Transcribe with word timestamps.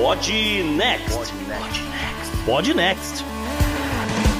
Pod 0.00 0.28
Next. 0.76 1.16
Pod 1.16 1.32
Next. 1.48 2.44
Pod 2.46 2.68
Next. 2.72 3.24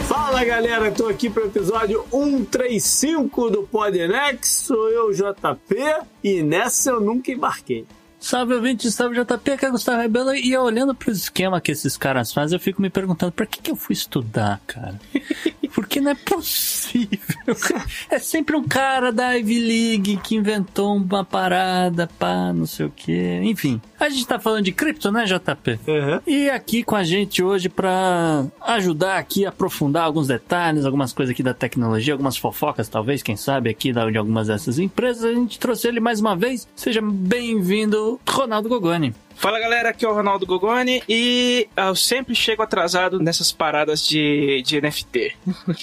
Fala 0.06 0.44
galera, 0.44 0.88
tô 0.92 1.08
aqui 1.08 1.28
pro 1.28 1.46
episódio 1.46 2.04
135 2.12 3.50
do 3.50 3.62
Podnext, 3.64 4.46
sou 4.46 4.88
eu 4.88 5.12
JP 5.12 5.74
e 6.22 6.44
nessa 6.44 6.90
eu 6.90 7.01
nunca 7.01 7.33
embarquei. 7.33 7.84
Salve 8.21 8.54
ouvinte, 8.54 8.90
salve 8.90 9.16
JP, 9.16 9.51
aqui 9.53 9.64
é 9.64 9.71
Gustavo 9.71 10.03
Rebelo 10.03 10.34
e 10.34 10.53
eu 10.53 10.62
olhando 10.62 10.92
pro 10.92 11.10
esquema 11.10 11.60
que 11.60 11.71
esses 11.71 11.96
caras 11.96 12.33
fazem, 12.33 12.56
eu 12.56 12.60
fico 12.60 12.83
me 12.83 12.90
perguntando, 12.90 13.30
pra 13.30 13.46
que 13.46 13.62
que 13.62 13.71
eu 13.71 13.76
fui 13.76 13.92
estudar, 13.92 14.60
cara? 14.66 15.01
Porque 15.74 16.01
não 16.01 16.10
é 16.10 16.14
possível. 16.14 17.19
É 18.10 18.19
sempre 18.19 18.56
um 18.56 18.65
cara 18.65 19.12
da 19.12 19.33
Ivy 19.33 19.60
League 19.60 20.16
que 20.23 20.34
inventou 20.34 20.96
uma 20.96 21.24
parada, 21.24 22.09
pá, 22.19 22.52
não 22.52 22.66
sei 22.66 22.87
o 22.87 22.91
que. 22.91 23.41
Enfim, 23.43 23.80
a 24.01 24.09
gente 24.09 24.27
tá 24.27 24.38
falando 24.38 24.65
de 24.65 24.73
cripto, 24.73 25.10
né, 25.12 25.24
JP? 25.24 25.80
Uhum. 25.87 26.21
E 26.27 26.48
aqui 26.48 26.82
com 26.82 26.96
a 26.96 27.05
gente 27.05 27.43
hoje 27.43 27.69
pra 27.69 28.46
ajudar 28.62 29.19
aqui 29.19 29.45
a 29.45 29.51
aprofundar 29.51 30.05
alguns 30.05 30.27
detalhes, 30.27 30.85
algumas 30.85 31.12
coisas 31.12 31.32
aqui 31.32 31.43
da 31.43 31.55
tecnologia, 31.55 32.15
algumas 32.15 32.37
fofocas, 32.37 32.88
talvez, 32.88 33.23
quem 33.23 33.37
sabe, 33.37 33.71
aqui 33.71 33.93
de 33.93 34.19
algumas 34.19 34.48
dessas 34.48 34.79
empresas, 34.79 35.24
a 35.24 35.32
gente 35.32 35.59
trouxe 35.59 35.87
ele 35.88 36.01
mais 36.01 36.21
uma 36.21 36.35
vez. 36.37 36.66
Seja 36.74 37.01
bem-vindo, 37.02 38.08
Ronaldo 38.27 38.69
Gogoni. 38.69 39.12
Fala 39.38 39.60
galera, 39.60 39.91
aqui 39.91 40.05
é 40.05 40.09
o 40.09 40.12
Ronaldo 40.12 40.45
Gogoni 40.45 41.01
e 41.09 41.69
eu 41.77 41.95
sempre 41.95 42.34
chego 42.34 42.60
atrasado 42.60 43.20
nessas 43.20 43.52
paradas 43.52 44.05
de, 44.05 44.60
de 44.62 44.80
NFT. 44.80 45.37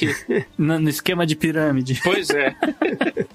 no, 0.60 0.78
no 0.78 0.90
esquema 0.90 1.26
de 1.26 1.38
pirâmide. 1.38 2.02
Pois 2.04 2.30
é. 2.32 2.54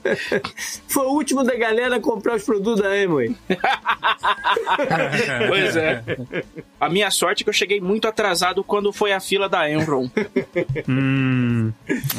Foi 0.89 1.07
o 1.07 1.13
último 1.13 1.43
da 1.43 1.57
galera 1.57 1.97
a 1.97 2.01
comprar 2.01 2.37
os 2.37 2.45
produtos 2.45 2.83
da 2.83 2.91
Amway. 2.91 3.35
pois 5.49 5.75
é. 5.75 6.05
A 6.79 6.91
minha 6.91 7.11
sorte 7.11 7.43
é 7.43 7.45
que 7.45 7.49
eu 7.49 7.55
cheguei 7.55 7.81
muito 7.81 8.07
atrasado 8.07 8.63
quando 8.63 8.93
foi 8.93 9.13
a 9.13 9.21
fila 9.21 9.49
da 9.49 9.71
Enron. 9.71 10.11
hum, 10.87 11.73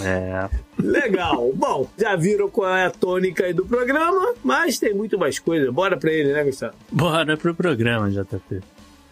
é. 0.03 0.49
Legal. 0.81 1.51
Bom, 1.53 1.87
já 1.97 2.15
viram 2.15 2.49
qual 2.49 2.75
é 2.75 2.85
a 2.85 2.91
tônica 2.91 3.45
aí 3.45 3.53
do 3.53 3.65
programa, 3.65 4.33
mas 4.43 4.79
tem 4.79 4.93
muito 4.93 5.17
mais 5.17 5.39
coisa. 5.39 5.71
Bora 5.71 5.97
pra 5.97 6.11
ele, 6.11 6.33
né, 6.33 6.43
Gustavo? 6.43 6.73
Bora 6.91 7.37
pro 7.37 7.53
programa, 7.53 7.90
JP. 8.09 8.61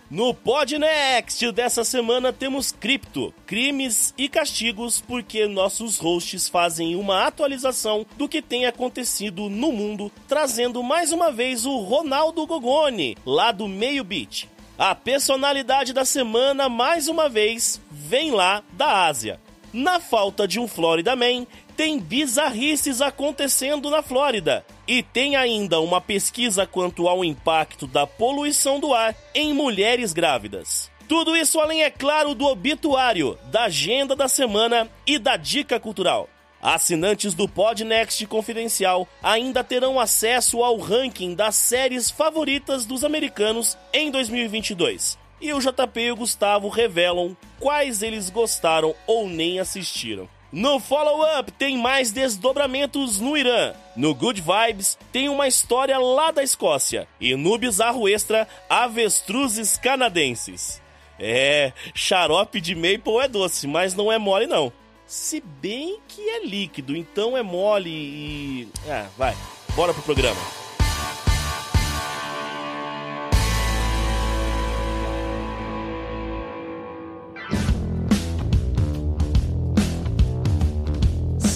No 0.09 0.33
Podnext 0.33 1.52
dessa 1.52 1.83
semana 1.83 2.33
temos 2.33 2.72
cripto, 2.72 3.31
crimes 3.45 4.11
e 4.17 4.27
castigos, 4.27 4.99
porque 4.99 5.45
nossos 5.45 5.99
hosts 5.99 6.49
fazem 6.49 6.95
uma 6.95 7.27
atualização 7.27 8.03
do 8.17 8.27
que 8.27 8.41
tem 8.41 8.66
acontecido 8.66 9.49
no 9.49 9.71
mundo, 9.71 10.11
trazendo 10.27 10.81
mais 10.81 11.11
uma 11.11 11.31
vez 11.31 11.63
o 11.63 11.77
Ronaldo 11.77 12.47
Gogoni, 12.47 13.16
lá 13.23 13.52
do 13.52 13.67
Meio 13.67 14.03
Beat. 14.03 14.47
A 14.80 14.95
personalidade 14.95 15.93
da 15.93 16.03
semana, 16.03 16.67
mais 16.67 17.08
uma 17.08 17.30
vez, 17.30 17.80
vem 17.91 18.31
lá 18.31 18.64
da 18.73 19.05
Ásia. 19.05 19.39
Na 19.71 19.99
falta 19.99 20.47
de 20.47 20.59
um 20.59 20.67
Florida 20.67 21.16
Man, 21.16 21.45
tem 21.80 21.97
bizarrices 21.97 22.99
acontecendo 22.99 23.89
na 23.89 24.03
Flórida. 24.03 24.66
E 24.85 25.02
tem 25.02 25.38
ainda 25.38 25.80
uma 25.80 26.02
pesquisa 26.02 26.67
quanto 26.67 27.08
ao 27.08 27.23
impacto 27.23 27.88
da 27.88 28.05
poluição 28.05 28.81
do 28.81 28.94
ar 28.94 29.16
em 29.33 29.53
mulheres 29.53 30.11
grávidas. 30.11 30.91
Tudo 31.08 31.38
isso 31.38 31.58
além, 31.58 31.83
é 31.83 31.89
claro, 31.89 32.36
do 32.36 32.45
obituário, 32.47 33.39
da 33.45 33.63
agenda 33.63 34.13
da 34.13 34.27
semana 34.27 34.89
e 35.08 35.17
da 35.17 35.38
dica 35.38 35.80
cultural. 35.80 36.27
Assinantes 36.61 37.33
do 37.33 37.47
Podnext 37.47 38.25
Confidencial 38.27 39.08
ainda 39.23 39.64
terão 39.64 39.97
acesso 39.97 40.61
ao 40.61 40.77
ranking 40.80 41.33
das 41.33 41.55
séries 41.55 42.11
favoritas 42.11 42.86
dos 42.86 43.05
americanos 43.05 43.77
em 43.93 44.11
2022. 44.11 45.17
E 45.39 45.53
o 45.53 45.59
JP 45.61 45.97
e 45.97 46.11
o 46.11 46.17
Gustavo 46.17 46.67
revelam 46.67 47.37
quais 47.58 48.04
eles 48.04 48.30
gostaram 48.30 48.93
ou 49.08 49.30
nem 49.30 49.61
assistiram. 49.61 50.27
No 50.52 50.80
follow-up 50.80 51.52
tem 51.52 51.77
mais 51.77 52.11
desdobramentos 52.11 53.20
no 53.20 53.37
Irã. 53.37 53.73
No 53.95 54.15
Good 54.15 54.42
Vibes 54.42 54.98
tem 55.11 55.30
uma 55.30 55.48
história 55.48 55.98
lá 55.99 56.32
da 56.32 56.43
Escócia. 56.43 57.08
E 57.21 57.36
no 57.36 57.55
Bizarro 57.58 58.10
Extra, 58.10 58.48
avestruzes 58.67 59.77
canadenses. 59.77 60.82
É, 61.20 61.71
xarope 61.93 62.60
de 62.60 62.73
maple 62.73 63.17
é 63.21 63.27
doce, 63.27 63.67
mas 63.67 63.93
não 63.93 64.11
é 64.11 64.17
mole 64.17 64.48
não. 64.48 64.73
Se 65.05 65.42
bem 65.42 65.99
que 66.08 66.21
é 66.21 66.45
líquido, 66.45 66.95
então 66.95 67.37
é 67.37 67.43
mole 67.43 67.89
e. 67.89 68.70
Ah, 68.87 69.08
vai, 69.17 69.36
bora 69.76 69.93
pro 69.93 70.02
programa. 70.02 70.58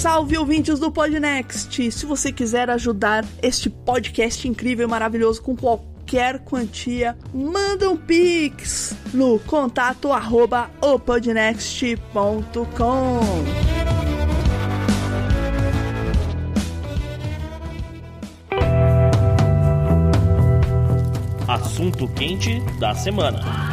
Salve 0.04 0.38
ouvintes 0.38 0.80
do 0.80 0.92
Podnext! 0.92 1.90
Se 1.90 2.06
você 2.06 2.30
quiser 2.30 2.70
ajudar 2.70 3.24
este 3.42 3.70
podcast 3.70 4.46
incrível 4.46 4.86
e 4.86 4.90
maravilhoso 4.92 5.42
com 5.42 5.56
qualquer 5.56 6.40
quantia, 6.40 7.18
manda 7.34 7.90
um 7.90 7.96
pix 7.96 8.98
no 9.14 9.40
contato 9.40 10.12
arroba. 10.12 10.70
Assunto 21.48 22.10
quente 22.10 22.60
da 22.78 22.94
semana. 22.94 23.73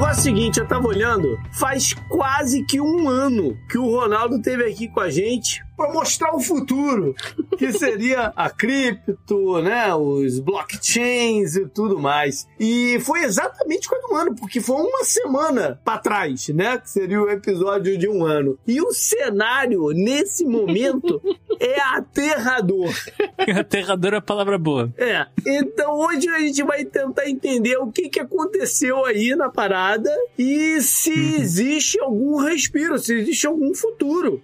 Negócio 0.00 0.18
é 0.18 0.32
o 0.32 0.34
seguinte, 0.34 0.58
eu 0.58 0.66
tava 0.66 0.88
olhando, 0.88 1.38
faz 1.52 1.92
quase 2.08 2.64
que 2.64 2.80
um 2.80 3.06
ano 3.06 3.54
que 3.68 3.76
o 3.76 3.84
Ronaldo 3.84 4.40
teve 4.40 4.64
aqui 4.64 4.88
com 4.88 5.00
a 5.00 5.10
gente 5.10 5.62
para 5.80 5.94
mostrar 5.94 6.36
o 6.36 6.40
futuro, 6.40 7.14
que 7.56 7.72
seria 7.72 8.34
a 8.36 8.50
cripto, 8.50 9.62
né, 9.62 9.94
os 9.94 10.38
blockchains 10.38 11.56
e 11.56 11.66
tudo 11.66 11.98
mais. 11.98 12.46
E 12.58 13.00
foi 13.00 13.22
exatamente 13.24 13.88
quase 13.88 14.12
um 14.12 14.16
ano, 14.16 14.34
porque 14.34 14.60
foi 14.60 14.76
uma 14.76 15.02
semana 15.04 15.80
para 15.82 15.96
trás, 15.96 16.48
né, 16.48 16.76
que 16.76 16.90
seria 16.90 17.18
o 17.18 17.30
episódio 17.30 17.96
de 17.96 18.06
um 18.06 18.26
ano. 18.26 18.58
E 18.66 18.78
o 18.82 18.92
cenário 18.92 19.88
nesse 19.94 20.44
momento 20.44 21.18
é 21.58 21.80
aterrador. 21.80 22.92
aterrador 23.58 24.12
é 24.12 24.18
a 24.18 24.22
palavra 24.22 24.58
boa. 24.58 24.92
É. 24.98 25.26
Então 25.46 25.98
hoje 25.98 26.28
a 26.28 26.40
gente 26.40 26.62
vai 26.62 26.84
tentar 26.84 27.26
entender 27.26 27.78
o 27.78 27.90
que, 27.90 28.10
que 28.10 28.20
aconteceu 28.20 29.02
aí 29.06 29.34
na 29.34 29.48
parada 29.48 30.14
e 30.38 30.78
se 30.82 31.40
existe 31.40 31.98
algum 32.00 32.36
respiro, 32.36 32.98
se 32.98 33.14
existe 33.14 33.46
algum 33.46 33.74
futuro 33.74 34.42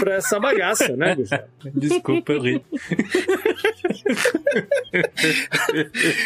pra 0.00 0.14
essa 0.14 0.38
bagaça, 0.38 0.96
né, 0.96 1.14
Gustavo? 1.14 1.44
Desculpa, 1.74 2.32
eu 2.32 2.40
ri. 2.40 2.64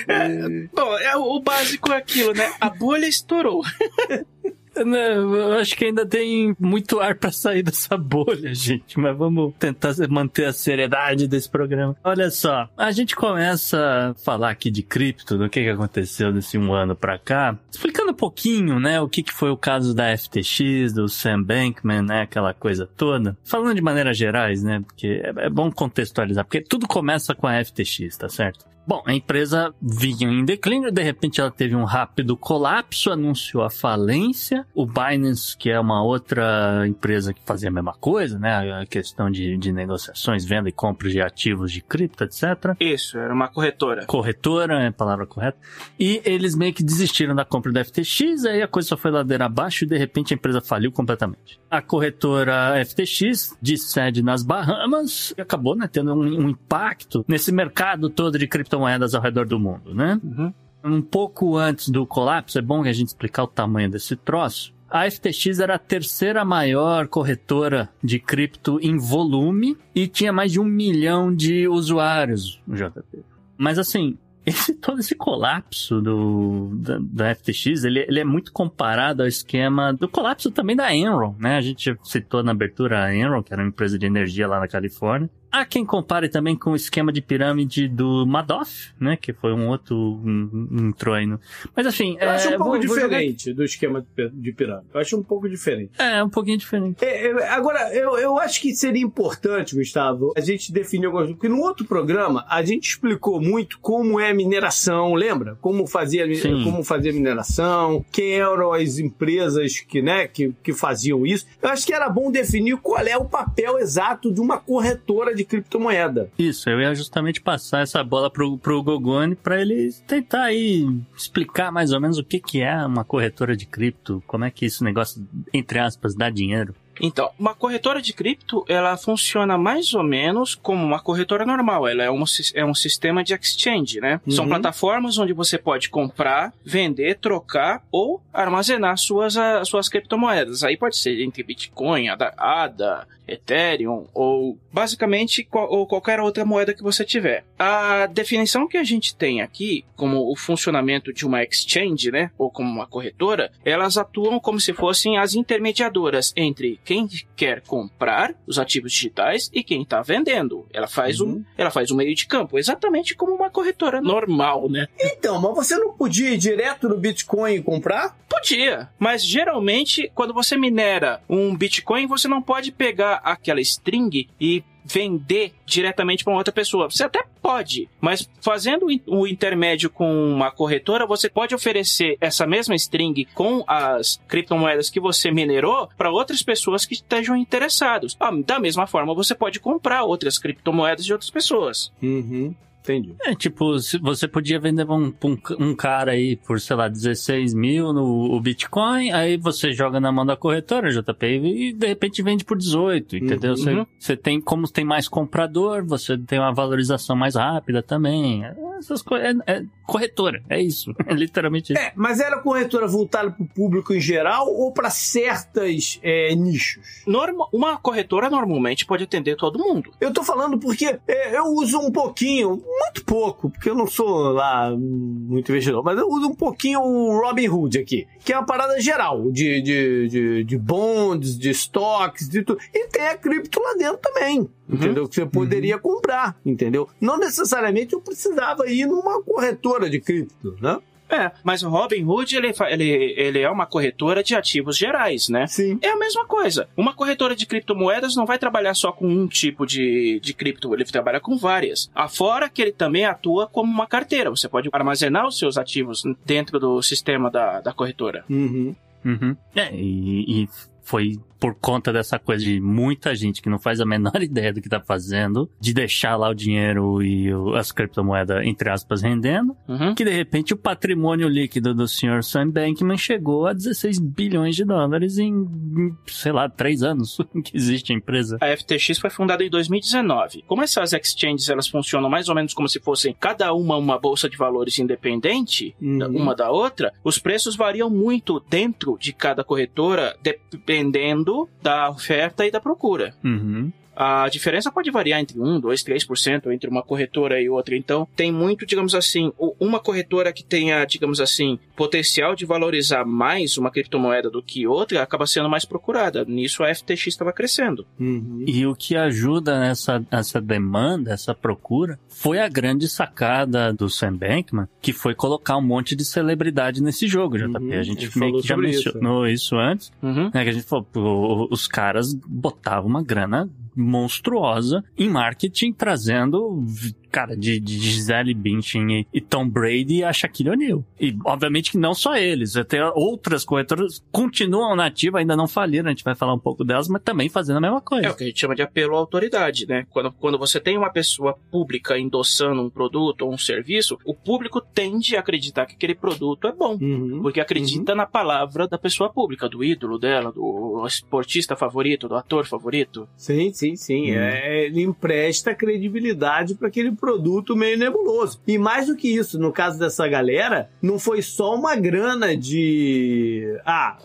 É, 0.09 0.69
bom, 0.75 0.98
é, 0.98 1.16
o 1.16 1.41
básico 1.41 1.92
é 1.92 1.97
aquilo, 1.97 2.32
né? 2.34 2.53
A 2.60 2.70
bolha 2.70 3.06
estourou. 3.06 3.62
Não, 4.84 5.34
eu 5.34 5.53
acho 5.55 5.77
que 5.77 5.84
ainda 5.84 6.06
tem 6.06 6.55
muito 6.59 7.00
ar 7.00 7.15
para 7.15 7.31
sair 7.31 7.62
dessa 7.62 7.97
bolha, 7.99 8.55
gente. 8.55 8.99
Mas 8.99 9.16
vamos 9.16 9.55
tentar 9.59 9.94
manter 10.09 10.47
a 10.47 10.53
seriedade 10.53 11.27
desse 11.27 11.49
programa. 11.49 11.97
Olha 12.05 12.31
só, 12.31 12.69
a 12.77 12.91
gente 12.91 13.15
começa 13.17 13.78
a 13.78 14.15
falar 14.22 14.50
aqui 14.50 14.71
de 14.71 14.83
cripto, 14.83 15.37
do 15.37 15.49
que, 15.49 15.62
que 15.62 15.69
aconteceu 15.69 16.33
desse 16.33 16.59
um 16.59 16.72
ano 16.72 16.94
para 16.94 17.19
cá, 17.19 17.59
explicando 17.71 18.11
um 18.11 18.15
pouquinho, 18.15 18.78
né, 18.81 19.00
o 19.00 19.09
que, 19.09 19.22
que 19.22 19.33
foi 19.33 19.50
o 19.50 19.56
caso 19.56 19.94
da 19.94 20.17
FTX, 20.17 20.93
do 20.94 21.09
Sam 21.09 21.43
Bankman, 21.43 22.03
né, 22.03 22.22
aquela 22.22 22.53
coisa 22.55 22.87
toda. 22.87 23.37
Falando 23.44 23.75
de 23.75 23.83
maneiras 23.83 24.17
gerais, 24.17 24.62
né, 24.62 24.81
porque 24.81 25.23
é, 25.25 25.47
é 25.47 25.50
bom 25.50 25.70
contextualizar, 25.70 26.44
porque 26.44 26.61
tudo 26.61 26.87
começa 26.87 27.35
com 27.35 27.47
a 27.47 27.64
FTX, 27.64 28.17
tá 28.17 28.29
certo? 28.29 28.64
Bom, 28.88 29.02
a 29.05 29.12
empresa 29.12 29.75
vinha 29.82 30.31
em 30.31 30.46
declínio, 30.46 30.90
de 30.90 31.02
repente 31.02 31.43
ela 31.43 31.50
teve 31.50 31.76
um 31.76 31.85
rápido 31.85 32.35
colapso, 32.38 33.11
anunciou 33.11 33.62
a 33.62 33.69
falência. 33.69 34.67
O 34.75 34.87
Binance, 34.87 35.55
que 35.55 35.69
é 35.69 35.79
uma 35.79 36.02
outra 36.02 36.87
empresa 36.88 37.35
que 37.35 37.43
fazia 37.44 37.69
a 37.69 37.70
mesma 37.70 37.93
coisa, 37.93 38.38
né? 38.38 38.81
A 38.81 38.87
questão 38.87 39.31
de, 39.31 39.58
de 39.58 39.73
negociações, 39.73 40.43
venda 40.43 40.70
e 40.70 40.73
compra 40.73 41.11
de 41.11 41.20
ativos 41.20 41.70
de 41.70 41.82
cripto, 41.82 42.25
etc. 42.25 42.75
Isso, 42.81 43.19
era 43.19 43.35
uma 43.35 43.49
corretora. 43.49 44.06
Corretora, 44.06 44.82
é 44.82 44.87
a 44.87 44.93
palavra 44.93 45.26
correta. 45.26 45.58
E 46.00 46.23
eles 46.25 46.56
meio 46.56 46.73
que 46.73 46.82
desistiram 46.82 47.35
da 47.35 47.44
compra 47.44 47.70
da 47.70 47.85
FTX, 47.85 48.46
aí 48.46 48.62
a 48.62 48.69
coisa 48.69 48.88
só 48.88 48.96
foi 48.96 49.11
ladeira 49.11 49.44
abaixo 49.44 49.85
e 49.85 49.87
de 49.87 49.99
repente 49.99 50.32
a 50.32 50.37
empresa 50.37 50.62
faliu 50.62 50.90
completamente. 50.90 51.61
A 51.70 51.82
corretora 51.82 52.82
FTX, 52.87 53.55
de 53.61 53.76
sede 53.76 54.23
nas 54.23 54.43
Bahamas, 54.43 55.35
acabou 55.38 55.76
né, 55.76 55.87
tendo 55.87 56.14
um, 56.14 56.46
um 56.46 56.49
impacto 56.49 57.23
nesse 57.29 57.52
mercado 57.52 58.08
todo 58.08 58.38
de 58.38 58.46
criptomoedas 58.78 59.14
ao 59.14 59.22
redor 59.22 59.46
do 59.46 59.58
mundo, 59.58 59.94
né? 59.94 60.20
Uhum. 60.22 60.54
Um 60.84 61.02
pouco 61.02 61.56
antes 61.56 61.88
do 61.88 62.06
colapso, 62.06 62.58
é 62.58 62.62
bom 62.62 62.82
que 62.82 62.88
a 62.88 62.92
gente 62.92 63.08
explicar 63.08 63.42
o 63.42 63.48
tamanho 63.48 63.90
desse 63.90 64.14
troço. 64.14 64.72
A 64.88 65.10
FTX 65.10 65.58
era 65.58 65.75
a 65.75 65.78
terceira 65.78 66.44
maior 66.44 67.08
corretora 67.08 67.90
de 68.02 68.19
cripto 68.19 68.78
em 68.80 68.96
volume 68.96 69.76
e 69.94 70.06
tinha 70.06 70.32
mais 70.32 70.52
de 70.52 70.60
um 70.60 70.64
milhão 70.64 71.34
de 71.34 71.69
usuários 71.69 72.62
no 72.66 72.75
JP. 72.75 73.22
Mas 73.58 73.78
assim, 73.78 74.16
esse, 74.46 74.72
todo 74.75 75.00
esse 75.00 75.14
colapso 75.14 76.00
do, 76.00 76.70
da, 76.76 76.98
da 77.00 77.34
FTX, 77.34 77.84
ele, 77.84 78.00
ele 78.08 78.20
é 78.20 78.25
muito 78.25 78.50
comparado 78.50 79.22
ao 79.22 79.28
esquema 79.28 79.92
do 79.92 80.08
colapso 80.08 80.50
também 80.50 80.75
da 80.75 80.94
Enron, 80.94 81.34
né? 81.38 81.56
A 81.56 81.60
gente 81.60 81.94
citou 82.02 82.42
na 82.42 82.52
abertura 82.52 83.04
a 83.04 83.14
Enron, 83.14 83.42
que 83.42 83.52
era 83.52 83.60
uma 83.60 83.69
empresa 83.69 83.98
de 83.98 84.06
energia 84.06 84.48
lá 84.48 84.58
na 84.58 84.69
Califórnia. 84.69 85.28
Há 85.50 85.65
quem 85.65 85.85
compare 85.85 86.29
também 86.29 86.55
com 86.56 86.73
o 86.73 86.77
esquema 86.77 87.12
de 87.12 87.23
pirâmide 87.23 87.89
do 87.89 88.27
Madoff, 88.27 88.91
né? 89.00 89.17
Que 89.17 89.33
foi 89.33 89.53
um 89.53 89.69
outro 89.69 89.97
um, 89.97 90.69
um 90.71 90.89
entrou 90.89 91.15
aí 91.15 91.27
no... 91.27 91.41
Mas 91.75 91.87
assim... 91.87 92.17
Eu 92.21 92.29
acho 92.31 92.49
é, 92.49 92.55
um 92.55 92.59
pouco 92.59 92.73
vou- 92.79 92.87
vou 92.87 92.97
jogar- 93.00 93.19
diferente 93.19 93.53
do 93.55 93.65
esquema 93.65 94.00
de 94.03 94.06
pi- 94.15 94.31
de 94.33 94.53
pirâmide. 94.53 94.87
Eu 94.93 95.00
acho 95.00 95.17
um 95.17 95.23
pouco 95.23 95.49
diferente. 95.49 95.93
É, 95.99 96.23
um 96.23 96.29
pouquinho 96.29 96.59
diferente. 96.59 97.03
É, 97.05 97.29
é, 97.31 97.49
agora, 97.49 97.95
eu, 97.95 98.19
eu 98.19 98.39
acho 98.39 98.61
que 98.61 98.75
seria 98.75 99.03
importante, 99.03 99.75
Gustavo, 99.75 100.33
a 100.37 100.41
gente 100.41 100.71
definir 100.73 101.06
algumas. 101.06 101.31
Porque 101.31 101.49
no 101.49 101.61
outro 101.61 101.87
programa, 101.87 102.45
a 102.49 102.62
gente 102.62 102.89
explicou 102.91 103.41
muito 103.41 103.79
como 103.81 104.21
é 104.21 104.31
a 104.31 104.35
mineração, 104.35 105.15
lembra? 105.15 105.56
Como 105.61 105.87
fazia, 105.87 106.27
Sim. 106.35 106.62
como 106.65 106.85
fazia 106.85 107.11
a 107.11 107.15
mineração, 107.15 108.05
quem 108.12 108.33
eram 108.35 108.73
as 108.73 108.99
empresas 108.99 109.81
que, 109.81 110.03
né, 110.03 110.27
que, 110.29 110.53
que 110.62 110.73
faziam 110.73 111.25
isso. 111.27 111.47
Eu 111.62 111.71
acho 111.71 111.87
que 111.87 111.93
era 111.93 112.09
bom 112.09 112.31
definir 112.31 112.77
qual 112.79 113.00
é 113.00 113.17
o 113.17 113.25
papel 113.25 113.79
exato 113.79 114.33
de 114.33 114.41
uma 114.41 114.59
corretora 114.59 115.35
de 115.38 115.44
criptomoeda. 115.44 116.31
Isso, 116.38 116.69
eu 116.69 116.81
ia 116.81 116.94
justamente 116.94 117.40
passar 117.40 117.82
essa 117.82 118.02
bola 118.05 118.31
pro, 118.31 118.58
pro 118.58 118.82
Gogoni 118.82 119.35
pra 119.35 119.61
ele 119.61 119.90
tentar 120.06 120.44
aí 120.44 120.87
explicar 121.17 121.73
mais 121.73 121.93
ou 121.93 122.00
menos 122.00 122.19
o 122.19 122.25
que 122.25 122.38
que 122.38 122.61
é 122.61 122.75
uma 122.85 123.05
corretora 123.05 123.56
de 123.56 123.67
cripto, 123.67 124.23
como 124.26 124.44
é 124.44 124.50
que 124.50 124.67
esse 124.67 124.85
negócio, 124.85 125.26
entre 125.52 125.79
aspas, 125.79 126.14
dá 126.14 126.29
dinheiro. 126.29 126.75
Então, 127.00 127.31
uma 127.39 127.55
corretora 127.55 128.00
de 128.03 128.12
cripto, 128.12 128.65
ela 128.69 128.97
funciona 128.97 129.56
mais 129.59 129.95
ou 129.95 130.03
menos 130.03 130.55
como 130.55 130.85
uma 130.85 131.00
corretora 131.00 131.45
normal. 131.47 131.87
Ela 131.87 132.05
é 132.05 132.11
um, 132.11 132.25
é 132.55 132.65
um 132.65 132.75
sistema 132.75 133.23
de 133.25 133.35
exchange, 133.35 134.00
né? 134.00 134.21
São 134.29 134.45
Uhum. 134.45 134.50
plataformas 134.50 135.19
onde 135.19 135.33
você 135.33 135.56
pode 135.59 135.89
comprar, 135.89 136.53
vender, 136.65 137.19
trocar 137.19 137.83
ou 137.93 138.21
armazenar 138.33 138.97
suas, 138.99 139.37
ah, 139.37 139.65
suas 139.65 139.89
criptomoedas. 139.89 140.65
Aí 140.65 140.77
pode 140.77 140.97
ser 140.97 141.23
entre 141.23 141.43
Bitcoin, 141.43 142.09
ADA, 142.09 142.35
ADA 142.37 143.06
Ethereum 143.27 144.06
ou 144.15 144.56
basicamente 144.73 145.45
qual- 145.45 145.71
ou 145.71 145.87
qualquer 145.87 146.19
outra 146.19 146.47
moeda 146.47 146.73
que 146.73 146.83
você 146.83 147.05
tiver. 147.05 147.45
A 147.59 148.06
definição 148.06 148.67
que 148.67 148.79
a 148.79 148.85
gente 148.85 149.15
tem 149.15 149.43
aqui, 149.43 149.85
como 149.97 150.33
o 150.33 150.35
funcionamento 150.35 151.12
de 151.12 151.27
uma 151.27 151.43
exchange, 151.43 152.11
né? 152.11 152.31
Ou 152.39 152.50
como 152.50 152.71
uma 152.71 152.87
corretora, 152.87 153.53
elas 153.65 153.99
atuam 153.99 154.41
como 154.41 154.59
se 154.59 154.73
fossem 154.73 155.19
as 155.19 155.35
intermediadoras 155.35 156.33
entre 156.37 156.81
quem 156.88 157.06
quer 157.37 157.61
comprar 157.61 158.35
os 158.46 158.58
ativos 158.58 158.93
digitais 158.93 159.50
e 159.52 159.62
quem 159.62 159.82
está 159.82 160.00
vendendo. 160.00 160.67
Ela 160.73 160.88
faz 160.88 161.20
um, 161.20 161.44
ela 161.55 161.70
faz 161.70 161.90
um 161.90 161.96
meio 161.96 162.14
de 162.14 162.26
campo, 162.26 162.58
exatamente 162.58 163.14
como 163.14 163.35
uma 163.35 163.50
corretora 163.50 164.00
normal, 164.00 164.70
né? 164.70 164.88
Então, 164.99 165.38
mas 165.38 165.55
você 165.55 165.76
não 165.76 165.93
podia 165.93 166.31
ir 166.31 166.38
direto 166.38 166.88
no 166.88 166.96
Bitcoin 166.96 167.56
e 167.56 167.62
comprar? 167.62 168.17
Podia, 168.26 168.88
mas 168.99 169.23
geralmente 169.23 170.11
quando 170.14 170.32
você 170.32 170.56
minera 170.56 171.20
um 171.29 171.55
Bitcoin, 171.55 172.06
você 172.06 172.26
não 172.26 172.40
pode 172.40 172.73
pegar 172.73 173.17
aquela 173.17 173.61
string 173.61 174.26
e 174.40 174.64
vender 174.88 175.52
diretamente 175.67 176.25
para 176.25 176.35
outra 176.35 176.52
pessoa. 176.52 176.90
Você 176.90 177.05
até 177.05 177.23
pode, 177.43 177.88
mas 178.00 178.29
fazendo 178.40 178.87
o 178.87 178.90
in- 178.90 179.02
o 179.06 179.26
intermédio 179.26 179.90
com 179.90 180.11
uma 180.32 180.50
corretora, 180.50 181.06
você 181.06 181.29
pode 181.29 181.55
oferecer 181.55 182.17
essa 182.20 182.46
mesma 182.46 182.75
string 182.75 183.26
com 183.35 183.62
as 183.67 184.20
criptomoedas 184.26 184.88
que 184.90 184.99
você 185.00 185.31
minerou 185.31 185.88
para 185.96 186.11
outras 186.11 186.43
pessoas 186.43 186.85
que 186.87 186.94
estejam 186.94 187.37
interessados. 187.37 188.17
Ah, 188.19 188.31
Da 188.32 188.58
mesma 188.58 188.87
forma, 188.87 189.14
você 189.14 189.35
pode 189.35 189.61
comprar 189.61 190.05
outras 190.05 190.38
criptomoedas 190.38 191.05
de 191.05 191.12
outras 191.12 191.31
pessoas. 191.31 191.93
Uhum. 192.02 192.55
Entendi. 192.88 193.14
É, 193.23 193.35
tipo, 193.35 193.73
você 194.02 194.26
podia 194.26 194.58
vender 194.58 194.88
um, 194.88 195.12
um, 195.58 195.75
cara 195.75 196.12
aí 196.12 196.37
por, 196.37 196.61
sei 196.61 196.75
lá, 196.76 196.88
16 196.88 197.52
mil 197.55 197.93
no 197.93 198.35
o 198.35 198.40
Bitcoin, 198.40 199.12
aí 199.12 199.37
você 199.37 199.73
joga 199.73 200.00
na 200.00 200.11
mão 200.11 200.25
da 200.25 200.37
corretora, 200.37 200.90
JP, 200.90 201.26
e 201.26 201.73
de 201.73 201.87
repente 201.87 202.23
vende 202.23 202.44
por 202.44 202.56
18, 202.56 203.17
entendeu? 203.17 203.56
Você, 203.56 203.69
Uhum. 203.73 203.87
você 203.99 204.17
tem, 204.17 204.40
como 204.40 204.67
tem 204.70 204.85
mais 204.85 205.08
comprador, 205.08 205.85
você 205.85 206.17
tem 206.17 206.38
uma 206.38 206.52
valorização 206.52 207.14
mais 207.14 207.35
rápida 207.35 207.82
também. 207.82 208.44
Essas 208.78 209.02
coisas, 209.02 209.36
é, 209.46 209.52
é 209.52 209.64
corretora, 209.86 210.42
é 210.48 210.60
isso. 210.62 210.94
É 211.06 211.14
literalmente 211.14 211.72
isso. 211.72 211.80
É, 211.82 211.92
mas 211.96 212.20
era 212.20 212.38
corretora 212.40 212.86
voltada 212.86 213.30
para 213.30 213.42
o 213.42 213.46
público 213.48 213.92
em 213.94 214.00
geral 214.00 214.46
ou 214.48 214.72
para 214.72 214.90
certas 214.90 215.98
é, 216.02 216.34
nichos? 216.34 217.02
Norma- 217.06 217.48
uma 217.52 217.76
corretora 217.78 218.28
normalmente 218.30 218.86
pode 218.86 219.04
atender 219.04 219.36
todo 219.36 219.58
mundo. 219.58 219.90
Eu 220.00 220.12
tô 220.12 220.22
falando 220.22 220.58
porque 220.58 220.98
é, 221.06 221.36
eu 221.36 221.44
uso 221.46 221.78
um 221.78 221.90
pouquinho, 221.90 222.62
muito 222.66 223.04
pouco, 223.04 223.50
porque 223.50 223.70
eu 223.70 223.75
não 223.75 223.86
sou 223.86 224.32
lá 224.32 224.70
muito 224.76 225.50
investidor, 225.50 225.82
mas 225.82 225.98
eu 225.98 226.08
uso 226.08 226.28
um 226.28 226.34
pouquinho 226.34 226.80
o 226.80 227.19
Robinhood 227.20 227.78
aqui, 227.78 228.06
que 228.25 228.32
é 228.32 228.38
uma 228.38 228.46
parada 228.46 228.80
geral 228.80 229.30
de, 229.30 229.60
de, 229.60 230.08
de, 230.08 230.44
de 230.44 230.58
bonds, 230.58 231.38
de 231.38 231.50
estoques, 231.50 232.28
de 232.28 232.42
tudo. 232.42 232.60
E 232.75 232.86
tem 232.88 233.08
a 233.08 233.16
cripto 233.16 233.60
lá 233.60 233.75
dentro 233.75 233.98
também, 233.98 234.48
entendeu? 234.69 235.08
Que 235.08 235.14
você 235.14 235.26
poderia 235.26 235.78
comprar, 235.78 236.36
entendeu? 236.44 236.88
Não 237.00 237.19
necessariamente 237.19 237.94
eu 237.94 238.00
precisava 238.00 238.68
ir 238.73 238.87
numa 238.87 239.23
corretora 239.23 239.88
de 239.88 240.00
cripto, 240.00 240.56
né? 240.61 240.79
É, 241.11 241.31
mas 241.43 241.62
o 241.62 241.70
Robinhood, 241.70 242.37
ele, 242.37 242.53
ele, 242.69 243.15
ele 243.17 243.41
é 243.41 243.50
uma 243.50 243.65
corretora 243.65 244.23
de 244.23 244.35
ativos 244.35 244.76
gerais, 244.76 245.29
né? 245.29 245.47
Sim. 245.47 245.79
É 245.81 245.88
a 245.88 245.97
mesma 245.97 246.26
coisa. 246.26 246.69
Uma 246.76 246.93
corretora 246.93 247.35
de 247.35 247.47
criptomoedas 247.47 248.15
não 248.15 248.26
vai 248.26 248.38
trabalhar 248.38 248.75
só 248.75 248.93
com 248.93 249.09
um 249.09 249.26
tipo 249.26 249.65
de, 249.65 250.20
de 250.20 250.35
cripto, 250.35 250.75
ele 250.75 250.85
trabalha 250.85 251.19
com 251.19 251.37
várias. 251.38 251.91
Afora 251.94 252.49
que 252.49 252.61
ele 252.61 252.73
também 252.73 253.06
atua 253.06 253.47
como 253.47 253.73
uma 253.73 253.87
carteira. 253.87 254.29
Você 254.29 254.49
pode 254.49 254.69
armazenar 254.71 255.26
os 255.26 255.38
seus 255.38 255.56
ativos 255.56 256.03
dentro 256.26 256.61
do 256.61 256.82
sistema 256.82 257.31
da, 257.31 257.61
da 257.61 257.73
corretora. 257.73 258.25
Uhum. 258.29 258.75
Uhum. 259.05 259.37
É, 259.55 259.75
e, 259.75 260.43
e 260.43 260.49
foi 260.82 261.19
por 261.40 261.55
conta 261.55 261.93
dessa 261.93 262.19
coisa 262.19 262.44
de 262.44 262.61
muita 262.61 263.14
gente 263.14 263.40
que 263.40 263.49
não 263.49 263.58
faz 263.58 263.81
a 263.81 263.87
menor 263.87 264.12
ideia 264.23 264.52
do 264.52 264.61
que 264.61 264.69
tá 264.69 264.81
fazendo, 264.81 265.49
de 265.61 265.73
deixar 265.73 266.17
lá 266.17 266.29
o 266.31 266.35
dinheiro 266.35 267.02
e 267.02 267.32
o- 267.32 267.55
as 267.55 267.70
criptomoedas, 267.73 268.44
entre 268.44 268.69
aspas, 268.70 269.02
rendendo, 269.02 269.56
Uhum. 269.69 269.94
que 269.94 270.05
de 270.05 270.11
repente 270.11 270.52
o 270.52 270.56
patrimônio 270.56 271.29
líquido 271.29 271.75
do 271.75 271.87
Sr. 271.87 272.23
Sam 272.23 272.50
Bankman 272.50 272.96
chegou 272.96 273.46
a 273.46 273.52
16 273.52 273.99
bilhões 273.99 274.56
de 274.56 274.64
dólares 274.64 275.19
em, 275.19 275.32
em, 275.32 275.94
sei 276.06 276.32
lá, 276.32 276.49
três 276.49 276.82
anos 276.82 277.19
que 277.44 277.56
existe 277.56 277.93
a 277.93 277.96
empresa. 277.96 278.38
A 278.40 278.56
FTX 278.56 278.99
foi 278.99 279.11
fundada 279.11 279.44
em 279.44 279.50
2019. 279.50 280.43
Como 280.46 280.62
essas 280.62 280.92
exchanges 280.92 281.49
elas 281.49 281.68
funcionam 281.68 282.09
mais 282.11 282.28
ou 282.28 282.35
menos 282.35 282.52
como 282.54 282.68
se 282.68 282.80
fossem 282.80 283.14
cada 283.18 283.52
uma 283.52 283.76
uma 283.76 283.99
bolsa 283.99 284.28
de 284.28 284.37
valores 284.37 284.78
independente, 284.78 285.75
Uhum. 285.80 286.07
uma 286.16 286.35
da 286.35 286.50
outra, 286.50 286.92
os 287.04 287.18
preços 287.18 287.54
variam 287.57 287.88
muito 287.90 288.40
dentro 288.49 288.97
de 288.99 289.12
cada 289.12 289.45
corretora, 289.45 290.16
dependendo 290.23 291.27
da 291.62 291.90
oferta 291.90 292.47
e 292.47 292.50
da 292.50 292.61
procura. 292.61 293.14
Uhum. 293.25 293.73
A 294.00 294.28
diferença 294.28 294.71
pode 294.71 294.93
variar 294.93 295.19
entre 295.19 295.40
1, 295.40 295.59
2, 295.59 295.83
3% 295.83 296.52
entre 296.52 296.71
uma 296.71 296.85
corretora 296.85 297.43
e 297.43 297.49
outra. 297.50 297.76
Então, 297.76 298.07
tem 298.14 298.31
muito, 298.31 298.64
digamos 298.64 298.95
assim, 298.95 299.33
uma 299.59 299.81
corretora 299.81 300.33
que 300.33 300.45
tenha, 300.45 300.85
digamos 300.85 301.21
assim, 301.21 301.59
potencial 301.75 302.37
de 302.37 302.47
valorizar 302.47 303.05
mais 303.05 303.59
uma 303.59 303.73
criptomoeda 303.73 304.31
do 304.31 304.40
que 304.40 304.69
outra 304.69 305.02
acaba 305.02 305.26
sendo 305.26 305.49
mais 305.50 305.64
procurada. 305.64 306.25
Nisso 306.25 306.62
a 306.62 306.73
FTX 306.73 307.09
estava 307.09 307.33
crescendo. 307.33 307.85
Uhum. 307.99 308.45
E 308.47 308.64
o 308.67 308.75
que 308.76 308.97
ajuda 308.97 309.59
nessa, 309.59 310.00
nessa 310.12 310.40
demanda, 310.40 311.11
essa 311.12 311.35
procura, 311.35 311.99
foi 312.09 312.38
a 312.38 312.49
grande 312.49 312.87
sacada 312.87 313.73
do 313.73 313.90
Sam 313.90 314.14
Bankman, 314.17 314.69
que 314.81 314.93
foi 314.93 315.12
colocar 315.12 315.57
um 315.57 315.62
monte 315.62 315.97
de 315.97 316.05
celebridade 316.05 316.81
nesse 316.81 317.09
jogo, 317.09 317.37
JP. 317.37 317.59
Uhum, 317.59 317.73
a 317.78 317.83
gente 317.83 318.05
ele 318.05 318.12
meio 318.14 318.31
falou 318.31 318.43
que 318.43 318.47
já 318.49 318.55
sobre 318.55 318.71
isso, 318.71 318.85
mencionou 318.95 319.26
isso, 319.26 319.57
antes, 319.57 319.93
Uhum. 320.00 320.31
né? 320.33 320.45
Que 320.45 320.50
a 320.50 320.52
gente 320.52 320.67
falou, 320.67 321.49
os 321.50 321.67
caras 321.67 322.14
botavam 322.14 322.88
uma 322.88 323.02
grana 323.02 323.50
monstruosa 323.78 324.82
em 324.97 325.08
marketing, 325.08 325.73
trazendo, 325.73 326.64
cara, 327.11 327.37
de, 327.37 327.59
de 327.61 327.79
Gisele 327.79 328.35
Bündchen 328.35 329.00
e, 329.00 329.07
e 329.12 329.21
Tom 329.21 329.49
Brady 329.49 329.97
e 329.97 330.05
a 330.05 330.12
Shaquille 330.12 330.50
O'Neal. 330.50 330.85
E, 331.00 331.17
obviamente, 331.25 331.71
que 331.71 331.79
não 331.79 331.95
só 331.95 332.17
eles, 332.17 332.57
até 332.57 332.85
outras 332.91 333.45
corretoras 333.45 334.03
continuam 334.12 334.77
na 334.77 334.87
ativa, 334.87 335.19
ainda 335.19 335.37
não 335.37 335.49
faliram, 335.49 335.87
a 335.87 335.91
gente 335.91 336.05
vai 336.05 336.15
falar 336.15 336.35
um 336.35 336.38
pouco 336.38 336.65
delas, 336.65 336.88
mas 336.88 337.03
também 337.03 337.29
fazendo 337.29 337.59
a 337.59 337.61
mesma 337.61 337.81
coisa. 337.81 338.07
É 338.07 338.11
o 338.11 338.17
que 338.17 338.25
a 338.25 338.27
gente 338.27 338.41
chama 338.41 338.55
de 338.55 338.62
apelo 338.62 338.95
à 338.95 338.99
autoridade, 338.99 339.67
né? 339.67 339.87
Quando, 339.91 340.12
quando 340.12 340.38
você 340.38 340.61
tem 340.61 340.77
uma 340.77 340.91
pessoa 340.91 341.37
pública 341.50 341.99
endossando 341.99 342.62
um 342.62 342.71
produto 342.71 343.23
ou 343.23 343.33
um 343.33 343.38
serviço, 343.38 343.99
o 344.05 344.15
público 344.15 344.61
tende 344.61 345.17
a 345.17 345.21
acreditar 345.21 345.67
que 345.67 345.75
aquele 345.75 345.95
produto 345.95 346.47
é 346.47 346.53
bom. 346.53 346.79
Uhum. 346.81 347.21
Porque 347.23 347.41
acredita 347.41 347.95
na 347.95 348.07
palavra 348.07 348.67
da 348.67 348.79
pessoa 348.79 349.11
pública, 349.11 349.49
do 349.49 349.65
ídolo 349.65 349.99
dela, 349.99 350.33
do 350.33 350.85
esportista 350.87 351.57
favorito, 351.57 352.09
do 352.09 352.15
ator 352.15 352.47
favorito. 352.47 353.09
Sim, 353.17 353.53
sim, 353.53 353.77
sim. 353.77 354.12
Hum. 354.12 354.19
É, 354.19 354.67
ele 354.67 354.83
empresta 354.83 355.55
credibilidade 355.55 356.55
para 356.55 356.69
aquele 356.69 356.91
produto 356.99 357.57
meio 357.57 357.78
nebuloso. 357.78 358.40
E 358.47 358.59
mais 358.59 358.87
do 358.87 358.97
que 358.97 359.09
isso, 359.09 359.38
no 359.38 359.52
caso 359.52 359.78
dessa 359.78 360.07
galera, 360.09 360.71
não 360.83 360.99
foi 360.99 361.23
só 361.23 361.55
uma 361.55 361.75
grana 361.76 362.37
de. 362.37 363.59
Ah, 363.64 363.97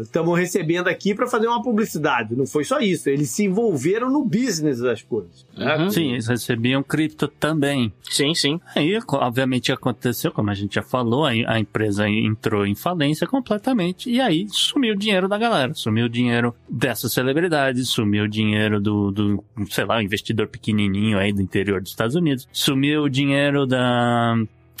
estamos 0.00 0.38
recebendo 0.38 0.88
aqui 0.88 1.14
para 1.14 1.26
fazer 1.26 1.46
uma 1.46 1.62
publicidade. 1.62 2.36
Não 2.36 2.46
foi 2.46 2.64
só 2.64 2.78
isso. 2.78 3.08
Eles 3.08 3.30
se 3.30 3.44
envolveram 3.44 4.10
no 4.10 4.24
business 4.24 4.80
das 4.80 5.02
coisas. 5.02 5.46
Uhum. 5.56 5.90
Sim, 5.90 6.12
eles 6.12 6.26
recebiam 6.26 6.82
cripto 6.82 7.28
também. 7.28 7.92
Sim, 8.02 8.34
sim. 8.34 8.60
Aí, 8.74 8.98
obviamente, 9.08 9.72
aconteceu, 9.72 10.30
como 10.30 10.50
a 10.50 10.54
gente 10.54 10.74
já 10.74 10.82
falou, 10.82 11.24
a, 11.24 11.30
a 11.30 11.58
empresa 11.58 12.08
entrou 12.08 12.66
em 12.66 12.74
falência 12.74 13.26
completamente. 13.26 14.10
E 14.10 14.20
aí 14.20 14.46
sumiu 14.50 14.94
o 14.94 14.98
dinheiro 14.98 15.28
da 15.28 15.38
galera. 15.38 15.72
Sumiu 15.74 16.06
o 16.06 16.10
dinheiro 16.10 16.54
dessas 16.68 17.12
celebridades, 17.12 17.88
sumiu 17.88 18.24
o 18.24 18.28
dinheiro 18.28 18.80
do, 18.80 19.10
do 19.10 19.44
sei 19.70 19.84
lá, 19.84 20.02
investidor 20.02 20.48
pequenininho 20.48 21.18
aí 21.18 21.32
do 21.32 21.42
interior 21.42 21.80
dos 21.80 21.90
Estados 21.90 22.14
Unidos. 22.14 22.25
Sumiu 22.52 23.02
o 23.02 23.10
dinheiro 23.10 23.66
da 23.66 24.34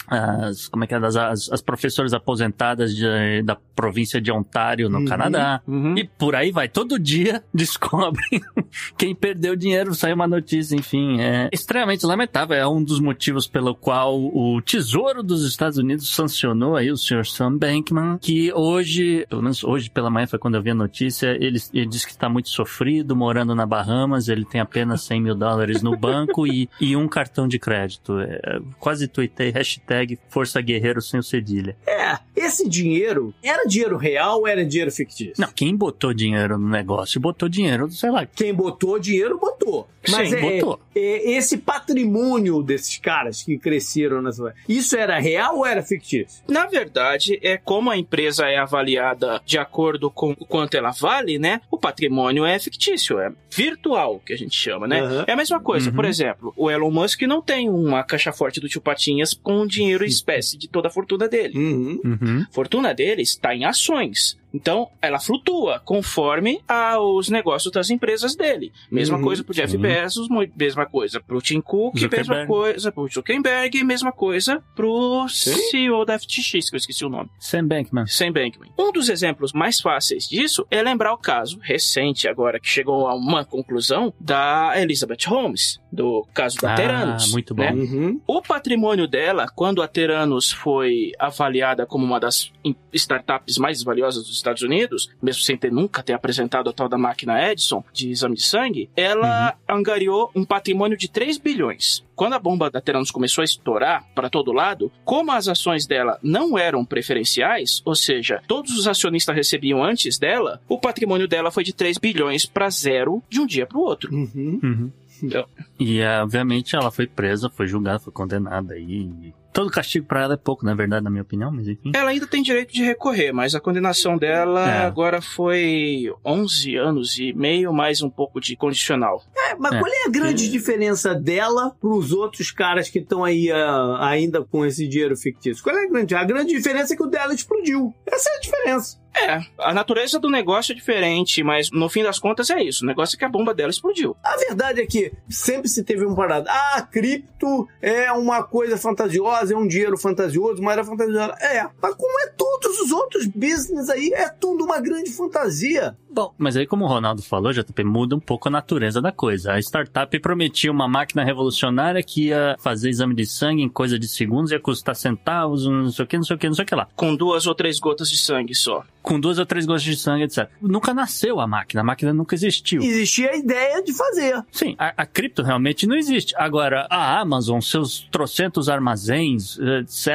as, 0.08 0.68
como 0.68 0.84
é 0.84 0.86
que 0.86 0.94
é, 0.94 1.00
das, 1.00 1.16
as, 1.16 1.50
as 1.50 1.60
professoras 1.62 2.12
aposentadas 2.12 2.94
de, 2.94 3.42
da 3.42 3.56
província 3.74 4.20
de 4.20 4.30
Ontário, 4.32 4.88
no 4.88 4.98
Uhum, 4.98 5.04
Canadá. 5.04 5.60
uhum. 5.66 5.96
E 5.96 6.04
por 6.04 6.34
aí 6.34 6.50
vai. 6.50 6.68
Todo 6.68 6.98
dia 6.98 7.42
descobrem 7.52 8.40
quem 8.96 9.14
perdeu 9.14 9.54
dinheiro, 9.56 9.94
sai 9.94 10.12
uma 10.12 10.26
notícia, 10.26 10.74
enfim. 10.74 11.20
É 11.20 11.48
extremamente 11.52 12.04
lamentável. 12.06 12.56
É 12.56 12.66
um 12.66 12.82
dos 12.82 13.00
motivos 13.00 13.46
pelo 13.46 13.74
qual 13.74 14.18
o 14.18 14.60
Tesouro 14.62 15.22
dos 15.22 15.44
Estados 15.46 15.78
Unidos 15.78 16.08
sancionou 16.14 16.76
aí 16.76 16.90
o 16.90 16.96
Sr. 16.96 17.24
Sam 17.26 17.56
Bankman, 17.58 18.18
que 18.20 18.52
hoje, 18.52 19.26
pelo 19.28 19.42
menos 19.42 19.62
hoje 19.64 19.90
pela 19.90 20.10
manhã 20.10 20.26
foi 20.26 20.38
quando 20.38 20.54
eu 20.54 20.62
vi 20.62 20.70
a 20.70 20.74
notícia, 20.74 21.36
ele, 21.40 21.58
ele 21.72 21.86
disse 21.86 22.06
que 22.06 22.12
está 22.12 22.28
muito 22.28 22.48
sofrido, 22.48 23.14
morando 23.16 23.54
na 23.54 23.66
Bahamas, 23.66 24.28
ele 24.28 24.44
tem 24.44 24.60
apenas 24.60 25.02
100 25.02 25.20
mil 25.20 25.34
dólares 25.34 25.82
no 25.82 25.96
banco 25.96 26.46
e, 26.48 26.68
e 26.80 26.96
um 26.96 27.06
cartão 27.08 27.46
de 27.46 27.58
crédito. 27.58 28.18
É, 28.20 28.60
quase 28.78 29.06
tuitei 29.08 29.50
hashtag 29.50 29.95
Força 30.28 30.60
Guerreiro 30.60 31.00
sem 31.00 31.20
o 31.20 31.22
cedilha. 31.22 31.76
É, 31.86 32.18
esse 32.34 32.68
dinheiro 32.68 33.34
era 33.42 33.64
dinheiro 33.66 33.96
real 33.96 34.40
ou 34.40 34.48
era 34.48 34.64
dinheiro 34.64 34.90
fictício? 34.90 35.34
Não, 35.38 35.48
quem 35.52 35.74
botou 35.74 36.12
dinheiro 36.12 36.58
no 36.58 36.68
negócio, 36.68 37.20
botou 37.20 37.48
dinheiro, 37.48 37.90
sei 37.90 38.10
lá, 38.10 38.26
Quem 38.26 38.52
botou 38.52 38.98
dinheiro, 38.98 39.38
botou. 39.38 39.88
Mas 40.08 40.30
Sim, 40.30 40.36
é, 40.36 40.40
botou. 40.40 40.80
é, 40.94 41.32
esse 41.32 41.58
patrimônio 41.58 42.62
desses 42.62 42.96
caras 42.98 43.42
que 43.42 43.58
cresceram 43.58 44.22
nessa. 44.22 44.54
Isso 44.68 44.96
era 44.96 45.18
real 45.18 45.58
ou 45.58 45.66
era 45.66 45.82
fictício? 45.82 46.42
Na 46.48 46.66
verdade, 46.66 47.38
é 47.42 47.56
como 47.56 47.90
a 47.90 47.96
empresa 47.96 48.46
é 48.46 48.56
avaliada 48.56 49.40
de 49.44 49.58
acordo 49.58 50.10
com 50.10 50.30
o 50.30 50.46
quanto 50.46 50.76
ela 50.76 50.90
vale, 50.90 51.38
né? 51.38 51.60
O 51.70 51.78
patrimônio 51.78 52.44
é 52.44 52.58
fictício, 52.58 53.18
é 53.18 53.32
virtual, 53.50 54.20
que 54.24 54.32
a 54.32 54.36
gente 54.36 54.54
chama, 54.54 54.86
né? 54.86 55.00
Aham. 55.00 55.24
É 55.26 55.32
a 55.32 55.36
mesma 55.36 55.58
coisa. 55.60 55.90
Uhum. 55.90 55.96
Por 55.96 56.04
exemplo, 56.04 56.52
o 56.56 56.70
Elon 56.70 56.90
Musk 56.90 57.22
não 57.22 57.42
tem 57.42 57.68
uma 57.68 58.04
caixa 58.04 58.32
forte 58.32 58.60
do 58.60 58.68
tio 58.68 58.80
Patinhas 58.80 59.34
com 59.34 59.66
dinheiro 59.66 59.85
em 59.86 60.08
espécie 60.08 60.56
de 60.56 60.68
toda 60.68 60.88
a 60.88 60.90
fortuna 60.90 61.28
dele. 61.28 61.56
Uhum. 61.56 62.00
Uhum. 62.04 62.46
A 62.48 62.52
fortuna 62.52 62.92
dele 62.94 63.22
está 63.22 63.54
em 63.54 63.64
ações. 63.64 64.36
Então, 64.56 64.88
ela 65.02 65.20
flutua 65.20 65.80
conforme 65.84 66.60
aos 66.66 67.28
negócios 67.28 67.70
das 67.72 67.90
empresas 67.90 68.34
dele. 68.34 68.72
Mesma 68.90 69.18
Uhum, 69.18 69.22
coisa 69.24 69.44
pro 69.44 69.54
Jeff 69.54 69.70
sim. 69.72 69.78
Bezos, 69.78 70.28
mesma 70.56 70.86
coisa 70.86 71.20
pro 71.20 71.40
Tim 71.42 71.60
Cook, 71.60 71.94
mesma 71.94 72.08
Zuckerberg. 72.08 72.46
coisa 72.46 72.90
pro 72.92 73.08
Zuckerberg, 73.08 73.84
mesma 73.84 74.12
coisa 74.12 74.62
pro 74.74 75.26
Sim. 75.28 75.54
CEO 75.70 76.04
da 76.04 76.18
FTX, 76.18 76.70
que 76.70 76.76
eu 76.76 76.78
esqueci 76.78 77.04
o 77.04 77.08
nome. 77.08 77.28
Sam 77.38 77.66
Bankman. 77.66 78.06
Sam 78.06 78.32
Bankman. 78.32 78.70
Um 78.78 78.90
dos 78.92 79.08
exemplos 79.08 79.52
mais 79.52 79.80
fáceis 79.80 80.26
disso 80.28 80.66
é 80.70 80.82
lembrar 80.82 81.12
o 81.12 81.18
caso 81.18 81.58
recente 81.62 82.26
agora 82.28 82.58
que 82.58 82.68
chegou 82.68 83.06
a 83.06 83.14
uma 83.14 83.44
conclusão 83.44 84.12
da 84.18 84.72
Elizabeth 84.76 85.26
Holmes, 85.28 85.78
do 85.92 86.26
caso 86.32 86.56
da 86.58 86.72
Ah, 86.72 86.76
Teranos. 86.76 87.30
muito 87.32 87.54
bom. 87.54 87.62
né? 87.62 87.72
Uhum. 87.72 88.20
O 88.26 88.40
patrimônio 88.42 89.06
dela, 89.06 89.46
quando 89.54 89.82
a 89.82 89.88
Teranos 89.88 90.50
foi 90.50 91.12
avaliada 91.18 91.84
como 91.86 92.04
uma 92.04 92.18
das 92.20 92.50
startups 92.92 93.58
mais 93.58 93.82
valiosas 93.82 94.24
dos 94.26 94.36
Estados 94.46 94.62
Unidos, 94.62 95.10
mesmo 95.20 95.42
sem 95.42 95.56
ter 95.56 95.72
nunca 95.72 96.02
ter 96.02 96.12
apresentado 96.12 96.70
a 96.70 96.72
tal 96.72 96.88
da 96.88 96.96
máquina 96.96 97.50
Edison 97.50 97.84
de 97.92 98.10
exame 98.10 98.36
de 98.36 98.42
sangue, 98.42 98.88
ela 98.96 99.56
angariou 99.68 100.30
um 100.34 100.44
patrimônio 100.44 100.96
de 100.96 101.08
3 101.08 101.38
bilhões. 101.38 102.04
Quando 102.14 102.34
a 102.34 102.38
bomba 102.38 102.70
da 102.70 102.80
Teranos 102.80 103.10
começou 103.10 103.42
a 103.42 103.44
estourar 103.44 104.06
para 104.14 104.30
todo 104.30 104.52
lado, 104.52 104.90
como 105.04 105.32
as 105.32 105.48
ações 105.48 105.86
dela 105.86 106.18
não 106.22 106.56
eram 106.56 106.84
preferenciais, 106.84 107.82
ou 107.84 107.94
seja, 107.94 108.40
todos 108.46 108.72
os 108.78 108.88
acionistas 108.88 109.34
recebiam 109.34 109.84
antes 109.84 110.18
dela, 110.18 110.60
o 110.68 110.78
patrimônio 110.78 111.28
dela 111.28 111.50
foi 111.50 111.64
de 111.64 111.74
3 111.74 111.98
bilhões 111.98 112.46
para 112.46 112.70
zero 112.70 113.22
de 113.28 113.40
um 113.40 113.46
dia 113.46 113.66
para 113.66 113.78
o 113.78 113.82
outro. 113.82 114.14
Uhum. 114.14 114.60
Uhum. 114.62 114.92
Então, 115.22 115.46
E 115.78 116.02
obviamente 116.02 116.76
ela 116.76 116.90
foi 116.90 117.06
presa, 117.06 117.48
foi 117.48 117.66
julgada, 117.66 117.98
foi 117.98 118.12
condenada 118.12 118.74
aí. 118.74 119.32
Todo 119.56 119.70
castigo 119.70 120.04
pra 120.06 120.22
ela 120.22 120.34
é 120.34 120.36
pouco, 120.36 120.66
na 120.66 120.74
verdade, 120.74 121.02
na 121.02 121.08
minha 121.08 121.22
opinião, 121.22 121.50
mas 121.50 121.66
enfim. 121.66 121.90
Ela 121.94 122.10
ainda 122.10 122.26
tem 122.26 122.42
direito 122.42 122.74
de 122.74 122.82
recorrer, 122.84 123.32
mas 123.32 123.54
a 123.54 123.60
condenação 123.60 124.18
dela 124.18 124.68
É. 124.68 124.84
agora 124.84 125.22
foi 125.22 126.12
11 126.22 126.76
anos 126.76 127.18
e 127.18 127.32
meio, 127.32 127.72
mais 127.72 128.02
um 128.02 128.10
pouco 128.10 128.38
de 128.38 128.54
condicional. 128.54 129.22
É, 129.34 129.54
mas 129.54 129.72
É. 129.72 129.78
qual 129.80 129.90
é 129.90 130.04
a 130.06 130.10
grande 130.10 130.50
diferença 130.50 131.14
dela 131.14 131.74
pros 131.80 132.12
outros 132.12 132.50
caras 132.50 132.90
que 132.90 132.98
estão 132.98 133.24
aí 133.24 133.50
ah, 133.50 133.96
ainda 134.00 134.44
com 134.44 134.64
esse 134.66 134.86
dinheiro 134.86 135.16
fictício? 135.16 135.64
Qual 135.64 135.74
é 135.74 135.84
a 135.86 135.88
grande? 135.88 136.14
A 136.14 136.24
grande 136.24 136.52
diferença 136.54 136.92
é 136.92 136.96
que 136.96 137.02
o 137.02 137.06
dela 137.06 137.32
explodiu. 137.32 137.94
Essa 138.06 138.28
é 138.28 138.36
a 138.36 138.40
diferença. 138.40 138.98
É, 139.14 139.40
a 139.58 139.72
natureza 139.72 140.18
do 140.18 140.28
negócio 140.28 140.72
é 140.72 140.74
diferente, 140.74 141.42
mas 141.42 141.70
no 141.70 141.88
fim 141.88 142.02
das 142.02 142.18
contas 142.18 142.50
é 142.50 142.62
isso. 142.62 142.84
O 142.84 142.86
negócio 142.86 143.16
é 143.16 143.18
que 143.18 143.24
a 143.24 143.28
bomba 143.28 143.54
dela 143.54 143.70
explodiu. 143.70 144.16
A 144.22 144.36
verdade 144.36 144.80
é 144.80 144.86
que 144.86 145.12
sempre 145.28 145.68
se 145.68 145.82
teve 145.82 146.04
um 146.04 146.14
parado. 146.14 146.46
Ah, 146.48 146.82
cripto 146.82 147.66
é 147.80 148.12
uma 148.12 148.42
coisa 148.42 148.76
fantasiosa, 148.76 149.54
é 149.54 149.56
um 149.56 149.66
dinheiro 149.66 149.96
fantasioso, 149.96 150.60
uma 150.60 150.72
era 150.72 150.84
fantasiosa. 150.84 151.34
É, 151.40 151.66
mas 151.80 151.94
como 151.94 152.20
é 152.20 152.26
todos 152.36 152.80
os 152.80 152.92
outros 152.92 153.26
business 153.26 153.88
aí, 153.88 154.10
é 154.12 154.28
tudo 154.28 154.64
uma 154.64 154.80
grande 154.80 155.10
fantasia. 155.10 155.96
Bom, 156.10 156.32
mas 156.38 156.56
aí 156.56 156.66
como 156.66 156.86
o 156.86 156.88
Ronaldo 156.88 157.22
falou, 157.22 157.52
JP, 157.52 157.84
muda 157.84 158.16
um 158.16 158.20
pouco 158.20 158.48
a 158.48 158.50
natureza 158.50 159.02
da 159.02 159.12
coisa. 159.12 159.52
A 159.52 159.58
startup 159.58 160.18
prometia 160.20 160.72
uma 160.72 160.88
máquina 160.88 161.22
revolucionária 161.22 162.02
que 162.02 162.28
ia 162.28 162.56
fazer 162.58 162.88
exame 162.88 163.14
de 163.14 163.26
sangue 163.26 163.62
em 163.62 163.68
coisa 163.68 163.98
de 163.98 164.08
segundos, 164.08 164.50
ia 164.50 164.58
custar 164.58 164.96
centavos, 164.96 165.66
não 165.66 165.90
sei 165.90 166.04
o 166.04 166.08
que, 166.08 166.16
não 166.16 166.24
sei 166.24 166.36
o 166.36 166.38
que, 166.38 166.46
não 166.46 166.54
sei 166.54 166.64
o 166.64 166.68
que 166.68 166.74
lá. 166.74 166.88
Com 166.96 167.14
duas 167.14 167.46
ou 167.46 167.54
três 167.54 167.78
gotas 167.78 168.08
de 168.08 168.16
sangue 168.16 168.54
só. 168.54 168.82
Com 169.06 169.20
duas 169.20 169.38
ou 169.38 169.46
três 169.46 169.64
gotas 169.64 169.84
de 169.84 169.94
sangue, 169.96 170.24
etc. 170.24 170.48
Nunca 170.60 170.92
nasceu 170.92 171.38
a 171.38 171.46
máquina, 171.46 171.80
a 171.80 171.84
máquina 171.84 172.12
nunca 172.12 172.34
existiu. 172.34 172.82
Existia 172.82 173.30
a 173.30 173.36
ideia 173.36 173.80
de 173.80 173.92
fazer. 173.94 174.42
Sim, 174.50 174.74
a, 174.76 174.92
a 175.02 175.06
cripto 175.06 175.42
realmente 175.44 175.86
não 175.86 175.94
existe. 175.94 176.34
Agora, 176.36 176.88
a 176.90 177.20
Amazon, 177.20 177.60
seus 177.60 178.00
trocentos 178.10 178.68
armazéns, 178.68 179.58
etc., 179.60 180.10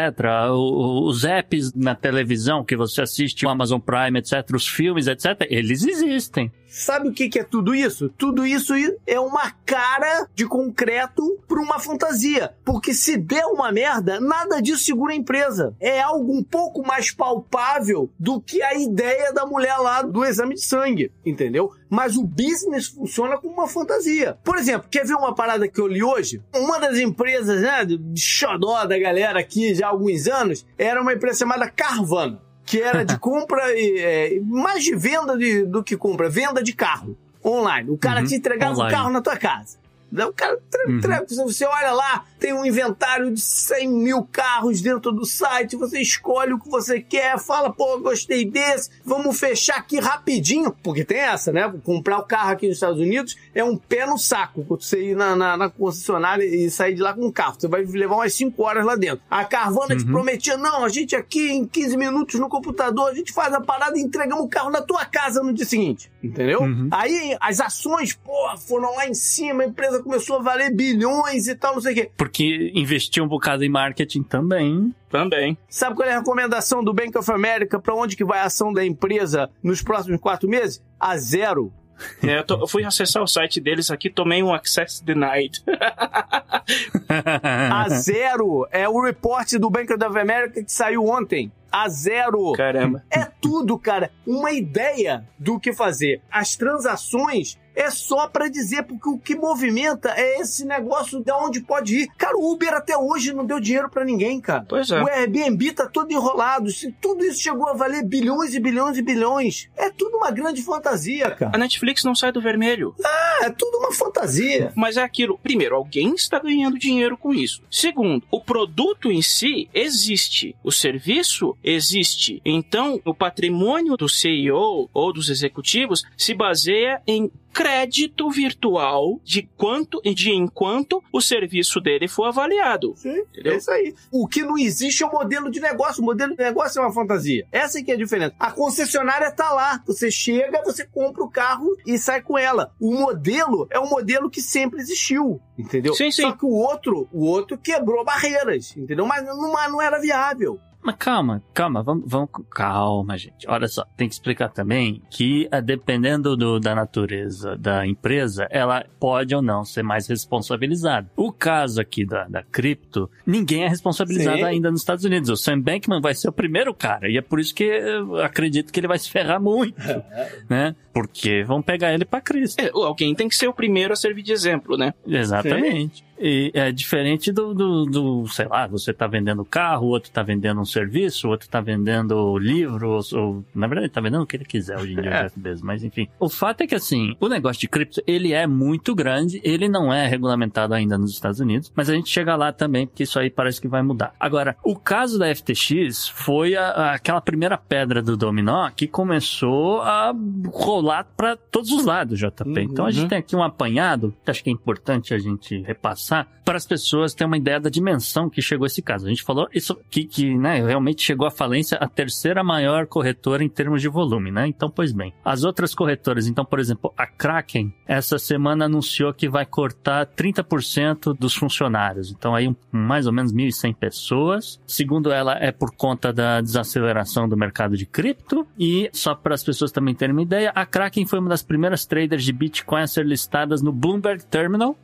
o- 0.51 0.55
o- 0.55 1.07
os 1.07 1.24
apps 1.24 1.74
na 1.74 1.95
televisão 1.95 2.65
que 2.65 2.75
você 2.75 3.01
assiste, 3.01 3.45
o 3.45 3.50
Amazon 3.50 3.79
Prime, 3.79 4.19
etc., 4.19 4.45
os 4.53 4.67
filmes, 4.67 5.07
etc., 5.07 5.48
eles 5.50 5.86
existem. 5.86 6.51
Sabe 6.71 7.09
o 7.09 7.11
que, 7.11 7.27
que 7.27 7.37
é 7.37 7.43
tudo 7.43 7.75
isso? 7.75 8.07
Tudo 8.17 8.45
isso 8.45 8.73
é 9.05 9.19
uma 9.19 9.51
cara 9.65 10.25
de 10.33 10.47
concreto 10.47 11.37
para 11.45 11.59
uma 11.59 11.79
fantasia. 11.79 12.53
Porque 12.63 12.93
se 12.93 13.17
der 13.17 13.45
uma 13.45 13.73
merda, 13.73 14.21
nada 14.21 14.61
disso 14.61 14.85
segura 14.85 15.11
a 15.11 15.15
empresa. 15.17 15.75
É 15.81 16.01
algo 16.01 16.33
um 16.33 16.41
pouco 16.41 16.81
mais 16.81 17.11
palpável 17.11 18.09
do 18.17 18.39
que 18.39 18.61
a 18.61 18.73
ideia 18.73 19.33
da 19.33 19.45
mulher 19.45 19.75
lá 19.79 20.01
do 20.01 20.23
exame 20.23 20.55
de 20.55 20.61
sangue, 20.61 21.11
entendeu? 21.25 21.73
Mas 21.89 22.15
o 22.15 22.23
business 22.23 22.87
funciona 22.87 23.37
como 23.37 23.53
uma 23.53 23.67
fantasia. 23.67 24.37
Por 24.41 24.57
exemplo, 24.57 24.87
quer 24.89 25.05
ver 25.05 25.15
uma 25.15 25.35
parada 25.35 25.67
que 25.67 25.81
eu 25.81 25.87
li 25.87 26.01
hoje? 26.01 26.41
Uma 26.55 26.79
das 26.79 26.97
empresas, 26.97 27.61
né, 27.61 27.83
de 27.83 28.21
xodó 28.21 28.85
da 28.85 28.97
galera 28.97 29.41
aqui 29.41 29.75
já 29.75 29.87
há 29.87 29.89
alguns 29.89 30.25
anos, 30.25 30.65
era 30.77 31.01
uma 31.01 31.13
empresa 31.13 31.39
chamada 31.39 31.69
Carvana 31.69 32.39
que 32.65 32.81
era 32.81 33.03
de 33.03 33.17
compra, 33.19 33.71
e, 33.77 33.97
é, 33.99 34.39
mais 34.41 34.83
de 34.83 34.95
venda 34.95 35.37
de- 35.37 35.63
do 35.65 35.83
que 35.83 35.97
compra, 35.97 36.29
venda 36.29 36.61
de 36.63 36.73
carro 36.73 37.17
online. 37.43 37.89
O 37.89 37.97
cara 37.97 38.21
Uhum, 38.21 38.27
te 38.27 38.35
entregava 38.35 38.73
online. 38.73 38.93
o 38.93 38.97
carro 38.97 39.09
na 39.11 39.21
tua 39.21 39.35
casa. 39.37 39.77
O 40.11 40.33
cara, 40.33 40.59
Uhum. 40.87 40.99
você 41.45 41.65
olha 41.65 41.91
lá, 41.91 42.25
tem 42.39 42.53
um 42.53 42.65
inventário 42.65 43.31
de 43.33 43.39
100 43.39 43.87
mil 43.87 44.27
carros 44.31 44.81
dentro 44.81 45.11
do 45.11 45.25
site, 45.25 45.75
você 45.77 46.01
escolhe 46.01 46.53
o 46.53 46.59
que 46.59 46.69
você 46.69 46.99
quer, 46.99 47.39
fala, 47.39 47.71
pô, 47.71 47.97
gostei 47.99 48.43
desse, 48.43 48.89
vamos 49.05 49.39
fechar 49.39 49.77
aqui 49.77 49.99
rapidinho, 49.99 50.75
porque 50.83 51.05
tem 51.05 51.19
essa, 51.19 51.51
né? 51.53 51.71
Comprar 51.83 52.17
o 52.19 52.23
carro 52.23 52.51
aqui 52.51 52.67
nos 52.67 52.77
Estados 52.77 52.99
Unidos 52.99 53.37
é 53.55 53.63
um 53.63 53.77
pé 53.77 54.05
no 54.05 54.17
saco, 54.17 54.65
quando 54.65 54.81
você 54.81 55.01
ir 55.11 55.15
na, 55.15 55.35
na- 55.35 55.55
na 55.55 55.69
concessionária 55.69 56.43
e 56.43 56.69
sair 56.69 56.95
de 56.95 57.01
lá 57.01 57.13
com 57.13 57.25
o 57.27 57.31
carro. 57.31 57.55
Você 57.57 57.67
vai 57.67 57.83
levar 57.83 58.15
umas 58.15 58.33
5 58.33 58.61
horas 58.63 58.83
lá 58.85 58.95
dentro. 58.97 59.21
A 59.29 59.45
Carvana 59.45 59.95
te 59.95 60.03
Uhum. 60.03 60.11
prometia, 60.11 60.57
não, 60.57 60.83
a 60.83 60.89
gente 60.89 61.15
aqui 61.15 61.51
em 61.51 61.65
15 61.65 61.95
minutos 61.95 62.39
no 62.39 62.49
computador, 62.49 63.09
a 63.11 63.13
gente 63.13 63.31
faz 63.31 63.53
a 63.53 63.61
parada 63.61 63.97
e 63.97 64.01
entregamos 64.01 64.43
o 64.43 64.49
carro 64.49 64.69
na 64.71 64.81
tua 64.81 65.05
casa 65.05 65.41
no 65.41 65.53
dia 65.53 65.65
seguinte. 65.65 66.10
Entendeu? 66.23 66.61
Uhum. 66.61 66.87
Aí 66.91 67.35
as 67.39 67.59
ações, 67.59 68.13
pô, 68.13 68.57
foram 68.57 68.95
lá 68.95 69.07
em 69.07 69.13
cima, 69.13 69.63
a 69.63 69.65
empresa 69.65 70.03
começou 70.03 70.37
a 70.37 70.41
valer 70.41 70.73
bilhões 70.73 71.47
e 71.47 71.55
tal, 71.55 71.75
não 71.75 71.81
sei 71.81 71.93
o 71.93 71.95
quê. 71.95 72.11
Porque 72.15 72.71
investiu 72.75 73.23
um 73.23 73.27
bocado 73.27 73.63
em 73.63 73.69
marketing 73.69 74.23
também. 74.23 74.93
Também. 75.09 75.57
Sabe 75.67 75.95
qual 75.95 76.07
é 76.07 76.13
a 76.13 76.19
recomendação 76.19 76.83
do 76.83 76.93
Bank 76.93 77.17
of 77.17 77.29
America 77.31 77.79
para 77.79 77.95
onde 77.95 78.15
que 78.15 78.23
vai 78.23 78.39
a 78.39 78.45
ação 78.45 78.71
da 78.71 78.85
empresa 78.85 79.49
nos 79.61 79.81
próximos 79.81 80.19
quatro 80.19 80.47
meses? 80.47 80.81
A 80.99 81.17
zero. 81.17 81.73
É, 82.24 82.38
eu, 82.39 82.43
tô- 82.43 82.60
eu 82.62 82.67
fui 82.67 82.84
acessar 82.84 83.22
o 83.24 83.27
site 83.27 83.60
deles 83.60 83.89
aqui, 83.91 84.10
tomei 84.10 84.41
um 84.43 84.53
access 84.53 85.03
denied. 85.03 85.63
A 87.08 87.89
zero 87.89 88.67
é 88.72 88.88
o 88.88 89.01
report 89.01 89.51
do 89.53 89.70
Bank 89.70 89.91
of 89.93 90.20
America 90.20 90.63
que 90.63 90.72
saiu 90.72 91.05
ontem. 91.08 91.51
A 91.72 91.88
zero. 91.88 92.51
Caramba. 92.53 93.03
É 93.10 93.25
tudo, 93.39 93.77
cara. 93.79 94.12
Uma 94.27 94.51
ideia 94.51 95.25
do 95.39 95.60
que 95.60 95.72
fazer. 95.74 96.22
As 96.29 96.55
transações 96.55 97.58
é 97.75 97.89
só 97.89 98.27
pra 98.27 98.47
dizer, 98.47 98.83
porque 98.83 99.09
o 99.09 99.17
que 99.17 99.35
movimenta 99.35 100.13
é 100.15 100.41
esse 100.41 100.65
negócio 100.65 101.23
de 101.23 101.31
onde 101.31 101.61
pode 101.61 102.01
ir. 102.01 102.07
Cara, 102.17 102.37
o 102.37 102.51
Uber 102.51 102.73
até 102.73 102.97
hoje 102.97 103.33
não 103.33 103.45
deu 103.45 103.59
dinheiro 103.59 103.89
pra 103.89 104.05
ninguém, 104.05 104.39
cara. 104.39 104.65
Pois 104.67 104.91
é. 104.91 105.01
O 105.01 105.07
Airbnb 105.07 105.71
tá 105.73 105.87
todo 105.87 106.11
enrolado. 106.11 106.69
Se 106.71 106.91
tudo 107.01 107.23
isso 107.23 107.41
chegou 107.41 107.67
a 107.67 107.73
valer 107.73 108.03
bilhões 108.03 108.53
e 108.53 108.59
bilhões 108.59 108.97
e 108.97 109.01
bilhões, 109.01 109.69
é 109.77 109.89
tudo 109.89 110.17
uma 110.17 110.31
grande 110.31 110.61
fantasia, 110.61 111.31
cara. 111.31 111.51
A 111.53 111.57
Netflix 111.57 112.03
não 112.03 112.15
sai 112.15 112.31
do 112.31 112.41
vermelho. 112.41 112.95
É 113.41 113.49
tudo 113.49 113.77
uma 113.77 113.91
fantasia. 113.91 114.71
Mas 114.75 114.97
é 114.97 115.03
aquilo. 115.03 115.37
Primeiro, 115.37 115.75
alguém 115.75 116.13
está 116.13 116.39
ganhando 116.39 116.77
dinheiro 116.77 117.17
com 117.17 117.33
isso. 117.33 117.61
Segundo, 117.69 118.23
o 118.29 118.41
produto 118.41 119.11
em 119.11 119.21
si 119.21 119.69
existe. 119.73 120.55
O 120.63 120.71
serviço 120.71 121.57
existe. 121.63 122.41
Então, 122.45 123.01
o 123.05 123.13
patrimônio 123.13 123.97
do 123.97 124.07
CEO 124.07 124.89
ou 124.93 125.13
dos 125.13 125.29
executivos 125.29 126.03
se 126.17 126.33
baseia 126.33 127.01
em 127.07 127.31
crédito 127.53 128.29
virtual 128.29 129.20
de 129.24 129.43
quanto 129.58 130.01
de 130.01 130.31
enquanto 130.31 131.03
o 131.12 131.22
serviço 131.22 131.79
dele 131.79 132.08
for 132.08 132.25
avaliado. 132.25 132.93
Sim, 132.96 133.20
Entendeu? 133.20 133.53
é 133.53 133.58
isso 133.58 133.72
aí. 133.72 133.93
O 134.12 134.27
que 134.27 134.41
não 134.41 134.58
existe 134.58 135.03
é 135.03 135.08
o 135.08 135.12
modelo 135.12 135.50
de 135.51 135.60
negócio. 135.60 136.01
O 136.01 136.05
modelo 136.05 136.36
de 136.36 136.43
negócio 136.43 136.79
é 136.79 136.81
uma 136.81 136.93
fantasia. 136.93 137.46
Essa 137.51 137.79
é 137.79 137.84
que 137.84 137.91
é 137.91 137.96
a 137.96 137.98
diferença. 137.98 138.36
A 138.39 138.51
concessionária 138.51 139.31
tá 139.31 139.51
lá. 139.51 139.81
Você 139.86 140.10
chega, 140.10 140.63
você 140.63 140.86
compra 140.86 141.24
o 141.24 141.29
carro 141.29 141.75
e 141.86 141.98
sai 141.98 142.22
com 142.22 142.38
ela. 142.38 142.74
O 142.79 142.93
modelo 142.93 143.67
é 143.70 143.79
um 143.79 143.89
modelo 143.89 144.29
que 144.29 144.41
sempre 144.41 144.79
existiu, 144.79 145.39
entendeu? 145.58 145.93
Sim, 145.93 146.12
sim. 146.12 146.24
Só 146.24 146.31
que 146.34 146.46
o 146.46 146.50
outro, 146.51 147.08
o 147.12 147.25
outro 147.25 147.58
quebrou 147.58 148.03
barreiras, 148.03 148.75
entendeu? 148.75 149.05
Mas 149.05 149.25
não, 149.25 149.51
não 149.51 149.81
era 149.81 150.00
viável. 150.00 150.60
Mas 150.83 150.95
calma, 150.95 151.43
calma, 151.53 151.83
vamos, 151.83 152.03
vamos, 152.07 152.29
calma, 152.50 153.17
gente. 153.17 153.47
Olha 153.47 153.67
só, 153.67 153.85
tem 153.95 154.07
que 154.07 154.13
explicar 154.15 154.50
também 154.50 155.01
que, 155.11 155.47
eh, 155.51 155.61
dependendo 155.61 156.35
do- 156.35 156.59
da 156.59 156.73
natureza 156.73 157.55
da 157.55 157.85
empresa, 157.85 158.47
ela 158.50 158.83
pode 159.00 159.35
ou 159.35 159.41
não 159.41 159.63
ser 159.63 159.83
mais 159.83 160.07
responsabilizada. 160.07 161.09
O 161.15 161.31
caso 161.31 161.79
aqui 161.79 162.05
da, 162.05 162.25
da 162.27 162.41
cripto, 162.43 163.09
ninguém 163.25 163.63
é 163.63 163.67
responsabilizado 163.67 164.38
Sim. 164.38 164.43
ainda 164.43 164.71
nos 164.71 164.81
Estados 164.81 165.05
Unidos. 165.05 165.29
O 165.29 165.35
Sam 165.38 165.59
Bankman 165.61 166.01
vai 166.01 166.15
ser 166.15 166.29
o 166.29 166.33
primeiro 166.33 166.73
cara, 166.73 167.09
e 167.09 167.17
é 167.17 167.21
por 167.21 167.39
isso 167.39 167.53
que 167.53 167.63
eu 167.63 168.15
acredito 168.17 168.71
que 168.73 168.79
ele 168.79 168.88
vai 168.88 168.97
se 168.97 169.09
ferrar 169.09 169.41
muito, 169.41 169.75
né? 170.50 170.75
Porque 170.93 171.43
vão 171.43 171.61
pegar 171.61 171.93
ele 171.93 172.03
pra 172.05 172.19
Cristo. 172.19 172.59
É, 172.59 172.69
alguém 172.73 173.13
tem 173.15 173.29
que 173.29 173.35
ser 173.35 173.47
o 173.47 173.53
primeiro 173.53 173.93
a 173.93 173.95
servir 173.95 174.23
de 174.23 174.33
exemplo, 174.33 174.75
né? 174.77 174.93
Exatamente. 175.07 176.03
E 176.21 176.51
é 176.53 176.71
diferente 176.71 177.31
do, 177.31 177.53
do, 177.53 177.85
do, 177.85 178.27
sei 178.27 178.45
lá, 178.47 178.67
você 178.67 178.93
tá 178.93 179.07
vendendo 179.07 179.43
carro, 179.43 179.87
o 179.87 179.89
outro 179.89 180.11
tá 180.11 180.21
vendendo 180.21 180.61
um 180.61 180.65
serviço, 180.65 181.27
o 181.27 181.31
outro 181.31 181.49
tá 181.49 181.59
vendendo 181.61 182.37
livro, 182.37 182.99
ou, 183.13 183.43
na 183.55 183.65
verdade 183.67 183.85
ele 183.87 183.93
tá 183.93 184.01
vendendo 184.01 184.21
o 184.21 184.27
que 184.27 184.35
ele 184.37 184.45
quiser 184.45 184.77
hoje 184.77 184.93
em 184.93 185.01
dia, 185.01 185.09
É. 185.09 185.23
Jeff 185.23 185.39
Bezos, 185.39 185.61
mas 185.63 185.83
enfim. 185.83 186.07
O 186.19 186.29
fato 186.29 186.61
é 186.61 186.67
que 186.67 186.75
assim, 186.75 187.15
o 187.19 187.27
negócio 187.27 187.59
de 187.59 187.67
cripto, 187.67 188.01
ele 188.05 188.33
é 188.33 188.45
muito 188.45 188.93
grande, 188.93 189.41
ele 189.43 189.67
não 189.67 189.91
é 189.91 190.07
regulamentado 190.07 190.73
ainda 190.73 190.97
nos 190.97 191.11
Estados 191.11 191.39
Unidos, 191.39 191.71
mas 191.75 191.89
a 191.89 191.93
gente 191.95 192.09
chega 192.09 192.35
lá 192.35 192.51
também, 192.51 192.85
porque 192.85 193.03
isso 193.03 193.17
aí 193.19 193.29
parece 193.29 193.59
que 193.59 193.67
vai 193.67 193.81
mudar. 193.81 194.13
Agora, 194.19 194.55
o 194.63 194.75
caso 194.75 195.17
da 195.17 195.27
FTX 195.33 196.07
foi 196.09 196.55
a- 196.55 196.69
a- 196.69 196.93
aquela 196.93 197.21
primeira 197.21 197.57
pedra 197.57 198.01
do 198.01 198.15
dominó 198.15 198.69
que 198.69 198.87
começou 198.87 199.81
a 199.81 200.13
rolar 200.51 201.05
para 201.17 201.35
todos 201.35 201.71
os 201.71 201.85
lados, 201.85 202.19
JP. 202.19 202.61
Então 202.61 202.85
a 202.85 202.91
gente 202.91 203.09
tem 203.09 203.17
aqui 203.17 203.35
um 203.35 203.43
apanhado, 203.43 204.13
que 204.23 204.29
acho 204.31 204.43
que 204.43 204.49
é 204.49 204.53
importante 204.53 205.13
a 205.13 205.17
gente 205.19 205.61
repassar, 205.61 206.10
para 206.43 206.57
as 206.57 206.65
pessoas 206.65 207.13
terem 207.13 207.27
uma 207.31 207.37
ideia 207.37 207.59
da 207.59 207.69
dimensão 207.69 208.29
que 208.29 208.41
chegou 208.41 208.65
esse 208.67 208.81
caso. 208.81 209.05
A 209.05 209.09
gente 209.09 209.23
falou 209.23 209.47
isso 209.53 209.77
que, 209.89 210.03
que 210.05 210.35
né, 210.35 210.65
realmente 210.65 211.01
chegou 211.03 211.25
à 211.27 211.31
falência 211.31 211.77
a 211.77 211.87
terceira 211.87 212.43
maior 212.43 212.87
corretora 212.87 213.43
em 213.43 213.49
termos 213.49 213.81
de 213.81 213.87
volume, 213.87 214.31
né? 214.31 214.47
Então, 214.47 214.69
pois 214.69 214.91
bem. 214.91 215.13
As 215.23 215.43
outras 215.43 215.73
corretoras, 215.73 216.27
então, 216.27 216.43
por 216.43 216.59
exemplo, 216.59 216.93
a 216.97 217.05
Kraken, 217.07 217.73
essa 217.87 218.17
semana 218.17 218.65
anunciou 218.65 219.13
que 219.13 219.29
vai 219.29 219.45
cortar 219.45 220.05
30% 220.05 221.13
dos 221.17 221.33
funcionários. 221.35 222.11
Então, 222.11 222.35
aí, 222.35 222.47
um- 222.47 222.55
mais 222.71 223.07
ou 223.07 223.13
menos 223.13 223.31
1.100 223.31 223.74
pessoas. 223.74 224.59
Segundo 224.67 225.11
ela, 225.11 225.37
é 225.37 225.51
por 225.51 225.71
conta 225.75 226.11
da 226.11 226.41
desaceleração 226.41 227.29
do 227.29 227.37
mercado 227.37 227.77
de 227.77 227.85
cripto. 227.85 228.45
E, 228.57 228.89
só 228.93 229.13
para 229.15 229.35
as 229.35 229.43
pessoas 229.43 229.71
também 229.71 229.93
terem 229.95 230.13
uma 230.13 230.21
ideia, 230.21 230.51
a 230.55 230.65
Kraken 230.65 231.05
foi 231.05 231.19
uma 231.19 231.29
das 231.29 231.43
primeiras 231.43 231.85
traders 231.85 232.24
de 232.24 232.33
Bitcoin 232.33 232.81
a 232.81 232.87
ser 232.87 233.05
listadas 233.05 233.61
no 233.61 233.71
Bloomberg 233.71 234.25
Terminal, 234.25 234.75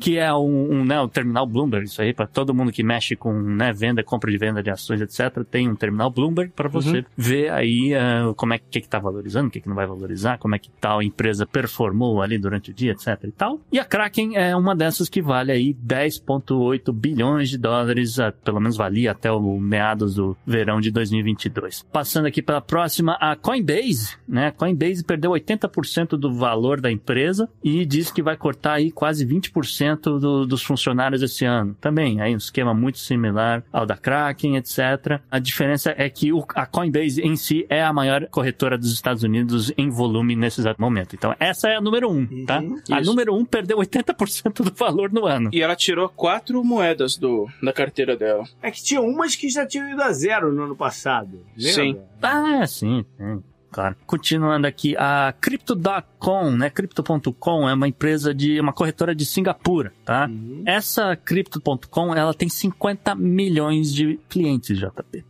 que 0.00 0.18
é 0.18 0.32
um, 0.34 0.73
um, 0.74 0.84
né, 0.84 1.00
o 1.00 1.08
terminal 1.08 1.46
Bloomberg, 1.46 1.86
isso 1.86 2.00
aí, 2.02 2.12
para 2.12 2.26
todo 2.26 2.54
mundo 2.54 2.72
que 2.72 2.82
mexe 2.82 3.14
com 3.16 3.32
né, 3.32 3.72
venda, 3.72 4.02
compra 4.02 4.30
de 4.30 4.38
venda 4.38 4.62
de 4.62 4.70
ações, 4.70 5.00
etc. 5.00 5.44
Tem 5.50 5.68
um 5.68 5.74
terminal 5.76 6.10
Bloomberg 6.10 6.52
para 6.54 6.68
você 6.68 7.04
ver 7.16 7.50
aí 7.50 7.94
ah, 7.94 8.32
como 8.36 8.54
é 8.54 8.58
que, 8.58 8.80
que 8.80 8.88
tá 8.88 8.98
valorizando, 8.98 9.48
o 9.48 9.50
que, 9.50 9.60
que 9.60 9.68
não 9.68 9.76
vai 9.76 9.86
valorizar, 9.86 10.38
como 10.38 10.54
é 10.54 10.58
que 10.58 10.70
tal 10.80 11.02
empresa 11.02 11.46
performou 11.46 12.20
ali 12.22 12.38
durante 12.38 12.70
o 12.70 12.74
dia, 12.74 12.92
etc. 12.92 13.18
e 13.24 13.30
tal. 13.30 13.60
E 13.72 13.78
a 13.78 13.84
Kraken 13.84 14.36
é 14.36 14.54
uma 14.56 14.74
dessas 14.74 15.08
que 15.08 15.22
vale 15.22 15.52
aí 15.52 15.74
10,8 15.74 16.92
bilhões 16.92 17.50
de 17.50 17.58
dólares, 17.58 18.18
ah, 18.18 18.32
pelo 18.32 18.60
menos 18.60 18.76
valia 18.76 19.12
até 19.12 19.30
o 19.30 19.58
meados 19.58 20.14
do 20.14 20.36
verão 20.46 20.80
de 20.80 20.90
2022. 20.90 21.84
Passando 21.92 22.26
aqui 22.26 22.42
para 22.42 22.58
a 22.58 22.60
próxima, 22.60 23.16
a 23.20 23.36
Coinbase, 23.36 24.16
né? 24.28 24.48
A 24.48 24.52
Coinbase 24.52 25.04
perdeu 25.04 25.30
80% 25.32 26.10
do 26.16 26.32
valor 26.34 26.80
da 26.80 26.90
empresa 26.90 27.48
e 27.62 27.84
diz 27.84 28.10
que 28.10 28.22
vai 28.22 28.36
cortar 28.36 28.74
aí 28.74 28.90
quase 28.90 29.24
20% 29.26 30.18
do- 30.18 30.46
dos 30.54 30.62
funcionários 30.62 31.22
esse 31.22 31.44
ano. 31.44 31.76
Também, 31.80 32.20
aí 32.20 32.32
um 32.34 32.38
esquema 32.38 32.72
muito 32.72 32.98
similar 32.98 33.62
ao 33.72 33.84
da 33.84 33.96
Kraken, 33.96 34.56
etc. 34.56 35.20
A 35.30 35.38
diferença 35.38 35.94
é 35.96 36.08
que 36.08 36.32
o- 36.32 36.44
a 36.54 36.64
Coinbase 36.66 37.20
em 37.22 37.36
si 37.36 37.66
é 37.68 37.82
a 37.82 37.92
maior 37.92 38.26
corretora 38.28 38.78
dos 38.78 38.92
Estados 38.92 39.22
Unidos 39.22 39.72
em 39.76 39.90
volume 39.90 40.36
nesse 40.36 40.60
exato 40.60 40.80
momento. 40.80 41.14
Então, 41.14 41.34
essa 41.38 41.68
é 41.68 41.76
a 41.76 41.80
número 41.80 42.10
um, 42.10 42.44
tá? 42.46 42.62
A 42.90 43.00
Isso. 43.00 43.10
número 43.10 43.34
um 43.34 43.44
perdeu 43.44 43.78
80% 43.78 44.62
do 44.62 44.72
valor 44.74 45.12
no 45.12 45.26
ano. 45.26 45.50
E 45.52 45.60
ela 45.62 45.76
tirou 45.76 46.08
quatro 46.08 46.62
moedas 46.64 47.16
do, 47.16 47.46
da 47.62 47.72
carteira 47.72 48.16
dela. 48.16 48.44
É 48.62 48.70
que 48.70 48.82
tinha 48.82 49.00
umas 49.00 49.34
que 49.36 49.48
já 49.48 49.66
tinham 49.66 49.90
ido 49.90 50.02
a 50.02 50.12
zero 50.12 50.52
no 50.52 50.62
ano 50.64 50.76
passado. 50.76 51.40
Lembra? 51.56 51.72
Sim. 51.82 51.98
Ah, 52.22 52.66
sim, 52.66 53.04
sim, 53.18 53.42
claro. 53.74 53.96
Continuando 54.06 54.68
aqui, 54.68 54.94
a 54.96 55.34
Crypto.com, 55.40 56.52
né? 56.52 56.70
Crypto.com 56.70 57.68
é 57.68 57.74
uma 57.74 57.88
empresa 57.88 58.32
de 58.32 58.60
uma 58.60 58.72
corretora 58.72 59.12
de 59.16 59.26
Singapura, 59.26 59.92
tá? 60.04 60.28
Uhum. 60.30 60.62
Essa 60.64 61.16
Crypto.com, 61.16 62.14
ela 62.14 62.32
tem 62.32 62.48
50 62.48 63.16
milhões 63.16 63.92
de 63.92 64.20
clientes, 64.28 64.78
JP. 64.78 65.24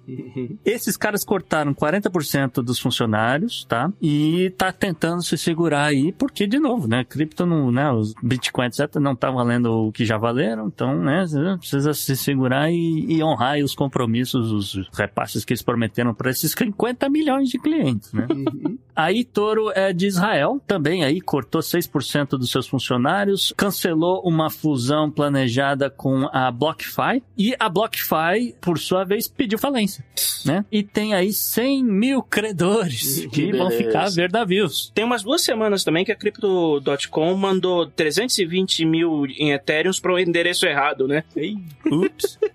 Esses 0.63 0.95
caras 0.95 1.25
cortaram 1.25 1.75
40% 1.75 2.63
dos 2.63 2.79
funcionários, 2.79 3.65
tá? 3.65 3.91
E 4.01 4.53
tá 4.59 4.71
tentando 4.71 5.23
se 5.23 5.39
segurar 5.39 5.85
aí, 5.87 6.13
porque, 6.13 6.47
de 6.47 6.59
novo, 6.59 6.87
né? 6.87 7.03
Cripto 7.03 7.47
não, 7.47 7.73
né? 7.73 7.91
Os 7.91 8.13
Bitcoin, 8.23 8.67
etc., 8.67 8.97
não 8.97 9.17
tá 9.17 9.31
valendo 9.31 9.87
o 9.87 9.93
que 9.93 10.05
já 10.05 10.19
valeram, 10.19 10.67
então, 10.67 11.03
né? 11.03 11.27
você 11.27 11.57
Precisa 11.57 11.95
se 11.95 12.15
segurar 12.15 12.71
e, 12.71 13.07
e 13.09 13.23
honrar 13.23 13.59
os 13.59 13.75
compromissos, 13.75 14.53
os 14.53 14.89
repasses 14.93 15.47
que 15.47 15.55
eles 15.55 15.63
prometeram 15.63 16.13
para 16.13 16.31
esses 16.31 16.53
50 16.53 17.09
milhões 17.09 17.49
de 17.49 17.59
clientes, 17.59 18.13
né? 18.13 18.27
Aí 18.97 19.25
Toro 19.25 19.73
é 19.75 19.93
de 19.93 20.07
Israel, 20.07 20.61
também 20.67 21.05
aí 21.05 21.21
cortou 21.21 21.61
6% 21.61 22.31
dos 22.31 22.51
seus 22.51 22.67
funcionários, 22.67 23.53
cancelou 23.57 24.23
uma 24.25 24.49
fusão 24.51 25.11
planejada 25.11 25.91
com 25.91 26.29
a 26.33 26.51
BlockFi 26.51 27.23
e 27.37 27.57
a 27.59 27.69
BlockFi, 27.69 28.55
por 28.61 28.79
sua 28.79 29.03
vez, 29.05 29.27
pediu 29.27 29.59
falência, 29.59 30.05
né? 30.45 30.65
E 30.71 30.83
tem 30.85 31.13
aí 31.13 31.33
100 31.33 31.83
mil 31.83 32.23
credores 32.23 33.27
que 33.33 33.51
vão 33.53 33.71
ficar 33.71 34.05
a 34.05 34.11
ver 34.11 34.31
navios. 34.31 34.93
Tem 34.95 35.05
umas 35.05 35.25
duas 35.25 35.43
semanas 35.43 35.83
também 35.83 36.05
que 36.05 36.13
a 36.13 36.17
Crypto.com 36.17 37.35
mandou 37.35 37.87
320 37.87 38.85
mil 38.85 39.27
em 39.27 39.53
Ethereum 39.53 39.93
para 40.01 40.13
o 40.13 40.19
endereço 40.19 40.67
errado, 40.67 41.09
né? 41.09 41.25
Ups. 41.87 42.39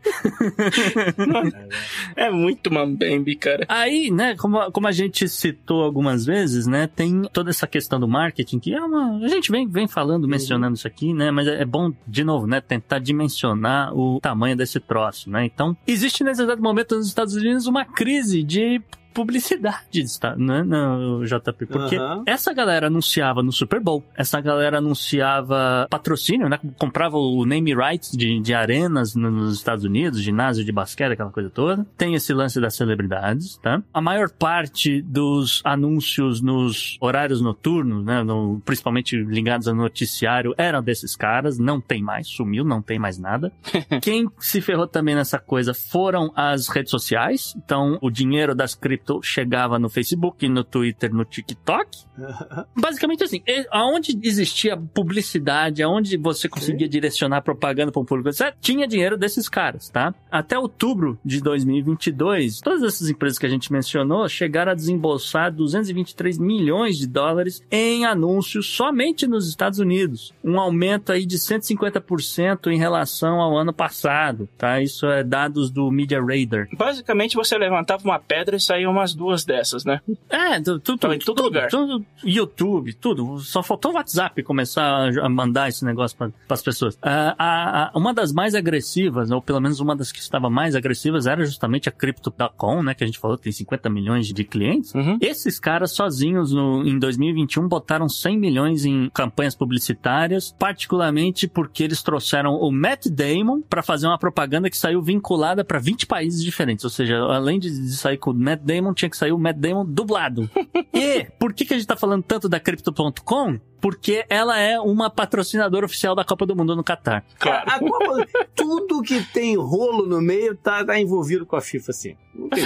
É 2.16 2.30
muito 2.30 2.72
mambembe, 2.74 3.36
cara. 3.36 3.66
Aí, 3.68 4.12
né, 4.12 4.36
como, 4.36 4.72
como 4.72 4.88
a 4.88 4.92
gente 4.92 5.28
citou 5.28 5.69
algumas 5.76 6.26
vezes, 6.26 6.68
né, 6.68 6.88
tem 6.88 7.24
toda 7.32 7.50
essa 7.50 7.68
questão 7.68 8.00
do 8.00 8.08
marketing, 8.08 8.60
que 8.60 8.74
é 8.74 8.82
uma. 8.82 9.18
A 9.24 9.28
gente 9.28 9.52
vem, 9.52 9.68
vem 9.68 9.88
falando, 9.88 10.28
mencionando 10.28 10.76
isso 10.76 10.88
aqui, 10.88 11.14
né, 11.14 11.32
mas 11.32 11.48
é, 11.48 11.62
é 11.62 11.66
bom, 11.66 11.92
de 12.08 12.24
novo, 12.24 12.48
né, 12.48 12.62
tentar 12.62 13.00
dimensionar 13.00 13.94
o 13.96 14.20
tamanho 14.20 14.56
desse 14.56 14.80
troço, 14.80 15.30
né. 15.30 15.46
Então, 15.46 15.76
existe 15.88 16.24
nesse 16.24 16.42
exato 16.42 16.62
momento 16.62 16.96
nos 16.96 17.08
Estados 17.08 17.36
Unidos 17.36 17.68
uma 17.68 17.86
crise 17.86 18.44
de 18.44 18.82
publicidade, 19.14 20.04
tá? 20.20 20.36
né, 20.36 20.64
no 20.64 21.24
JP? 21.26 21.66
Porque 21.66 21.96
Aham. 21.96 22.24
essa 22.26 22.54
galera 22.54 22.88
anunciava 22.88 23.42
no 23.44 23.52
Super 23.52 23.80
Bowl, 23.80 24.04
essa 24.16 24.40
galera 24.42 24.78
anunciava 24.78 25.88
patrocínio, 25.90 26.48
né? 26.50 26.60
Comprava 26.78 27.18
o 27.18 27.46
name 27.46 27.74
rights 27.74 28.12
de, 28.12 28.40
de 28.40 28.54
arenas 28.54 29.16
no- 29.16 29.32
nos 29.32 29.56
Estados 29.56 29.84
Unidos, 29.84 30.22
ginásio 30.22 30.64
de 30.64 30.72
basquete, 30.72 31.14
aquela 31.14 31.32
coisa 31.32 31.50
toda. 31.50 31.86
Tem 31.98 32.14
esse 32.14 32.34
lance 32.34 32.60
das 32.60 32.76
celebridades, 32.76 33.58
tá? 33.58 33.82
A 33.94 34.02
maior 34.02 34.30
parte 34.30 35.02
dos 35.02 35.62
anúncios 35.64 36.42
nos 36.42 36.98
horários 37.02 37.42
noturnos, 37.42 38.04
né? 38.06 38.24
no- 38.24 38.62
principalmente 38.66 39.16
ligados 39.16 39.68
ao 39.68 39.76
noticiário, 39.76 40.54
eram 40.58 40.82
desses 40.82 41.16
caras. 41.16 41.58
Não 41.58 41.80
tem 41.82 42.02
mais, 42.02 42.28
sumiu, 42.28 42.64
não 42.64 42.82
tem 42.82 43.00
mais 43.00 43.18
nada. 43.18 43.52
Quem 44.02 44.30
se 44.40 44.62
ferrou 44.62 44.88
também 44.88 45.16
nessa 45.16 45.40
coisa 45.40 45.74
foram 45.74 46.32
as 46.36 46.68
redes 46.70 46.92
sociais. 46.92 47.54
Então, 47.58 47.98
o 48.02 48.10
dinheiro 48.10 48.54
das 48.56 48.76
chegava 49.22 49.80
no 49.80 49.90
Facebook, 49.90 50.48
no 50.48 50.64
Twitter, 50.64 51.14
no 51.14 51.26
TikTok. 51.26 51.90
Basicamente 52.76 53.24
assim, 53.24 53.42
aonde 53.72 54.18
existia 54.24 54.78
publicidade, 54.78 55.82
aonde 55.84 56.18
você 56.18 56.48
conseguia 56.48 56.88
direcionar 56.88 57.42
propaganda 57.42 57.92
para 57.92 58.02
um 58.02 58.06
público, 58.06 58.30
etc., 58.30 58.56
tinha 58.60 58.88
dinheiro 58.88 59.18
desses 59.18 59.48
caras, 59.48 59.90
tá? 59.90 60.14
Até 60.32 60.58
outubro 60.58 61.20
de 61.24 61.42
2022, 61.42 62.60
todas 62.62 62.84
essas 62.84 63.10
empresas 63.10 63.38
que 63.38 63.46
a 63.46 63.50
gente 63.50 63.72
mencionou 63.72 64.28
chegaram 64.28 64.72
a 64.72 64.76
desembolsar 64.76 65.52
223 65.52 66.38
milhões 66.38 66.98
de 66.98 67.08
dólares 67.08 67.64
em 67.72 68.06
anúncios 68.06 68.68
somente 68.68 69.28
nos 69.28 69.48
Estados 69.48 69.80
Unidos. 69.80 70.34
Um 70.44 70.60
aumento 70.60 71.12
aí 71.12 71.26
de 71.26 71.38
150% 71.38 72.68
em 72.68 72.78
relação 72.78 73.40
ao 73.40 73.58
ano 73.58 73.74
passado, 73.74 74.48
tá? 74.58 74.82
Isso 74.82 75.06
é 75.08 75.24
dados 75.24 75.70
do 75.70 75.90
Media 75.92 76.20
Radar. 76.20 76.68
Basicamente, 76.74 77.36
você 77.36 77.58
levantava 77.58 78.04
uma 78.04 78.20
pedra 78.20 78.56
e 78.56 78.60
saía 78.60 78.89
umas 78.90 79.14
duas 79.14 79.44
dessas, 79.46 79.84
né? 79.86 80.02
É, 80.30 80.60
tu- 80.62 80.80
tu- 80.80 80.94
em 80.94 80.98
todo 81.20 81.20
tudo, 81.20 81.44
lugar. 81.44 81.70
tudo, 81.70 82.06
YouTube, 82.24 82.94
tudo. 82.94 83.40
Só 83.40 83.62
faltou 83.64 83.92
o 83.92 83.96
WhatsApp 83.96 84.42
começar 84.44 85.10
a 85.20 85.30
mandar 85.30 85.70
esse 85.70 85.84
negócio 85.86 86.18
para 86.18 86.32
as 86.50 86.62
pessoas. 86.62 86.98
Ah, 87.02 87.36
a- 87.38 87.84
a- 87.86 87.92
uma 87.98 88.14
das 88.14 88.32
mais 88.32 88.56
agressivas, 88.56 89.32
ou 89.32 89.42
pelo 89.42 89.60
menos 89.60 89.80
uma 89.80 89.96
das 89.96 90.12
que 90.12 90.20
estava 90.20 90.50
mais 90.50 90.76
agressivas, 90.76 91.26
era 91.28 91.44
justamente 91.46 91.90
a 91.90 91.92
Crypto.com, 91.92 92.84
né? 92.84 92.94
Que 92.94 93.04
a 93.04 93.08
gente 93.08 93.20
falou, 93.20 93.38
tem 93.38 93.52
50 93.52 93.90
milhões 93.90 94.28
de 94.28 94.44
clientes. 94.44 94.94
Uhum. 94.94 95.18
Esses 95.22 95.60
caras 95.60 95.92
sozinhos 95.92 96.52
no, 96.52 96.86
em 96.88 96.98
2021 97.00 97.68
botaram 97.68 98.08
100 98.10 98.38
milhões 98.38 98.86
em 98.86 99.10
campanhas 99.14 99.56
publicitárias, 99.56 100.54
particularmente 100.58 101.48
porque 101.48 101.84
eles 101.84 102.02
trouxeram 102.04 102.56
o 102.56 102.72
Matt 102.72 103.08
Damon 103.08 103.62
para 103.62 103.82
fazer 103.84 104.08
uma 104.08 104.18
propaganda 104.18 104.70
que 104.70 104.78
saiu 104.78 105.02
vinculada 105.02 105.64
para 105.64 105.80
20 105.80 106.06
países 106.06 106.44
diferentes. 106.44 106.84
Ou 106.84 106.90
seja, 106.90 107.18
além 107.20 107.60
de 107.60 107.70
de 107.70 107.96
sair 107.96 108.18
com 108.18 108.32
o 108.32 108.34
Matt 108.34 108.62
Damon, 108.64 108.79
tinha 108.94 109.10
que 109.10 109.18
sair 109.18 109.32
o 109.32 109.38
Matt 109.38 109.58
Damon 109.58 109.86
dublado. 109.86 110.50
e 110.94 111.26
por 111.40 111.54
que, 111.54 111.66
que 111.66 111.74
a 111.74 111.78
gente 111.78 111.88
tá 111.88 111.96
falando 111.96 112.24
tanto 112.24 112.48
da 112.50 112.60
Crypto.com? 112.60 113.60
Porque 113.82 114.26
ela 114.30 114.60
é 114.60 114.80
uma 114.80 115.10
patrocinadora 115.10 115.86
oficial 115.86 116.16
da 116.16 116.24
Copa 116.26 116.46
do 116.46 116.56
Mundo 116.56 116.76
no 116.76 116.84
Catar. 116.84 117.24
Claro. 117.38 117.70
A 117.70 117.80
Copa- 117.80 118.28
tudo 118.56 119.02
que 119.02 119.24
tem 119.32 119.56
rolo 119.56 120.06
no 120.06 120.22
meio 120.22 120.56
tá, 120.56 120.84
tá 120.84 121.00
envolvido 121.00 121.46
com 121.46 121.56
a 121.56 121.62
FIFA, 121.62 121.92
assim. 121.92 122.16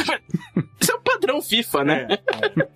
Isso 0.79 0.91
é 0.91 0.95
o 0.95 1.01
padrão 1.01 1.41
FIFA, 1.41 1.83
né? 1.83 2.07
É, 2.09 2.13
é. 2.61 2.67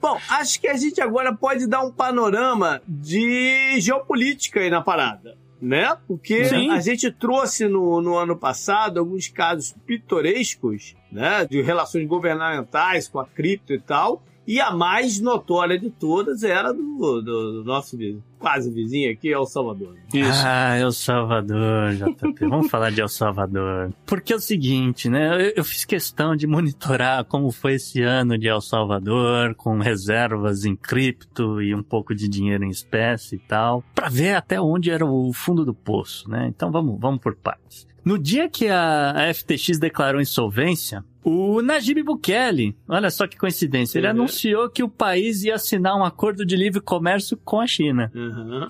Bom, 0.00 0.18
acho 0.30 0.60
que 0.60 0.66
a 0.66 0.76
gente 0.76 1.00
agora 1.00 1.32
pode 1.32 1.66
dar 1.68 1.84
um 1.84 1.92
panorama 1.92 2.82
de 2.88 3.80
geopolítica 3.80 4.58
aí 4.58 4.68
na 4.68 4.82
parada, 4.82 5.38
né? 5.62 5.96
Porque 6.08 6.44
Sim. 6.46 6.70
a 6.70 6.80
gente 6.80 7.08
trouxe 7.12 7.68
no, 7.68 8.02
no 8.02 8.18
ano 8.18 8.36
passado 8.36 8.98
alguns 8.98 9.28
casos 9.28 9.72
pitorescos, 9.86 10.96
né? 11.10 11.46
De 11.48 11.62
relações 11.62 12.04
governamentais 12.08 13.06
com 13.08 13.20
a 13.20 13.26
cripto 13.26 13.72
e 13.72 13.78
tal. 13.78 14.24
E 14.46 14.60
a 14.60 14.72
mais 14.72 15.20
notória 15.20 15.78
de 15.78 15.88
todas 15.88 16.42
era 16.42 16.72
do, 16.72 16.82
do- 17.22 17.22
do 17.22 17.64
nosso 17.64 17.96
vizinho, 17.96 18.22
quase 18.40 18.70
vizinho 18.72 19.12
aqui, 19.12 19.28
El 19.28 19.46
Salvador. 19.46 19.96
Isso. 20.12 20.42
Ah, 20.44 20.76
El 20.76 20.90
Salvador, 20.90 21.94
JP. 21.94 22.48
Vamos 22.48 22.68
falar 22.70 22.90
de 22.90 23.00
El 23.00 23.08
Salvador. 23.08 23.92
Porque 24.04 24.32
é 24.32 24.36
o 24.36 24.40
seguinte, 24.40 25.08
né? 25.08 25.48
Eu, 25.48 25.52
eu 25.58 25.64
fiz 25.64 25.84
questão 25.84 26.34
de 26.34 26.46
monitorar 26.46 27.24
como 27.24 27.50
foi 27.52 27.74
esse 27.74 28.02
ano 28.02 28.36
de 28.36 28.48
El 28.48 28.60
Salvador, 28.60 29.54
com 29.54 29.78
reservas 29.78 30.64
em 30.64 30.74
cripto 30.74 31.62
e 31.62 31.72
um 31.74 31.82
pouco 31.82 32.12
de 32.14 32.28
dinheiro 32.28 32.64
em 32.64 32.70
espécie 32.70 33.36
e 33.36 33.38
tal, 33.38 33.84
pra 33.94 34.08
ver 34.08 34.34
até 34.34 34.60
onde 34.60 34.90
era 34.90 35.06
o 35.06 35.32
fundo 35.32 35.64
do 35.64 35.72
poço, 35.74 36.28
né? 36.28 36.46
Então 36.48 36.70
vamos, 36.72 36.98
vamos 37.00 37.20
por 37.20 37.36
partes. 37.36 37.86
No 38.04 38.18
dia 38.18 38.48
que 38.48 38.66
a, 38.66 39.12
a 39.12 39.32
FTX 39.32 39.78
declarou 39.78 40.20
insolvência, 40.20 41.04
o 41.24 41.60
Najib 41.62 42.02
Bukele, 42.02 42.74
olha 42.88 43.10
só 43.10 43.26
que 43.26 43.36
coincidência, 43.38 43.98
ele 43.98 44.06
Uhum. 44.06 44.12
anunciou 44.12 44.68
que 44.68 44.82
o 44.82 44.88
país 44.88 45.42
ia 45.44 45.54
assinar 45.54 45.96
um 45.96 46.04
acordo 46.04 46.44
de 46.44 46.56
livre 46.56 46.80
comércio 46.80 47.36
com 47.44 47.60
a 47.60 47.66
China. 47.66 48.10
Uhum. 48.14 48.66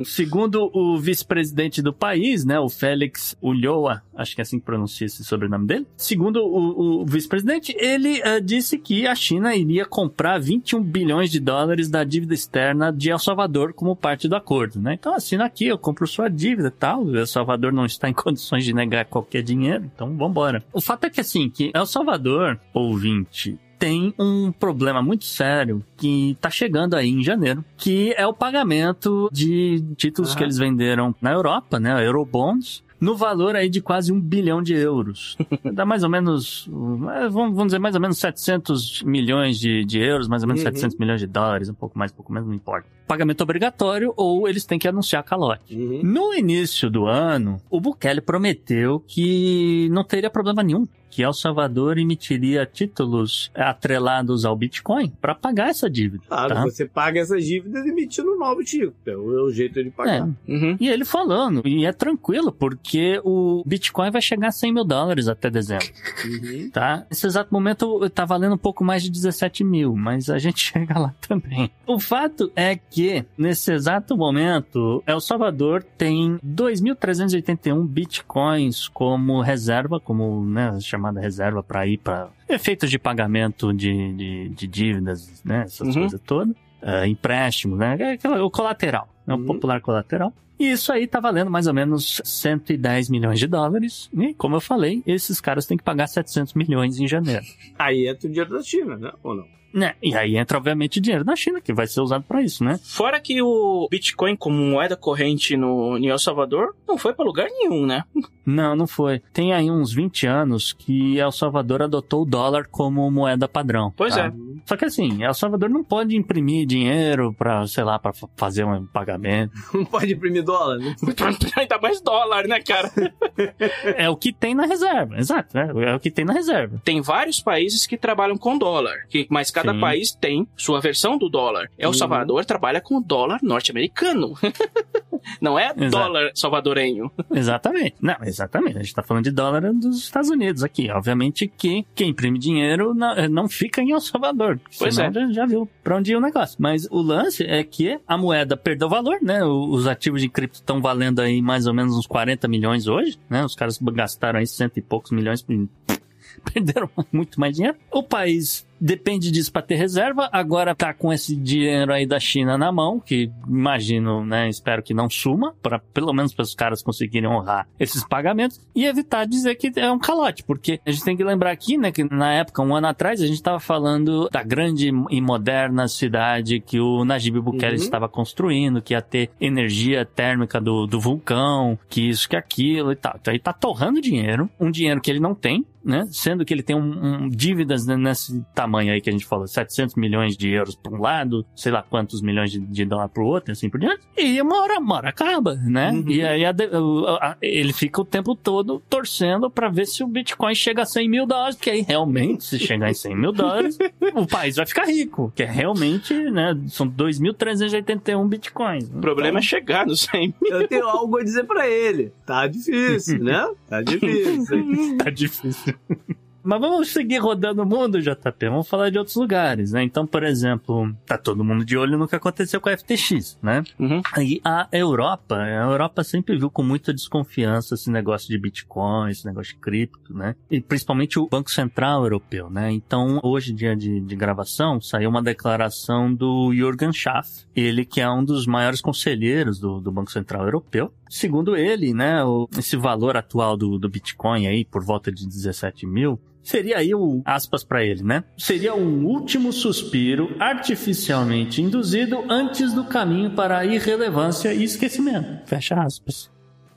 Segundo 0.04 0.70
o 0.72 0.98
vice-presidente 0.98 1.82
do 1.82 1.92
país, 1.92 2.44
né, 2.44 2.58
o 2.58 2.68
Félix 2.68 3.36
Ulloa, 3.42 4.02
acho 4.14 4.34
que 4.34 4.40
é 4.40 4.42
assim 4.42 4.58
que 4.58 4.64
pronuncia 4.64 5.06
esse 5.06 5.24
sobrenome 5.24 5.66
dele. 5.66 5.86
Segundo 5.96 6.36
o, 6.44 7.02
o 7.02 7.06
vice-presidente, 7.06 7.74
ele 7.78 8.20
eh, 8.22 8.40
disse 8.40 8.78
que 8.78 9.06
a 9.06 9.14
China 9.14 9.54
iria 9.54 9.84
comprar 9.84 10.38
21 10.38 10.82
bilhões 10.82 11.30
de 11.30 11.40
dólares 11.40 11.88
da 11.88 12.04
dívida 12.04 12.34
externa 12.34 12.92
de 12.92 13.10
El 13.10 13.18
Salvador 13.18 13.72
como 13.72 13.96
parte 13.96 14.28
do 14.28 14.36
acordo, 14.36 14.80
né? 14.80 14.94
Então 14.94 15.14
assina 15.14 15.44
aqui, 15.44 15.66
eu 15.66 15.78
compro 15.78 16.06
sua 16.06 16.28
dívida 16.28 16.68
e 16.68 16.70
tal. 16.70 17.04
O 17.04 17.16
El 17.16 17.26
Salvador 17.26 17.72
não 17.72 17.86
está 17.86 18.08
em 18.08 18.12
condições 18.14 18.64
de 18.64 18.72
negar 18.72 19.04
qualquer 19.06 19.42
dinheiro, 19.42 19.90
então 19.94 20.14
vambora. 20.16 20.62
O 20.72 20.80
fato 20.80 21.04
é 21.04 21.10
que 21.10 21.20
assim, 21.20 21.48
que 21.48 21.63
El 21.74 21.86
Salvador, 21.86 22.58
ouvinte, 22.72 23.58
tem 23.78 24.14
um 24.18 24.50
problema 24.50 25.02
muito 25.02 25.24
sério 25.24 25.84
que 25.96 26.36
tá 26.40 26.48
chegando 26.50 26.94
aí 26.94 27.10
em 27.10 27.22
janeiro, 27.22 27.64
que 27.76 28.14
é 28.16 28.26
o 28.26 28.32
pagamento 28.32 29.28
de 29.32 29.82
títulos 29.96 30.34
que 30.34 30.42
eles 30.42 30.56
venderam 30.56 31.14
na 31.20 31.32
Europa, 31.32 31.78
né, 31.78 32.06
Eurobonds, 32.06 32.82
no 33.00 33.14
valor 33.14 33.54
aí 33.54 33.68
de 33.68 33.82
quase 33.82 34.10
um 34.12 34.18
bilhão 34.18 34.62
de 34.62 34.72
euros. 34.72 35.36
Dá 35.74 35.84
mais 35.84 36.02
ou 36.02 36.08
menos, 36.08 36.66
vamos 36.70 37.30
vamos 37.30 37.66
dizer, 37.66 37.78
mais 37.78 37.94
ou 37.94 38.00
menos 38.00 38.18
700 38.18 39.02
milhões 39.02 39.58
de, 39.58 39.84
de 39.84 39.98
euros, 39.98 40.26
mais 40.28 40.42
ou 40.42 40.48
menos 40.48 40.62
Uhum. 40.62 40.70
700 40.70 40.96
milhões 40.96 41.20
de 41.20 41.26
dólares, 41.26 41.68
um 41.68 41.74
pouco 41.74 41.98
mais, 41.98 42.10
um 42.10 42.14
pouco 42.14 42.32
menos, 42.32 42.48
não 42.48 42.54
importa. 42.54 42.88
Pagamento 43.06 43.42
obrigatório 43.42 44.14
ou 44.16 44.48
eles 44.48 44.64
têm 44.64 44.78
que 44.78 44.88
anunciar 44.88 45.22
calote. 45.22 45.76
Uhum. 45.76 46.00
No 46.02 46.32
início 46.32 46.88
do 46.88 47.04
ano, 47.06 47.60
o 47.68 47.78
Bukele 47.78 48.22
prometeu 48.22 49.00
que 49.06 49.88
não 49.90 50.02
teria 50.04 50.30
problema 50.30 50.62
nenhum, 50.62 50.86
que 51.14 51.22
El 51.22 51.32
Salvador 51.32 51.96
emitiria 51.96 52.66
títulos 52.66 53.48
atrelados 53.54 54.44
ao 54.44 54.56
Bitcoin 54.56 55.12
para 55.20 55.32
pagar 55.32 55.68
essa 55.70 55.88
dívida. 55.88 56.24
Claro, 56.26 56.54
tá? 56.54 56.62
você 56.62 56.86
paga 56.86 57.20
essas 57.20 57.44
dívidas 57.44 57.86
emitindo 57.86 58.32
um 58.32 58.38
novo 58.38 58.64
título. 58.64 58.92
É 59.06 59.16
o, 59.16 59.48
jeito 59.52 59.82
de 59.82 59.90
pagar. 59.90 60.28
É. 60.48 60.52
Uhum. 60.52 60.76
E 60.80 60.88
ele 60.88 61.04
falando, 61.04 61.62
e 61.64 61.86
é 61.86 61.92
tranquilo, 61.92 62.50
porque 62.50 63.20
o 63.22 63.62
Bitcoin 63.64 64.10
vai 64.10 64.20
chegar 64.20 64.48
a 64.48 64.52
100 64.52 64.74
mil 64.74 64.84
dólares 64.84 65.28
até 65.28 65.48
dezembro, 65.48 65.86
Uhum. 66.24 66.70
tá? 66.72 67.06
Nesse 67.08 67.26
exato 67.28 67.54
momento 67.54 68.10
tá 68.10 68.24
valendo 68.24 68.54
um 68.56 68.58
pouco 68.58 68.82
mais 68.82 69.00
de 69.04 69.10
17 69.10 69.62
mil, 69.62 69.94
mas 69.94 70.28
a 70.28 70.38
gente 70.38 70.58
chega 70.72 70.98
lá 70.98 71.14
também. 71.20 71.70
O 71.86 72.00
fato 72.00 72.50
é 72.56 72.74
que, 72.74 73.24
nesse 73.38 73.72
exato 73.72 74.16
momento, 74.16 75.00
El 75.06 75.20
Salvador 75.20 75.84
tem 75.96 76.40
2.381 76.44 77.86
Bitcoins 77.86 78.88
como 78.88 79.40
reserva, 79.42 80.00
como 80.00 80.44
né, 80.44 80.76
chamada 81.04 81.20
reserva 81.20 81.62
para 81.62 81.86
ir 81.86 81.98
para 81.98 82.28
efeitos 82.48 82.90
de 82.90 82.98
pagamento 82.98 83.72
de, 83.72 84.12
de, 84.14 84.48
de 84.50 84.66
dívidas, 84.66 85.42
né? 85.44 85.62
Essas 85.66 85.88
Uhum. 85.88 86.02
coisas 86.02 86.20
todas. 86.26 86.56
Ah, 86.82 87.06
empréstimo, 87.06 87.76
né? 87.76 87.96
É 88.22 88.28
o 88.42 88.50
colateral, 88.50 89.08
né? 89.26 89.34
O 89.34 89.38
Uhum. 89.38 89.46
popular 89.46 89.80
colateral. 89.80 90.32
E 90.58 90.70
isso 90.70 90.92
aí 90.92 91.06
tá 91.06 91.18
valendo 91.18 91.50
mais 91.50 91.66
ou 91.66 91.74
menos 91.74 92.20
110 92.24 93.10
milhões 93.10 93.38
de 93.40 93.46
dólares. 93.46 94.08
E, 94.12 94.32
como 94.34 94.54
eu 94.56 94.60
falei, 94.60 95.02
esses 95.06 95.40
caras 95.40 95.66
têm 95.66 95.76
que 95.76 95.82
pagar 95.82 96.06
700 96.06 96.54
milhões 96.54 96.98
em 97.00 97.08
janeiro. 97.08 97.44
Aí 97.78 98.06
entra 98.06 98.28
o 98.28 98.30
dinheiro 98.30 98.50
da 98.54 98.62
China, 98.62 98.96
né? 98.96 99.10
Ou 99.22 99.34
não? 99.34 99.46
Né? 99.74 99.94
E 100.00 100.14
aí 100.16 100.36
entra, 100.36 100.56
obviamente, 100.56 101.00
dinheiro 101.00 101.24
da 101.24 101.34
China, 101.34 101.60
que 101.60 101.72
vai 101.72 101.86
ser 101.88 102.00
usado 102.00 102.22
para 102.22 102.40
isso, 102.42 102.62
né? 102.62 102.78
Fora 102.82 103.18
que 103.20 103.42
o 103.42 103.88
Bitcoin 103.90 104.36
como 104.36 104.56
moeda 104.56 104.96
corrente 104.96 105.56
no 105.56 105.98
em 105.98 106.06
El 106.08 106.18
Salvador 106.18 106.74
não 106.86 106.96
foi 106.96 107.12
pra 107.12 107.24
lugar 107.24 107.48
nenhum, 107.50 107.84
né? 107.84 108.04
Não, 108.46 108.76
não 108.76 108.86
foi. 108.86 109.20
Tem 109.32 109.52
aí 109.52 109.70
uns 109.70 109.92
20 109.92 110.26
anos 110.26 110.72
que 110.72 111.18
El 111.18 111.32
Salvador 111.32 111.82
adotou 111.82 112.22
o 112.22 112.26
dólar 112.26 112.68
como 112.70 113.10
moeda 113.10 113.48
padrão. 113.48 113.92
Pois 113.96 114.14
tá? 114.14 114.26
é. 114.26 114.32
Só 114.66 114.76
que 114.76 114.84
assim, 114.84 115.24
El 115.24 115.34
Salvador 115.34 115.68
não 115.68 115.82
pode 115.82 116.16
imprimir 116.16 116.66
dinheiro 116.66 117.34
pra, 117.34 117.66
sei 117.66 117.82
lá, 117.82 117.98
pra 117.98 118.12
fa- 118.12 118.28
fazer 118.36 118.64
um 118.64 118.86
pagamento. 118.86 119.52
Não 119.74 119.84
pode 119.84 120.12
imprimir 120.12 120.44
dólar, 120.44 120.78
né? 120.78 120.94
Ainda 121.58 121.78
mais 121.78 122.00
dólar, 122.00 122.46
né, 122.46 122.60
cara? 122.60 122.90
É 123.96 124.08
o 124.08 124.16
que 124.16 124.32
tem 124.32 124.54
na 124.54 124.66
reserva, 124.66 125.16
exato. 125.18 125.56
É, 125.58 125.90
é 125.90 125.94
o 125.94 126.00
que 126.00 126.10
tem 126.10 126.24
na 126.24 126.32
reserva. 126.32 126.80
Tem 126.84 127.00
vários 127.00 127.40
países 127.40 127.86
que 127.86 127.96
trabalham 127.96 128.36
com 128.36 128.56
dólar, 128.56 129.06
que, 129.08 129.26
mas 129.30 129.50
cada 129.50 129.63
Sim. 129.72 129.80
país 129.80 130.12
tem 130.14 130.46
sua 130.56 130.80
versão 130.80 131.16
do 131.16 131.28
dólar. 131.28 131.70
El 131.78 131.88
Uhum. 131.88 131.94
Salvador 131.94 132.44
trabalha 132.44 132.80
com 132.80 132.96
o 132.96 133.00
dólar 133.00 133.38
norte-americano. 133.42 134.34
Não 135.40 135.58
é 135.58 135.72
Exato. 135.76 135.90
dólar 135.90 136.30
salvadorenho. 136.34 137.10
Exatamente. 137.32 137.96
Não, 138.00 138.16
exatamente. 138.22 138.76
A 138.78 138.82
gente 138.82 138.94
tá 138.94 139.02
falando 139.02 139.24
de 139.24 139.30
dólar 139.30 139.72
dos 139.72 139.98
Estados 139.98 140.28
Unidos 140.28 140.62
aqui. 140.62 140.90
Obviamente 140.90 141.48
que 141.48 141.86
quem 141.94 142.10
imprime 142.10 142.38
dinheiro 142.38 142.92
não, 142.94 143.28
não 143.28 143.48
fica 143.48 143.80
em 143.80 143.92
El 143.92 144.00
Salvador. 144.00 144.60
Pois 144.78 144.98
é. 144.98 145.10
Já, 145.10 145.30
já 145.32 145.46
viu 145.46 145.66
pra 145.82 145.96
onde 145.96 146.10
ia 146.10 146.18
o 146.18 146.20
negócio. 146.20 146.56
Mas 146.60 146.86
o 146.90 147.00
lance 147.00 147.42
é 147.44 147.62
que 147.64 147.98
a 148.06 148.18
moeda 148.18 148.54
perdeu 148.56 148.88
valor, 148.88 149.18
né? 149.22 149.42
Os 149.44 149.86
ativos 149.86 150.20
de 150.20 150.28
cripto 150.28 150.56
estão 150.56 150.82
valendo 150.82 151.20
aí 151.20 151.40
mais 151.40 151.66
ou 151.66 151.72
menos 151.72 151.96
uns 151.96 152.06
40 152.06 152.46
milhões 152.46 152.86
hoje, 152.86 153.18
né? 153.30 153.44
Os 153.44 153.54
caras 153.54 153.78
gastaram 153.80 154.38
aí 154.40 154.46
cento 154.46 154.76
e 154.76 154.82
poucos 154.82 155.10
milhões. 155.10 155.44
Perderam 156.52 156.90
muito 157.12 157.38
mais 157.40 157.54
dinheiro. 157.56 157.76
O 157.90 158.02
país 158.02 158.66
depende 158.84 159.30
disso 159.30 159.50
para 159.50 159.62
ter 159.62 159.76
reserva. 159.76 160.28
Agora 160.30 160.74
tá 160.74 160.92
com 160.92 161.10
esse 161.10 161.34
dinheiro 161.34 161.92
aí 161.92 162.06
da 162.06 162.20
China 162.20 162.58
na 162.58 162.70
mão, 162.70 163.00
que 163.00 163.30
imagino, 163.48 164.24
né? 164.24 164.48
Espero 164.48 164.82
que 164.82 164.92
não 164.92 165.08
suma, 165.08 165.54
para 165.62 165.78
pelo 165.78 166.12
menos 166.12 166.34
para 166.34 166.42
os 166.42 166.54
caras 166.54 166.82
conseguirem 166.82 167.28
honrar 167.28 167.66
esses 167.80 168.06
pagamentos 168.06 168.60
e 168.74 168.84
evitar 168.84 169.24
dizer 169.24 169.54
que 169.54 169.72
é 169.76 169.90
um 169.90 169.98
calote, 169.98 170.44
porque 170.44 170.80
a 170.86 170.90
gente 170.90 171.04
tem 171.04 171.16
que 171.16 171.24
lembrar 171.24 171.50
aqui, 171.50 171.78
né, 171.78 171.90
que 171.90 172.04
na 172.04 172.34
época, 172.34 172.62
um 172.62 172.74
ano 172.76 172.88
atrás, 172.88 173.22
a 173.22 173.26
gente 173.26 173.36
estava 173.36 173.58
falando 173.58 174.28
da 174.30 174.42
grande 174.42 174.90
e 175.10 175.20
moderna 175.20 175.88
cidade 175.88 176.60
que 176.60 176.78
o 176.78 177.04
Najib 177.04 177.40
Bukele 177.40 177.76
Uhum. 177.76 177.82
estava 177.82 178.08
construindo, 178.08 178.82
que 178.82 178.92
ia 178.92 179.00
ter 179.00 179.30
energia 179.40 180.04
térmica 180.04 180.60
do, 180.60 180.86
do 180.86 181.00
vulcão, 181.00 181.78
que 181.88 182.08
isso, 182.08 182.28
que 182.28 182.36
aquilo 182.36 182.92
e 182.92 182.96
tal. 182.96 183.16
Então 183.18 183.32
aí 183.32 183.38
tá 183.38 183.52
torrando 183.52 184.00
dinheiro, 184.00 184.50
um 184.60 184.70
dinheiro 184.70 185.00
que 185.00 185.10
ele 185.10 185.20
não 185.20 185.34
tem, 185.34 185.64
né? 185.84 186.06
Sendo 186.10 186.44
que 186.44 186.52
ele 186.54 186.62
tem 186.62 186.74
um, 186.76 187.24
um 187.24 187.28
dívidas 187.28 187.86
né, 187.86 187.96
nesse 187.96 188.42
tamanho 188.54 188.92
aí 188.92 189.00
que 189.00 189.08
a 189.10 189.12
gente 189.12 189.26
falou, 189.26 189.46
700 189.46 189.94
milhões 189.96 190.36
de 190.36 190.48
euros 190.50 190.74
para 190.74 190.92
um 190.92 191.00
lado, 191.00 191.44
sei 191.54 191.70
lá 191.72 191.82
quantos 191.82 192.22
milhões 192.22 192.50
de, 192.50 192.58
de 192.60 192.84
dólar 192.84 193.08
para 193.08 193.22
o 193.22 193.26
outro, 193.26 193.52
assim 193.52 193.68
por 193.68 193.78
diante. 193.78 194.00
E 194.16 194.40
uma 194.40 194.60
hora, 194.62 194.78
uma 194.78 194.94
hora 194.96 195.08
acaba, 195.10 195.54
né? 195.56 195.90
Uhum. 195.90 196.04
E 196.08 196.22
aí 196.22 196.44
a 196.44 196.54
o- 196.80 197.06
a- 197.20 197.36
ele 197.42 197.72
fica 197.72 198.00
o 198.00 198.04
tempo 198.04 198.34
todo 198.34 198.80
torcendo 198.88 199.50
para 199.50 199.68
ver 199.68 199.86
se 199.86 200.02
o 200.02 200.06
Bitcoin 200.06 200.54
chega 200.54 200.82
a 200.82 200.86
100 200.86 201.08
mil 201.08 201.26
dólares, 201.26 201.56
que 201.56 201.68
aí 201.70 201.80
realmente, 201.82 202.44
se 202.44 202.58
chegar 202.58 202.90
em 202.90 202.94
100 202.94 203.16
mil 203.16 203.32
dólares, 203.32 203.76
o 204.14 204.26
país 204.26 204.56
vai 204.56 204.66
ficar 204.66 204.84
rico, 204.86 205.32
que 205.34 205.42
é 205.42 205.46
realmente, 205.46 206.14
né? 206.30 206.56
São 206.68 206.88
2.381 206.88 208.26
Bitcoins. 208.28 208.88
O 208.88 209.00
problema 209.00 209.38
é 209.38 209.42
chegar 209.42 209.86
no 209.86 209.96
100 209.96 210.34
mil. 210.40 210.52
Eu 210.60 210.68
tenho 210.68 210.86
algo 210.86 211.18
a 211.18 211.22
dizer 211.24 211.44
pra 211.44 211.68
ele. 211.68 212.12
Tá 212.24 212.46
difícil, 212.46 213.22
né? 213.22 213.46
Tá 213.68 213.82
difícil. 213.82 214.96
tá 214.98 215.10
difícil. 215.10 215.73
Mas 216.44 216.60
vamos 216.60 216.88
seguir 216.90 217.16
rodando 217.16 217.62
o 217.62 217.66
mundo, 217.66 218.02
JP. 218.02 218.50
Vamos 218.50 218.68
falar 218.68 218.90
de 218.90 218.98
outros 218.98 219.16
lugares, 219.16 219.72
né? 219.72 219.82
Então, 219.82 220.06
por 220.06 220.22
exemplo, 220.22 220.94
tá 221.06 221.16
todo 221.16 221.42
mundo 221.42 221.64
de 221.64 221.74
olho 221.74 221.96
no 221.96 222.06
que 222.06 222.14
aconteceu 222.14 222.60
com 222.60 222.68
a 222.68 222.76
FTX, 222.76 223.38
né? 223.42 223.64
Uhum. 223.78 224.02
Aí 224.12 224.42
a 224.44 224.68
Europa, 224.70 225.36
a 225.36 225.48
Europa 225.48 226.04
sempre 226.04 226.36
viu 226.36 226.50
com 226.50 226.62
muita 226.62 226.92
desconfiança 226.92 227.74
esse 227.74 227.90
negócio 227.90 228.28
de 228.28 228.36
Bitcoin, 228.36 229.10
esse 229.10 229.24
negócio 229.24 229.54
de 229.54 229.60
cripto, 229.60 230.14
né? 230.14 230.36
E 230.50 230.60
principalmente 230.60 231.18
o 231.18 231.26
Banco 231.26 231.50
Central 231.50 232.02
Europeu, 232.02 232.50
né? 232.50 232.70
Então, 232.70 233.20
hoje, 233.22 233.50
dia 233.50 233.74
de, 233.74 233.98
de 234.00 234.14
gravação, 234.14 234.82
saiu 234.82 235.08
uma 235.08 235.22
declaração 235.22 236.12
do 236.14 236.52
Jürgen 236.52 236.92
Schaff, 236.92 237.46
ele 237.56 237.86
que 237.86 238.02
é 238.02 238.10
um 238.10 238.22
dos 238.22 238.46
maiores 238.46 238.82
conselheiros 238.82 239.58
do, 239.58 239.80
do 239.80 239.90
Banco 239.90 240.12
Central 240.12 240.44
Europeu. 240.44 240.92
Segundo 241.08 241.56
ele, 241.56 241.92
né, 241.94 242.24
o- 242.24 242.48
esse 242.58 242.76
valor 242.76 243.16
atual 243.16 243.56
do, 243.56 243.78
do 243.78 243.88
Bitcoin 243.88 244.46
aí, 244.46 244.64
por 244.64 244.84
volta 244.84 245.10
de 245.12 245.26
17 245.26 245.86
mil, 245.86 246.20
Seria 246.46 246.76
aí 246.76 246.94
o 246.94 247.22
aspas 247.24 247.64
pra 247.64 247.82
ele, 247.82 248.02
né? 248.02 248.22
Seria 248.36 248.74
um 248.74 249.06
último 249.06 249.50
suspiro 249.50 250.36
artificialmente 250.38 251.62
induzido 251.62 252.22
antes 252.28 252.74
do 252.74 252.84
caminho 252.84 253.30
para 253.30 253.60
a 253.60 253.64
irrelevância 253.64 254.52
e 254.52 254.62
esquecimento. 254.62 255.48
Fecha 255.48 255.74
aspas. 255.76 256.30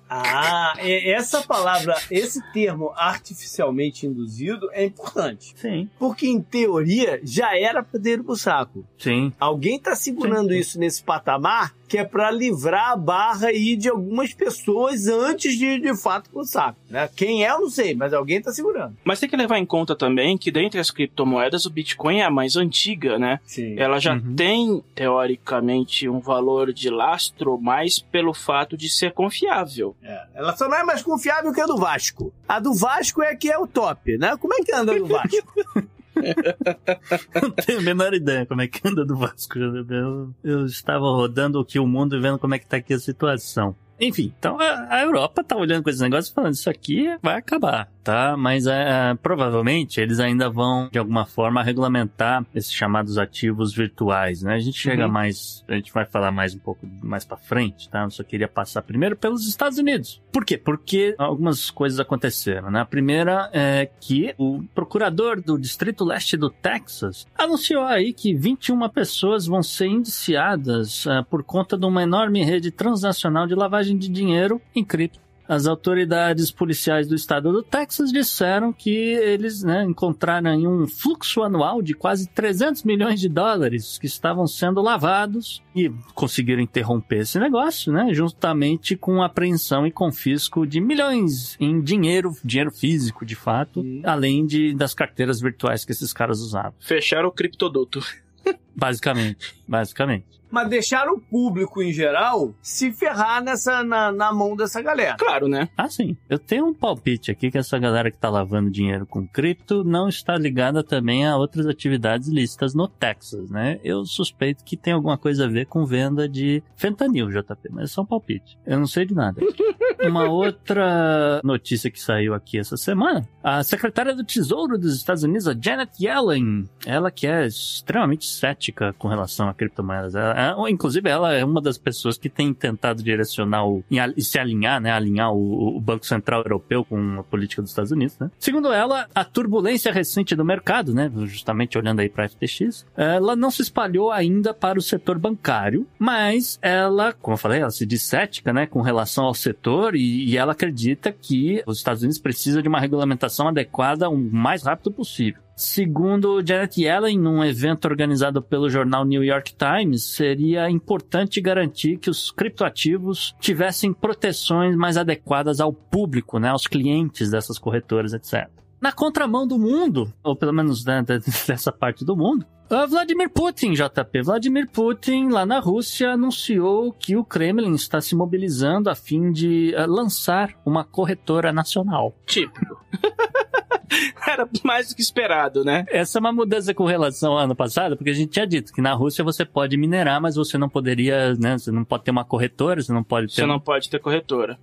Ah, 0.09 0.73
essa 0.79 1.41
palavra, 1.41 1.93
esse 2.09 2.41
termo 2.53 2.93
artificialmente 2.95 4.07
induzido 4.07 4.69
é 4.71 4.85
importante. 4.85 5.53
Sim, 5.57 5.89
Porque, 5.99 6.27
em 6.27 6.41
teoria, 6.41 7.19
já 7.25 7.57
era 7.59 7.83
ter 7.83 8.13
ido 8.13 8.23
pro 8.23 8.37
saco. 8.37 8.85
sim. 8.97 9.33
Alguém 9.37 9.77
tá 9.77 9.97
segurando 9.97 10.53
Sim. 10.53 10.59
isso 10.59 10.79
nesse 10.79 11.03
patamar 11.03 11.73
que 11.87 11.97
é 11.97 12.03
pra 12.03 12.29
livrar 12.31 12.91
a 12.91 12.95
barra 12.97 13.47
aí 13.47 13.75
de 13.75 13.89
algumas 13.89 14.33
pessoas 14.33 15.07
antes 15.07 15.57
de, 15.57 15.79
de 15.79 15.95
fato, 15.95 16.29
pro 16.29 16.43
saco. 16.43 16.77
Né? 16.89 17.09
Quem 17.15 17.45
é, 17.45 17.51
eu 17.51 17.61
não 17.61 17.69
sei, 17.69 17.93
mas 17.95 18.13
alguém 18.13 18.41
tá 18.41 18.51
segurando. 18.51 18.95
Mas 19.03 19.19
tem 19.19 19.29
que 19.29 19.37
levar 19.37 19.57
em 19.57 19.65
conta 19.65 19.95
também 19.95 20.37
que 20.37 20.51
dentre 20.51 20.79
as 20.79 20.91
criptomoedas 20.91 21.65
o 21.65 21.69
Bitcoin 21.69 22.19
é 22.19 22.25
a 22.25 22.29
mais 22.31 22.55
antiga, 22.55 23.17
né? 23.17 23.39
Sim. 23.45 23.75
Ela 23.79 23.99
já 23.99 24.13
Uhum. 24.13 24.35
tem, 24.35 24.83
teoricamente, 24.95 26.07
um 26.09 26.19
valor 26.19 26.71
de 26.73 26.89
lastro 26.89 27.57
mais 27.59 27.99
pelo 27.99 28.33
fato 28.33 28.75
de 28.77 28.89
ser 28.89 29.11
confiável. 29.13 29.95
Ela 30.33 30.55
só 30.55 30.67
não 30.67 30.77
é 30.77 30.83
mais 30.83 31.01
confiável 31.03 31.53
que 31.53 31.61
a 31.61 31.65
do 31.65 31.77
Vasco. 31.77 32.33
A 32.47 32.59
do 32.59 32.73
Vasco 32.73 33.21
é 33.21 33.35
que 33.35 33.49
é 33.51 33.57
o 33.57 33.67
top, 33.67 34.17
né? 34.17 34.35
Como 34.37 34.53
é 34.53 34.57
que 34.63 34.73
anda 34.73 34.93
a 34.93 34.97
do 34.97 35.05
Vasco? 35.07 35.87
Não 37.41 37.51
tenho 37.51 37.79
a 37.79 37.81
menor 37.81 38.13
ideia 38.13 38.45
como 38.45 38.61
é 38.61 38.67
que 38.67 38.87
anda 38.87 39.05
do 39.05 39.17
Vasco. 39.17 39.57
Eu, 39.57 40.33
eu 40.43 40.65
estava 40.65 41.05
rodando 41.05 41.59
aqui 41.59 41.79
o 41.79 41.87
mundo 41.87 42.15
e 42.15 42.19
vendo 42.19 42.39
como 42.39 42.55
é 42.55 42.59
que 42.59 42.67
tá 42.67 42.77
aqui 42.77 42.93
a 42.93 42.99
situação. 42.99 43.75
Enfim, 43.99 44.31
então 44.37 44.59
a, 44.59 44.95
a 44.95 45.01
Europa 45.01 45.43
tá 45.43 45.55
olhando 45.55 45.83
com 45.83 45.89
esse 45.89 46.01
negócio 46.01 46.31
e 46.31 46.33
falando, 46.33 46.53
isso 46.53 46.69
aqui 46.69 47.07
vai 47.21 47.35
acabar, 47.35 47.89
tá? 48.07 48.37
Mas 48.37 48.65
é, 48.67 49.13
provavelmente 49.21 49.99
eles 49.99 50.21
ainda 50.21 50.49
vão, 50.49 50.87
de 50.89 50.97
alguma 50.97 51.25
forma, 51.25 51.61
regulamentar 51.61 52.45
esses 52.55 52.71
chamados 52.71 53.17
ativos 53.17 53.73
virtuais, 53.75 54.41
né? 54.41 54.55
A 54.55 54.59
gente 54.59 54.77
chega 54.79 55.05
Uhum. 55.05 55.11
mais, 55.11 55.61
a 55.67 55.73
gente 55.75 55.91
vai 55.91 56.05
falar 56.05 56.31
mais 56.31 56.55
um 56.55 56.59
pouco 56.59 56.87
mais 57.03 57.25
pra 57.25 57.35
frente, 57.35 57.89
tá? 57.89 58.03
Eu 58.03 58.09
só 58.09 58.23
queria 58.23 58.47
passar 58.47 58.81
primeiro 58.81 59.17
pelos 59.17 59.45
Estados 59.45 59.77
Unidos. 59.77 60.21
Por 60.31 60.45
quê? 60.45 60.57
Porque 60.57 61.15
algumas 61.17 61.69
coisas 61.69 61.99
aconteceram, 61.99 62.71
né? 62.71 62.79
A 62.79 62.85
primeira 62.85 63.49
é 63.51 63.89
que 63.99 64.33
o 64.37 64.63
procurador 64.73 65.41
do 65.41 65.59
Distrito 65.59 66.05
Leste 66.05 66.37
do 66.37 66.49
Texas 66.49 67.27
anunciou 67.37 67.83
aí 67.83 68.13
que 68.13 68.33
21 68.33 68.87
pessoas 68.87 69.45
vão 69.47 69.61
ser 69.61 69.87
indiciadas 69.87 71.05
ah, 71.07 71.23
por 71.29 71.43
conta 71.43 71.77
de 71.77 71.85
uma 71.85 72.03
enorme 72.03 72.41
rede 72.43 72.71
transnacional 72.71 73.45
de 73.47 73.53
lavagem 73.53 73.97
de 73.97 74.07
dinheiro 74.07 74.61
em 74.73 74.83
cripto. 74.83 75.26
As 75.47 75.65
autoridades 75.65 76.51
policiais 76.51 77.07
do 77.07 77.15
estado 77.15 77.51
do 77.51 77.63
Texas 77.63 78.11
disseram 78.11 78.73
que 78.73 78.89
eles 78.89 79.63
né, 79.63 79.83
encontraram 79.83 80.57
um 80.57 80.85
fluxo 80.87 81.41
anual 81.41 81.81
de 81.81 81.93
quase 81.93 82.27
300 82.29 82.83
milhões 82.83 83.19
de 83.19 83.29
dólares 83.29 83.97
que 83.97 84.05
estavam 84.05 84.45
sendo 84.45 84.81
lavados 84.81 85.63
e 85.75 85.89
conseguiram 86.13 86.61
interromper 86.61 87.21
esse 87.21 87.39
negócio, 87.39 87.93
né, 87.93 88.13
juntamente 88.13 88.95
com 88.95 89.23
apreensão 89.23 89.87
e 89.87 89.91
confisco 89.91 90.67
de 90.67 90.81
milhões 90.81 91.55
em 91.59 91.81
dinheiro, 91.81 92.35
dinheiro 92.43 92.71
físico 92.71 93.25
de 93.25 93.35
fato, 93.35 93.83
além 94.03 94.45
de 94.45 94.75
das 94.75 94.93
carteiras 94.93 95.39
virtuais 95.39 95.85
que 95.85 95.91
esses 95.91 96.11
caras 96.11 96.39
usavam. 96.39 96.73
Fecharam 96.79 97.29
o 97.29 97.31
criptoduto. 97.31 98.01
Basicamente, 98.77 99.55
basicamente. 99.67 100.37
Mas 100.49 100.69
deixaram 100.69 101.15
o 101.15 101.19
público 101.19 101.81
em 101.81 101.91
geral 101.91 102.53
se 102.61 102.91
ferrar 102.91 103.43
nessa, 103.43 103.83
na, 103.83 104.11
na 104.11 104.31
mão 104.31 104.55
dessa 104.55 104.81
galera. 104.81 105.17
Claro, 105.17 105.47
né? 105.47 105.67
Ah, 105.75 105.89
sim. 105.89 106.15
Eu 106.29 106.39
tenho 106.39 106.67
um 106.67 106.73
palpite 106.73 107.31
aqui 107.31 107.51
que 107.51 107.57
essa 107.57 107.77
galera 107.77 108.09
que 108.09 108.17
tá 108.17 108.29
lavando 108.29 108.71
dinheiro 108.71 109.05
com 109.05 109.27
cripto 109.27 109.83
não 109.83 110.07
está 110.07 110.37
ligada 110.37 110.83
também 110.83 111.25
a 111.25 111.35
outras 111.35 111.65
atividades 111.65 112.29
lícitas 112.29 112.73
no 112.73 112.87
Texas, 112.87 113.49
né? 113.49 113.79
Eu 113.83 114.05
suspeito 114.05 114.63
que 114.63 114.77
tem 114.77 114.93
alguma 114.93 115.17
coisa 115.17 115.45
a 115.45 115.49
ver 115.49 115.65
com 115.65 115.85
venda 115.85 116.29
de 116.29 116.63
fentanil, 116.75 117.29
JP, 117.29 117.69
mas 117.71 117.83
é 117.85 117.87
só 117.87 118.01
um 118.03 118.05
palpite. 118.05 118.57
Eu 118.65 118.79
não 118.79 118.87
sei 118.87 119.05
de 119.05 119.13
nada. 119.13 119.41
Uma 119.99 120.29
outra 120.29 121.41
notícia 121.43 121.89
que 121.89 121.99
saiu 121.99 122.35
aqui 122.35 122.59
essa 122.59 122.77
semana, 122.77 123.27
a 123.43 123.63
secretária 123.63 124.15
do 124.15 124.23
Tesouro 124.23 124.77
dos 124.77 124.95
Estados 124.95 125.23
Unidos, 125.23 125.47
a 125.47 125.55
Janet 125.59 125.91
Yellen, 125.99 126.69
ela 126.85 127.09
que 127.09 127.25
é 127.25 127.47
extremamente 127.47 128.27
cética 128.27 128.66
com 128.71 129.07
relação 129.07 129.49
a 129.49 129.53
criptomoedas. 129.53 130.15
Ela- 130.15 130.33
ela- 130.39 130.69
inclusive, 130.71 131.09
ela 131.09 131.33
é 131.33 131.43
uma 131.43 131.61
das 131.61 131.77
pessoas 131.77 132.17
que 132.17 132.29
tem 132.29 132.53
tentado 132.53 133.01
direcionar 133.03 133.65
o, 133.65 133.83
e 134.15 134.21
se 134.21 134.39
alinhar, 134.39 134.79
né? 134.81 134.91
Alinhar 134.91 135.31
o, 135.33 135.77
o 135.77 135.79
Banco 135.81 136.05
Central 136.05 136.41
Europeu 136.41 136.83
com 136.85 137.19
a 137.19 137.23
política 137.23 137.61
dos 137.61 137.71
Estados 137.71 137.91
Unidos, 137.91 138.17
né? 138.19 138.29
Segundo 138.39 138.71
ela, 138.71 139.07
a 139.13 139.23
turbulência 139.23 139.91
recente 139.91 140.35
do 140.35 140.45
mercado, 140.45 140.93
né? 140.93 141.11
Justamente 141.25 141.77
olhando 141.77 141.99
aí 141.99 142.09
para 142.09 142.25
a 142.25 142.29
FTX, 142.29 142.85
ela 142.95 143.35
não 143.35 143.51
se 143.51 143.61
espalhou 143.61 144.11
ainda 144.11 144.53
para 144.53 144.77
o 144.79 144.81
setor 144.81 145.17
bancário, 145.17 145.87
mas 145.99 146.59
ela, 146.61 147.13
como 147.13 147.33
eu 147.33 147.37
falei, 147.39 147.61
ela 147.61 147.71
se 147.71 147.85
diz 147.85 148.01
cética, 148.03 148.51
né? 148.53 148.65
Com 148.65 148.81
relação 148.81 149.25
ao 149.25 149.33
setor 149.33 149.95
e, 149.95 150.25
e 150.29 150.37
ela 150.37 150.51
acredita 150.53 151.11
que 151.11 151.61
os 151.65 151.77
Estados 151.77 152.01
Unidos 152.03 152.19
precisam 152.19 152.61
de 152.61 152.67
uma 152.67 152.79
regulamentação 152.79 153.47
adequada 153.47 154.09
o 154.09 154.17
mais 154.17 154.63
rápido 154.63 154.91
possível. 154.91 155.41
Segundo 155.59 156.39
Janet 156.45 156.79
Yellen, 156.79 157.17
num 157.17 157.43
evento 157.43 157.85
organizado 157.85 158.43
pelo 158.43 158.69
jornal 158.69 159.03
New 159.03 159.23
York 159.23 159.55
Times, 159.55 160.03
seria 160.03 160.69
importante 160.69 161.41
garantir 161.41 161.97
que 161.97 162.11
os 162.11 162.29
criptoativos 162.29 163.35
tivessem 163.39 163.91
proteções 163.91 164.75
mais 164.75 164.97
adequadas 164.97 165.59
ao 165.59 165.73
público, 165.73 166.37
né, 166.37 166.49
aos 166.49 166.67
clientes 166.67 167.31
dessas 167.31 167.57
corretoras, 167.57 168.13
etc. 168.13 168.47
Na 168.79 168.91
contramão 168.91 169.47
do 169.47 169.57
mundo, 169.57 170.13
ou 170.23 170.35
pelo 170.35 170.53
menos 170.53 170.85
né, 170.85 171.01
de- 171.01 171.19
dessa 171.47 171.71
parte 171.71 172.05
do 172.05 172.15
mundo, 172.15 172.45
Ah, 172.69 172.85
Vladimir 172.85 173.29
Putin, 173.29 173.71
JP. 173.73 174.21
Vladimir 174.23 174.69
Putin, 174.69 175.29
lá 175.29 175.45
na 175.45 175.59
Rússia, 175.59 176.11
anunciou 176.11 176.91
que 176.91 177.15
o 177.15 177.23
Kremlin 177.23 177.73
está 177.73 178.01
se 178.01 178.13
mobilizando 178.15 178.89
a 178.89 178.95
fim 178.95 179.31
de 179.31 179.73
ah, 179.75 179.85
lançar 179.87 180.49
uma 180.65 180.83
corretora 180.83 181.51
nacional. 181.53 182.13
Típico. 182.25 182.77
Era 184.27 184.47
mais 184.63 184.89
do 184.89 184.95
que 184.95 185.01
esperado, 185.01 185.63
né? 185.63 185.85
Essa 185.89 186.17
é 186.17 186.19
uma 186.19 186.33
mudança 186.33 186.73
com 186.73 186.85
relação 186.85 187.31
ao 187.33 187.39
ano 187.39 187.55
passado, 187.55 187.95
porque 187.95 188.09
a 188.09 188.13
gente 188.13 188.29
tinha 188.31 188.45
dito 188.45 188.73
que 188.73 188.81
na 188.81 188.93
Rússia 188.93 189.23
você 189.23 189.45
pode 189.45 189.77
minerar, 189.77 190.21
mas 190.21 190.35
você 190.35 190.57
não 190.57 190.67
poderia, 190.67 191.33
né? 191.35 191.57
Você 191.57 191.71
não 191.71 191.85
pode 191.85 192.03
ter 192.03 192.11
uma 192.11 192.25
corretora, 192.25 192.81
você 192.81 192.91
não 192.91 193.03
pode 193.03 193.27
ter. 193.27 193.33
Você 193.35 193.45
não 193.45 193.59
pode 193.61 193.89
ter 193.89 193.99
corretora. 193.99 194.59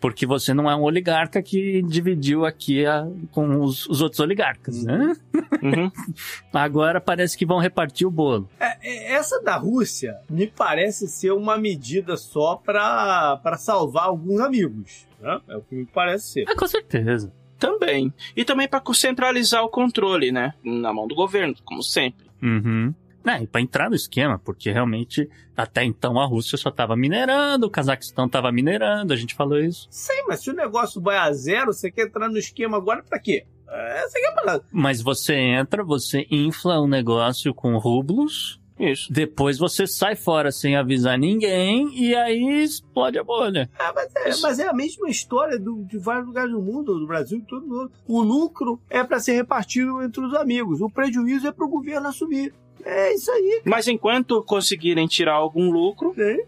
Porque 0.00 0.26
você 0.26 0.52
não 0.54 0.70
é 0.70 0.76
um 0.76 0.82
oligarca 0.82 1.42
que 1.42 1.82
dividiu 1.82 2.44
aqui 2.44 2.84
a- 2.86 3.06
com 3.32 3.60
os, 3.60 3.86
os 3.88 4.00
outros 4.00 4.20
oligarcas, 4.20 4.84
né? 4.84 5.14
Uhum. 5.62 5.90
Agora 6.52 7.00
parece 7.00 7.36
que 7.36 7.46
vão 7.46 7.58
repartir 7.58 8.06
o 8.06 8.10
bolo. 8.10 8.48
É, 8.60 9.12
Essa 9.14 9.40
da 9.42 9.56
Rússia 9.56 10.16
me 10.30 10.46
parece 10.46 11.08
ser 11.08 11.32
uma 11.32 11.56
medida 11.58 12.16
só 12.16 12.56
pra 12.56 13.36
pra 13.42 13.56
salvar 13.56 14.04
alguns 14.04 14.40
amigos. 14.40 15.06
Né? 15.20 15.40
É 15.48 15.56
o 15.56 15.62
que 15.62 15.74
me 15.74 15.86
parece 15.86 16.28
ser. 16.32 16.44
Ah, 16.48 16.54
com 16.56 16.66
certeza. 16.66 17.32
Também. 17.58 18.12
E 18.36 18.44
também 18.44 18.68
para 18.68 18.82
centralizar 18.92 19.62
o 19.64 19.68
controle, 19.68 20.30
né? 20.30 20.52
Na 20.62 20.92
mão 20.92 21.06
do 21.08 21.14
governo, 21.14 21.54
como 21.64 21.82
sempre. 21.82 22.26
Uhum. 22.42 22.92
É, 23.26 23.42
e 23.42 23.46
pra 23.46 23.60
entrar 23.60 23.88
no 23.88 23.96
esquema, 23.96 24.38
porque 24.38 24.70
realmente 24.70 25.28
até 25.56 25.82
então 25.84 26.18
a 26.20 26.26
Rússia 26.26 26.58
só 26.58 26.70
tava 26.70 26.94
minerando, 26.96 27.66
o 27.66 27.70
Cazaquistão 27.70 28.28
tava 28.28 28.52
minerando, 28.52 29.12
a 29.12 29.16
gente 29.16 29.34
falou 29.34 29.58
isso. 29.58 29.86
Sei, 29.90 30.22
mas 30.28 30.40
se 30.42 30.50
o 30.50 30.54
negócio 30.54 31.00
vai 31.00 31.16
a 31.16 31.32
zero, 31.32 31.72
você 31.72 31.90
quer 31.90 32.06
entrar 32.06 32.28
no 32.28 32.36
esquema 32.38 32.76
agora 32.76 33.02
pra 33.02 33.18
quê? 33.18 33.46
É, 33.68 34.02
você 34.08 34.20
quer 34.20 34.34
falar. 34.34 34.60
Mas 34.70 35.00
você 35.00 35.34
entra, 35.34 35.82
você 35.82 36.26
infla 36.30 36.78
o 36.78 36.86
negócio 36.86 37.52
com 37.54 37.76
rublos, 37.78 38.60
Isso. 38.78 39.10
depois 39.12 39.56
você 39.58 39.86
sai 39.86 40.14
fora 40.16 40.52
sem 40.52 40.76
avisar 40.76 41.18
ninguém 41.18 41.88
e 41.98 42.14
aí 42.14 42.62
explode 42.62 43.18
a 43.18 43.24
bolha. 43.24 43.70
Ah, 43.78 43.92
mas, 43.94 44.14
é, 44.16 44.40
mas 44.42 44.58
é 44.58 44.68
a 44.68 44.72
mesma 44.72 45.08
história 45.08 45.58
do- 45.58 45.82
de 45.84 45.96
vários 45.98 46.26
lugares 46.26 46.52
do 46.52 46.60
mundo, 46.60 46.98
do 46.98 47.06
Brasil 47.06 47.38
e 47.38 47.42
todo 47.42 47.66
mundo. 47.66 47.90
O 48.06 48.20
lucro 48.22 48.80
é 48.90 49.02
pra 49.02 49.18
ser 49.18 49.32
repartido 49.32 50.02
entre 50.02 50.24
os 50.24 50.34
amigos, 50.34 50.80
o 50.80 50.90
prejuízo 50.90 51.46
é 51.46 51.52
pro 51.52 51.66
governo 51.68 52.08
assumir. 52.08 52.52
É 52.84 53.14
isso 53.14 53.30
aí. 53.30 53.62
Mas 53.64 53.88
enquanto 53.88 54.42
conseguirem 54.42 55.06
tirar 55.06 55.34
algum 55.34 55.70
lucro, 55.70 56.12
né? 56.16 56.38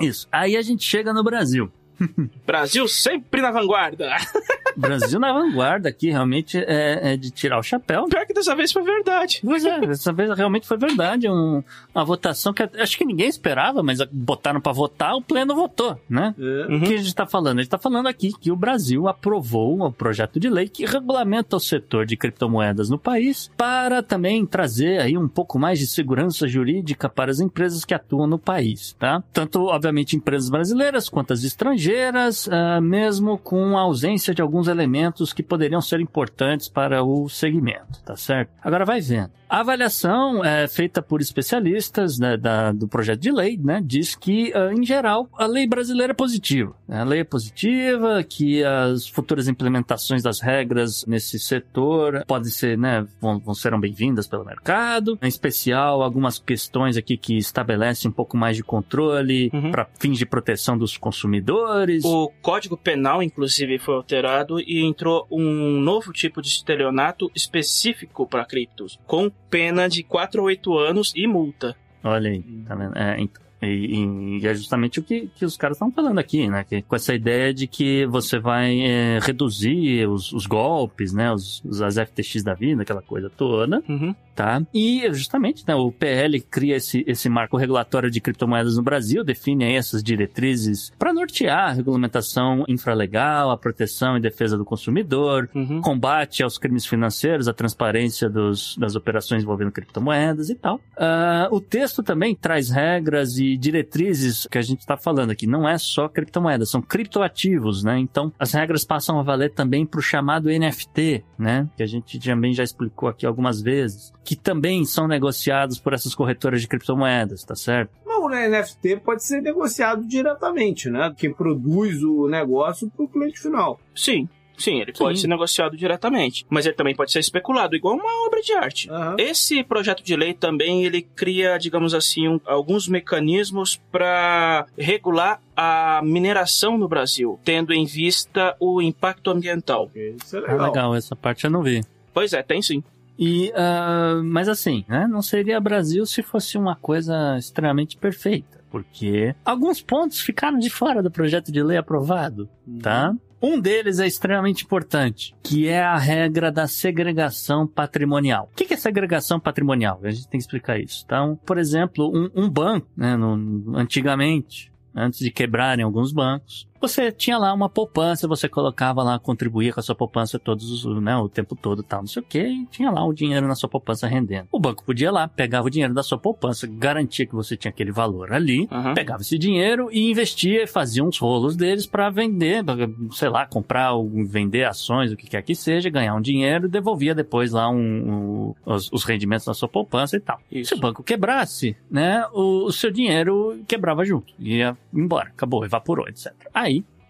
Isso. 0.00 0.28
Aí 0.30 0.56
a 0.56 0.62
gente 0.62 0.84
chega 0.84 1.12
no 1.12 1.24
Brasil. 1.24 1.72
Brasil 2.46 2.86
sempre 2.86 3.40
na 3.40 3.50
vanguarda. 3.50 4.10
Brasil 4.76 5.18
na 5.18 5.32
vanguarda 5.32 5.88
aqui, 5.88 6.10
realmente 6.10 6.58
é, 6.58 7.12
é 7.12 7.16
de 7.16 7.30
tirar 7.30 7.58
o 7.58 7.62
chapéu. 7.62 8.04
Pior 8.06 8.26
que 8.26 8.34
dessa 8.34 8.54
vez 8.54 8.72
foi 8.72 8.82
verdade. 8.82 9.40
Pois 9.44 9.64
é, 9.64 9.80
dessa 9.80 10.12
vez 10.12 10.36
realmente 10.36 10.66
foi 10.66 10.76
verdade. 10.76 11.28
Um- 11.28 11.62
uma 11.94 12.04
votação 12.04 12.52
que 12.52 12.62
acho 12.62 12.96
que 12.98 13.04
ninguém 13.04 13.28
esperava, 13.28 13.82
mas 13.82 13.98
botaram 14.12 14.60
pra 14.60 14.72
votar, 14.72 15.14
o 15.14 15.22
pleno 15.22 15.54
votou, 15.54 15.98
né? 16.08 16.34
É. 16.38 16.74
O 16.74 16.80
que 16.80 16.94
a 16.94 16.96
gente 16.98 17.06
está 17.06 17.26
falando? 17.26 17.58
A 17.58 17.62
gente 17.62 17.68
está 17.68 17.78
falando 17.78 18.06
aqui 18.06 18.32
que 18.38 18.50
o 18.52 18.56
Brasil 18.56 19.08
aprovou 19.08 19.86
um 19.86 19.90
projeto 19.92 20.38
de 20.38 20.48
lei 20.48 20.68
que 20.68 20.84
regulamenta 20.84 21.56
o 21.56 21.60
setor 21.60 22.04
de 22.06 22.16
criptomoedas 22.16 22.90
no 22.90 22.98
país 22.98 23.50
para 23.56 24.02
também 24.02 24.44
trazer 24.46 25.00
aí 25.00 25.16
um 25.16 25.28
pouco 25.28 25.58
mais 25.58 25.78
de 25.78 25.86
segurança 25.86 26.46
jurídica 26.46 27.08
para 27.08 27.30
as 27.30 27.40
empresas 27.40 27.84
que 27.84 27.94
atuam 27.94 28.26
no 28.26 28.38
país, 28.38 28.94
tá? 28.98 29.22
Tanto, 29.32 29.64
obviamente, 29.66 30.16
empresas 30.16 30.50
brasileiras 30.50 31.08
quanto 31.08 31.32
as 31.32 31.42
estrangeiras, 31.44 32.48
ah, 32.50 32.80
mesmo 32.80 33.38
com 33.38 33.76
a 33.76 33.82
ausência 33.82 34.34
de 34.34 34.42
alguns 34.42 34.65
elementos 34.66 35.32
que 35.32 35.42
poderiam 35.42 35.80
ser 35.80 36.00
importantes 36.00 36.68
para 36.68 37.02
o 37.02 37.28
segmento, 37.28 38.02
tá 38.04 38.16
certo? 38.16 38.50
Agora 38.62 38.84
vai 38.84 39.00
vendo. 39.00 39.30
A 39.48 39.60
avaliação 39.60 40.44
é 40.44 40.66
feita 40.66 41.00
por 41.00 41.20
especialistas 41.20 42.18
né, 42.18 42.36
da- 42.36 42.72
do 42.72 42.88
projeto 42.88 43.20
de 43.20 43.30
lei, 43.30 43.56
né, 43.56 43.80
diz 43.84 44.14
que, 44.14 44.52
ah, 44.54 44.72
em 44.72 44.84
geral, 44.84 45.28
a 45.38 45.46
lei 45.46 45.66
brasileira 45.66 46.12
é 46.12 46.14
positiva. 46.14 46.74
né? 46.88 47.00
A 47.00 47.04
lei 47.04 47.20
é 47.20 47.24
positiva, 47.24 48.22
que 48.24 48.62
as 48.64 49.06
futuras 49.08 49.46
implementações 49.48 50.22
das 50.22 50.40
regras 50.40 51.04
nesse 51.06 51.38
setor 51.38 52.24
podem 52.26 52.50
ser, 52.50 52.76
né, 52.76 53.06
vão, 53.20 53.38
vão 53.38 53.54
serão 53.54 53.78
bem-vindas 53.80 54.26
pelo 54.26 54.44
mercado. 54.44 55.18
Em 55.22 55.28
especial, 55.28 56.02
algumas 56.02 56.38
questões 56.38 56.96
aqui 56.96 57.16
que 57.16 57.36
estabelecem 57.36 58.10
um 58.10 58.14
pouco 58.14 58.36
mais 58.36 58.56
de 58.56 58.62
controle 58.64 59.50
Uhum. 59.52 59.70
para 59.70 59.86
fins 59.98 60.18
de 60.18 60.26
proteção 60.26 60.76
dos 60.76 60.96
consumidores. 60.96 62.04
O 62.04 62.32
Código 62.42 62.76
Penal, 62.76 63.22
inclusive, 63.22 63.78
foi 63.78 63.94
alterado 63.94 64.60
e 64.60 64.84
entrou 64.84 65.26
um 65.30 65.80
novo 65.80 66.12
tipo 66.12 66.42
de 66.42 66.48
estelionato 66.48 67.30
específico 67.34 68.26
para 68.26 68.44
criptos, 68.44 68.98
com 69.06 69.30
pena 69.50 69.88
de 69.88 70.02
4 70.02 70.40
a 70.40 70.44
8 70.44 70.78
anos 70.78 71.12
e 71.14 71.26
multa. 71.26 71.76
Olha 72.02 72.30
aí, 72.30 72.42
tá 72.66 72.74
vendo? 72.74 72.96
É, 72.96 73.20
então, 73.20 73.42
e, 73.62 74.38
e- 74.42 74.46
é 74.46 74.54
justamente 74.54 75.00
o 75.00 75.02
que, 75.02 75.28
que 75.34 75.44
os 75.44 75.56
caras 75.56 75.76
estão 75.76 75.90
falando 75.90 76.18
aqui, 76.18 76.48
né? 76.48 76.64
Que, 76.68 76.82
com 76.82 76.94
essa 76.96 77.14
ideia 77.14 77.52
de 77.54 77.66
que 77.66 78.06
você 78.06 78.38
vai 78.38 78.78
é, 78.80 79.18
reduzir 79.22 80.06
os, 80.08 80.32
os 80.32 80.46
golpes, 80.46 81.12
né? 81.12 81.32
Os, 81.32 81.62
as 81.82 81.96
FTX 81.96 82.42
da 82.42 82.54
vida, 82.54 82.82
aquela 82.82 83.02
coisa 83.02 83.30
toda, 83.30 83.82
Uhum. 83.88 84.14
tá? 84.34 84.62
E 84.74 85.02
justamente, 85.12 85.64
né? 85.66 85.74
O 85.74 85.90
PL 85.90 86.40
cria 86.40 86.76
esse, 86.76 87.04
esse 87.06 87.28
marco 87.28 87.56
regulatório 87.56 88.10
de 88.10 88.20
criptomoedas 88.20 88.76
no 88.76 88.82
Brasil, 88.82 89.24
define 89.24 89.64
aí 89.64 89.74
essas 89.74 90.02
diretrizes 90.02 90.92
para 90.98 91.12
nortear 91.12 91.70
a 91.70 91.72
regulamentação 91.72 92.64
infralegal, 92.68 93.50
a 93.50 93.56
proteção 93.56 94.16
e 94.16 94.20
defesa 94.20 94.56
do 94.58 94.64
consumidor, 94.64 95.48
Uhum. 95.54 95.80
combate 95.80 96.42
aos 96.42 96.58
crimes 96.58 96.84
financeiros, 96.86 97.48
a 97.48 97.52
transparência 97.52 98.28
dos- 98.28 98.76
das 98.76 98.94
operações 98.96 99.42
envolvendo 99.42 99.72
criptomoedas 99.72 100.50
e 100.50 100.54
tal. 100.54 100.80
Ah, 100.96 101.48
o 101.50 101.60
texto 101.60 102.02
também 102.02 102.34
traz 102.34 102.70
regras 102.70 103.38
e 103.38 103.45
diretrizes 103.54 104.46
que 104.50 104.56
a 104.56 104.62
gente 104.62 104.80
está 104.80 104.96
falando 104.96 105.30
aqui. 105.30 105.46
Não 105.46 105.68
é 105.68 105.76
só 105.76 106.08
criptomoedas, 106.08 106.70
são 106.70 106.80
criptoativos, 106.80 107.84
né? 107.84 107.98
Então, 107.98 108.32
as 108.38 108.52
regras 108.52 108.82
passam 108.82 109.20
a 109.20 109.22
valer 109.22 109.52
também 109.52 109.84
para 109.84 109.98
o 110.00 110.02
chamado 110.02 110.48
NFT, 110.48 111.22
né? 111.38 111.68
Que 111.76 111.82
a 111.82 111.86
gente 111.86 112.18
também 112.18 112.54
já 112.54 112.64
explicou 112.64 113.10
aqui 113.10 113.26
algumas 113.26 113.60
vezes. 113.60 114.12
Que 114.24 114.34
também 114.34 114.86
são 114.86 115.06
negociados 115.06 115.78
por 115.78 115.92
essas 115.92 116.14
corretoras 116.14 116.62
de 116.62 116.68
criptomoedas, 116.68 117.44
tá 117.44 117.54
certo? 117.54 117.90
Mas 118.06 118.16
o 118.16 118.28
NFT 118.28 119.00
pode 119.04 119.22
ser 119.22 119.42
negociado 119.42 120.06
diretamente, 120.06 120.88
né? 120.88 121.12
Quem 121.16 121.32
produz 121.32 122.02
o 122.02 122.26
negócio 122.28 122.90
pro 122.90 123.08
cliente 123.08 123.38
final. 123.38 123.78
Sim, 123.94 124.28
sim, 124.58 124.80
ele 124.80 124.92
Sim. 124.94 124.98
pode 125.04 125.20
ser 125.20 125.26
negociado 125.28 125.76
diretamente, 125.76 126.44
mas 126.48 126.66
ele 126.66 126.74
também 126.74 126.94
pode 126.94 127.12
ser 127.12 127.20
especulado, 127.20 127.76
igual 127.76 127.94
uma 127.96 128.26
obra 128.26 128.40
de 128.40 128.52
arte. 128.52 128.90
Aham. 128.90 129.16
Esse 129.18 129.62
projeto 129.62 130.02
de 130.02 130.16
lei 130.16 130.34
também 130.34 130.84
ele 130.84 131.02
cria, 131.02 131.58
digamos 131.58 131.94
assim, 131.94 132.28
um- 132.28 132.40
alguns 132.46 132.88
mecanismos 132.88 133.80
para 133.90 134.66
regular 134.76 135.40
a 135.56 136.00
mineração 136.02 136.76
no 136.76 136.88
Brasil, 136.88 137.38
tendo 137.44 137.72
em 137.72 137.84
vista 137.86 138.54
o 138.60 138.80
impacto 138.82 139.30
ambiental. 139.30 139.90
Isso 139.94 140.36
é 140.36 140.40
Ah, 140.40 140.42
legal. 140.52 140.66
legal, 140.66 140.94
essa 140.94 141.16
parte 141.16 141.44
eu 141.44 141.50
não 141.50 141.62
vi. 141.62 141.82
Pois 142.12 142.32
é, 142.32 142.42
tem 142.42 142.60
sim. 142.62 142.82
E, 143.18 143.50
ah, 143.56 144.20
mas 144.22 144.48
assim, 144.48 144.84
né? 144.88 145.06
Não 145.08 145.22
seria 145.22 145.58
Brasil 145.58 146.04
se 146.04 146.22
fosse 146.22 146.58
uma 146.58 146.76
coisa 146.76 147.36
extremamente 147.38 147.96
perfeita. 147.96 148.56
Porque 148.70 149.34
alguns 149.44 149.80
pontos 149.80 150.20
ficaram 150.20 150.58
de 150.58 150.68
fora 150.68 151.02
do 151.02 151.10
projeto 151.10 151.50
de 151.50 151.62
lei 151.62 151.78
aprovado, 151.78 152.46
tá? 152.82 153.14
Um 153.46 153.60
deles 153.60 154.00
é 154.00 154.06
extremamente 154.06 154.64
importante, 154.64 155.34
que 155.42 155.68
é 155.68 155.80
a 155.82 155.96
regra 155.96 156.50
da 156.50 156.66
segregação 156.66 157.66
patrimonial. 157.66 158.50
O 158.52 158.56
que 158.56 158.72
é 158.74 158.76
segregação 158.76 159.38
patrimonial? 159.38 160.00
A 160.02 160.10
gente 160.10 160.28
tem 160.28 160.38
que 160.38 160.44
explicar 160.44 160.80
isso. 160.80 161.02
Então, 161.06 161.38
por 161.46 161.56
exemplo, 161.58 162.10
um, 162.12 162.44
um 162.44 162.48
banco, 162.50 162.88
né, 162.96 163.16
no- 163.16 163.76
antigamente, 163.76 164.72
antes 164.94 165.20
de 165.20 165.30
quebrarem 165.30 165.84
alguns 165.84 166.12
bancos, 166.12 166.66
você 166.80 167.10
tinha 167.12 167.38
lá 167.38 167.52
uma 167.52 167.68
poupança, 167.68 168.26
você 168.28 168.48
colocava 168.48 169.02
lá, 169.02 169.18
contribuía 169.18 169.72
com 169.72 169.80
a 169.80 169.82
sua 169.82 169.94
poupança 169.94 170.38
todos 170.38 170.84
os, 170.84 171.02
né, 171.02 171.16
o 171.16 171.28
tempo 171.28 171.54
todo, 171.56 171.82
tal, 171.82 172.00
não 172.00 172.06
sei 172.06 172.22
o 172.22 172.24
que, 172.26 172.38
e 172.40 172.66
tinha 172.66 172.90
lá 172.90 173.04
o 173.04 173.12
dinheiro 173.12 173.46
na 173.46 173.54
sua 173.54 173.68
poupança 173.68 174.06
rendendo. 174.06 174.48
O 174.52 174.58
banco 174.60 174.84
podia 174.84 175.08
ir 175.08 175.10
lá, 175.10 175.28
pegava 175.28 175.66
o 175.66 175.70
dinheiro 175.70 175.94
da 175.94 176.02
sua 176.02 176.18
poupança, 176.18 176.66
garantia 176.66 177.26
que 177.26 177.34
você 177.34 177.56
tinha 177.56 177.70
aquele 177.70 177.92
valor 177.92 178.32
ali, 178.32 178.68
Aham. 178.70 178.94
pegava 178.94 179.22
esse 179.22 179.38
dinheiro 179.38 179.88
e 179.92 180.10
investia 180.10 180.62
e 180.64 180.66
fazia 180.66 181.02
uns 181.04 181.18
rolos 181.18 181.56
deles 181.56 181.86
para 181.86 182.10
vender, 182.10 182.64
pra, 182.64 182.74
sei 183.12 183.28
lá, 183.28 183.46
comprar 183.46 183.92
ou 183.92 184.08
vender 184.26 184.64
ações, 184.64 185.12
o 185.12 185.16
que 185.16 185.26
quer 185.28 185.42
que 185.42 185.54
seja, 185.54 185.88
ganhar 185.90 186.14
um 186.14 186.20
dinheiro 186.20 186.66
e 186.66 186.70
devolvia 186.70 187.14
depois 187.14 187.52
lá 187.52 187.68
um, 187.68 187.76
um- 187.76 188.54
os, 188.64 188.90
os 188.92 189.04
rendimentos 189.04 189.46
da 189.46 189.54
sua 189.54 189.68
poupança 189.68 190.16
e 190.16 190.20
tal. 190.20 190.38
Isso. 190.50 190.70
Se 190.70 190.74
o 190.74 190.80
banco 190.80 191.02
quebrasse, 191.02 191.76
né, 191.90 192.24
o, 192.32 192.64
o 192.66 192.72
seu 192.72 192.90
dinheiro 192.90 193.60
quebrava 193.66 194.04
junto, 194.04 194.32
ia 194.38 194.76
embora, 194.92 195.28
acabou, 195.28 195.64
evaporou, 195.64 196.08
etc. 196.08 196.32
Aí 196.54 196.65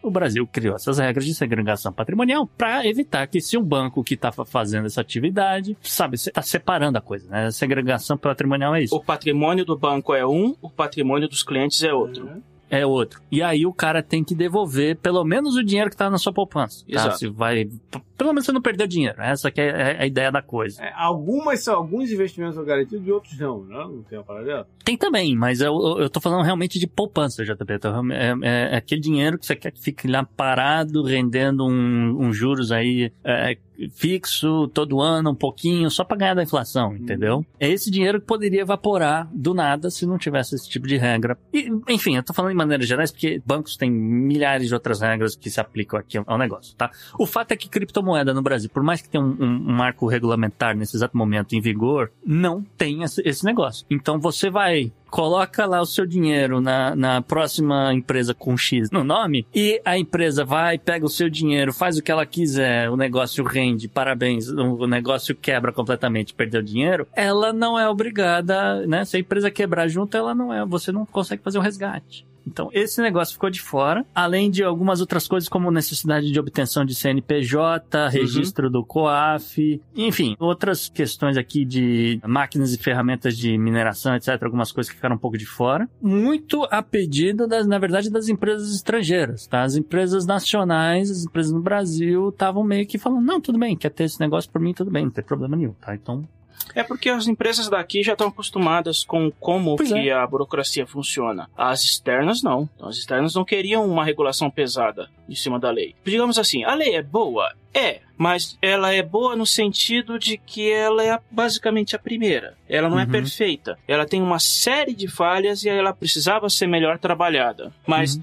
o 0.09 0.11
Brasil 0.11 0.47
criou 0.47 0.77
essas 0.77 0.99
regras 0.99 1.25
de 1.25 1.35
segregação 1.35 1.93
patrimonial 1.93 2.47
para 2.47 2.87
evitar 2.87 3.27
que 3.27 3.41
se 3.41 3.57
um 3.57 3.63
banco 3.63 4.03
que 4.03 4.15
está 4.15 4.33
fazendo 4.33 4.87
essa 4.87 5.01
atividade, 5.01 5.77
sabe, 5.83 6.17
está 6.17 6.43
separando 6.43 6.99
a 6.99 7.01
coisa, 7.01 7.29
né? 7.29 7.51
Segregação 7.51 8.17
patrimonial 8.17 8.75
é 8.75 8.83
isso. 8.83 8.95
O 8.95 9.03
patrimônio 9.03 9.65
do 9.65 9.77
banco 9.77 10.15
é 10.15 10.27
um, 10.27 10.55
o 10.61 10.71
patrimônio 10.71 11.29
dos 11.29 11.43
clientes 11.43 11.83
é 11.83 11.93
outro. 11.93 12.43
É 12.71 12.85
outro. 12.85 13.21
E 13.31 13.43
aí 13.43 13.65
o 13.67 13.73
cara 13.73 14.03
tem 14.03 14.25
que 14.25 14.35
devolver 14.35 14.97
pelo 14.97 15.25
menos 15.25 15.55
o 15.57 15.63
dinheiro 15.65 15.91
que 15.91 15.97
tá 15.97 16.11
na 16.11 16.19
sua 16.19 16.33
poupança. 16.33 16.85
Tá? 16.85 16.93
Exato. 16.93 17.19
Se 17.19 17.29
vai. 17.29 17.69
Pelo 18.17 18.31
menos 18.31 18.47
você 18.47 18.53
não 18.53 18.63
perdeu 18.63 18.87
dinheiro. 18.87 19.21
Essa 19.21 19.51
que 19.51 19.61
é 19.61 19.67
é 19.67 20.03
a 20.03 20.07
ideia 20.07 20.33
da 20.33 20.41
coisa. 20.43 20.83
É, 20.83 20.93
algumas 20.97 21.63
são, 21.63 21.75
alguns 21.77 22.11
investimentos 22.11 22.55
são 22.57 22.65
garantidos 22.65 23.07
e 23.07 23.13
outros 23.13 23.39
não, 23.39 23.65
né? 23.65 23.77
Não 23.77 24.03
tem 24.03 24.19
uma 24.19 24.25
parada 24.25 24.47
dela? 24.47 24.69
Tem 24.85 24.97
também, 24.97 25.37
mas 25.37 25.61
eu, 25.61 25.75
eu- 25.99 26.09
tô 26.11 26.21
falando 26.21 26.45
realmente 26.45 26.79
de 26.79 26.87
poupança, 26.87 27.45
JP. 27.45 27.73
É, 28.13 28.33
é- 28.43 28.75
é 28.75 28.77
aquele 28.77 29.01
dinheiro 29.01 29.39
que 29.39 29.45
você 29.47 29.55
quer 29.57 29.71
que 29.71 29.81
fique 29.81 30.09
lá 30.09 30.25
parado, 30.25 31.03
rendendo 31.03 31.65
um, 31.67 32.17
um 32.27 32.33
juros 32.33 32.73
aí 32.73 33.13
é, 33.25 33.59
fixo 33.93 34.69
todo 34.69 35.01
ano, 35.01 35.31
um 35.31 35.35
pouquinho, 35.35 35.91
só 35.91 36.05
pra 36.05 36.17
ganhar 36.17 36.35
da 36.35 36.43
inflação, 36.43 36.95
entendeu? 36.97 37.45
É 37.59 37.69
esse 37.69 37.91
dinheiro 37.91 38.21
que 38.21 38.27
poderia 38.27 38.61
evaporar 38.63 39.29
do 39.33 39.53
nada 39.55 39.91
se 39.91 40.07
não 40.07 40.19
tivesse 40.19 40.55
esse 40.55 40.69
tipo 40.69 40.87
de 40.87 40.97
regra. 40.97 41.37
E, 41.53 41.69
enfim, 41.89 42.17
eu 42.17 42.23
tô 42.23 42.33
falando 42.33 42.51
de 42.53 42.57
maneiras 42.57 42.87
gerais 42.87 43.11
porque 43.11 43.41
bancos 43.45 43.77
têm 43.77 43.91
milhares 43.91 44.69
de 44.69 44.75
outras 44.75 45.01
regras 45.01 45.35
que 45.37 45.51
se 45.51 45.61
aplicam 45.61 45.99
aqui 45.99 46.19
ao 46.27 46.39
negócio, 46.39 46.75
tá? 46.77 46.91
O 47.19 47.27
fato 47.27 47.53
é 47.53 47.57
que 47.57 47.69
criptomoeda 47.69 48.33
no 48.35 48.43
Brasil, 48.43 48.71
por 48.71 48.83
mais 48.83 49.01
que 49.01 49.09
tenha 49.09 49.23
um, 49.23 49.37
um- 49.41 49.67
um 49.69 49.73
marco 49.73 50.07
regulamentar 50.07 50.77
nesse 50.77 50.97
exato 50.97 51.17
momento 51.17 51.55
em 51.55 51.61
vigor, 51.61 52.11
não 52.25 52.63
tem 52.77 53.03
esse, 53.03 53.21
esse 53.25 53.45
negócio. 53.45 53.85
Então 53.91 54.19
você 54.19 54.51
vai 54.51 54.93
coloca 55.11 55.65
lá 55.67 55.81
o 55.81 55.87
seu 55.87 56.05
dinheiro 56.05 56.61
na, 56.61 56.95
na 56.95 57.23
próxima 57.23 57.93
empresa 57.95 58.35
com 58.35 58.57
X 58.57 58.91
no 58.91 59.05
nome 59.05 59.47
e 59.55 59.81
a 59.85 59.99
empresa 59.99 60.45
vai, 60.45 60.79
pega 60.79 61.07
o 61.07 61.11
seu 61.11 61.29
dinheiro, 61.29 61.73
faz 61.73 61.97
o 61.97 62.03
que 62.03 62.11
ela 62.11 62.27
quiser, 62.27 62.91
o 62.91 62.97
negócio 62.97 63.45
rende, 63.45 63.89
parabéns, 63.89 64.49
o 64.49 64.87
negócio 64.87 65.35
quebra 65.35 65.73
completamente, 65.73 66.35
perdeu 66.35 66.61
dinheiro, 66.61 67.07
ela 67.15 67.53
não 67.53 67.79
é 67.79 67.89
obrigada, 67.89 68.87
né? 68.87 69.05
Se 69.05 69.17
a 69.17 69.21
empresa 69.21 69.51
quebrar 69.51 69.89
junto, 69.89 70.17
ela 70.17 70.35
não 70.35 70.53
é, 70.53 70.65
você 70.65 70.91
não 70.91 71.07
consegue 71.07 71.43
fazer 71.43 71.59
o 71.59 71.63
resgate. 71.63 72.26
Então, 72.47 72.71
esse 72.73 73.01
negócio 73.03 73.35
ficou 73.35 73.51
de 73.51 73.61
fora, 73.61 74.05
além 74.15 74.51
de 74.51 74.63
algumas 74.63 75.01
outras 75.01 75.27
coisas, 75.27 75.49
como 75.49 75.71
necessidade 75.71 76.31
de 76.31 76.39
obtenção 76.39 76.85
de 76.85 76.95
CNPJ, 76.95 78.09
registro 78.09 78.71
do 78.71 78.85
COAF, 78.85 79.81
enfim, 79.95 80.37
outras 80.39 80.89
questões 80.89 81.37
aqui 81.37 81.65
de 81.65 82.21
máquinas 82.25 82.73
e 82.73 82.79
ferramentas 82.79 83.37
de 83.37 83.59
mineração, 83.59 84.15
etc., 84.15 84.41
algumas 84.43 84.71
coisas 84.71 84.91
que 84.91 84.97
ficaram 84.97 85.17
um 85.17 85.19
pouco 85.19 85.37
de 85.37 85.47
fora. 85.47 85.89
Muito 86.01 86.67
a 86.71 86.83
pedido, 86.83 87.47
das, 87.47 87.67
na 87.67 87.79
verdade, 87.79 88.11
das 88.11 88.29
empresas 88.29 88.75
estrangeiras, 88.75 89.47
tá? 89.47 89.63
As 89.63 89.77
empresas 89.77 90.25
nacionais, 90.25 91.11
as 91.11 91.25
empresas 91.25 91.53
no 91.53 91.61
Brasil, 91.61 92.29
estavam 92.29 92.63
meio 92.63 92.87
que 92.87 92.99
falando, 92.99 93.25
não, 93.25 93.41
tudo 93.41 93.59
bem, 93.59 93.77
quer 93.77 93.91
ter 93.91 94.05
esse 94.05 94.21
negócio 94.21 94.51
por 94.51 94.61
mim, 94.61 94.73
tudo 94.73 94.91
bem, 94.91 95.05
não 95.05 95.11
tem 95.11 95.25
problema 95.25 95.57
nenhum, 95.57 95.73
tá? 95.73 95.95
Então, 95.95 96.27
É 96.75 96.83
porque 96.83 97.09
as 97.09 97.27
empresas 97.27 97.69
daqui 97.71 98.03
já 98.03 98.13
estão 98.13 98.29
acostumadas 98.29 99.03
com 99.05 99.31
como 99.31 99.77
Pois 99.77 99.91
que 99.93 100.11
a 100.11 100.27
burocracia 100.27 100.87
funciona. 100.87 101.49
As 101.57 101.85
externas 101.85 102.43
não. 102.43 102.69
Então, 102.77 102.89
as 102.89 102.97
externas 102.99 103.35
não 103.35 103.45
queriam 103.45 103.87
uma 103.89 104.05
regulação 104.05 104.51
pesada 104.51 105.09
em 105.29 105.35
cima 105.35 105.59
da 105.59 105.71
lei. 105.71 105.95
Digamos 106.05 106.39
assim, 106.39 106.65
a 106.65 106.75
lei 106.75 106.95
é 106.95 107.03
boa? 107.03 107.53
É, 107.73 108.01
mas 108.17 108.57
ela 108.63 108.93
é 108.93 109.03
boa 109.03 109.37
no 109.37 109.45
sentido 109.47 110.19
de 110.19 110.39
que 110.39 110.71
ela 110.71 111.03
é 111.05 111.19
basicamente 111.31 111.95
a 111.95 111.99
primeira. 111.99 112.55
Ela 112.69 112.89
não 112.89 112.99
é 112.99 113.05
Uhum. 113.05 113.11
perfeita. 113.11 113.79
Ela 113.87 114.07
tem 114.07 114.21
uma 114.23 114.39
série 114.39 114.95
de 114.95 115.09
falhas 115.09 115.63
e 115.65 115.69
ela 115.69 115.93
precisava 115.95 116.49
ser 116.49 116.67
melhor 116.67 116.99
trabalhada. 116.99 117.73
Mas 117.87 118.17
Uhum. 118.17 118.23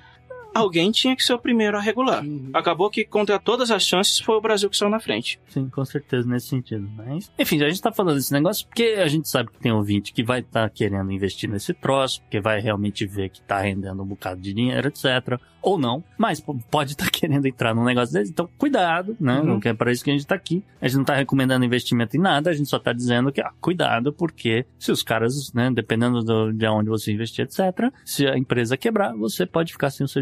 Alguém 0.53 0.91
tinha 0.91 1.15
que 1.15 1.23
ser 1.23 1.33
o 1.33 1.39
primeiro 1.39 1.77
a 1.77 1.81
regular. 1.81 2.23
Acabou 2.53 2.89
que, 2.89 3.03
contra 3.03 3.39
todas 3.39 3.71
as 3.71 3.83
chances, 3.83 4.19
foi 4.19 4.35
o 4.35 4.41
Brasil 4.41 4.69
que 4.69 4.77
saiu 4.77 4.89
na 4.89 4.99
frente. 4.99 5.39
Sim, 5.47 5.69
com 5.69 5.83
certeza, 5.83 6.27
nesse 6.27 6.47
sentido. 6.47 6.89
Mas, 6.95 7.31
enfim, 7.37 7.61
a 7.63 7.69
gente 7.69 7.81
tá 7.81 7.91
falando 7.91 8.15
desse 8.15 8.33
negócio 8.33 8.65
porque 8.67 8.95
a 8.97 9.07
gente 9.07 9.27
sabe 9.29 9.51
que 9.51 9.59
tem 9.59 9.71
ouvinte 9.71 10.13
que 10.13 10.23
vai 10.23 10.39
estar 10.39 10.69
querendo 10.69 11.11
investir 11.11 11.49
nesse 11.49 11.73
troço, 11.73 12.21
porque 12.21 12.39
vai 12.39 12.59
realmente 12.59 13.05
ver 13.05 13.29
que 13.29 13.41
tá 13.41 13.59
rendendo 13.59 14.01
um 14.01 14.05
bocado 14.05 14.41
de 14.41 14.53
dinheiro, 14.53 14.87
etc. 14.87 15.39
Ou 15.61 15.77
não, 15.77 16.03
mas 16.17 16.43
pode 16.69 16.91
estar 16.91 17.09
querendo 17.11 17.45
entrar 17.45 17.73
num 17.73 17.83
negócio 17.83 18.13
desse. 18.13 18.31
Então, 18.31 18.49
cuidado, 18.57 19.15
né? 19.19 19.39
Uhum. 19.39 19.45
Não 19.45 19.59
é 19.63 19.73
para 19.73 19.91
isso 19.91 20.03
que 20.03 20.11
a 20.11 20.13
gente 20.13 20.27
tá 20.27 20.35
aqui. 20.35 20.63
A 20.81 20.87
gente 20.87 20.97
não 20.97 21.05
tá 21.05 21.15
recomendando 21.15 21.63
investimento 21.65 22.17
em 22.17 22.19
nada, 22.19 22.49
a 22.49 22.53
gente 22.53 22.69
só 22.69 22.77
tá 22.77 22.91
dizendo 22.91 23.31
que, 23.31 23.41
ah, 23.41 23.51
cuidado, 23.61 24.11
porque 24.11 24.65
se 24.77 24.91
os 24.91 25.01
caras, 25.01 25.53
né, 25.53 25.71
dependendo 25.71 26.21
do, 26.21 26.51
de 26.51 26.67
onde 26.67 26.89
você 26.89 27.11
investir, 27.11 27.45
etc., 27.45 27.91
se 28.03 28.27
a 28.27 28.37
empresa 28.37 28.75
quebrar, 28.75 29.13
você 29.15 29.45
pode 29.45 29.71
ficar 29.71 29.89
sem 29.89 30.03
o 30.03 30.07
seu 30.07 30.21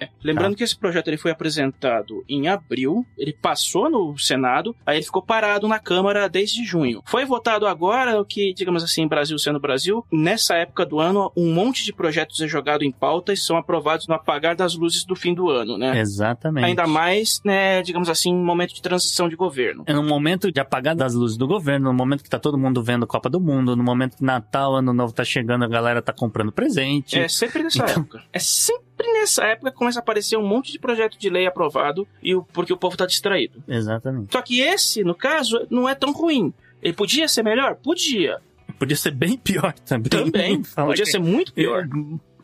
É, 0.00 0.08
Lembrando 0.22 0.52
Tá. 0.52 0.56
que 0.58 0.64
esse 0.64 0.76
projeto 0.76 1.08
ele 1.08 1.16
foi 1.16 1.30
apresentado 1.30 2.24
em 2.28 2.48
abril, 2.48 3.06
ele 3.16 3.32
passou 3.32 3.88
no 3.88 4.16
Senado, 4.18 4.74
aí 4.84 4.96
ele 4.98 5.04
ficou 5.04 5.22
parado 5.22 5.66
na 5.68 5.78
Câmara 5.78 6.28
desde 6.28 6.64
junho. 6.64 7.02
Foi 7.06 7.24
votado 7.24 7.66
agora, 7.66 8.20
o 8.20 8.24
que, 8.24 8.52
digamos 8.52 8.82
assim, 8.82 9.06
Brasil 9.06 9.38
sendo 9.38 9.60
Brasil, 9.60 10.04
nessa 10.12 10.56
época 10.56 10.84
do 10.84 10.98
ano, 11.00 11.30
um 11.36 11.52
monte 11.54 11.84
de 11.84 11.92
projetos 11.92 12.40
é 12.40 12.48
jogado 12.48 12.82
em 12.82 12.90
pauta 12.90 13.32
e 13.32 13.36
são 13.36 13.56
aprovados 13.56 14.06
no 14.08 14.14
apagar 14.14 14.54
das 14.56 14.74
luzes 14.74 15.04
do 15.04 15.14
fim 15.14 15.32
do 15.34 15.48
ano, 15.50 15.78
né? 15.78 15.98
Exatamente. 15.98 16.64
Ainda 16.64 16.86
mais, 16.86 17.40
né, 17.44 17.82
digamos 17.82 18.08
assim, 18.08 18.34
momento 18.34 18.74
de 18.74 18.82
transição 18.82 19.28
de 19.28 19.36
governo. 19.36 19.84
É 19.86 19.92
no 19.92 20.02
momento 20.02 20.50
de 20.50 20.60
apagar 20.60 20.94
das 20.96 21.14
luzes 21.14 21.36
do 21.36 21.46
governo, 21.46 21.86
no 21.90 21.94
momento 21.94 22.22
que 22.22 22.30
tá 22.30 22.38
todo 22.38 22.58
mundo 22.58 22.82
vendo 22.82 23.06
Copa 23.06 23.28
do 23.30 23.40
Mundo, 23.40 23.76
no 23.76 23.82
momento 23.84 24.16
que 24.16 24.24
Natal, 24.24 24.74
Ano 24.76 24.92
Novo 24.92 25.12
tá 25.12 25.24
chegando, 25.24 25.64
a 25.64 25.68
galera 25.68 26.02
tá 26.02 26.12
comprando 26.12 26.50
presente. 26.52 27.18
É 27.18 27.28
sempre 27.28 27.62
nessa 27.62 27.78
Então- 27.84 28.02
época. 28.02 28.22
É 28.32 28.38
sempre 28.38 28.86
nessa 29.12 29.44
época 29.44 29.72
começa 29.72 29.98
a 29.98 30.02
aparecer 30.02 30.36
um 30.36 30.46
monte 30.46 30.72
de 30.72 30.78
projeto 30.78 31.18
de 31.18 31.28
lei 31.28 31.46
aprovado 31.46 32.06
e 32.22 32.34
o, 32.34 32.42
porque 32.42 32.72
o 32.72 32.76
povo 32.76 32.96
tá 32.96 33.06
distraído. 33.06 33.62
Exatamente. 33.66 34.32
Só 34.32 34.42
que 34.42 34.60
esse, 34.60 35.02
no 35.04 35.14
caso, 35.14 35.66
não 35.70 35.88
é 35.88 35.94
tão 35.94 36.12
ruim. 36.12 36.52
Ele 36.82 36.92
podia 36.92 37.26
ser 37.28 37.42
melhor? 37.42 37.76
Podia. 37.76 38.40
Podia 38.78 38.96
ser 38.96 39.10
bem 39.10 39.36
pior 39.36 39.72
também. 39.80 40.10
Também. 40.10 40.62
Podia 40.74 41.06
ser 41.06 41.18
muito 41.18 41.52
pior. 41.52 41.88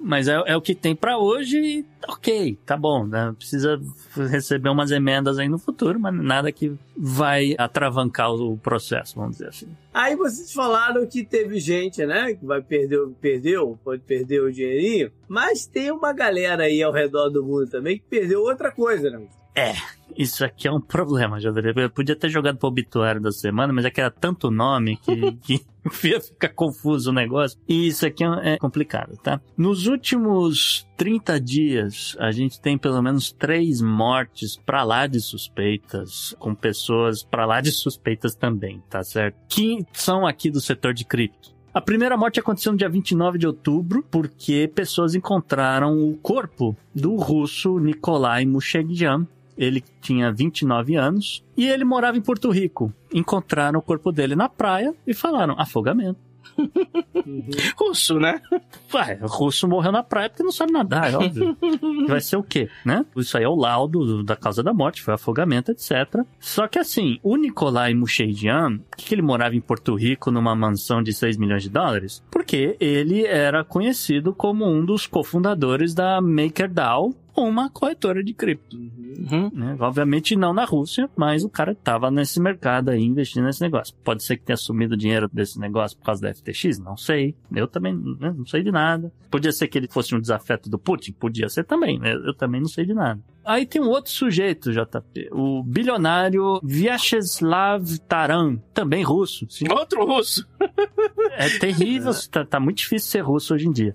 Mas 0.02 0.28
é, 0.28 0.42
é 0.46 0.56
o 0.56 0.60
que 0.60 0.74
tem 0.74 0.96
pra 0.96 1.16
hoje 1.16 1.56
e 1.58 1.86
ok, 2.08 2.58
tá 2.66 2.76
bom. 2.76 3.06
Né? 3.06 3.34
Precisa 3.38 3.80
receber 4.30 4.68
umas 4.68 4.90
emendas 4.90 5.38
aí 5.38 5.48
no 5.48 5.58
futuro, 5.58 5.98
mas 6.00 6.14
nada 6.14 6.50
que 6.50 6.76
vai 6.96 7.54
atravancar 7.56 8.32
o 8.32 8.56
processo, 8.58 9.14
vamos 9.16 9.32
dizer 9.32 9.48
assim. 9.48 9.68
Aí 9.94 10.16
vocês 10.16 10.52
falaram 10.52 11.06
que 11.06 11.24
teve 11.24 11.60
gente, 11.60 12.04
né, 12.04 12.34
que 12.34 12.44
vai 12.44 12.62
perder, 12.62 13.06
perdeu, 13.20 13.78
pode 13.84 14.02
perder 14.02 14.42
o 14.42 14.52
dinheirinho, 14.52 15.12
mas 15.28 15.66
tem 15.66 15.90
uma 15.90 16.12
galera 16.12 16.64
aí 16.64 16.82
ao 16.82 16.92
redor 16.92 17.28
do 17.28 17.44
mundo 17.44 17.70
também 17.70 17.98
que 17.98 18.04
perdeu 18.08 18.42
outra 18.42 18.72
coisa, 18.72 19.10
né? 19.10 19.20
Isso 20.16 20.44
aqui 20.44 20.68
é 20.68 20.72
um 20.72 20.80
problema, 20.80 21.40
Jadre. 21.40 21.72
Eu 21.74 21.90
podia 21.90 22.16
ter 22.16 22.28
jogado 22.28 22.58
pro 22.58 22.68
obituário 22.68 23.20
da 23.20 23.32
semana, 23.32 23.72
mas 23.72 23.84
é 23.84 23.90
que 23.90 24.00
era 24.00 24.10
tanto 24.10 24.50
nome 24.50 24.96
que, 24.96 25.32
que 25.42 25.64
ia 26.04 26.20
ficar 26.20 26.50
confuso 26.50 27.10
o 27.10 27.14
negócio. 27.14 27.58
E 27.68 27.88
isso 27.88 28.06
aqui 28.06 28.24
é 28.24 28.56
complicado, 28.58 29.16
tá? 29.16 29.40
Nos 29.56 29.86
últimos 29.86 30.86
30 30.96 31.40
dias, 31.40 32.16
a 32.18 32.30
gente 32.30 32.60
tem 32.60 32.76
pelo 32.78 33.02
menos 33.02 33.32
três 33.32 33.80
mortes 33.80 34.56
pra 34.56 34.82
lá 34.82 35.06
de 35.06 35.20
suspeitas, 35.20 36.34
com 36.38 36.54
pessoas 36.54 37.22
pra 37.22 37.46
lá 37.46 37.60
de 37.60 37.72
suspeitas 37.72 38.34
também, 38.34 38.82
tá 38.88 39.02
certo? 39.02 39.36
Que 39.48 39.84
são 39.92 40.26
aqui 40.26 40.50
do 40.50 40.60
setor 40.60 40.94
de 40.94 41.04
cripto. 41.04 41.52
A 41.74 41.80
primeira 41.80 42.18
morte 42.18 42.38
aconteceu 42.38 42.70
no 42.70 42.76
dia 42.76 42.88
29 42.88 43.38
de 43.38 43.46
outubro, 43.46 44.04
porque 44.10 44.70
pessoas 44.74 45.14
encontraram 45.14 46.06
o 46.06 46.14
corpo 46.18 46.76
do 46.94 47.16
russo 47.16 47.78
Nikolai 47.78 48.44
Mushegyan. 48.44 49.26
Ele 49.64 49.82
tinha 50.00 50.32
29 50.32 50.96
anos 50.96 51.44
e 51.56 51.68
ele 51.68 51.84
morava 51.84 52.16
em 52.18 52.20
Porto 52.20 52.50
Rico. 52.50 52.92
Encontraram 53.14 53.78
o 53.78 53.82
corpo 53.82 54.10
dele 54.10 54.34
na 54.34 54.48
praia 54.48 54.92
e 55.06 55.14
falaram 55.14 55.54
afogamento. 55.58 56.18
Russo, 57.78 58.18
né? 58.18 58.40
Ué, 58.92 59.18
o 59.22 59.26
russo 59.26 59.66
morreu 59.68 59.92
na 59.92 60.02
praia 60.02 60.28
porque 60.28 60.42
não 60.42 60.52
sabe 60.52 60.72
nadar, 60.72 61.12
é 61.12 61.16
óbvio. 61.16 61.56
Vai 62.08 62.20
ser 62.20 62.36
o 62.36 62.42
quê, 62.42 62.68
né? 62.84 63.04
Isso 63.16 63.36
aí 63.38 63.44
é 63.44 63.48
o 63.48 63.54
laudo 63.54 64.04
do- 64.04 64.22
da 64.24 64.36
causa 64.36 64.62
da 64.62 64.72
morte, 64.74 65.02
foi 65.02 65.14
afogamento, 65.14 65.70
etc. 65.70 66.24
Só 66.40 66.66
que 66.66 66.78
assim, 66.78 67.18
o 67.22 67.36
Nikolai 67.36 67.94
Musheidian, 67.94 68.78
por 68.78 68.96
que 68.96 69.04
que 69.06 69.14
ele 69.14 69.22
morava 69.22 69.54
em 69.54 69.60
Porto 69.60 69.94
Rico 69.94 70.30
numa 70.30 70.54
mansão 70.54 71.02
de 71.02 71.12
6 71.12 71.36
milhões 71.36 71.62
de 71.62 71.70
dólares? 71.70 72.22
Porque 72.30 72.76
ele 72.80 73.24
era 73.24 73.64
conhecido 73.64 74.34
como 74.34 74.66
um 74.66 74.84
dos 74.84 75.06
cofundadores 75.06 75.94
da 75.94 76.20
MakerDAO, 76.20 77.14
uma 77.36 77.70
corretora 77.70 78.22
de 78.22 78.32
cripto. 78.34 78.76
Uhum. 78.76 79.50
né? 79.52 79.76
Obviamente 79.78 80.36
não 80.36 80.52
na 80.52 80.64
Rússia, 80.64 81.08
mas 81.16 81.44
o 81.44 81.48
cara 81.48 81.74
tava 81.74 82.10
nesse 82.10 82.40
mercado 82.40 82.90
aí, 82.90 83.02
investindo 83.02 83.44
nesse 83.44 83.60
negócio. 83.60 83.94
Pode 84.02 84.22
ser 84.24 84.36
que 84.36 84.44
tenha 84.44 84.56
sumido 84.56 84.96
dinheiro 84.96 85.28
desse 85.32 85.58
negócio 85.58 85.96
por 85.96 86.04
causa 86.04 86.22
da 86.22 86.34
FTX? 86.34 86.78
Não 86.78 86.96
sei. 86.96 87.34
Eu 87.54 87.66
também 87.66 87.94
né, 87.94 88.34
não 88.36 88.46
sei 88.46 88.62
de 88.62 88.70
nada. 88.70 89.12
Podia 89.30 89.52
ser 89.52 89.68
que 89.68 89.78
ele 89.78 89.88
fosse 89.88 90.14
um 90.14 90.20
desafeto 90.20 90.68
do 90.68 90.78
Putin? 90.78 91.12
Podia 91.12 91.48
ser 91.48 91.64
também, 91.64 91.98
né? 91.98 92.12
Eu 92.12 92.34
também 92.34 92.60
não 92.60 92.68
sei 92.68 92.84
de 92.84 92.94
nada. 92.94 93.20
Aí 93.44 93.66
tem 93.66 93.80
um 93.82 93.88
outro 93.88 94.10
sujeito, 94.12 94.72
JP, 94.72 95.28
o 95.32 95.62
bilionário 95.62 96.60
Vyacheslav 96.62 97.98
Taran, 98.08 98.56
também 98.72 99.02
russo. 99.02 99.46
Sim. 99.50 99.66
Outro 99.70 100.04
russo. 100.06 100.46
É 101.36 101.48
terrível, 101.58 102.12
tá, 102.30 102.44
tá 102.44 102.60
muito 102.60 102.78
difícil 102.78 103.10
ser 103.10 103.20
russo 103.20 103.54
hoje 103.54 103.66
em 103.66 103.72
dia. 103.72 103.94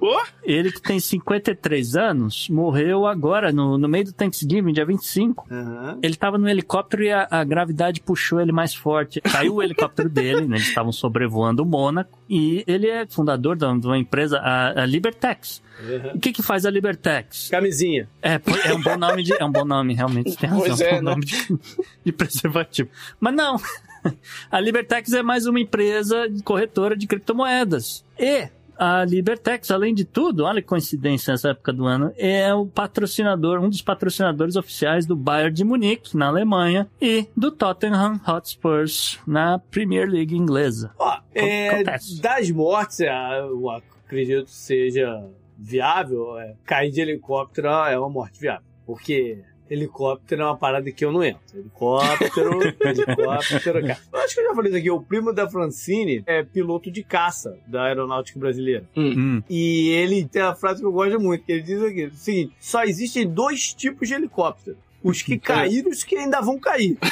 Ô, 0.00 0.20
Ele 0.42 0.70
que 0.70 0.80
tem 0.80 1.00
53 1.00 1.96
anos, 1.96 2.48
morreu 2.48 3.06
agora, 3.06 3.50
no, 3.52 3.76
no 3.78 3.88
meio 3.88 4.04
do 4.04 4.12
Thanksgiving, 4.12 4.72
dia 4.72 4.84
25. 4.86 5.46
Aham. 5.50 5.98
Ele 6.02 6.14
tava 6.14 6.38
no 6.38 6.48
helicóptero 6.48 7.02
e 7.04 7.10
a, 7.10 7.26
a 7.30 7.42
gravidade 7.44 8.00
puxou 8.00 8.40
ele 8.40 8.52
mais 8.52 8.74
forte. 8.74 9.20
Caiu 9.20 9.56
o 9.56 9.62
helicóptero 9.62 10.08
dele, 10.08 10.42
né? 10.46 10.56
Eles 10.56 10.68
estavam 10.68 10.92
sobrevoando 10.92 11.62
o 11.62 11.66
Mônaco. 11.66 12.18
E 12.28 12.62
ele 12.66 12.88
é 12.88 13.06
fundador 13.06 13.56
de 13.56 13.64
uma- 13.64 13.78
de 13.80 13.86
uma 13.86 13.98
empresa, 13.98 14.38
a, 14.38 14.82
a 14.82 14.86
Libertex. 14.86 15.62
Aham. 15.80 16.12
O 16.14 16.20
que 16.20 16.32
que 16.32 16.42
faz 16.42 16.64
a 16.64 16.70
Libertex? 16.70 17.48
Camisinha. 17.50 18.08
É, 18.22 18.40
é 18.64 18.74
um 18.74 18.82
bom 18.82 18.96
nome 18.96 19.22
de. 19.22 19.32
É 19.34 19.44
um 19.44 19.52
bom 19.52 19.64
nome, 19.64 19.94
realmente. 19.94 20.36
Tem 20.36 20.48
razão. 20.48 20.66
Pois 20.66 20.80
é, 20.80 20.90
é, 20.90 20.92
um 20.94 20.96
né? 20.96 21.00
nome 21.02 21.24
de, 21.24 21.58
de 22.04 22.12
preservativo. 22.12 22.88
Mas 23.18 23.34
não. 23.34 23.56
A 24.50 24.60
Libertex 24.60 25.12
é 25.12 25.22
mais 25.22 25.46
uma 25.46 25.58
empresa 25.58 26.28
de 26.28 26.42
corretora 26.42 26.94
de 26.94 27.06
criptomoedas. 27.06 28.04
E 28.18 28.50
a 28.78 29.04
Libertex, 29.04 29.70
além 29.70 29.94
de 29.94 30.04
tudo, 30.04 30.44
olha 30.44 30.60
que 30.60 30.68
coincidência 30.68 31.32
nessa 31.32 31.50
época 31.50 31.72
do 31.72 31.86
ano, 31.86 32.12
é 32.16 32.52
o 32.52 32.66
patrocinador, 32.66 33.60
um 33.60 33.68
dos 33.68 33.82
patrocinadores 33.82 34.56
oficiais 34.56 35.06
do 35.06 35.16
Bayern 35.16 35.54
de 35.54 35.64
Munique, 35.64 36.16
na 36.16 36.26
Alemanha, 36.26 36.88
e 37.00 37.26
do 37.36 37.50
Tottenham 37.50 38.20
Hotspurs, 38.26 39.18
na 39.26 39.58
Premier 39.58 40.08
League 40.08 40.36
inglesa. 40.36 40.90
Ó, 40.98 41.18
é, 41.34 41.68
Acontece. 41.68 42.20
das 42.20 42.50
mortes, 42.50 43.00
é, 43.00 43.40
eu 43.40 43.70
acredito 43.70 44.46
que 44.46 44.50
seja 44.50 45.24
viável. 45.58 46.38
é, 46.38 46.54
cair 46.64 46.90
de 46.90 47.00
helicóptero 47.00 47.68
é 47.68 47.98
uma 47.98 48.08
morte 48.08 48.40
viável. 48.40 48.64
Porque 48.86 49.42
helicóptero 49.68 50.42
é 50.42 50.44
uma 50.44 50.56
parada 50.56 50.90
que 50.90 51.04
eu 51.04 51.12
não 51.12 51.22
entro. 51.22 51.40
Helicóptero, 51.54 52.62
helicóptero, 52.80 53.86
cara. 53.86 54.00
Eu 54.12 54.20
acho 54.20 54.34
que 54.34 54.40
eu 54.40 54.44
já 54.44 54.54
falei 54.54 54.70
isso 54.70 54.78
aqui. 54.78 54.90
O 54.90 55.00
primo 55.00 55.32
da 55.32 55.48
Francine 55.48 56.22
é 56.26 56.42
piloto 56.42 56.90
de 56.90 57.02
caça 57.02 57.58
da 57.66 57.84
aeronáutica 57.84 58.38
brasileira. 58.38 58.84
Hum. 58.96 59.42
E 59.48 59.88
ele 59.90 60.24
tem 60.26 60.42
a 60.42 60.54
frase 60.54 60.80
que 60.80 60.86
eu 60.86 60.92
gosto 60.92 61.18
muito, 61.18 61.44
que 61.44 61.52
ele 61.52 61.62
diz 61.62 61.82
aqui, 61.82 62.06
o 62.06 62.14
seguinte, 62.14 62.52
só 62.60 62.84
existem 62.84 63.26
dois 63.26 63.72
tipos 63.72 64.08
de 64.08 64.14
helicóptero. 64.14 64.76
Os 65.04 65.22
que 65.22 65.38
caíram 65.38 65.90
e 65.90 65.92
os 65.92 66.02
que 66.02 66.16
ainda 66.16 66.40
vão 66.40 66.58
cair. 66.58 66.98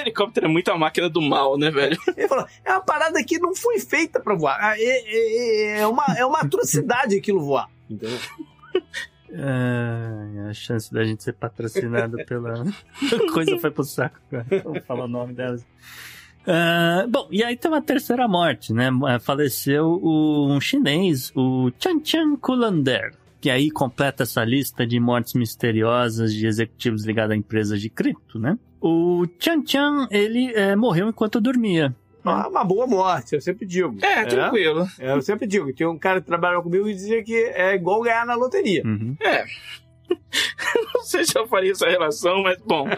helicóptero 0.00 0.46
é 0.46 0.48
muito 0.48 0.70
a 0.72 0.78
máquina 0.78 1.08
do 1.08 1.20
mal, 1.20 1.56
né, 1.58 1.70
velho? 1.70 1.96
Ele 2.16 2.26
falou, 2.28 2.46
é 2.64 2.72
uma 2.72 2.80
parada 2.80 3.22
que 3.22 3.38
não 3.38 3.54
foi 3.54 3.78
feita 3.78 4.18
pra 4.18 4.34
voar. 4.34 4.58
Ah, 4.60 4.76
É, 4.78 4.82
é- 4.82 5.76
é- 5.76 5.80
é 5.80 5.86
uma, 5.86 6.04
é 6.16 6.24
uma 6.24 6.40
atrocidade 6.40 7.14
aquilo 7.16 7.40
voar. 7.44 7.68
Entendeu? 7.88 8.18
É, 9.30 10.48
a 10.50 10.54
chance 10.54 10.92
da 10.92 11.04
gente 11.04 11.22
ser 11.22 11.34
patrocinado 11.34 12.16
pela 12.26 12.64
coisa 13.32 13.58
foi 13.58 13.70
pro 13.70 13.84
saco. 13.84 14.18
cara. 14.30 14.46
Vamos 14.64 14.84
falar 14.86 15.04
o 15.04 15.08
nome 15.08 15.34
delas. 15.34 15.64
Ah, 16.46 17.04
bom, 17.08 17.28
e 17.30 17.44
aí 17.44 17.56
tem 17.56 17.70
uma 17.70 17.82
terceira 17.82 18.26
morte, 18.26 18.72
né? 18.72 18.90
Ah, 19.06 19.20
Faleceu 19.20 20.00
o, 20.02 20.48
um 20.50 20.60
chinês, 20.60 21.30
o 21.36 21.70
Chan 21.78 22.00
Chan 22.04 22.36
Kulander, 22.36 23.14
que 23.42 23.50
aí 23.50 23.72
completa 23.72 24.22
essa 24.22 24.44
lista 24.44 24.86
de 24.86 25.00
mortes 25.00 25.34
misteriosas 25.34 26.32
de 26.32 26.46
executivos 26.46 27.04
ligados 27.04 27.32
a 27.32 27.36
empresas 27.36 27.80
de 27.80 27.90
cripto, 27.90 28.38
né? 28.38 28.56
O 28.80 29.26
Chan 29.40 29.64
Chan, 29.66 30.06
ele 30.12 30.52
eh, 30.54 30.76
morreu 30.76 31.08
enquanto 31.08 31.40
dormia. 31.40 31.92
Uma, 32.24 32.46
uma 32.46 32.64
boa 32.64 32.86
morte, 32.86 33.34
eu 33.34 33.40
sempre 33.40 33.66
digo. 33.66 33.96
É, 34.00 34.24
tranquilo. 34.24 34.86
É, 34.96 35.12
eu 35.12 35.20
sempre 35.20 35.48
digo. 35.48 35.72
Tinha 35.72 35.90
um 35.90 35.98
cara 35.98 36.20
que 36.20 36.26
trabalhava 36.28 36.62
comigo 36.62 36.88
e 36.88 36.94
dizia 36.94 37.20
que 37.24 37.34
é 37.34 37.74
igual 37.74 38.00
ganhar 38.02 38.24
na 38.24 38.36
loteria. 38.36 38.84
Uhum. 38.84 39.16
É. 39.20 39.44
Não 40.94 41.02
sei 41.02 41.24
se 41.24 41.36
eu 41.36 41.48
faria 41.48 41.72
essa 41.72 41.88
relação, 41.88 42.44
mas 42.44 42.60
bom. 42.64 42.86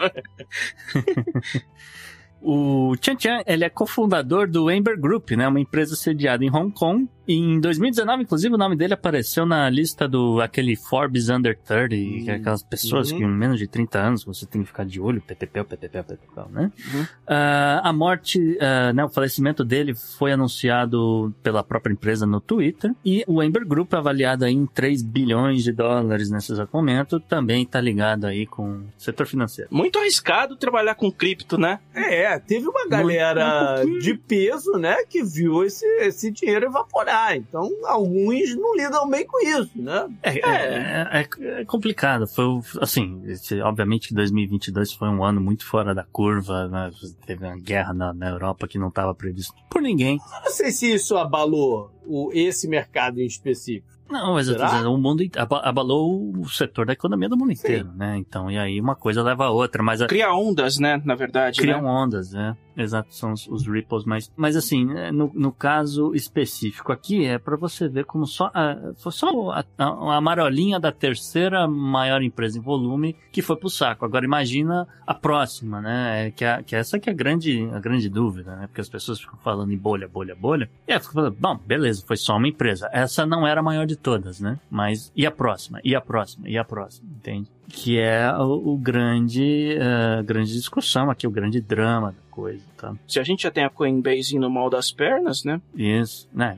O 2.47 2.95
Chan 3.01 3.17
Chan, 3.17 3.41
ele 3.47 3.63
é 3.63 3.69
cofundador 3.69 4.47
do 4.47 4.69
Amber 4.69 4.99
Group, 4.99 5.31
né? 5.31 5.47
Uma 5.47 5.59
empresa 5.59 5.95
sediada 5.95 6.45
em 6.45 6.55
Hong 6.55 6.71
Kong. 6.71 7.09
Em 7.27 7.59
2019, 7.59 8.23
inclusive, 8.23 8.53
o 8.53 8.57
nome 8.57 8.75
dele 8.75 8.93
apareceu 8.93 9.45
na 9.45 9.69
lista 9.69 10.07
do 10.07 10.39
aquele 10.41 10.75
Forbes 10.75 11.29
Under 11.29 11.57
30, 11.57 11.87
que 11.89 12.25
é 12.29 12.33
aquelas 12.35 12.63
pessoas 12.63 13.11
Uhum. 13.11 13.17
que 13.17 13.23
em 13.23 13.27
menos 13.27 13.59
de 13.59 13.67
30 13.67 13.99
anos 13.99 14.23
você 14.23 14.45
tem 14.45 14.61
que 14.61 14.67
ficar 14.67 14.85
de 14.85 14.99
olho, 14.99 15.21
PPP, 15.21 15.63
PPP, 15.63 16.03
PPP, 16.03 16.41
né? 16.51 16.71
Uhum. 16.93 17.05
Ah, 17.27 17.81
a 17.83 17.93
morte, 17.93 18.57
ah, 18.61 18.93
né, 18.93 19.03
o 19.03 19.09
falecimento 19.09 19.63
dele 19.63 19.93
foi 19.95 20.31
anunciado 20.31 21.33
pela 21.41 21.63
própria 21.63 21.93
empresa 21.93 22.25
no 22.25 22.39
Twitter. 22.39 22.91
E 23.03 23.23
o 23.27 23.41
Amber 23.41 23.65
Group, 23.67 23.93
avaliado 23.93 24.45
aí 24.45 24.53
em 24.53 24.65
3 24.65 25.01
bilhões 25.01 25.63
de 25.63 25.71
dólares 25.71 26.29
nesse 26.29 26.51
exato 26.51 26.75
momento, 26.75 27.19
também 27.19 27.63
está 27.63 27.79
ligado 27.81 28.25
aí 28.25 28.45
com 28.45 28.69
o 28.69 28.85
setor 28.97 29.25
financeiro. 29.27 29.69
Muito 29.71 29.97
arriscado 29.99 30.55
trabalhar 30.55 30.95
com 30.95 31.11
cripto, 31.11 31.57
né? 31.57 31.79
É, 31.93 32.37
teve 32.39 32.67
uma 32.67 32.87
galera 32.87 33.83
de 34.01 34.13
peso, 34.13 34.73
né, 34.73 34.97
que 35.09 35.23
viu 35.23 35.63
esse, 35.63 35.85
esse 36.01 36.31
dinheiro 36.31 36.65
evaporar. 36.67 37.14
Então, 37.35 37.69
alguns 37.85 38.55
não 38.55 38.75
lidam 38.75 39.09
bem 39.09 39.25
com 39.25 39.39
isso, 39.45 39.71
né? 39.75 40.07
É, 40.23 40.39
é, 40.39 41.21
é- 41.21 41.61
é 41.61 41.65
complicado. 41.65 42.27
Foi, 42.27 42.45
assim, 42.81 43.21
obviamente 43.63 44.07
que 44.09 44.13
2022 44.13 44.93
foi 44.93 45.07
um 45.09 45.23
ano 45.23 45.39
muito 45.41 45.65
fora 45.65 45.93
da 45.93 46.03
curva, 46.03 46.67
né? 46.67 46.91
Teve 47.25 47.45
uma 47.45 47.57
guerra 47.57 47.93
na, 47.93 48.13
na 48.13 48.29
Europa 48.29 48.67
que 48.67 48.77
não 48.77 48.89
estava 48.89 49.13
previsto 49.13 49.53
por 49.69 49.81
ninguém. 49.81 50.17
Eu 50.37 50.43
Não 50.45 50.51
sei 50.51 50.71
se 50.71 50.93
isso 50.93 51.17
abalou 51.17 51.91
o, 52.05 52.31
esse 52.33 52.67
mercado 52.67 53.19
em 53.19 53.25
específico. 53.25 53.95
Não, 54.09 54.35
mas 54.35 54.47
eu 54.47 54.55
tô 54.55 54.63
dizendo, 54.65 54.93
o 54.93 54.97
mundo 54.99 55.23
abalou 55.63 56.31
o 56.37 56.47
setor 56.47 56.85
da 56.85 56.93
economia 56.93 57.27
do 57.27 57.35
mundo 57.35 57.51
inteiro, 57.51 57.91
né? 57.95 58.15
Então, 58.17 58.51
e 58.51 58.57
aí 58.57 58.79
uma 58.79 58.95
coisa 58.95 59.23
leva 59.23 59.45
a 59.45 59.49
outra, 59.49 59.81
mas 59.81 59.99
a, 59.99 60.05
Cria 60.07 60.31
ondas, 60.31 60.77
né? 60.77 61.01
Na 61.03 61.15
verdade, 61.15 61.59
criam 61.59 61.81
né? 61.81 61.89
ondas, 61.89 62.31
né? 62.31 62.55
Exato, 62.77 63.13
são 63.13 63.31
os, 63.31 63.47
os 63.47 63.65
ripples, 63.65 64.03
mas, 64.05 64.31
mas 64.35 64.55
assim, 64.55 64.85
né, 64.85 65.11
no, 65.11 65.31
no 65.33 65.51
caso 65.51 66.13
específico 66.13 66.91
aqui, 66.91 67.25
é 67.25 67.37
para 67.37 67.55
você 67.55 67.87
ver 67.87 68.05
como 68.05 68.25
só, 68.25 68.51
a, 68.53 68.93
foi 68.97 69.11
só 69.11 69.51
a, 69.51 69.63
a, 69.77 70.17
a 70.17 70.21
marolinha 70.21 70.79
da 70.79 70.91
terceira 70.91 71.67
maior 71.67 72.21
empresa 72.21 72.57
em 72.57 72.61
volume 72.61 73.15
que 73.31 73.41
foi 73.41 73.55
pro 73.55 73.69
saco. 73.69 74.03
Agora 74.03 74.25
imagina 74.25 74.87
a 75.07 75.13
próxima, 75.13 75.81
né? 75.81 76.27
É 76.27 76.31
que, 76.31 76.43
a, 76.43 76.63
que 76.63 76.75
essa 76.75 76.99
que 76.99 77.09
é 77.09 77.13
a 77.13 77.15
grande, 77.15 77.69
a 77.71 77.79
grande 77.79 78.09
dúvida, 78.09 78.55
né? 78.55 78.67
Porque 78.67 78.81
as 78.81 78.89
pessoas 78.89 79.19
ficam 79.19 79.37
falando 79.39 79.71
em 79.71 79.77
bolha, 79.77 80.07
bolha, 80.07 80.35
bolha. 80.35 80.69
E 80.87 80.91
aí 80.91 80.99
fica 80.99 81.13
falando, 81.13 81.35
bom, 81.39 81.57
beleza, 81.65 82.03
foi 82.05 82.17
só 82.17 82.35
uma 82.35 82.47
empresa. 82.47 82.89
Essa 82.91 83.25
não 83.25 83.47
era 83.47 83.61
a 83.61 83.63
maior 83.63 83.85
de 83.85 83.95
todas, 83.95 84.39
né? 84.39 84.59
Mas 84.69 85.11
e 85.15 85.25
a 85.25 85.31
próxima? 85.31 85.79
E 85.83 85.95
a 85.95 86.01
próxima? 86.01 86.49
E 86.49 86.57
a 86.57 86.63
próxima? 86.63 87.07
Entende? 87.09 87.49
que 87.67 87.99
é 87.99 88.31
o, 88.37 88.73
o 88.73 88.77
grande, 88.77 89.75
eh, 89.77 90.23
grande 90.23 90.53
discussão 90.53 91.09
aqui, 91.09 91.25
o 91.27 91.31
grande 91.31 91.59
drama 91.59 92.15
coisa, 92.35 92.63
tá? 92.75 92.93
Se 93.07 93.19
a 93.19 93.23
gente 93.23 93.43
já 93.43 93.51
tem 93.51 93.63
a 93.63 93.69
Coinbase 93.69 94.37
no 94.37 94.49
mal 94.49 94.69
das 94.69 94.91
pernas, 94.91 95.43
né? 95.45 95.61
Isso, 95.73 96.27
né? 96.33 96.57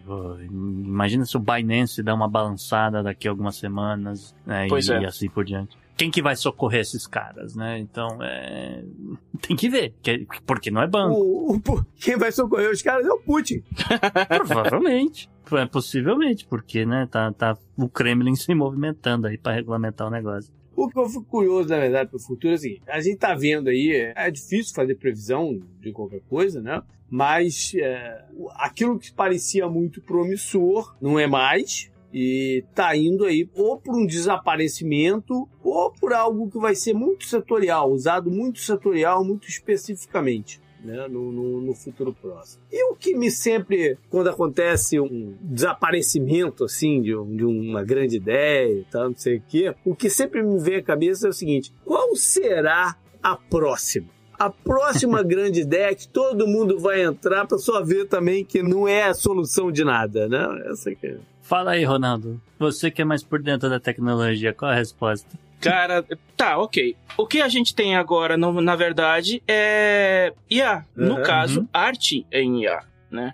Imagina 0.49 1.23
se 1.25 1.38
o 1.38 1.39
Binance 1.39 2.01
dá 2.01 2.13
uma 2.15 2.28
balançada 2.28 3.03
daqui 3.03 3.28
a 3.28 3.32
algumas 3.32 3.55
semanas, 3.57 4.36
né? 4.45 4.65
Pois 4.67 4.88
e, 4.88 4.93
é. 4.93 5.05
assim 5.05 5.30
por 5.30 5.45
diante. 5.45 5.78
Quem 5.95 6.11
que 6.11 6.21
vai 6.21 6.36
socorrer 6.36 6.82
esses 6.82 7.07
caras, 7.07 7.55
né? 7.55 7.80
Então, 7.80 8.19
é... 8.21 8.84
tem 9.41 9.55
que 9.55 9.69
ver, 9.69 9.93
que- 10.01 10.28
porque 10.45 10.69
não 10.69 10.82
é 10.82 10.88
banco, 10.88 11.15
O, 11.17 11.55
o- 11.57 11.86
quem 11.99 12.17
vai 12.17 12.32
socorrer 12.32 12.71
os 12.71 12.82
caras 12.82 13.05
é 13.05 13.11
o 13.11 13.19
Putin. 13.19 13.63
provavelmente. 14.28 15.30
É, 15.51 15.65
possivelmente, 15.65 16.45
porque, 16.45 16.86
né, 16.86 17.07
tá, 17.09 17.32
tá 17.32 17.57
o 17.78 17.88
Kremlin 17.88 18.36
se 18.36 18.53
movimentando 18.53 19.28
aí 19.28 19.38
para 19.38 19.53
regulamentar 19.53 20.07
o 20.07 20.11
negócio. 20.11 20.51
O 20.78 20.88
que 20.88 20.99
eu 20.99 21.09
fico 21.09 21.23
curioso, 21.23 21.69
na 21.69 21.80
verdade, 21.80 22.07
para 22.11 22.17
o 22.17 22.21
futuro 22.21 22.53
é 22.53 22.55
o 22.55 22.59
seguinte: 22.59 22.84
a 22.88 22.99
gente 22.99 23.17
tá 23.17 23.34
vendo 23.34 23.67
aí, 23.67 23.91
é, 23.95 24.13
é 24.15 24.30
difícil 24.30 24.75
fazer 24.75 24.93
previsão 24.93 25.59
de 25.82 25.91
qualquer 25.91 26.21
coisa, 26.30 26.61
né? 26.61 26.84
Mas 27.09 27.73
é, 27.75 28.23
aquilo 28.57 28.99
que 28.99 29.11
parecia 29.11 29.67
muito 29.67 29.99
promissor 29.99 30.95
não 31.01 31.17
é 31.17 31.25
mais. 31.25 31.89
E 32.13 32.63
tá 32.75 32.95
indo 32.95 33.25
aí 33.25 33.49
ou 33.55 33.78
por 33.78 33.95
um 33.95 34.05
desaparecimento 34.05 35.49
ou 35.63 35.91
por 35.91 36.13
algo 36.13 36.49
que 36.49 36.59
vai 36.59 36.75
ser 36.75 36.93
muito 36.93 37.25
setorial, 37.25 37.91
usado 37.91 38.30
muito 38.30 38.59
setorial, 38.59 39.25
muito 39.25 39.49
especificamente. 39.49 40.61
Né, 40.88 41.05
no, 41.09 41.33
no- 41.33 41.59
no 41.61 41.73
futuro 41.73 42.13
próximo. 42.13 42.63
E 42.71 42.81
o 42.91 42.95
que 42.95 43.13
me 43.13 43.29
sempre, 43.29 43.97
quando 44.09 44.29
acontece 44.29 44.97
um 45.01 45.35
desaparecimento 45.41 46.63
assim 46.63 47.01
de, 47.01 47.13
um- 47.13 47.35
de 47.35 47.43
uma 47.43 47.83
grande 47.83 48.15
ideia 48.15 48.71
e 48.71 48.83
tal, 48.85 49.09
não 49.09 49.17
sei 49.17 49.35
o 49.38 49.43
quê, 49.45 49.75
o 49.83 49.93
que 49.93 50.09
sempre 50.09 50.41
me 50.41 50.57
vem 50.59 50.77
à 50.77 50.81
cabeça 50.81 51.27
é 51.27 51.29
o 51.29 51.33
seguinte: 51.33 51.73
qual 51.83 52.15
será 52.15 52.95
a 53.21 53.35
próxima? 53.35 54.07
A 54.39 54.49
próxima 54.49 55.21
grande 55.27 55.59
ideia 55.61 55.93
que 55.93 56.07
todo 56.07 56.47
mundo 56.47 56.79
vai 56.79 57.03
entrar 57.03 57.45
para 57.45 57.57
só 57.57 57.83
ver 57.83 58.05
também 58.07 58.45
que 58.45 58.63
não 58.63 58.88
é 58.88 59.03
a 59.03 59.13
solução 59.13 59.69
de 59.71 59.83
nada, 59.83 60.29
né? 60.29 60.47
Essa 60.71 60.95
que 60.95 61.05
é. 61.07 61.17
Fala 61.41 61.71
aí, 61.71 61.83
Ronaldo. 61.83 62.39
Você 62.57 62.89
que 62.89 63.01
é 63.01 63.05
mais 63.05 63.23
por 63.23 63.41
dentro 63.41 63.69
da 63.69 63.79
tecnologia, 63.79 64.53
qual 64.53 64.71
a 64.71 64.75
resposta? 64.75 65.38
Cara, 65.59 66.05
tá, 66.35 66.57
ok. 66.57 66.95
O 67.17 67.25
que 67.25 67.41
a 67.41 67.47
gente 67.47 67.73
tem 67.73 67.95
agora, 67.95 68.37
no- 68.37 68.61
na 68.61 68.75
verdade, 68.75 69.41
é 69.47 70.31
IA. 70.49 70.85
No 70.95 71.15
Uhum. 71.15 71.23
caso, 71.23 71.67
arte 71.73 72.25
em 72.31 72.61
IA, 72.63 72.83
né? 73.09 73.33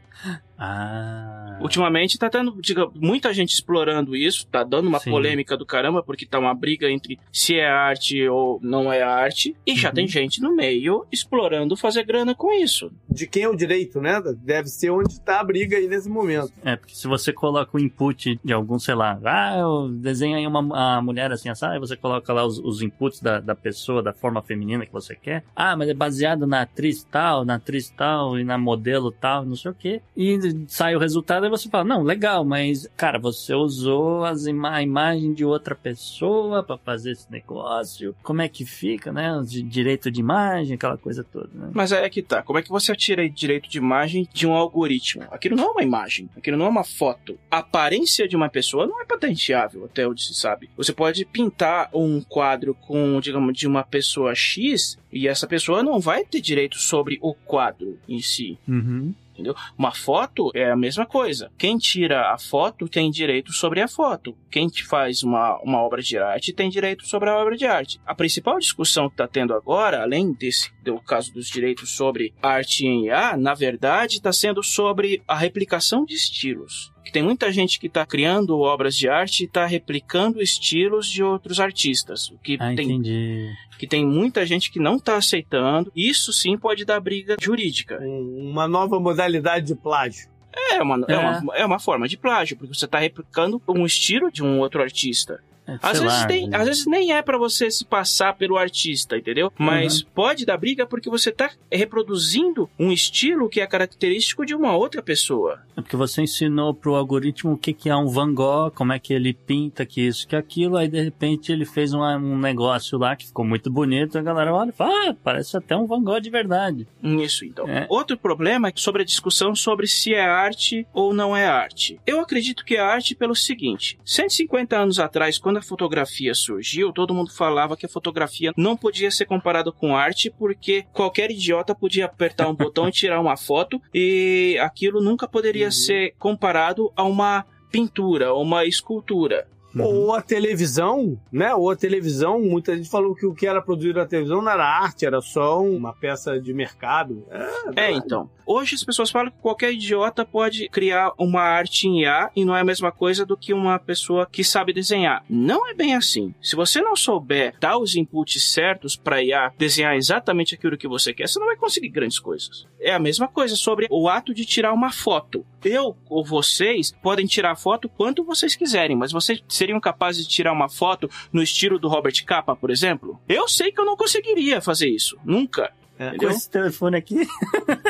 Ah. 0.57 1.57
Ultimamente 1.61 2.17
tá 2.17 2.29
tendo, 2.29 2.55
diga, 2.61 2.87
muita 2.95 3.33
gente 3.33 3.53
explorando 3.53 4.15
isso, 4.15 4.45
tá 4.47 4.63
dando 4.63 4.87
uma 4.87 4.99
Sim. 4.99 5.11
polêmica 5.11 5.55
do 5.55 5.65
caramba, 5.65 6.03
porque 6.03 6.25
tá 6.25 6.39
uma 6.39 6.53
briga 6.53 6.89
entre 6.89 7.19
se 7.31 7.55
é 7.55 7.67
arte 7.69 8.27
ou 8.27 8.59
não 8.61 8.91
é 8.91 9.01
arte, 9.01 9.55
e 9.65 9.75
já 9.75 9.89
Uhum. 9.89 9.95
tem 9.95 10.07
gente 10.07 10.41
no 10.41 10.55
meio 10.55 11.05
explorando 11.11 11.77
fazer 11.77 12.03
grana 12.03 12.33
com 12.35 12.51
isso. 12.51 12.91
De 13.09 13.27
quem 13.27 13.43
é 13.43 13.49
o 13.49 13.55
direito, 13.55 14.01
né? 14.01 14.21
Deve 14.43 14.67
ser 14.67 14.89
onde 14.89 15.19
tá 15.21 15.39
a 15.39 15.43
briga 15.43 15.77
aí 15.77 15.87
nesse 15.87 16.09
momento. 16.09 16.51
É, 16.63 16.75
porque 16.75 16.95
se 16.95 17.07
você 17.07 17.31
coloca 17.31 17.77
o 17.77 17.79
input 17.79 18.39
de 18.43 18.53
algum, 18.53 18.79
sei 18.79 18.95
lá, 18.95 19.19
ah, 19.23 19.57
eu 19.57 19.89
desenho 19.89 20.35
aí 20.37 20.45
uma 20.47 20.97
a 20.97 21.01
mulher 21.01 21.31
assim, 21.31 21.49
assim, 21.49 21.65
aí 21.65 21.79
você 21.79 21.95
coloca 21.95 22.33
lá 22.33 22.45
os, 22.45 22.57
os 22.59 22.81
inputs 22.81 23.21
da, 23.21 23.39
da 23.39 23.55
pessoa, 23.55 24.01
da 24.01 24.13
forma 24.13 24.41
feminina 24.41 24.85
que 24.85 24.91
você 24.91 25.15
quer. 25.15 25.43
Ah, 25.55 25.75
mas 25.77 25.89
é 25.89 25.93
baseado 25.93 26.45
na 26.47 26.61
atriz 26.61 27.03
tal, 27.03 27.45
na 27.45 27.55
atriz 27.55 27.89
tal 27.89 28.37
e 28.39 28.43
na 28.43 28.57
modelo 28.57 29.11
tal, 29.11 29.45
não 29.45 29.55
sei 29.55 29.71
o 29.71 29.75
quê. 29.75 30.01
E 30.15 30.37
sai 30.67 30.95
o 30.95 30.99
resultado 30.99 31.45
e 31.45 31.49
você 31.49 31.69
fala, 31.69 31.83
não, 31.83 32.03
legal, 32.03 32.43
mas, 32.43 32.87
cara, 32.95 33.19
você 33.19 33.53
usou 33.53 34.23
as 34.23 34.45
ima 34.45 34.71
a 34.75 34.81
imagem 34.81 35.33
de 35.33 35.45
outra 35.45 35.75
pessoa 35.75 36.63
pra 36.63 36.77
fazer 36.77 37.11
esse 37.11 37.31
negócio. 37.31 38.15
Como 38.23 38.41
é 38.41 38.47
que 38.47 38.65
fica, 38.65 39.11
né? 39.11 39.31
De 39.45 39.61
direito 39.61 40.09
de 40.09 40.19
imagem, 40.19 40.75
aquela 40.75 40.97
coisa 40.97 41.23
toda, 41.23 41.49
né? 41.53 41.69
Mas 41.73 41.91
aí 41.91 42.03
é 42.03 42.09
que 42.09 42.21
tá. 42.21 42.41
Como 42.41 42.59
é 42.59 42.61
que 42.61 42.69
você 42.69 42.95
tira 42.95 43.27
direito 43.29 43.69
de 43.69 43.77
imagem 43.77 44.27
de 44.33 44.47
um 44.47 44.53
algoritmo? 44.53 45.23
Aquilo 45.31 45.55
não 45.55 45.65
é 45.65 45.71
uma 45.71 45.83
imagem, 45.83 46.29
aquilo 46.35 46.57
não 46.57 46.65
é 46.65 46.69
uma 46.69 46.83
foto. 46.83 47.37
A 47.49 47.59
aparência 47.59 48.27
de 48.27 48.35
uma 48.35 48.49
pessoa 48.49 48.87
não 48.87 49.01
é 49.01 49.05
patenteável, 49.05 49.85
até 49.85 50.07
onde 50.07 50.23
se 50.23 50.33
sabe. 50.33 50.69
Você 50.77 50.93
pode 50.93 51.25
pintar 51.25 51.89
um 51.93 52.21
quadro 52.21 52.73
com, 52.73 53.19
digamos, 53.19 53.57
de 53.57 53.67
uma 53.67 53.83
pessoa 53.83 54.35
X 54.35 54.97
e 55.11 55.27
essa 55.27 55.47
pessoa 55.47 55.83
não 55.83 55.99
vai 55.99 56.25
ter 56.25 56.41
direito 56.41 56.77
sobre 56.77 57.19
o 57.21 57.33
quadro 57.33 57.99
em 58.07 58.19
si. 58.19 58.57
Uhum. 58.67 59.13
Entendeu? 59.33 59.55
Uma 59.77 59.91
foto 59.91 60.51
é 60.53 60.71
a 60.71 60.75
mesma 60.75 61.05
coisa. 61.05 61.51
Quem 61.57 61.77
tira 61.77 62.31
a 62.31 62.37
foto 62.37 62.87
tem 62.87 63.09
direito 63.09 63.51
sobre 63.51 63.81
a 63.81 63.87
foto. 63.87 64.37
Quem 64.49 64.69
faz 64.71 65.23
uma, 65.23 65.59
uma 65.63 65.79
obra 65.79 66.01
de 66.01 66.17
arte 66.17 66.53
tem 66.53 66.69
direito 66.69 67.05
sobre 67.07 67.29
a 67.29 67.37
obra 67.37 67.57
de 67.57 67.65
arte. 67.65 67.99
A 68.05 68.13
principal 68.13 68.59
discussão 68.59 69.07
que 69.07 69.15
está 69.15 69.27
tendo 69.27 69.53
agora, 69.53 70.03
além 70.03 70.31
desse 70.33 70.71
do 70.83 70.99
caso 70.99 71.33
dos 71.33 71.47
direitos 71.47 71.95
sobre 71.95 72.33
arte 72.41 72.85
em 72.85 73.07
IA, 73.07 73.35
na 73.35 73.55
verdade 73.55 74.17
está 74.17 74.31
sendo 74.31 74.61
sobre 74.61 75.23
a 75.27 75.35
replicação 75.35 76.05
de 76.05 76.13
estilos. 76.13 76.92
Que 77.03 77.11
tem 77.11 77.21
muita 77.23 77.51
gente 77.51 77.79
que 77.79 77.87
está 77.87 78.05
criando 78.05 78.57
obras 78.59 78.95
de 78.95 79.09
arte 79.09 79.41
e 79.41 79.45
está 79.45 79.65
replicando 79.65 80.41
estilos 80.41 81.07
de 81.07 81.21
outros 81.23 81.59
artistas. 81.59 82.29
O 82.29 82.37
que 82.37 82.57
Ah, 82.59 82.73
tem 82.75 82.85
entendi. 82.89 83.49
que 83.77 83.85
tem 83.87 84.05
muita 84.05 84.45
gente 84.45 84.71
que 84.71 84.79
não 84.79 84.95
está 84.95 85.17
aceitando. 85.17 85.91
Isso 85.95 86.31
sim 86.31 86.57
pode 86.57 86.85
dar 86.85 86.99
briga 86.99 87.35
jurídica. 87.41 87.99
Um- 88.01 88.49
Uma 88.51 88.67
nova 88.67 88.99
modalidade 88.99 89.67
de 89.67 89.75
plágio. 89.75 90.29
É 90.71 90.81
uma, 90.81 91.03
é. 91.09 91.13
É. 91.13 91.17
uma, 91.17 91.55
é 91.57 91.65
uma 91.65 91.79
forma 91.79 92.07
de 92.07 92.15
plágio, 92.15 92.55
porque 92.55 92.73
você 92.73 92.85
está 92.85 92.99
replicando 92.99 93.61
um 93.67 93.85
estilo 93.85 94.31
de 94.31 94.43
um 94.43 94.59
outro 94.59 94.81
artista. 94.81 95.39
É, 95.67 95.77
Às 95.81 95.99
vezes, 95.99 96.19
lá, 96.19 96.27
tem, 96.27 96.53
às 96.53 96.67
vezes 96.67 96.85
nem 96.85 97.13
é 97.13 97.21
pra 97.21 97.37
você 97.37 97.71
se 97.71 97.85
passar 97.85 98.33
pelo 98.35 98.57
artista, 98.57 99.17
entendeu? 99.17 99.51
Mas 99.57 100.01
pode 100.01 100.45
dar 100.45 100.57
briga 100.57 100.85
porque 100.85 101.09
você 101.09 101.31
tá 101.31 101.49
reproduzindo 101.71 102.69
um 102.77 102.91
estilo 102.91 103.49
que 103.49 103.61
é 103.61 103.67
característico 103.67 104.45
de 104.45 104.53
uma 104.53 104.75
outra 104.75 105.01
pessoa. 105.01 105.61
É 105.77 105.81
porque 105.81 105.95
você 105.95 106.21
ensinou 106.21 106.73
pro 106.73 106.95
algoritmo 106.95 107.53
o 107.53 107.57
que, 107.57 107.73
que 107.73 107.89
é 107.89 107.95
um 107.95 108.07
Van 108.07 108.33
Gogh, 108.33 108.71
como 108.71 108.93
é 108.93 108.99
que 108.99 109.13
ele 109.13 109.33
pinta, 109.33 109.85
que 109.85 110.01
isso, 110.01 110.27
que 110.27 110.35
aquilo, 110.35 110.77
aí 110.77 110.87
de 110.87 111.01
repente 111.01 111.51
ele 111.51 111.65
fez 111.65 111.93
um, 111.93 112.01
um 112.01 112.37
negócio 112.37 112.97
lá 112.97 113.15
que 113.15 113.27
ficou 113.27 113.45
muito 113.45 113.71
bonito, 113.71 114.17
a 114.17 114.21
galera 114.21 114.53
olha 114.53 114.69
e 114.69 114.73
fala, 114.73 115.09
ah, 115.09 115.15
parece 115.23 115.55
até 115.57 115.75
um 115.75 115.87
Van 115.87 116.03
Gogh 116.03 116.19
de 116.19 116.29
verdade. 116.29 116.87
Isso, 117.01 117.45
então. 117.45 117.67
É. 117.67 117.85
Outro 117.89 118.17
problema 118.17 118.67
é 118.67 118.73
sobre 118.75 119.01
a 119.01 119.05
discussão 119.05 119.55
sobre 119.55 119.87
se 119.87 120.13
é 120.13 120.25
arte 120.25 120.85
ou 120.93 121.13
não 121.13 121.35
é 121.35 121.45
arte. 121.45 121.99
Eu 122.05 122.19
acredito 122.19 122.65
que 122.65 122.75
é 122.75 122.79
arte 122.79 123.15
pelo 123.15 123.35
seguinte: 123.35 123.97
150 124.05 124.77
anos 124.77 124.99
atrás, 124.99 125.37
quando 125.37 125.52
a 125.57 125.61
fotografia 125.61 126.33
surgiu, 126.33 126.91
todo 126.91 127.13
mundo 127.13 127.31
falava 127.31 127.77
que 127.77 127.85
a 127.85 127.89
fotografia 127.89 128.53
não 128.57 128.75
podia 128.75 129.11
ser 129.11 129.25
comparada 129.25 129.71
com 129.71 129.95
arte 129.95 130.29
porque 130.29 130.85
qualquer 130.93 131.31
idiota 131.31 131.75
podia 131.75 132.05
apertar 132.05 132.47
um 132.47 132.55
botão 132.55 132.87
e 132.87 132.91
tirar 132.93 133.19
uma 133.19 133.37
foto 133.37 133.81
e 133.93 134.57
aquilo 134.61 135.01
nunca 135.01 135.27
poderia 135.27 135.71
ser 135.71 136.13
comparado 136.17 136.91
a 136.95 137.03
uma 137.03 137.45
pintura, 137.71 138.33
uma 138.33 138.65
escultura. 138.65 139.47
Uhum. 139.75 139.83
Ou 139.83 140.13
a 140.13 140.21
televisão, 140.21 141.19
né? 141.31 141.53
Ou 141.53 141.71
a 141.71 141.75
televisão, 141.75 142.41
muita 142.41 142.75
gente 142.75 142.89
falou 142.89 143.15
que 143.15 143.25
o 143.25 143.33
que 143.33 143.47
era 143.47 143.61
produzido 143.61 143.99
na 143.99 144.05
televisão 144.05 144.41
não 144.41 144.51
era 144.51 144.65
arte, 144.65 145.05
era 145.05 145.21
só 145.21 145.61
uma 145.63 145.93
peça 145.93 146.39
de 146.39 146.53
mercado. 146.53 147.25
É, 147.29 147.87
É, 147.87 147.91
então. 147.91 148.29
Hoje 148.45 148.75
as 148.75 148.83
pessoas 148.83 149.09
falam 149.09 149.31
que 149.31 149.37
qualquer 149.37 149.71
idiota 149.71 150.25
pode 150.25 150.67
criar 150.69 151.13
uma 151.17 151.41
arte 151.41 151.87
em 151.87 152.01
IA 152.01 152.29
e 152.35 152.43
não 152.43 152.55
é 152.55 152.59
a 152.59 152.65
mesma 152.65 152.91
coisa 152.91 153.25
do 153.25 153.37
que 153.37 153.53
uma 153.53 153.79
pessoa 153.79 154.27
que 154.29 154.43
sabe 154.43 154.73
desenhar. 154.73 155.23
Não 155.29 155.67
é 155.67 155.73
bem 155.73 155.95
assim. 155.95 156.33
Se 156.41 156.55
você 156.55 156.81
não 156.81 156.95
souber 156.95 157.55
dar 157.59 157.77
os 157.77 157.95
inputs 157.95 158.51
certos 158.51 158.95
para 158.97 159.23
IA 159.23 159.53
desenhar 159.57 159.95
exatamente 159.95 160.55
aquilo 160.55 160.77
que 160.77 160.87
você 160.87 161.13
quer, 161.13 161.27
você 161.27 161.39
não 161.39 161.47
vai 161.47 161.55
conseguir 161.55 161.89
grandes 161.89 162.19
coisas. 162.19 162.67
É 162.79 162.93
a 162.93 162.99
mesma 162.99 163.29
coisa 163.29 163.55
sobre 163.55 163.87
o 163.89 164.09
ato 164.09 164.33
de 164.33 164.45
tirar 164.45 164.73
uma 164.73 164.91
foto. 164.91 165.45
Eu 165.63 165.95
ou 166.09 166.25
vocês 166.25 166.93
podem 167.01 167.25
tirar 167.25 167.55
foto 167.55 167.87
quanto 167.87 168.25
vocês 168.25 168.55
quiserem, 168.55 168.97
mas 168.97 169.13
vocês 169.13 169.41
seriam 169.63 169.79
capazes 169.79 170.23
de 170.25 170.29
tirar 170.29 170.51
uma 170.51 170.67
foto 170.69 171.09
no 171.31 171.41
estilo 171.41 171.79
do 171.79 171.87
Robert 171.87 172.23
Capa, 172.25 172.55
por 172.55 172.69
exemplo? 172.69 173.19
Eu 173.27 173.47
sei 173.47 173.71
que 173.71 173.79
eu 173.79 173.85
não 173.85 173.95
conseguiria 173.95 174.59
fazer 174.61 174.89
isso. 174.89 175.17
Nunca. 175.23 175.71
é. 175.97 176.17
Com 176.17 176.27
esse 176.29 176.49
telefone 176.49 176.97
aqui, 176.97 177.15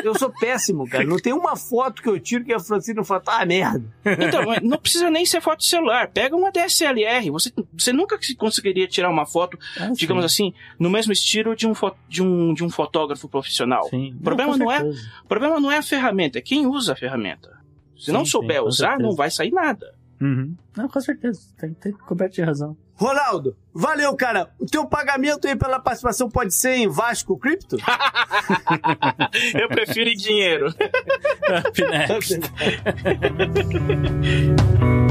Eu 0.04 0.16
sou 0.16 0.30
péssimo, 0.30 0.86
cara. 0.88 1.04
Não 1.04 1.16
tem 1.18 1.32
uma 1.32 1.56
foto 1.56 2.02
que 2.02 2.08
eu 2.08 2.20
tiro 2.20 2.44
que 2.44 2.52
a 2.52 2.60
Francine 2.60 2.96
não 2.98 3.04
fala, 3.04 3.22
ah, 3.26 3.44
merda. 3.46 3.82
Então, 4.04 4.42
não 4.62 4.78
precisa 4.78 5.10
nem 5.10 5.24
ser 5.26 5.40
foto 5.40 5.58
de 5.60 5.66
celular. 5.66 6.08
Pega 6.10 6.36
uma 6.36 6.52
DSLR. 6.52 7.30
Você, 7.30 7.50
você 7.76 7.92
nunca 7.92 8.16
se 8.20 8.36
conseguiria 8.36 8.86
tirar 8.86 9.10
uma 9.10 9.26
foto, 9.26 9.58
Ah, 9.80 9.90
digamos 9.94 10.22
sim. 10.32 10.48
assim, 10.48 10.54
no 10.78 10.90
mesmo 10.90 11.12
estilo 11.12 11.56
de 11.56 11.66
um, 11.66 11.72
de 12.08 12.22
um, 12.22 12.54
de 12.54 12.62
um 12.62 12.70
fotógrafo 12.70 13.28
profissional. 13.28 13.84
Sim. 13.88 14.14
O 14.20 14.22
problema 14.22 14.52
com 14.52 14.58
não 14.58 14.70
é- 14.70 14.92
problema 15.28 15.58
não 15.58 15.72
é 15.72 15.78
a 15.78 15.82
ferramenta, 15.82 16.38
é 16.38 16.42
quem 16.42 16.66
usa 16.66 16.92
a 16.92 16.96
ferramenta. 16.96 17.52
Se 17.98 18.12
não 18.12 18.24
Sim, 18.24 18.32
souber 18.32 18.56
sim, 18.56 18.62
com 18.62 18.68
usar, 18.68 18.88
certeza. 18.90 19.08
não 19.08 19.16
vai 19.16 19.30
sair 19.30 19.50
nada. 19.50 19.94
Uhum. 20.24 20.56
Não, 20.74 20.88
com 20.88 21.00
certeza. 21.02 21.38
Tem, 21.58 21.74
tem 21.74 21.92
coberto 21.92 22.36
de 22.36 22.42
razão. 22.42 22.74
Ronaldo, 22.94 23.54
valeu, 23.74 24.16
cara. 24.16 24.48
O 24.58 24.64
teu 24.64 24.86
pagamento 24.86 25.46
aí 25.46 25.54
pela 25.54 25.78
participação 25.78 26.30
pode 26.30 26.54
ser 26.54 26.76
em 26.76 26.88
Vasco 26.88 27.38
Cripto? 27.38 27.76
Eu 29.52 29.68
prefiro 29.68 30.08
em 30.08 30.16
dinheiro. 30.16 30.72
Next. 31.90 32.40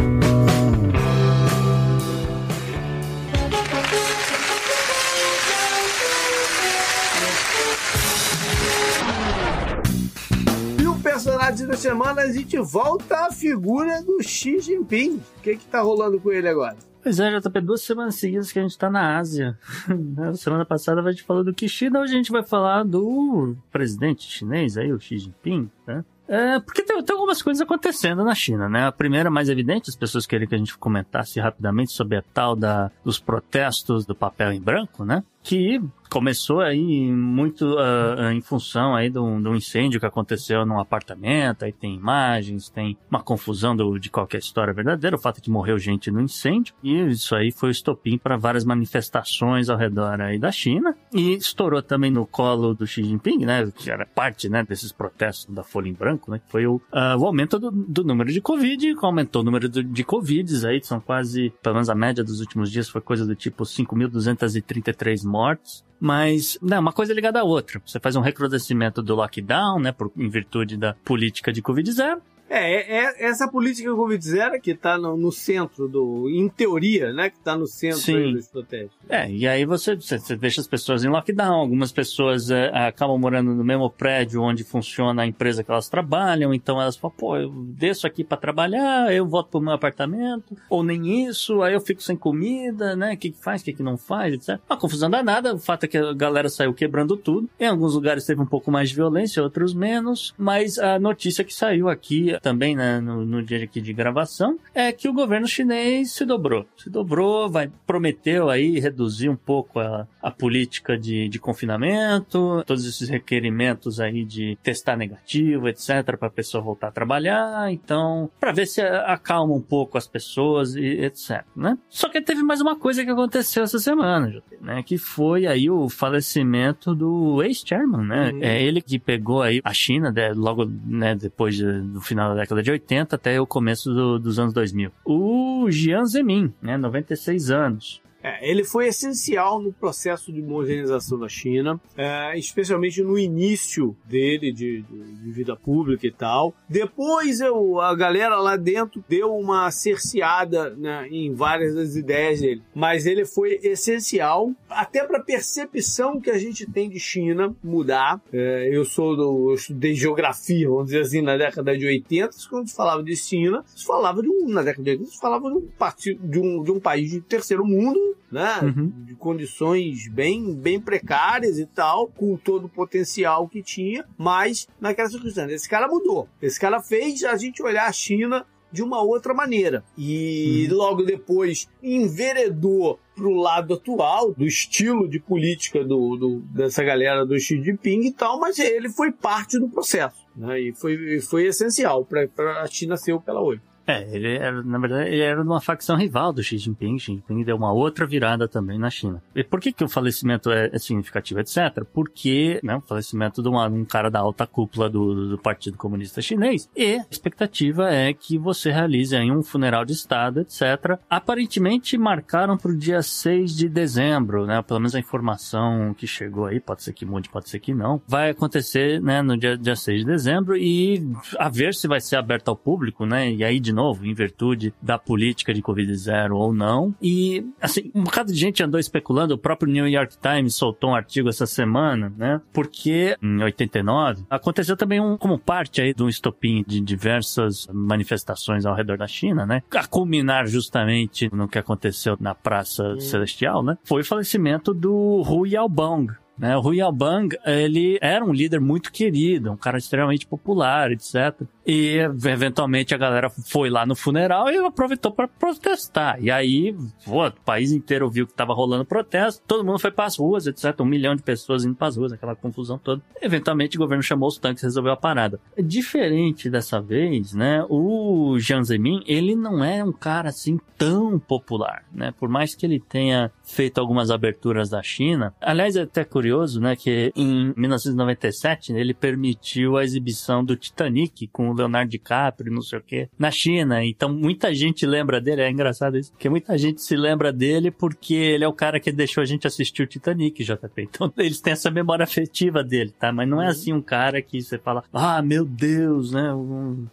personagem 11.44 11.68
da 11.68 11.76
semana, 11.76 12.22
a 12.22 12.32
gente 12.32 12.58
volta 12.60 13.26
à 13.26 13.32
figura 13.32 14.02
do 14.02 14.24
Xi 14.24 14.60
Jinping. 14.60 15.22
O 15.38 15.41
que 15.41 15.58
que 15.58 15.66
tá 15.66 15.82
rolando 15.82 16.18
com 16.20 16.32
ele 16.32 16.48
agora? 16.48 16.78
Pois 17.02 17.20
é, 17.20 17.38
JP, 17.38 17.60
duas 17.60 17.82
semanas 17.82 18.16
seguidas 18.16 18.50
que 18.50 18.60
a 18.60 18.62
gente 18.62 18.78
tá 18.78 18.89
na 18.89 19.18
Ásia. 19.18 19.58
Na 20.16 20.34
semana 20.36 20.66
passada 20.66 21.02
a 21.02 21.12
gente 21.12 21.24
falou 21.24 21.44
do 21.44 21.54
Kishida, 21.54 22.00
hoje 22.00 22.14
a 22.14 22.16
gente 22.16 22.32
vai 22.32 22.44
falar 22.44 22.84
do 22.84 23.58
presidente 23.70 24.24
chinês 24.24 24.78
aí, 24.78 24.94
o 24.94 25.00
Xi 25.00 25.18
Jinping, 25.18 25.70
né? 25.86 26.06
É, 26.30 26.60
porque 26.62 26.82
tem, 26.82 27.04
tem 27.04 27.14
algumas 27.14 27.41
coisas 27.41 27.62
acontecendo 27.62 28.24
na 28.24 28.34
China, 28.34 28.70
né? 28.70 28.88
A 28.88 28.91
primeira, 28.94 29.30
mais 29.30 29.50
evidente, 29.50 29.89
as 29.89 29.98
pessoas 29.98 30.26
queriam 30.26 30.48
que 30.48 30.56
a 30.56 30.58
gente 30.58 30.78
comentasse 30.78 31.41
rapidamente 31.41 31.91
sobre 31.91 32.18
a 32.18 32.24
tal 32.34 32.56
da, 32.56 32.89
dos 33.04 33.20
protestos 33.20 34.06
do 34.06 34.16
papel 34.16 34.54
em 34.54 34.62
branco, 34.62 35.04
né? 35.04 35.22
Que 35.44 35.82
começou 36.10 36.62
aí 36.62 37.12
muito 37.12 37.76
ah, 37.80 38.32
em 38.32 38.39
função 38.39 38.96
aí 38.96 39.10
de 39.10 39.18
um, 39.18 39.41
de 39.41 39.50
incêndio 39.50 40.00
que 40.00 40.06
aconteceu 40.06 40.64
num 40.64 40.80
apartamento, 40.80 41.66
aí 41.66 41.74
tem 41.74 41.96
imagens, 41.96 42.70
tem 42.70 42.96
uma 43.10 43.24
confusão 43.24 43.76
do- 43.76 43.98
de 43.98 44.12
qualquer 44.12 44.38
história 44.38 44.72
verdadeira, 44.72 45.16
o 45.16 45.20
fato 45.20 45.39
é 45.39 45.41
que 45.41 45.50
morreu 45.50 45.80
gente 45.80 46.12
no 46.12 46.22
incêndio, 46.22 46.76
e 46.84 46.94
isso 47.08 47.34
aí 47.36 47.52
foi 47.52 47.70
o 47.70 47.72
estopim 47.72 48.16
para 48.20 48.38
várias 48.38 48.64
manifestações 48.64 49.70
ao 49.70 49.78
redor 49.78 50.22
aí 50.22 50.38
da 50.38 50.52
China, 50.52 50.96
e 51.12 51.34
estourou 51.34 51.82
também 51.82 52.12
no 52.12 52.28
colo 52.28 52.76
do 52.76 52.86
Xi 52.86 53.04
Jinping, 53.04 53.39
né, 53.44 53.72
que 53.76 53.89
era 53.89 54.06
parte, 54.06 54.48
né, 54.48 54.64
desses 54.64 54.91
protestos 54.91 55.48
da 55.54 55.64
Folha 55.64 55.89
em 55.89 55.94
Branco, 55.94 56.30
né, 56.30 56.38
que 56.38 56.52
foi 56.52 56.68
o, 56.68 56.80
ah, 56.91 57.18
o 57.18 57.26
aumento 57.26 57.58
do, 57.58 57.72
do 57.72 58.04
número 58.04 58.32
de 58.32 58.39
Covid, 58.39 58.94
aumentou 59.02 59.41
o 59.41 59.46
número 59.46 59.68
do- 59.68 59.84
de 59.84 60.04
Covids 60.04 60.64
aí, 60.64 60.80
são 60.84 61.00
quase, 61.00 61.52
pelo 61.64 61.74
menos 61.74 61.89
a 61.89 61.96
média 61.96 62.24
dos 62.24 62.39
últimos 62.39 62.72
dias 62.72 62.88
foi 62.88 63.02
coisa 63.02 63.26
do 63.26 63.36
tipo 63.36 63.64
5.233 63.66 65.24
mortos, 65.34 65.84
mas, 66.00 66.60
não, 66.62 66.80
uma 66.80 66.94
coisa 66.94 67.12
é 67.12 67.16
ligada 67.16 67.40
à 67.40 67.44
outra. 67.44 67.82
Você 67.86 68.00
faz 68.00 68.16
um 68.16 68.22
recrudescimento 68.22 69.02
do 69.02 69.16
lockdown, 69.16 69.80
né, 69.80 69.92
por, 69.92 70.12
em 70.16 70.30
virtude 70.30 70.78
da 70.78 70.94
política 70.94 71.52
de 71.52 71.62
Covid-0. 71.62 72.22
É, 72.54 72.99
é, 72.99 73.26
é 73.26 73.26
essa 73.26 73.47
política 73.47 73.89
Covid-0 73.89 74.62
que 74.62 74.72
está 74.72 74.95
no, 74.95 75.18
no, 75.18 75.32
centro 75.32 75.88
do. 75.88 76.30
Em 76.30 76.47
teoria, 76.47 77.12
né? 77.12 77.32
Que 77.32 77.38
está 77.38 77.58
no 77.58 77.66
centro 77.66 78.32
dos 78.32 78.47
protestos. 78.47 78.95
É, 79.10 79.28
e 79.28 79.47
aí 79.47 79.66
você, 79.66 79.95
você, 79.95 80.20
você, 80.20 80.36
deixa 80.36 80.62
as 80.62 80.68
pessoas 80.68 81.04
em 81.04 81.10
lockdown. 81.10 81.56
Algumas 81.56 81.91
pessoas 81.91 82.51
é, 82.51 82.68
acabam 82.88 83.18
morando 83.18 83.56
no 83.56 83.64
mesmo 83.64 83.89
prédio 83.89 84.39
onde 84.43 84.64
funciona 84.64 85.24
a 85.24 85.26
empresa 85.26 85.64
que 85.64 85.72
elas 85.72 85.89
trabalham, 85.89 86.54
então 86.54 86.80
elas 86.80 86.95
falam, 86.95 87.16
pô, 87.18 87.38
eu 87.38 87.49
desço 87.49 88.06
aqui 88.06 88.24
para 88.24 88.38
trabalhar, 88.38 89.12
eu 89.12 89.26
volto 89.26 89.49
pro 89.49 89.60
meu 89.60 89.74
apartamento, 89.74 90.56
ou 90.70 90.84
nem 90.84 91.26
isso, 91.28 91.64
aí 91.64 91.74
eu 91.74 91.82
fico 91.82 92.04
sem 92.04 92.16
comida, 92.16 92.95
né? 92.95 93.16
O 93.16 93.18
que, 93.18 93.32
que 93.32 93.43
faz, 93.43 93.62
o 93.62 93.66
que, 93.66 93.74
que 93.74 93.82
não 93.82 93.97
faz, 93.97 94.32
etc. 94.32 94.60
Uma 94.70 94.78
confusão 94.78 95.10
danada, 95.10 95.56
o 95.56 95.60
fato 95.60 95.86
é 95.86 95.88
que 95.88 95.97
a 95.97 96.14
galera 96.14 96.49
saiu 96.49 96.72
quebrando 96.72 97.18
tudo. 97.18 97.49
Em 97.60 97.66
alguns 97.66 97.95
lugares 97.95 98.26
teve 98.26 98.41
um 98.41 98.45
pouco 98.45 98.70
mais 98.70 98.89
de 98.89 98.95
violência, 98.95 99.41
outros 99.41 99.74
menos, 99.74 100.36
mas 100.38 100.78
a 100.78 100.99
notícia 100.99 101.43
que 101.43 101.54
saiu 101.54 101.89
aqui 101.89 102.36
também, 102.44 102.76
né, 102.76 103.00
no, 103.00 103.26
no 103.26 103.41
dia 103.41 103.64
aqui 103.64 103.80
de 103.80 103.94
gravação, 103.94 104.60
é 104.76 104.91
que 104.91 105.08
o 105.08 105.14
governo 105.14 105.48
chinês 105.48 106.12
se 106.12 106.26
dobrou. 106.26 106.68
Se 106.78 106.89
dobrou, 106.89 107.50
vai, 107.50 107.72
prometeu 107.88 108.50
aí 108.50 108.80
reduzir 108.80 109.30
um 109.30 109.36
pouco 109.36 109.80
a, 109.80 110.06
a 110.22 110.30
política 110.30 110.98
de, 110.98 111.30
de 111.30 111.39
confinamento, 111.39 112.62
todos 112.68 112.86
esses 112.86 113.08
requerimentos 113.08 114.02
aí 114.02 114.26
de 114.26 114.58
testar 114.62 114.98
negativo, 114.98 115.70
etc, 115.70 116.18
para 116.18 116.28
a 116.28 116.30
pessoa 116.32 116.62
voltar 116.62 116.89
a 116.89 116.91
trabalhar, 116.91 117.72
então, 117.72 118.30
para 118.39 118.52
ver 118.52 118.68
se 118.68 118.82
acalma 118.82 119.54
um 119.54 119.62
pouco 119.62 119.98
as 119.98 120.06
pessoas 120.06 120.76
e 120.76 120.86
etc, 120.86 121.46
né? 121.56 121.78
Só 121.89 122.10
que 122.10 122.22
teve 122.22 122.44
mais 122.44 122.60
uma 122.60 122.76
coisa 122.76 123.06
que 123.06 123.12
aconteceu 123.12 123.64
essa 123.64 123.80
semana, 123.80 124.44
né, 124.60 124.84
que 124.84 124.98
foi 124.98 125.48
aí 125.48 125.70
o 125.70 125.88
falecimento 125.88 126.94
do 126.94 127.41
ex-chairman, 127.41 128.06
né? 128.06 128.32
Uhum. 128.32 128.39
É 128.41 128.62
ele 128.62 128.82
que 128.82 129.00
pegou 129.00 129.41
aí 129.41 129.62
a 129.64 129.74
China, 129.74 130.12
né, 130.12 130.34
logo, 130.36 130.70
né, 130.86 131.16
depois 131.16 131.58
do 131.58 132.02
final 132.02 132.33
da 132.34 132.42
década 132.42 132.62
de 132.62 132.72
80 132.72 133.16
até 133.16 133.40
o 133.40 133.48
começo 133.48 133.94
do, 133.94 134.20
dos 134.20 134.40
anos 134.40 134.54
2000. 134.54 134.92
O 135.06 135.70
Jiang 135.70 136.06
Zemin, 136.06 136.54
né, 136.62 136.78
96 136.78 137.52
anos. 137.52 138.03
É, 138.24 138.49
ele 138.49 138.63
foi 138.63 138.88
essencial 138.88 139.61
no 139.61 139.74
processo 139.74 140.32
de 140.32 140.41
modernização 140.41 141.19
da 141.19 141.28
China, 141.28 141.80
é, 141.97 142.38
especialmente 142.39 143.03
no 143.03 143.19
início 143.19 143.95
dele 144.05 144.53
de, 144.53 144.82
de, 144.82 145.03
de, 145.24 145.32
vida 145.32 145.57
pública 145.57 146.07
e 146.07 146.11
tal. 146.11 146.55
Depois 146.69 147.41
eu, 147.41 147.82
a 147.82 147.93
galera 147.93 148.38
lá 148.38 148.55
dentro 148.55 149.03
deu 149.09 149.36
uma 149.36 149.69
cerceada 149.71 150.69
né, 150.69 151.07
em 151.11 151.34
várias 151.34 151.76
das 151.76 151.97
ideias 151.97 152.39
dele, 152.39 152.61
mas 152.74 153.05
ele 153.05 153.26
foi 153.26 153.59
essencial 153.61 154.53
até 154.69 155.05
para 155.05 155.17
a 155.17 155.24
percepção 155.24 156.21
que 156.21 156.30
a 156.30 156.38
gente 156.38 156.65
tem 156.65 156.89
de 156.89 156.99
China 156.99 157.53
mudar. 157.61 158.21
É, 158.32 158.69
eu 158.71 158.86
sou 158.86 159.17
do, 159.17 159.49
eu 159.49 159.55
estudei 159.55 159.93
geografia, 159.93 160.69
vamos 160.69 160.86
dizer 160.86 161.01
assim, 161.01 161.21
na 161.21 161.36
década 161.36 161.78
de 161.78 161.86
80, 161.86 162.30
quando 162.49 162.69
se 162.69 162.76
falava 162.76 163.03
de 163.03 163.15
China, 163.17 163.65
se 163.76 163.86
falava 163.86 164.21
de 164.21 164.30
um, 164.30 164.47
na 164.47 164.61
década 164.61 164.84
de 164.84 164.91
80, 164.91 165.11
se 165.11 165.19
falava 165.19 165.49
de 165.49 165.57
um, 165.57 165.67
partido, 165.78 166.26
de 166.26 166.39
um, 166.39 166.63
de 166.63 166.71
um 166.71 166.80
país 166.80 167.11
de 167.11 167.19
terceiro 167.19 167.65
mundo 167.65 168.12
né? 168.32 168.59
Uhum. 168.61 168.91
De 169.05 169.16
condições 169.16 170.07
bem, 170.07 170.53
bem 170.55 170.80
precárias 170.80 171.57
e 171.59 171.66
tal, 171.66 172.07
com 172.07 172.36
todo 172.38 172.66
o 172.66 172.70
potencial 172.70 173.47
que 173.47 173.61
tinha, 173.61 174.05
mas 174.18 174.68
naquela 174.80 175.09
circunstância. 175.09 175.53
Esse 175.53 175.70
cara 175.70 175.88
mudou. 175.88 176.28
Esse 176.41 176.59
cara 176.59 176.82
fez 176.82 177.24
a 177.24 177.36
gente 177.38 177.61
olhar 177.61 177.88
a 177.88 177.91
China 177.91 178.45
de 178.74 178.82
uma 178.82 179.03
outra 179.03 179.36
maneira. 179.36 179.84
E 179.95 180.68
uhum. 180.70 180.78
logo 180.78 181.03
depois 181.03 181.70
enveredou 181.82 182.99
para 183.16 183.28
o 183.28 183.36
lado 183.36 183.76
atual, 183.76 184.34
do 184.34 184.43
estilo 184.43 185.07
de 185.07 185.20
política 185.20 185.84
do, 185.84 186.18
do, 186.18 186.39
dessa 186.51 186.84
galera 186.84 187.24
do 187.24 187.39
Xi 187.39 187.61
Jinping 187.61 188.07
e 188.07 188.11
tal, 188.11 188.39
mas 188.39 188.57
ele 188.57 188.89
foi 188.89 189.11
parte 189.11 189.59
do 189.59 189.70
processo. 189.70 190.26
Né? 190.36 190.59
E 190.59 190.74
foi, 190.74 191.22
foi 191.22 191.45
essencial 191.45 192.03
para 192.03 192.28
a 192.64 192.66
China 192.66 192.97
ser 192.97 193.14
o 193.14 193.22
que 193.22 193.30
ela 193.30 193.41
hoje. 193.41 193.61
É, 193.86 194.16
ele 194.16 194.36
era, 194.38 194.64
na 194.64 194.78
verdade, 194.78 195.10
ele 195.10 195.22
era 195.22 195.42
uma 195.42 195.60
facção 195.60 195.98
rival 195.98 196.32
do 196.32 196.42
Xi 196.42 196.58
Jinping. 196.58 196.98
Xi 196.98 197.14
Jinping 197.14 197.44
deu 197.44 197.56
uma 197.56 197.72
outra 197.72 198.06
virada 198.06 198.48
também 198.48 198.80
na 198.80 198.90
China. 198.90 199.22
E 199.36 199.44
por 199.44 199.60
que, 199.60 199.72
que 199.72 199.84
o 199.84 199.90
falecimento 199.90 200.50
é, 200.52 200.70
é 200.72 200.80
significativo, 200.80 201.40
etc? 201.40 201.84
Porque, 201.94 202.60
né, 202.64 202.78
o 202.78 202.82
falecimento 202.82 203.42
de 203.42 203.50
uma, 203.50 203.68
um 203.68 203.86
cara 203.86 204.10
da 204.10 204.20
alta 204.20 204.48
cúpula 204.48 204.90
do, 204.90 205.30
do 205.30 205.38
Partido 205.38 205.78
Comunista 205.78 206.22
Chinês. 206.22 206.70
E 206.76 206.96
a 206.96 207.06
expectativa 207.10 207.90
é 207.90 208.14
que 208.14 208.38
você 208.38 208.72
realize 208.72 209.16
aí 209.16 209.30
um 209.30 209.44
funeral 209.44 209.84
de 209.84 209.94
Estado, 209.94 210.42
etc. 210.42 210.98
Aparentemente 211.10 211.98
marcaram 211.98 212.58
para 212.58 212.72
o 212.72 212.78
dia 212.78 213.02
6 213.02 213.56
de 213.56 213.68
dezembro, 213.68 214.46
né? 214.46 214.62
Pelo 214.62 214.80
menos 214.80 214.96
a 214.96 215.00
informação 215.00 215.94
que 215.94 216.08
chegou 216.08 216.46
aí, 216.46 216.60
pode 216.60 216.84
ser 216.84 216.94
que 216.94 217.06
mude, 217.06 217.30
pode 217.30 217.50
ser 217.50 217.60
que 217.60 217.74
não. 217.74 218.02
Vai 218.08 218.30
acontecer, 218.30 219.02
né, 219.02 219.22
no 219.22 219.38
dia, 219.38 219.58
dia 219.58 219.76
6 219.76 220.02
de 220.02 220.06
dezembro 220.06 220.56
e 220.56 221.06
a 221.38 221.50
ver 221.50 221.74
se 221.74 221.88
vai 221.88 222.00
ser 222.00 222.16
aberto 222.16 222.48
ao 222.48 222.56
público, 222.56 223.06
né? 223.06 223.32
E 223.32 223.44
aí, 223.44 223.60
de 223.60 223.72
novo, 223.74 224.05
em 224.05 224.13
virtude 224.13 224.74
da 224.82 224.97
política 224.97 225.53
de 225.53 225.61
Covid-0 225.61 226.32
ou 226.32 226.53
não. 226.53 226.93
E, 227.01 227.45
assim, 227.61 227.91
um 227.93 228.03
bocado 228.03 228.32
de 228.32 228.39
gente 228.39 228.63
andou 228.63 228.80
especulando, 228.80 229.34
o 229.34 229.38
próprio 229.38 229.71
New 229.71 229.88
York 229.88 230.15
Times 230.17 230.55
soltou 230.55 230.91
um 230.91 230.95
artigo 230.95 231.30
essa 231.30 231.45
semana, 231.45 232.13
né? 232.17 232.41
Porque 232.51 233.17
em 233.21 233.41
89 233.41 234.24
aconteceu 234.30 234.78
também 234.78 234.99
um, 234.99 235.17
como 235.17 235.38
parte 235.38 235.82
aí 235.82 235.93
de 235.93 236.03
um 236.03 236.09
estopim 236.09 236.63
de 236.67 236.80
diversas 236.80 237.67
manifestações 237.71 238.65
ao 238.65 238.76
redor 238.76 238.97
da 238.97 239.07
China, 239.07 239.45
né? 239.45 239.63
A 239.71 239.88
culminar 239.88 240.47
justamente 240.47 241.30
no 241.34 241.47
que 241.47 241.57
aconteceu 241.57 242.17
na 242.19 242.36
Praça 242.36 242.99
Celestial, 242.99 243.63
né? 243.63 243.78
Foi 243.84 244.01
o 244.01 244.05
falecimento 244.05 244.74
do 244.74 245.24
Hu 245.28 245.45
Yaobang, 245.45 246.13
né? 246.38 246.58
O 246.58 246.62
Hu 246.62 246.74
Yaobang, 246.74 247.38
ele 247.46 247.98
era 248.02 248.24
um 248.24 248.34
líder 248.34 248.60
muito 248.60 248.92
querido, 248.92 249.52
um 249.52 249.58
cara 249.58 249.78
extremamente 249.78 250.26
popular, 250.26 250.92
etc. 250.92 251.42
E 251.66 251.98
eventualmente 251.98 252.94
a 252.94 252.98
galera 252.98 253.30
foi 253.30 253.70
lá 253.70 253.86
no 253.86 253.96
funeral 253.96 254.50
e 254.50 254.58
aproveitou 254.58 255.12
para 255.12 255.28
protestar. 255.28 256.22
E 256.22 256.30
aí, 256.30 256.76
pô, 257.06 257.26
o 257.26 257.32
país 257.32 257.72
inteiro 257.72 258.10
viu 258.10 258.28
que 258.28 258.34
tava 258.34 258.54
rolando 258.54 258.86
protesto, 258.86 259.42
todo 259.48 259.64
mundo 259.64 259.80
foi 259.80 259.92
para 259.92 260.06
as 260.06 260.18
ruas, 260.18 260.48
etc. 260.48 260.80
Um 260.82 260.86
milhão 260.86 261.16
de 261.16 261.24
pessoas 261.24 261.64
indo 261.64 261.76
para 261.76 261.88
as 261.88 261.98
ruas, 261.98 262.12
aquela 262.12 262.36
confusão 262.36 262.78
toda. 262.78 263.02
Eventualmente 263.22 263.78
o 263.78 263.80
governo 263.80 264.04
chamou 264.04 264.28
os 264.28 264.38
tanques 264.38 264.64
e 264.64 264.66
resolveu 264.66 264.92
a 264.92 264.98
parada. 264.98 265.40
Diferente 265.58 266.50
dessa 266.50 266.82
vez, 266.82 267.34
né? 267.34 267.66
O 267.70 268.38
Jiang 268.40 268.66
Zemin, 268.66 269.04
ele 269.08 269.36
não 269.36 269.64
é 269.64 269.84
um 269.84 269.94
cara 269.94 270.30
assim 270.30 270.60
tão 270.78 271.18
popular, 271.18 271.86
né? 271.94 272.14
Por 272.20 272.28
mais 272.28 272.56
que 272.56 272.66
ele 272.66 272.80
tenha 272.80 273.32
feito 273.44 273.80
algumas 273.80 274.12
aberturas 274.12 274.70
da 274.70 274.82
China. 274.84 275.34
Aliás, 275.40 275.76
é 275.76 275.84
até 275.84 276.04
curioso, 276.04 276.22
né? 276.59 276.76
Que 276.76 277.11
em 277.15 277.53
1997 277.55 278.74
ele 278.74 278.93
permitiu 278.93 279.78
a 279.78 279.84
exibição 279.84 280.43
do 280.43 280.55
Titanic 280.55 281.28
com 281.28 281.49
o 281.49 281.53
Leonardo 281.53 281.91
DiCaprio, 281.91 282.53
não 282.53 282.61
sei 282.61 282.80
o 282.80 282.82
quê, 282.82 283.09
na 283.17 283.32
China. 283.32 283.84
Então 283.84 284.09
muita 284.09 284.53
gente 284.53 284.86
lembra 284.86 285.19
dele, 285.19 285.41
é 285.41 285.49
engraçado 285.49 285.97
isso, 285.97 286.11
porque 286.11 286.30
muita 286.30 286.57
gente 286.57 286.82
se 286.82 286.95
lembra 286.95 287.32
dele 287.32 287.71
porque 287.71 288.13
ele 288.13 288.43
é 288.43 288.47
o 288.47 288.53
cara 288.53 288.80
que 288.80 288.91
deixou 288.91 289.21
a 289.21 289.26
gente 289.26 289.47
assistir 289.47 289.84
o 289.84 289.88
Titanic, 289.88 290.43
JP. 290.43 290.82
Então 290.82 291.11
eles 291.17 291.41
têm 291.41 291.53
essa 291.53 291.69
memória 291.69 292.03
afetiva 292.03 292.63
dele, 292.63 292.93
tá? 292.97 293.11
Mas 293.11 293.28
não 293.28 293.41
é 293.41 293.45
uhum. 293.45 293.51
assim 293.51 293.74
um 293.74 293.82
cara 293.82 294.21
que 294.21 294.41
você 294.41 294.57
fala, 294.57 294.84
ah, 294.93 295.21
meu 295.21 295.45
Deus, 295.45 296.11
né? 296.11 296.32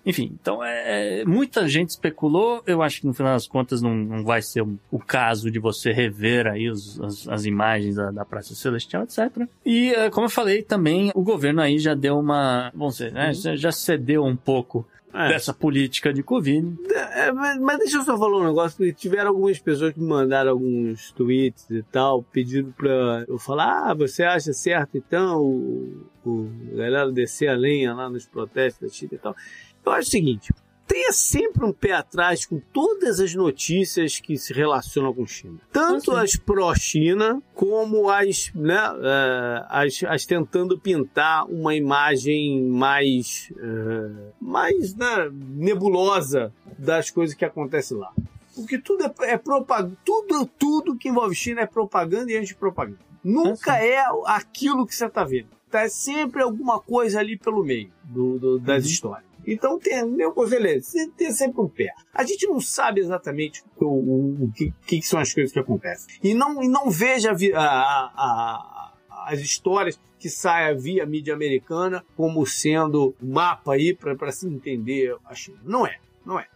Enfim, 0.04 0.36
então 0.40 0.62
é, 0.64 1.20
é, 1.20 1.24
muita 1.24 1.68
gente 1.68 1.90
especulou, 1.90 2.62
eu 2.66 2.82
acho 2.82 3.00
que 3.00 3.06
no 3.06 3.14
final 3.14 3.32
das 3.32 3.46
contas 3.46 3.82
não, 3.82 3.94
não 3.94 4.24
vai 4.24 4.42
ser 4.42 4.62
o, 4.62 4.78
o 4.90 4.98
caso 4.98 5.50
de 5.50 5.58
você 5.58 5.92
rever 5.92 6.46
aí 6.46 6.68
os, 6.68 7.00
as, 7.00 7.28
as, 7.28 7.44
imagens 7.44 7.96
da, 7.96 8.10
da 8.10 8.24
Praça 8.24 8.54
Celestial, 8.54 9.02
etc. 9.02 9.19
E, 9.64 9.90
é, 9.90 10.10
como 10.10 10.26
eu 10.26 10.30
falei, 10.30 10.62
também 10.62 11.10
o 11.14 11.22
governo 11.22 11.60
aí 11.60 11.78
já 11.78 11.94
deu 11.94 12.18
uma, 12.18 12.70
vamos 12.74 12.94
dizer, 12.94 13.12
né? 13.12 13.32
Uhum. 13.44 13.56
Já 13.56 13.72
cedeu 13.72 14.24
um 14.24 14.36
pouco 14.36 14.86
é. 15.12 15.28
dessa 15.28 15.52
política 15.52 16.12
de 16.12 16.22
Covid. 16.22 16.76
É, 16.92 17.32
mas, 17.32 17.58
mas, 17.58 17.78
deixa 17.78 17.98
eu 17.98 18.02
só 18.02 18.16
falar 18.16 18.38
um 18.38 18.46
negócio, 18.46 18.78
que 18.78 18.92
tiveram 18.92 19.28
algumas 19.30 19.58
pessoas 19.58 19.92
que 19.92 20.00
me 20.00 20.06
mandaram 20.06 20.50
alguns 20.50 21.10
tweets 21.12 21.68
e 21.70 21.82
tal, 21.82 22.22
pedindo 22.22 22.72
pra 22.72 23.24
eu 23.28 23.38
falar, 23.38 23.90
ah, 23.90 23.94
você 23.94 24.22
acha 24.22 24.52
certo 24.52 24.96
então 24.96 25.42
o, 25.42 26.06
o 26.24 26.50
galera 26.72 27.10
descer 27.10 27.48
a 27.48 27.56
lenha 27.56 27.92
lá 27.94 28.08
nos 28.08 28.26
protestos 28.26 28.88
da 28.88 28.94
China 28.94 29.10
e 29.14 29.18
tal. 29.18 29.36
Eu 29.84 29.92
acho 29.92 30.08
o 30.08 30.10
seguinte, 30.10 30.52
tenha 30.90 31.12
sempre 31.12 31.64
um 31.64 31.72
pé 31.72 31.92
atrás 31.92 32.44
com 32.44 32.58
todas 32.72 33.20
as 33.20 33.32
notícias 33.32 34.18
que 34.18 34.36
se 34.36 34.52
relacionam 34.52 35.14
com 35.14 35.24
China. 35.24 35.60
Tanto 35.72 36.10
as 36.10 36.34
pró-China, 36.34 37.40
como 37.54 38.10
as, 38.10 38.52
né, 38.52 38.90
uh, 38.90 39.66
as, 39.68 40.02
as, 40.02 40.26
tentando 40.26 40.76
pintar 40.76 41.46
uma 41.46 41.76
imagem 41.76 42.60
mais, 42.62 43.52
uh, 43.52 44.32
mais 44.40 44.92
né, 44.96 45.30
nebulosa 45.32 46.52
das 46.76 47.08
coisas 47.08 47.36
que 47.36 47.44
acontecem 47.44 47.96
lá. 47.96 48.12
Porque 48.56 48.76
tudo 48.76 49.04
é, 49.04 49.12
é 49.20 49.38
propaganda, 49.38 49.96
tudo, 50.04 50.44
tudo 50.44 50.96
que 50.96 51.08
envolve 51.08 51.36
China 51.36 51.60
é 51.60 51.66
propaganda 51.66 52.32
e 52.32 52.36
antipropaganda. 52.36 52.98
Nunca 53.22 53.78
é 53.78 54.02
aquilo 54.26 54.84
que 54.84 54.94
você 54.94 55.06
está 55.06 55.22
vendo. 55.22 55.48
Tá 55.70 55.88
sempre 55.88 56.42
alguma 56.42 56.80
coisa 56.80 57.20
ali 57.20 57.38
pelo 57.38 57.62
meio 57.62 57.92
do, 58.02 58.40
do 58.40 58.58
das 58.58 58.84
uhum. 58.84 58.90
histórias. 58.90 59.29
Então 59.46 59.78
tem, 59.78 60.04
meu 60.06 60.32
beleza, 60.48 61.10
tem 61.16 61.30
sempre 61.32 61.60
um 61.60 61.68
pé. 61.68 61.92
A 62.12 62.24
gente 62.24 62.46
não 62.46 62.60
sabe 62.60 63.00
exatamente 63.00 63.62
o, 63.76 63.86
o, 63.86 64.44
o 64.44 64.52
que, 64.52 64.72
que, 64.86 65.02
são 65.02 65.18
as 65.18 65.32
coisas 65.32 65.52
que 65.52 65.58
acontecem. 65.58 66.14
E 66.22 66.34
não, 66.34 66.62
e 66.62 66.68
não 66.68 66.90
veja 66.90 67.30
a, 67.32 67.58
a, 67.58 68.12
a, 68.16 68.94
as 69.26 69.40
histórias 69.40 70.00
que 70.18 70.28
saia 70.28 70.74
via 70.74 71.06
mídia 71.06 71.34
americana 71.34 72.04
como 72.16 72.46
sendo 72.46 73.14
mapa 73.20 73.74
aí 73.74 73.94
para 73.94 74.30
se 74.30 74.46
entender 74.46 75.16
a 75.24 75.34
China. 75.34 75.58
Não 75.64 75.86
é, 75.86 75.98
não 76.24 76.38
é. 76.38 76.46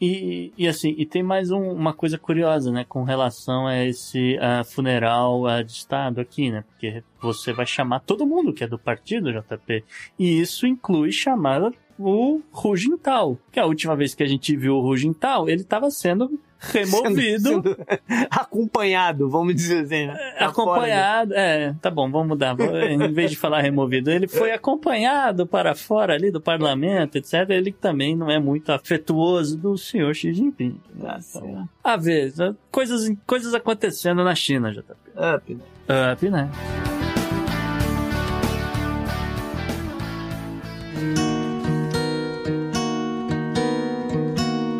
E, 0.00 0.52
e 0.56 0.68
assim, 0.68 0.94
e 0.96 1.04
tem 1.04 1.22
mais 1.22 1.50
um, 1.50 1.70
uma 1.72 1.92
coisa 1.92 2.18
curiosa, 2.18 2.70
né, 2.70 2.84
com 2.88 3.02
relação 3.02 3.66
a 3.66 3.84
esse 3.84 4.36
funeral 4.66 5.42
uh, 5.42 5.62
de 5.62 5.72
Estado 5.72 6.20
aqui, 6.20 6.50
né, 6.50 6.64
porque 6.68 7.02
você 7.20 7.52
vai 7.52 7.66
chamar 7.66 8.00
todo 8.00 8.26
mundo 8.26 8.52
que 8.52 8.64
é 8.64 8.66
do 8.66 8.78
partido 8.78 9.32
JP, 9.32 9.84
e 10.18 10.40
isso 10.40 10.66
inclui 10.66 11.12
chamar 11.12 11.72
o 11.98 12.40
Rugental, 12.52 13.36
que 13.50 13.58
a 13.58 13.66
última 13.66 13.96
vez 13.96 14.14
que 14.14 14.22
a 14.22 14.28
gente 14.28 14.56
viu 14.56 14.76
o 14.76 14.80
Rugental, 14.80 15.48
ele 15.48 15.62
estava 15.62 15.90
sendo 15.90 16.38
removido. 16.58 17.48
Sendo, 17.48 17.62
sendo 17.62 17.86
acompanhado, 18.30 19.28
vamos 19.28 19.54
dizer 19.54 19.84
assim. 19.84 20.06
Né? 20.06 20.34
Tá 20.38 20.46
acompanhado, 20.46 21.34
é, 21.34 21.74
tá 21.80 21.90
bom, 21.90 22.10
vamos 22.10 22.28
mudar. 22.28 22.56
em 22.90 23.12
vez 23.12 23.30
de 23.30 23.36
falar 23.36 23.60
removido, 23.60 24.10
ele 24.10 24.26
foi 24.26 24.52
acompanhado 24.52 25.46
para 25.46 25.74
fora 25.74 26.14
ali 26.14 26.30
do 26.30 26.40
parlamento, 26.40 27.16
etc. 27.16 27.48
Ele 27.50 27.72
também 27.72 28.16
não 28.16 28.30
é 28.30 28.38
muito 28.38 28.70
afetuoso 28.70 29.56
do 29.56 29.76
senhor 29.76 30.14
Xi 30.14 30.32
Jinping. 30.32 30.80
Né? 30.94 31.18
Então, 31.28 31.68
a 31.82 31.96
ver, 31.96 32.32
coisas, 32.70 33.10
coisas 33.26 33.54
acontecendo 33.54 34.24
na 34.24 34.34
China, 34.34 34.72
JP. 34.72 34.92
Up, 35.36 35.54
né? 35.54 36.12
Up, 36.12 36.30
né? 36.30 36.50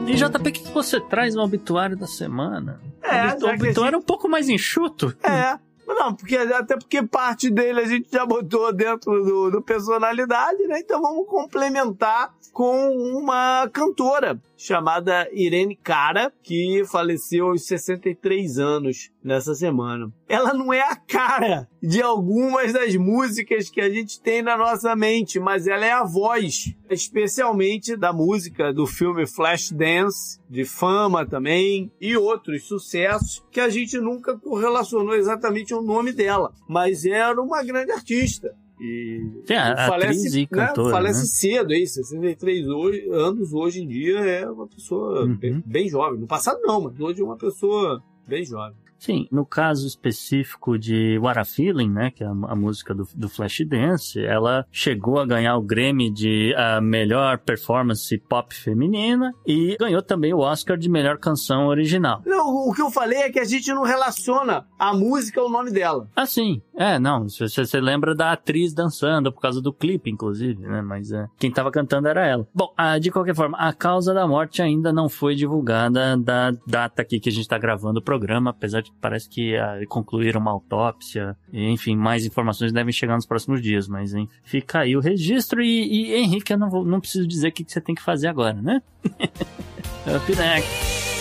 E 0.09 0.16
JP, 0.16 0.48
o 0.48 0.52
que 0.52 0.72
você 0.72 1.00
traz 1.00 1.34
no 1.34 1.42
obituário 1.42 1.96
da 1.96 2.06
semana? 2.06 2.80
É, 3.02 3.34
o 3.44 3.48
obituário 3.54 3.96
é 3.96 3.98
um 3.98 4.02
pouco 4.02 4.28
mais 4.28 4.48
enxuto. 4.48 5.14
É. 5.22 5.59
Não, 5.86 6.14
porque, 6.14 6.36
até 6.36 6.76
porque 6.76 7.02
parte 7.02 7.50
dele 7.50 7.80
a 7.80 7.86
gente 7.86 8.09
já 8.11 8.24
botou 8.24 8.72
dentro 8.72 9.11
do, 9.24 9.50
do 9.50 9.62
personalidade, 9.62 10.66
né? 10.66 10.80
Então 10.80 11.00
vamos 11.00 11.26
complementar 11.26 12.32
com 12.52 12.90
uma 13.16 13.68
cantora 13.72 14.38
chamada 14.59 15.28
Irene 15.32 15.76
Cara, 15.76 16.32
que 16.42 16.84
faleceu 16.84 17.46
aos 17.46 17.64
63 17.66 18.59
anos 18.59 19.11
nessa 19.22 19.54
semana. 19.54 20.12
Ela 20.28 20.52
não 20.52 20.72
é 20.72 20.80
a 20.80 20.96
cara 20.96 21.68
de 21.80 22.02
algumas 22.02 22.72
das 22.72 22.96
músicas 22.96 23.70
que 23.70 23.80
a 23.80 23.88
gente 23.88 24.20
tem 24.20 24.42
na 24.42 24.56
nossa 24.56 24.94
mente, 24.96 25.38
mas 25.38 25.66
ela 25.66 25.86
é 25.86 25.92
a 25.92 26.04
voz, 26.04 26.74
especialmente 26.90 27.96
da 27.96 28.12
música 28.12 28.72
do 28.72 28.86
filme 28.86 29.26
Flashdance, 29.26 30.40
de 30.50 30.64
Fama 30.64 31.24
também, 31.24 31.92
e 32.00 32.16
outros 32.16 32.66
sucessos 32.66 33.44
que 33.50 33.61
a 33.61 33.68
gente 33.68 33.98
nunca 33.98 34.36
correlacionou 34.36 35.14
exatamente 35.14 35.72
o 35.72 35.82
nome 35.82 36.12
dela, 36.12 36.52
mas 36.68 37.04
era 37.04 37.40
uma 37.40 37.62
grande 37.62 37.92
artista. 37.92 38.54
E 38.80 39.42
Tem 39.46 39.56
a, 39.56 39.88
falece, 39.88 40.40
e 40.40 40.46
cantora, 40.46 40.88
né, 40.88 40.94
falece 40.94 41.20
né? 41.20 41.26
cedo 41.26 41.72
aí, 41.72 41.86
63 41.86 42.68
hoje, 42.68 43.08
anos 43.10 43.52
hoje 43.52 43.82
em 43.82 43.88
dia 43.88 44.18
é 44.18 44.48
uma 44.48 44.66
pessoa 44.68 45.24
uhum. 45.24 45.36
bem, 45.36 45.62
bem 45.66 45.88
jovem. 45.88 46.20
No 46.20 46.26
passado 46.26 46.60
não, 46.62 46.80
mas 46.82 46.98
hoje 47.00 47.20
é 47.20 47.24
uma 47.24 47.36
pessoa 47.36 48.02
bem 48.26 48.44
jovem. 48.44 48.76
Sim, 48.99 49.26
no 49.30 49.46
caso 49.46 49.86
específico 49.86 50.78
de 50.78 51.18
What 51.18 51.38
a 51.38 51.44
Feeling, 51.44 51.90
né, 51.90 52.11
que 52.11 52.24
é 52.24 52.26
a, 52.26 52.30
a 52.30 52.57
música 52.57 52.94
do, 52.94 53.07
do 53.14 53.28
Flashdance, 53.28 54.18
ela 54.24 54.66
chegou 54.72 55.20
a 55.20 55.26
ganhar 55.26 55.57
o 55.57 55.62
Grammy 55.62 56.11
de 56.11 56.55
a 56.57 56.80
melhor 56.80 57.38
performance 57.38 58.16
pop 58.18 58.55
feminina 58.55 59.32
e 59.46 59.76
ganhou 59.78 60.03
também 60.03 60.34
o 60.34 60.38
Oscar 60.38 60.76
de 60.76 60.88
melhor 60.88 61.18
canção 61.18 61.68
original. 61.68 62.22
Não, 62.26 62.68
o 62.68 62.74
que 62.74 62.82
eu 62.82 62.90
falei 62.90 63.18
é 63.18 63.30
que 63.30 63.38
a 63.38 63.44
gente 63.44 63.72
não 63.72 63.82
relaciona 63.82 64.66
a 64.78 64.92
música 64.92 65.40
ao 65.40 65.49
nome 65.49 65.70
dela. 65.70 66.09
Ah, 66.16 66.26
sim. 66.26 66.61
É, 66.76 66.99
não, 66.99 67.28
você, 67.28 67.49
você 67.49 67.80
lembra 67.80 68.14
da 68.14 68.32
atriz 68.32 68.72
dançando 68.72 69.32
por 69.32 69.40
causa 69.40 69.61
do 69.61 69.72
clipe, 69.72 70.11
inclusive, 70.11 70.61
né, 70.62 70.82
mas 70.82 71.12
é, 71.12 71.26
quem 71.38 71.51
tava 71.51 71.70
cantando 71.70 72.09
era 72.09 72.26
ela. 72.26 72.46
Bom, 72.55 72.72
ah, 72.76 72.99
de 72.99 73.11
qualquer 73.11 73.34
forma, 73.34 73.57
a 73.59 73.72
causa 73.72 74.12
da 74.12 74.26
morte 74.26 74.61
ainda 74.61 74.92
não 74.92 75.09
foi 75.09 75.34
divulgada 75.34 76.16
da 76.16 76.53
data 76.66 77.03
aqui 77.03 77.20
que 77.20 77.28
a 77.28 77.32
gente 77.32 77.49
tá 77.49 77.59
gravando 77.59 78.01
o 78.01 78.03
programa, 78.03 78.51
apesar 78.51 78.80
de 78.80 78.88
parece 79.01 79.28
que 79.28 79.57
uh, 79.57 79.86
concluíram 79.89 80.41
uma 80.41 80.51
autópsia. 80.51 81.36
Enfim, 81.53 81.97
mais 81.97 82.24
informações 82.24 82.72
devem 82.72 82.93
chegar 82.93 83.14
nos 83.14 83.26
próximos 83.26 83.61
dias, 83.62 83.89
mas 83.89 84.14
enfim, 84.14 84.28
fica 84.45 84.80
aí 84.80 84.97
o 84.97 85.01
registro. 85.01 85.62
E, 85.62 86.11
e 86.11 86.14
Henrique, 86.14 86.53
eu 86.53 86.59
não, 86.59 86.70
vou, 86.70 86.84
não 86.84 87.01
preciso 87.01 87.26
dizer 87.26 87.49
o 87.49 87.53
que, 87.53 87.64
você 87.66 87.80
tem 87.80 87.95
que 87.95 88.03
fazer 88.03 88.28
agora, 88.28 88.55
né? 88.55 88.82
Up 90.07 90.36
next. 90.36 91.17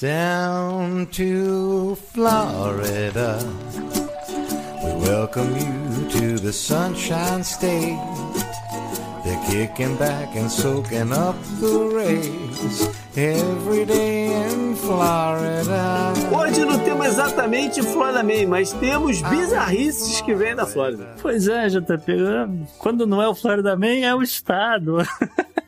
Down 0.00 1.08
to 1.08 1.94
Florida. 1.94 3.38
We 4.82 4.92
welcome 5.06 5.54
you 5.54 6.08
to 6.08 6.38
the 6.38 6.54
Sunshine 6.54 7.44
State. 7.44 8.00
They're 9.26 9.44
kicking 9.50 9.96
back 9.96 10.34
and 10.36 10.50
soaking 10.50 11.12
up 11.12 11.36
the 11.60 11.90
rays 11.92 12.88
every 13.14 13.84
day 13.84 14.32
in 14.48 14.74
Florida. 14.76 16.14
Hoje 16.32 16.64
não 16.64 16.78
temos 16.78 17.06
exatamente 17.06 17.82
Florida 17.82 18.22
Man, 18.22 18.48
mas 18.48 18.72
temos 18.72 19.20
bizarrices 19.20 20.22
que 20.22 20.34
vêm 20.34 20.56
da 20.56 20.64
Flórida. 20.64 21.14
Pois 21.20 21.46
é, 21.46 21.68
JP. 21.68 22.66
Quando 22.78 23.06
não 23.06 23.20
é 23.20 23.28
o 23.28 23.34
Florida 23.34 23.76
Man, 23.76 24.00
é 24.02 24.14
o 24.14 24.22
estado. 24.22 25.06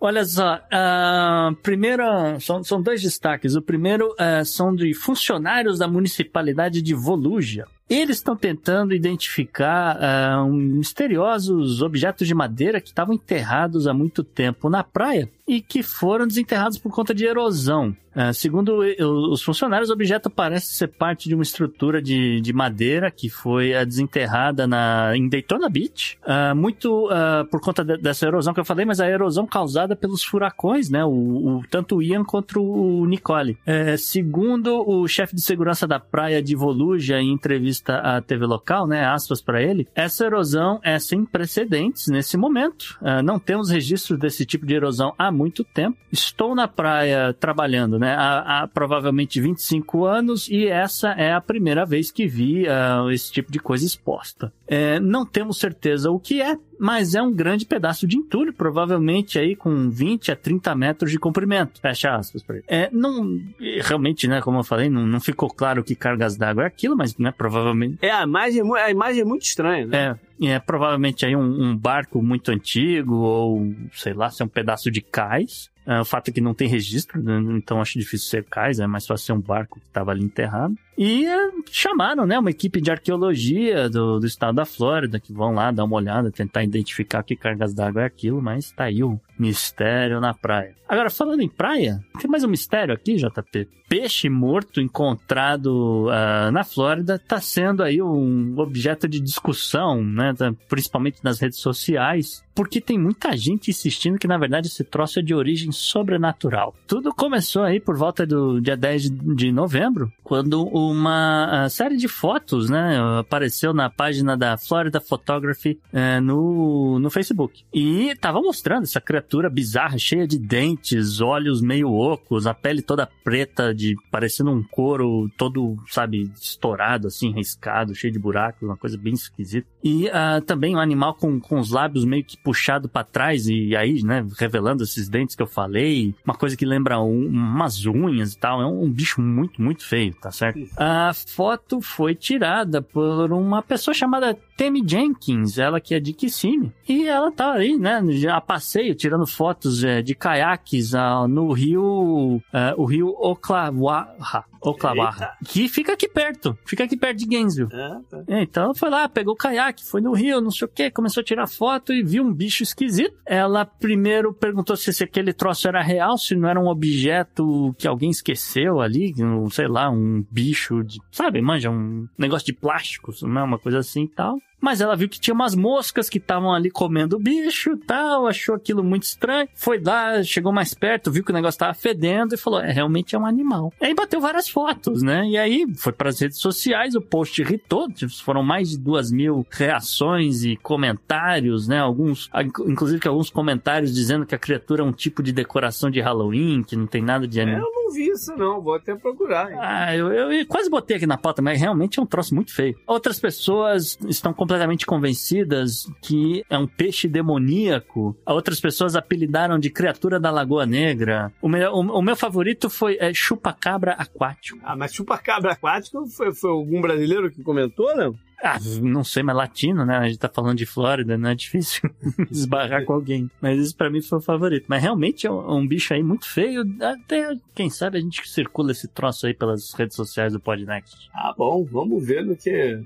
Olha 0.00 0.24
só, 0.24 0.56
uh, 0.56 1.54
primeiro, 1.56 2.04
são, 2.40 2.62
são 2.62 2.82
dois 2.82 3.02
destaques. 3.02 3.54
O 3.54 3.62
primeiro 3.62 4.12
uh, 4.12 4.44
são 4.44 4.74
de 4.74 4.92
funcionários 4.94 5.78
da 5.78 5.88
municipalidade 5.88 6.82
de 6.82 6.94
Voluja. 6.94 7.66
Eles 7.94 8.16
estão 8.16 8.34
tentando 8.34 8.92
identificar 8.92 9.96
uh, 9.96 10.44
um, 10.44 10.52
misteriosos 10.52 11.80
objetos 11.80 12.26
de 12.26 12.34
madeira 12.34 12.80
que 12.80 12.88
estavam 12.88 13.14
enterrados 13.14 13.86
há 13.86 13.94
muito 13.94 14.24
tempo 14.24 14.68
na 14.68 14.82
praia 14.82 15.30
e 15.46 15.60
que 15.60 15.82
foram 15.82 16.26
desenterrados 16.26 16.78
por 16.78 16.92
conta 16.92 17.14
de 17.14 17.24
erosão. 17.24 17.94
Uh, 18.16 18.32
segundo 18.32 18.78
os 18.78 19.42
funcionários, 19.42 19.90
o 19.90 19.92
objeto 19.92 20.30
parece 20.30 20.74
ser 20.74 20.86
parte 20.86 21.28
de 21.28 21.34
uma 21.34 21.42
estrutura 21.42 22.00
de, 22.00 22.40
de 22.40 22.52
madeira 22.52 23.10
que 23.10 23.28
foi 23.28 23.74
uh, 23.74 23.84
desenterrada 23.84 24.68
na, 24.68 25.16
em 25.16 25.28
Daytona 25.28 25.68
Beach, 25.68 26.16
uh, 26.22 26.54
muito 26.54 27.08
por 27.50 27.60
conta 27.60 27.84
de, 27.84 27.96
dessa 27.98 28.26
erosão 28.26 28.54
que 28.54 28.60
eu 28.60 28.64
falei, 28.64 28.84
mas 28.86 29.00
a 29.00 29.10
erosão 29.10 29.46
causada 29.46 29.96
pelos 29.96 30.22
furacões, 30.22 30.88
né? 30.88 31.04
O, 31.04 31.58
o 31.58 31.64
tanto 31.68 31.96
o 31.96 32.02
Ian 32.02 32.24
quanto 32.24 32.62
o 32.62 33.04
Nicole. 33.04 33.58
É, 33.66 33.96
segundo 33.96 34.88
o 34.88 35.06
chefe 35.08 35.34
de 35.34 35.42
segurança 35.42 35.86
da 35.86 35.98
praia 35.98 36.40
de 36.40 36.54
Voluja, 36.54 37.20
em 37.20 37.32
entrevista 37.32 37.83
à 37.88 38.20
TV 38.20 38.46
local, 38.46 38.86
né? 38.86 39.04
Aspas 39.04 39.40
para 39.40 39.62
ele, 39.62 39.86
essa 39.94 40.24
erosão 40.24 40.80
é 40.82 40.98
sem 40.98 41.24
precedentes 41.24 42.08
nesse 42.08 42.36
momento. 42.36 42.98
não 43.24 43.38
temos 43.38 43.70
registros 43.70 44.18
desse 44.18 44.44
tipo 44.44 44.66
de 44.66 44.74
erosão 44.74 45.14
há 45.18 45.30
muito 45.30 45.64
tempo. 45.64 45.96
Estou 46.10 46.54
na 46.54 46.68
praia 46.68 47.32
trabalhando, 47.34 47.98
né? 47.98 48.14
Há, 48.14 48.62
há 48.62 48.68
provavelmente 48.68 49.40
25 49.40 50.04
anos 50.04 50.48
e 50.48 50.66
essa 50.66 51.10
é 51.10 51.32
a 51.32 51.40
primeira 51.40 51.84
vez 51.84 52.10
que 52.10 52.26
vi 52.26 52.64
uh, 52.66 53.10
esse 53.10 53.30
tipo 53.32 53.50
de 53.50 53.58
coisa 53.58 53.84
exposta. 53.84 54.52
É, 54.66 54.98
não 54.98 55.26
temos 55.26 55.58
certeza 55.58 56.10
o 56.10 56.18
que 56.18 56.40
é, 56.40 56.56
mas 56.78 57.14
é 57.14 57.22
um 57.22 57.32
grande 57.32 57.64
pedaço 57.66 58.06
de 58.06 58.16
entulho, 58.16 58.52
provavelmente 58.52 59.38
aí 59.38 59.54
com 59.54 59.88
20 59.90 60.32
a 60.32 60.36
30 60.36 60.74
metros 60.74 61.10
de 61.10 61.18
comprimento. 61.18 61.80
Fecha 61.80 62.14
aspas 62.14 62.42
para 62.42 62.56
ele. 62.56 62.64
É, 62.68 62.88
não, 62.92 63.40
realmente, 63.82 64.28
né, 64.28 64.40
como 64.40 64.58
eu 64.58 64.64
falei, 64.64 64.88
não, 64.88 65.06
não 65.06 65.20
ficou 65.20 65.48
claro 65.48 65.82
que 65.82 65.94
cargas 65.94 66.36
d'água 66.36 66.64
é 66.64 66.66
aquilo, 66.66 66.96
mas, 66.96 67.16
né, 67.16 67.32
provavelmente... 67.36 67.98
É, 68.02 68.10
a 68.10 68.22
imagem, 68.22 68.62
a 68.76 68.90
imagem 68.90 69.22
é 69.22 69.24
muito 69.24 69.42
estranha, 69.42 69.86
né? 69.86 70.18
É, 70.40 70.46
é 70.46 70.58
provavelmente 70.58 71.24
aí 71.24 71.36
um, 71.36 71.70
um 71.70 71.76
barco 71.76 72.22
muito 72.22 72.50
antigo 72.50 73.14
ou, 73.14 73.74
sei 73.92 74.12
lá, 74.12 74.30
se 74.30 74.42
é 74.42 74.44
um 74.44 74.48
pedaço 74.48 74.90
de 74.90 75.00
cais. 75.00 75.70
É, 75.86 76.00
o 76.00 76.04
fato 76.04 76.28
é 76.28 76.32
que 76.32 76.40
não 76.40 76.54
tem 76.54 76.66
registro, 76.66 77.22
né? 77.22 77.38
então 77.56 77.80
acho 77.80 77.98
difícil 77.98 78.28
ser 78.28 78.44
cais, 78.44 78.80
é 78.80 78.86
mais 78.86 79.06
fácil 79.06 79.26
ser 79.26 79.32
um 79.32 79.40
barco 79.40 79.78
que 79.78 79.86
estava 79.86 80.10
ali 80.10 80.24
enterrado. 80.24 80.74
E 80.96 81.26
é, 81.26 81.50
chamaram, 81.70 82.26
né, 82.26 82.38
uma 82.38 82.50
equipe 82.50 82.80
de 82.80 82.90
arqueologia 82.90 83.88
do, 83.88 84.20
do 84.20 84.26
estado 84.26 84.56
da 84.56 84.64
Flórida, 84.64 85.18
que 85.18 85.32
vão 85.32 85.54
lá 85.54 85.70
dar 85.70 85.84
uma 85.84 85.96
olhada, 85.96 86.30
tentar 86.30 86.62
identificar 86.62 87.22
que 87.22 87.36
cargas 87.36 87.74
d'água 87.74 88.02
é 88.02 88.06
aquilo, 88.06 88.40
mas 88.40 88.70
tá 88.70 88.84
aí 88.84 89.02
o, 89.02 89.20
Mistério 89.38 90.20
na 90.20 90.32
praia. 90.32 90.74
Agora, 90.88 91.10
falando 91.10 91.40
em 91.40 91.48
praia, 91.48 92.04
tem 92.20 92.30
mais 92.30 92.44
um 92.44 92.48
mistério 92.48 92.94
aqui, 92.94 93.16
JP. 93.16 93.68
Peixe 93.88 94.28
morto 94.28 94.80
encontrado 94.80 96.06
uh, 96.06 96.50
na 96.52 96.62
Flórida 96.62 97.16
está 97.16 97.40
sendo 97.40 97.82
aí 97.82 98.00
um 98.00 98.54
objeto 98.58 99.08
de 99.08 99.20
discussão, 99.20 100.04
né? 100.04 100.32
Principalmente 100.68 101.18
nas 101.24 101.40
redes 101.40 101.58
sociais 101.58 102.44
porque 102.54 102.80
tem 102.80 102.96
muita 102.96 103.36
gente 103.36 103.70
insistindo 103.70 104.18
que, 104.18 104.28
na 104.28 104.38
verdade, 104.38 104.68
esse 104.68 104.84
troço 104.84 105.18
é 105.18 105.22
de 105.22 105.34
origem 105.34 105.72
sobrenatural. 105.72 106.72
Tudo 106.86 107.12
começou 107.12 107.64
aí 107.64 107.80
por 107.80 107.96
volta 107.96 108.24
do 108.24 108.60
dia 108.60 108.76
10 108.76 109.10
de 109.10 109.50
novembro, 109.50 110.12
quando 110.22 110.62
uma 110.90 111.68
série 111.68 111.96
de 111.96 112.08
fotos, 112.08 112.68
né, 112.68 112.98
apareceu 113.18 113.72
na 113.72 113.90
página 113.90 114.36
da 114.36 114.56
Florida 114.56 115.00
Photography 115.00 115.78
é, 115.92 116.20
no, 116.20 116.98
no 116.98 117.10
Facebook. 117.10 117.64
E 117.72 118.14
tava 118.20 118.40
mostrando 118.40 118.84
essa 118.84 119.00
criatura 119.00 119.48
bizarra, 119.48 119.98
cheia 119.98 120.26
de 120.26 120.38
dentes, 120.38 121.20
olhos 121.20 121.60
meio 121.60 121.92
ocos, 121.92 122.46
a 122.46 122.54
pele 122.54 122.82
toda 122.82 123.08
preta, 123.22 123.74
de 123.74 123.96
parecendo 124.10 124.50
um 124.50 124.62
couro 124.62 125.30
todo, 125.36 125.76
sabe, 125.88 126.30
estourado, 126.40 127.08
assim, 127.08 127.32
riscado, 127.32 127.94
cheio 127.94 128.12
de 128.12 128.18
buracos, 128.18 128.62
uma 128.62 128.76
coisa 128.76 128.96
bem 128.96 129.14
esquisita. 129.14 129.66
E 129.82 130.06
uh, 130.06 130.40
também 130.46 130.76
um 130.76 130.80
animal 130.80 131.14
com, 131.14 131.40
com 131.40 131.58
os 131.58 131.70
lábios 131.70 132.04
meio 132.04 132.24
que 132.24 132.36
puxado 132.36 132.88
para 132.88 133.04
trás 133.04 133.46
e 133.48 133.76
aí, 133.76 134.02
né, 134.02 134.24
revelando 134.38 134.82
esses 134.82 135.08
dentes 135.08 135.36
que 135.36 135.42
eu 135.42 135.46
falei, 135.46 136.14
uma 136.24 136.34
coisa 136.34 136.56
que 136.56 136.64
lembra 136.64 137.00
um, 137.00 137.26
umas 137.26 137.84
unhas 137.86 138.32
e 138.32 138.38
tal. 138.38 138.60
É 138.62 138.66
um, 138.66 138.84
um, 138.84 138.90
bicho 138.90 139.20
muito, 139.20 139.60
muito 139.60 139.84
feio, 139.84 140.14
tá 140.14 140.30
certo? 140.30 140.58
A 140.76 141.12
foto 141.14 141.80
foi 141.80 142.14
tirada 142.14 142.82
por 142.82 143.32
uma 143.32 143.62
pessoa 143.62 143.94
chamada 143.94 144.36
Tammy 144.56 144.82
Jenkins, 144.84 145.58
ela 145.58 145.80
que 145.80 145.94
é 145.94 146.00
de 146.00 146.12
Kissimmee. 146.12 146.72
E 146.88 147.06
ela 147.06 147.30
tá 147.30 147.52
aí, 147.52 147.76
né, 147.76 148.00
a 148.30 148.40
passeio, 148.40 148.94
tirando 148.94 149.26
fotos 149.26 149.84
é, 149.84 150.02
de 150.02 150.14
caiaques 150.14 150.92
uh, 150.92 151.28
no 151.28 151.52
rio, 151.52 152.36
uh, 152.36 152.42
o 152.76 152.84
rio 152.84 153.08
Oclawaha, 153.18 154.44
Oclawaha, 154.64 155.36
que 155.44 155.68
fica 155.68 155.92
aqui 155.92 156.08
perto, 156.08 156.56
fica 156.64 156.84
aqui 156.84 156.96
perto 156.96 157.18
de 157.18 157.26
Gainesville. 157.26 157.68
É, 157.72 157.88
tá. 158.08 158.24
Então 158.28 158.64
ela 158.64 158.74
foi 158.74 158.90
lá, 158.90 159.08
pegou 159.08 159.34
o 159.34 159.36
caiaque, 159.36 159.84
foi 159.84 160.00
no 160.00 160.12
rio, 160.12 160.40
não 160.40 160.50
sei 160.50 160.66
o 160.66 160.70
que, 160.70 160.90
começou 160.90 161.20
a 161.20 161.24
tirar 161.24 161.46
foto 161.46 161.92
e 161.92 162.02
viu 162.02 162.24
um 162.24 162.32
bicho 162.32 162.62
esquisito. 162.62 163.16
Ela 163.26 163.64
primeiro 163.64 164.32
perguntou 164.32 164.76
se 164.76 165.04
aquele 165.04 165.32
troço 165.32 165.68
era 165.68 165.82
real, 165.82 166.16
se 166.16 166.34
não 166.34 166.48
era 166.48 166.60
um 166.60 166.68
objeto 166.68 167.74
que 167.78 167.86
alguém 167.86 168.10
esqueceu 168.10 168.80
ali, 168.80 169.12
um, 169.22 169.50
sei 169.50 169.68
lá, 169.68 169.90
um 169.90 170.24
bicho 170.30 170.82
de, 170.82 170.98
sabe, 171.10 171.40
manja, 171.40 171.70
um 171.70 172.08
negócio 172.18 172.46
de 172.46 172.52
plástico, 172.52 173.12
não 173.22 173.40
é 173.40 173.44
uma 173.44 173.58
coisa 173.58 173.78
assim 173.78 174.04
e 174.04 174.08
tal. 174.08 174.38
Mas 174.64 174.80
ela 174.80 174.96
viu 174.96 175.10
que 175.10 175.20
tinha 175.20 175.34
umas 175.34 175.54
moscas 175.54 176.08
que 176.08 176.16
estavam 176.16 176.50
ali 176.50 176.70
comendo 176.70 177.16
o 177.16 177.20
bicho 177.20 177.76
tal, 177.86 178.26
achou 178.26 178.54
aquilo 178.54 178.82
muito 178.82 179.02
estranho. 179.02 179.46
Foi 179.54 179.78
lá, 179.78 180.22
chegou 180.22 180.50
mais 180.50 180.72
perto, 180.72 181.12
viu 181.12 181.22
que 181.22 181.30
o 181.30 181.34
negócio 181.34 181.60
tava 181.60 181.74
fedendo 181.74 182.34
e 182.34 182.38
falou: 182.38 182.60
é, 182.60 182.72
realmente 182.72 183.14
é 183.14 183.18
um 183.18 183.26
animal. 183.26 183.70
E 183.78 183.84
aí 183.84 183.94
bateu 183.94 184.22
várias 184.22 184.48
fotos, 184.48 185.02
né? 185.02 185.26
E 185.28 185.36
aí 185.36 185.66
foi 185.76 185.92
para 185.92 186.08
as 186.08 186.18
redes 186.18 186.38
sociais, 186.38 186.94
o 186.94 187.00
post 187.02 187.42
irritou, 187.42 187.88
foram 188.24 188.42
mais 188.42 188.70
de 188.70 188.78
duas 188.78 189.12
mil 189.12 189.46
reações 189.50 190.44
e 190.44 190.56
comentários, 190.56 191.68
né? 191.68 191.78
Alguns, 191.78 192.30
inclusive 192.66 193.00
que 193.00 193.08
alguns 193.08 193.28
comentários 193.28 193.92
dizendo 193.92 194.24
que 194.24 194.34
a 194.34 194.38
criatura 194.38 194.82
é 194.82 194.84
um 194.84 194.92
tipo 194.92 195.22
de 195.22 195.30
decoração 195.30 195.90
de 195.90 196.00
Halloween, 196.00 196.62
que 196.62 196.74
não 196.74 196.86
tem 196.86 197.02
nada 197.02 197.28
de 197.28 197.38
animal. 197.38 197.60
É, 197.60 197.64
eu 197.64 197.72
não 197.84 197.92
vi 197.92 198.08
isso, 198.08 198.34
não, 198.34 198.62
vou 198.62 198.74
até 198.74 198.94
procurar. 198.94 199.52
Hein? 199.52 199.58
Ah, 199.60 199.94
eu, 199.94 200.10
eu, 200.10 200.32
eu 200.32 200.46
quase 200.46 200.70
botei 200.70 200.96
aqui 200.96 201.06
na 201.06 201.18
pauta, 201.18 201.42
mas 201.42 201.60
realmente 201.60 201.98
é 201.98 202.02
um 202.02 202.06
troço 202.06 202.34
muito 202.34 202.54
feio. 202.54 202.74
Outras 202.86 203.20
pessoas 203.20 203.98
estão 204.08 204.32
completamente 204.32 204.53
completamente 204.54 204.86
convencidas 204.86 205.86
que 206.00 206.44
é 206.48 206.56
um 206.56 206.66
peixe 206.66 207.08
demoníaco. 207.08 208.16
Outras 208.24 208.60
pessoas 208.60 208.94
apelidaram 208.94 209.58
de 209.58 209.68
criatura 209.68 210.20
da 210.20 210.30
Lagoa 210.30 210.64
Negra. 210.64 211.32
O 211.42 211.48
meu, 211.48 211.72
o, 211.72 211.98
o 211.98 212.02
meu 212.02 212.14
favorito 212.14 212.70
foi 212.70 212.96
é, 213.00 213.12
chupacabra 213.12 213.92
aquático. 213.92 214.60
Ah, 214.62 214.76
mas 214.76 214.94
chupacabra 214.94 215.52
aquático 215.52 216.06
foi, 216.06 216.32
foi 216.32 216.50
algum 216.50 216.80
brasileiro 216.80 217.30
que 217.30 217.42
comentou, 217.42 217.94
não? 217.96 218.14
Ah, 218.42 218.58
não 218.82 219.02
sei, 219.02 219.22
mas 219.22 219.36
latino, 219.36 219.86
né? 219.86 219.96
A 219.96 220.06
gente 220.06 220.18
tá 220.18 220.28
falando 220.28 220.58
de 220.58 220.66
Flórida, 220.66 221.16
não 221.16 221.30
é 221.30 221.34
difícil 221.34 221.88
esbarrar 222.30 222.84
com 222.84 222.92
alguém. 222.92 223.30
Mas 223.40 223.58
isso 223.58 223.76
pra 223.76 223.88
mim 223.88 224.02
foi 224.02 224.18
o 224.18 224.22
favorito. 224.22 224.66
Mas 224.68 224.82
realmente 224.82 225.26
é 225.26 225.30
um, 225.30 225.40
é 225.40 225.52
um, 225.54 225.66
bicho 225.66 225.94
aí 225.94 226.02
muito 226.02 226.28
feio. 226.28 226.62
Até, 226.80 227.36
quem 227.54 227.70
sabe, 227.70 227.98
a 227.98 228.00
gente 228.00 228.28
circula 228.28 228.72
esse 228.72 228.88
troço 228.88 229.26
aí 229.26 229.34
pelas 229.34 229.72
redes 229.72 229.96
sociais 229.96 230.32
do 230.32 230.40
Podnext. 230.40 231.08
Ah, 231.14 231.34
bom, 231.36 231.64
vamos 231.64 232.06
ver 232.06 232.24
no 232.24 232.36
que. 232.36 232.80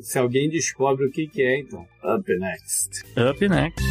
Se 0.00 0.18
alguém 0.18 0.48
descobre 0.48 1.06
o 1.06 1.10
que, 1.10 1.28
que 1.28 1.42
é, 1.42 1.60
então. 1.60 1.86
Up 2.02 2.38
next. 2.38 3.04
Up 3.16 3.48
next. 3.48 3.84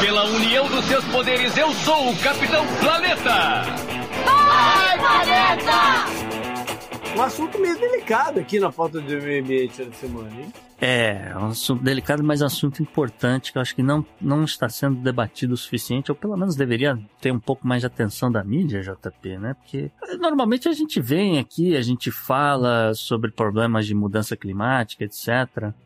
Pela 0.00 0.24
união 0.24 0.68
dos 0.68 0.84
seus 0.84 1.04
poderes, 1.06 1.56
eu 1.56 1.72
sou 1.72 2.10
o 2.10 2.16
Capitão 2.18 2.64
Planeta! 2.80 3.93
Vai, 4.24 4.98
planeta! 4.98 6.04
Um 7.16 7.22
assunto 7.22 7.58
meio 7.58 7.78
delicado 7.78 8.40
aqui 8.40 8.58
na 8.58 8.72
pauta 8.72 9.00
do 9.00 9.22
meio 9.22 9.42
ambiente 9.42 9.84
da 9.84 9.92
semana, 9.94 10.30
hein? 10.40 10.52
É, 10.86 11.30
é 11.30 11.38
um 11.38 11.46
assunto 11.46 11.82
delicado, 11.82 12.22
mas 12.22 12.42
assunto 12.42 12.82
importante 12.82 13.50
que 13.50 13.56
eu 13.56 13.62
acho 13.62 13.74
que 13.74 13.82
não, 13.82 14.04
não 14.20 14.44
está 14.44 14.68
sendo 14.68 15.00
debatido 15.00 15.54
o 15.54 15.56
suficiente, 15.56 16.12
ou 16.12 16.14
pelo 16.14 16.36
menos 16.36 16.56
deveria 16.56 16.98
ter 17.22 17.32
um 17.32 17.40
pouco 17.40 17.66
mais 17.66 17.80
de 17.80 17.86
atenção 17.86 18.30
da 18.30 18.44
mídia, 18.44 18.82
JP, 18.82 19.38
né? 19.38 19.54
Porque 19.54 19.90
eh, 20.02 20.16
normalmente 20.18 20.68
a 20.68 20.74
gente 20.74 21.00
vem 21.00 21.38
aqui, 21.38 21.74
a 21.74 21.80
gente 21.80 22.10
fala 22.10 22.92
sobre 22.92 23.30
problemas 23.30 23.86
de 23.86 23.94
mudança 23.94 24.36
climática, 24.36 25.04
etc. 25.04 25.28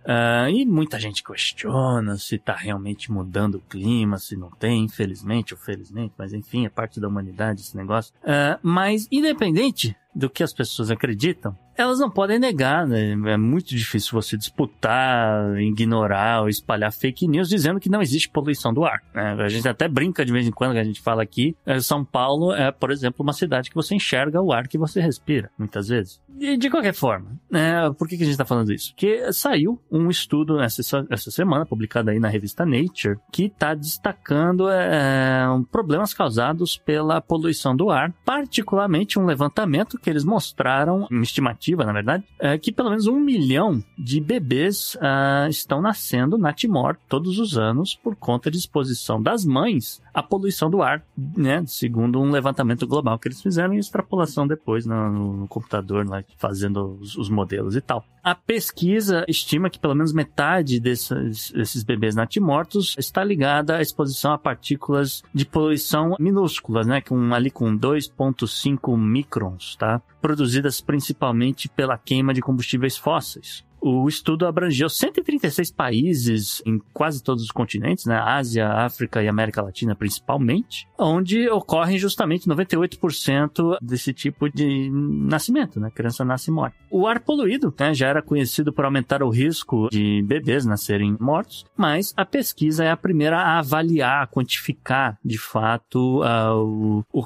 Uh, 0.02 0.50
e 0.50 0.66
muita 0.66 0.98
gente 0.98 1.22
questiona 1.22 2.16
se 2.16 2.34
está 2.34 2.56
realmente 2.56 3.12
mudando 3.12 3.54
o 3.54 3.60
clima, 3.60 4.18
se 4.18 4.36
não 4.36 4.50
tem, 4.50 4.82
infelizmente 4.82 5.54
ou 5.54 5.60
felizmente, 5.60 6.14
mas 6.18 6.32
enfim, 6.32 6.66
é 6.66 6.68
parte 6.68 6.98
da 6.98 7.06
humanidade 7.06 7.60
esse 7.60 7.76
negócio. 7.76 8.12
Uh, 8.24 8.58
mas 8.64 9.06
independente 9.12 9.96
do 10.12 10.28
que 10.28 10.42
as 10.42 10.52
pessoas 10.52 10.90
acreditam, 10.90 11.56
elas 11.78 12.00
não 12.00 12.10
podem 12.10 12.40
negar, 12.40 12.84
né? 12.84 13.12
É 13.12 13.36
muito 13.36 13.68
difícil 13.68 14.10
você 14.12 14.36
disputar, 14.36 15.56
ignorar 15.60 16.42
ou 16.42 16.48
espalhar 16.48 16.92
fake 16.92 17.28
news 17.28 17.48
dizendo 17.48 17.78
que 17.78 17.88
não 17.88 18.02
existe 18.02 18.28
poluição 18.28 18.74
do 18.74 18.84
ar. 18.84 19.00
Né? 19.14 19.36
A 19.38 19.48
gente 19.48 19.68
até 19.68 19.86
brinca 19.86 20.24
de 20.24 20.32
vez 20.32 20.46
em 20.46 20.50
quando 20.50 20.72
que 20.72 20.80
a 20.80 20.84
gente 20.84 21.00
fala 21.00 21.22
aqui. 21.22 21.56
É, 21.64 21.78
São 21.78 22.04
Paulo 22.04 22.52
é, 22.52 22.72
por 22.72 22.90
exemplo, 22.90 23.22
uma 23.22 23.32
cidade 23.32 23.70
que 23.70 23.76
você 23.76 23.94
enxerga 23.94 24.42
o 24.42 24.52
ar 24.52 24.66
que 24.66 24.76
você 24.76 25.00
respira, 25.00 25.50
muitas 25.56 25.86
vezes. 25.86 26.20
E 26.40 26.56
de 26.56 26.68
qualquer 26.68 26.94
forma, 26.94 27.38
é, 27.52 27.90
por 27.96 28.08
que, 28.08 28.16
que 28.16 28.22
a 28.22 28.26
gente 28.26 28.34
está 28.34 28.44
falando 28.44 28.72
isso? 28.72 28.90
Porque 28.92 29.32
saiu 29.32 29.80
um 29.90 30.10
estudo 30.10 30.60
essa, 30.60 31.06
essa 31.08 31.30
semana, 31.30 31.64
publicado 31.64 32.10
aí 32.10 32.18
na 32.18 32.28
revista 32.28 32.66
Nature, 32.66 33.18
que 33.32 33.44
está 33.44 33.74
destacando 33.74 34.68
é, 34.68 35.44
problemas 35.70 36.12
causados 36.12 36.76
pela 36.76 37.20
poluição 37.20 37.76
do 37.76 37.90
ar, 37.90 38.12
particularmente 38.24 39.18
um 39.18 39.26
levantamento 39.26 39.98
que 39.98 40.10
eles 40.10 40.24
mostraram, 40.24 41.06
uma 41.10 41.22
estimativa 41.22 41.67
na 41.76 41.92
verdade, 41.92 42.24
é 42.38 42.58
que 42.58 42.72
pelo 42.72 42.90
menos 42.90 43.06
um 43.06 43.18
milhão 43.18 43.82
de 43.96 44.20
bebês 44.20 44.94
uh, 44.96 45.48
estão 45.48 45.80
nascendo 45.80 46.38
na 46.38 46.52
Timor 46.52 46.96
todos 47.08 47.38
os 47.38 47.56
anos 47.56 47.94
por 47.94 48.16
conta 48.16 48.50
de 48.50 48.58
exposição 48.58 49.20
das 49.20 49.44
mães 49.44 50.00
à 50.18 50.22
poluição 50.22 50.68
do 50.68 50.82
ar, 50.82 51.02
né? 51.16 51.64
Segundo 51.66 52.20
um 52.20 52.30
levantamento 52.30 52.86
global 52.86 53.18
que 53.18 53.28
eles 53.28 53.40
fizeram 53.40 53.72
e 53.74 53.78
extrapolação 53.78 54.46
depois 54.46 54.84
no, 54.84 55.10
no 55.10 55.48
computador, 55.48 56.06
lá, 56.06 56.24
fazendo 56.36 56.98
os, 57.00 57.16
os, 57.16 57.28
modelos 57.28 57.76
e 57.76 57.80
tal. 57.80 58.04
A 58.22 58.34
pesquisa 58.34 59.24
estima 59.28 59.70
que 59.70 59.78
pelo 59.78 59.94
menos 59.94 60.12
metade 60.12 60.80
desses, 60.80 61.52
desses 61.52 61.84
bebês 61.84 62.16
natimortos 62.16 62.96
está 62.98 63.22
ligada 63.22 63.76
à 63.76 63.80
exposição 63.80 64.32
a 64.32 64.38
partículas 64.38 65.22
de 65.32 65.46
poluição 65.46 66.16
minúsculas, 66.18 66.86
né? 66.86 67.00
Com, 67.00 67.32
ali 67.32 67.50
com 67.50 67.78
2,5 67.78 68.98
microns, 68.98 69.76
tá? 69.76 70.02
Produzidas 70.20 70.80
principalmente 70.80 71.68
pela 71.68 71.96
queima 71.96 72.34
de 72.34 72.40
combustíveis 72.40 72.96
fósseis. 72.96 73.67
O 73.80 74.08
estudo 74.08 74.46
abrangeu 74.46 74.88
136 74.88 75.70
países 75.70 76.62
em 76.66 76.80
quase 76.92 77.22
todos 77.22 77.44
os 77.44 77.50
continentes, 77.50 78.06
né? 78.06 78.16
Ásia, 78.16 78.68
África 78.68 79.22
e 79.22 79.28
América 79.28 79.62
Latina 79.62 79.94
principalmente, 79.94 80.86
onde 80.98 81.48
ocorrem 81.48 81.98
justamente 81.98 82.48
98% 82.48 83.78
desse 83.80 84.12
tipo 84.12 84.48
de 84.50 84.90
nascimento, 84.90 85.78
né? 85.80 85.90
Criança 85.94 86.24
nasce 86.24 86.50
e 86.50 86.54
morre. 86.54 86.72
O 86.90 87.06
ar 87.06 87.20
poluído, 87.20 87.72
né, 87.78 87.94
já 87.94 88.08
era 88.08 88.22
conhecido 88.22 88.72
por 88.72 88.84
aumentar 88.84 89.22
o 89.22 89.28
risco 89.28 89.88
de 89.90 90.22
bebês 90.22 90.64
nascerem 90.64 91.16
mortos, 91.20 91.64
mas 91.76 92.12
a 92.16 92.24
pesquisa 92.24 92.84
é 92.84 92.90
a 92.90 92.96
primeira 92.96 93.38
a 93.38 93.58
avaliar, 93.58 94.22
a 94.22 94.26
quantificar 94.26 95.18
de 95.24 95.38
fato 95.38 96.22
a, 96.22 96.50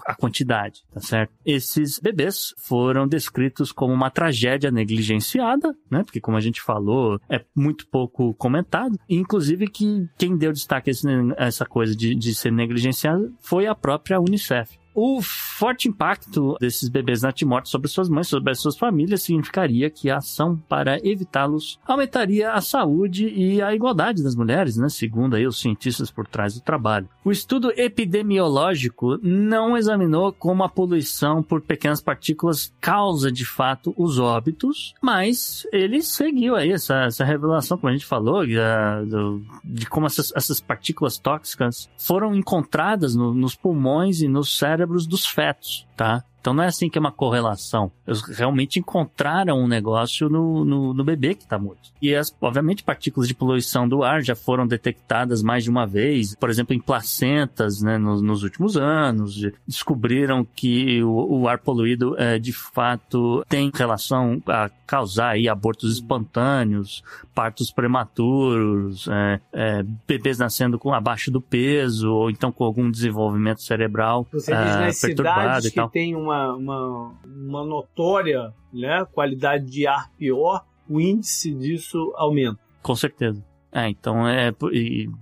a 0.06 0.14
quantidade, 0.14 0.82
tá 0.92 1.00
certo? 1.00 1.32
Esses 1.44 1.98
bebês 1.98 2.54
foram 2.58 3.06
descritos 3.06 3.72
como 3.72 3.92
uma 3.92 4.10
tragédia 4.10 4.70
negligenciada, 4.70 5.74
né? 5.90 6.02
Porque 6.04 6.20
como 6.20 6.36
a 6.36 6.40
gente 6.42 6.60
falou, 6.60 7.18
é 7.28 7.42
muito 7.54 7.86
pouco 7.86 8.34
comentado. 8.34 8.98
Inclusive 9.08 9.66
que 9.68 10.08
quem 10.18 10.36
deu 10.36 10.52
destaque 10.52 10.90
a 10.90 11.46
essa 11.46 11.64
coisa 11.64 11.94
de, 11.96 12.14
de 12.14 12.34
ser 12.34 12.52
negligenciado 12.52 13.32
foi 13.40 13.66
a 13.66 13.74
própria 13.74 14.20
Unicef. 14.20 14.81
O 14.94 15.22
forte 15.22 15.88
impacto 15.88 16.56
desses 16.60 16.88
bebês 16.88 17.22
natimortos 17.22 17.70
sobre 17.70 17.88
suas 17.88 18.08
mães, 18.08 18.28
sobre 18.28 18.50
as 18.50 18.60
suas 18.60 18.76
famílias, 18.76 19.22
significaria 19.22 19.88
que 19.88 20.10
a 20.10 20.18
ação 20.18 20.56
para 20.68 20.98
evitá-los 21.06 21.78
aumentaria 21.86 22.52
a 22.52 22.60
saúde 22.60 23.28
e 23.28 23.62
a 23.62 23.74
igualdade 23.74 24.22
das 24.22 24.34
mulheres, 24.34 24.76
né? 24.76 24.88
Segundo 24.88 25.34
aí 25.34 25.46
os 25.46 25.60
cientistas 25.60 26.10
por 26.10 26.26
trás 26.26 26.54
do 26.54 26.60
trabalho. 26.60 27.08
O 27.24 27.32
estudo 27.32 27.72
epidemiológico 27.76 29.18
não 29.22 29.76
examinou 29.76 30.32
como 30.32 30.62
a 30.62 30.68
poluição 30.68 31.42
por 31.42 31.62
pequenas 31.62 32.02
partículas 32.02 32.72
causa 32.80 33.32
de 33.32 33.46
fato 33.46 33.94
os 33.96 34.18
óbitos, 34.18 34.94
mas 35.00 35.66
ele 35.72 36.02
seguiu 36.02 36.54
aí 36.54 36.72
essa, 36.72 37.04
essa 37.04 37.24
revelação, 37.24 37.78
como 37.78 37.90
a 37.90 37.92
gente 37.92 38.06
falou, 38.06 38.44
de, 38.44 39.86
como 39.86 40.06
essas, 40.06 40.32
essas 40.36 40.60
partículas 40.60 41.18
tóxicas 41.18 41.88
foram 41.96 42.34
encontradas 42.34 43.14
no, 43.14 43.32
nos 43.32 43.54
pulmões 43.54 44.20
e 44.20 44.28
nos 44.28 44.58
cérebros 44.58 44.81
cérebros 44.82 45.06
dos 45.06 45.26
fetos, 45.26 45.86
tá? 46.02 46.24
Então 46.42 46.52
não 46.52 46.64
é 46.64 46.66
assim 46.66 46.90
que 46.90 46.98
é 46.98 47.00
uma 47.00 47.12
correlação. 47.12 47.92
Eles 48.04 48.20
realmente 48.22 48.80
encontraram 48.80 49.56
um 49.60 49.68
negócio 49.68 50.28
no, 50.28 50.64
no, 50.64 50.92
no 50.92 51.04
bebê 51.04 51.36
que 51.36 51.44
está 51.44 51.56
morto. 51.56 51.92
E 52.02 52.12
as, 52.16 52.34
obviamente, 52.40 52.82
partículas 52.82 53.28
de 53.28 53.34
poluição 53.34 53.88
do 53.88 54.02
ar 54.02 54.22
já 54.22 54.34
foram 54.34 54.66
detectadas 54.66 55.40
mais 55.40 55.62
de 55.62 55.70
uma 55.70 55.86
vez, 55.86 56.34
por 56.34 56.50
exemplo, 56.50 56.74
em 56.74 56.80
placentas, 56.80 57.80
né, 57.80 57.96
nos, 57.96 58.20
nos 58.20 58.42
últimos 58.42 58.76
anos. 58.76 59.40
Descobriram 59.68 60.44
que 60.44 61.00
o, 61.04 61.42
o 61.42 61.48
ar 61.48 61.58
poluído, 61.58 62.18
é, 62.18 62.40
de 62.40 62.52
fato, 62.52 63.44
tem 63.48 63.70
relação 63.72 64.42
a 64.48 64.68
causar 64.84 65.30
aí 65.30 65.48
abortos 65.48 65.92
espontâneos, 65.92 67.04
partos 67.32 67.70
prematuros, 67.70 69.06
é, 69.08 69.40
é, 69.52 69.82
bebês 70.08 70.38
nascendo 70.38 70.76
com 70.76 70.92
abaixo 70.92 71.30
do 71.30 71.40
peso, 71.40 72.12
ou 72.12 72.30
então 72.30 72.50
com 72.50 72.64
algum 72.64 72.90
desenvolvimento 72.90 73.62
cerebral 73.62 74.26
Você 74.32 74.52
diz 74.52 74.74
é, 74.74 74.80
nas 74.80 75.00
perturbado 75.00 75.66
e 75.66 75.70
tal. 75.70 75.91
Tem 75.92 76.14
uma, 76.16 76.54
uma, 76.54 77.14
uma 77.24 77.64
notória 77.64 78.52
né, 78.72 79.04
qualidade 79.12 79.66
de 79.66 79.86
ar 79.86 80.10
pior, 80.16 80.64
o 80.88 81.00
índice 81.00 81.54
disso 81.54 82.12
aumenta. 82.16 82.58
Com 82.82 82.94
certeza. 82.94 83.44
É, 83.74 83.88
então 83.88 84.28
é 84.28 84.52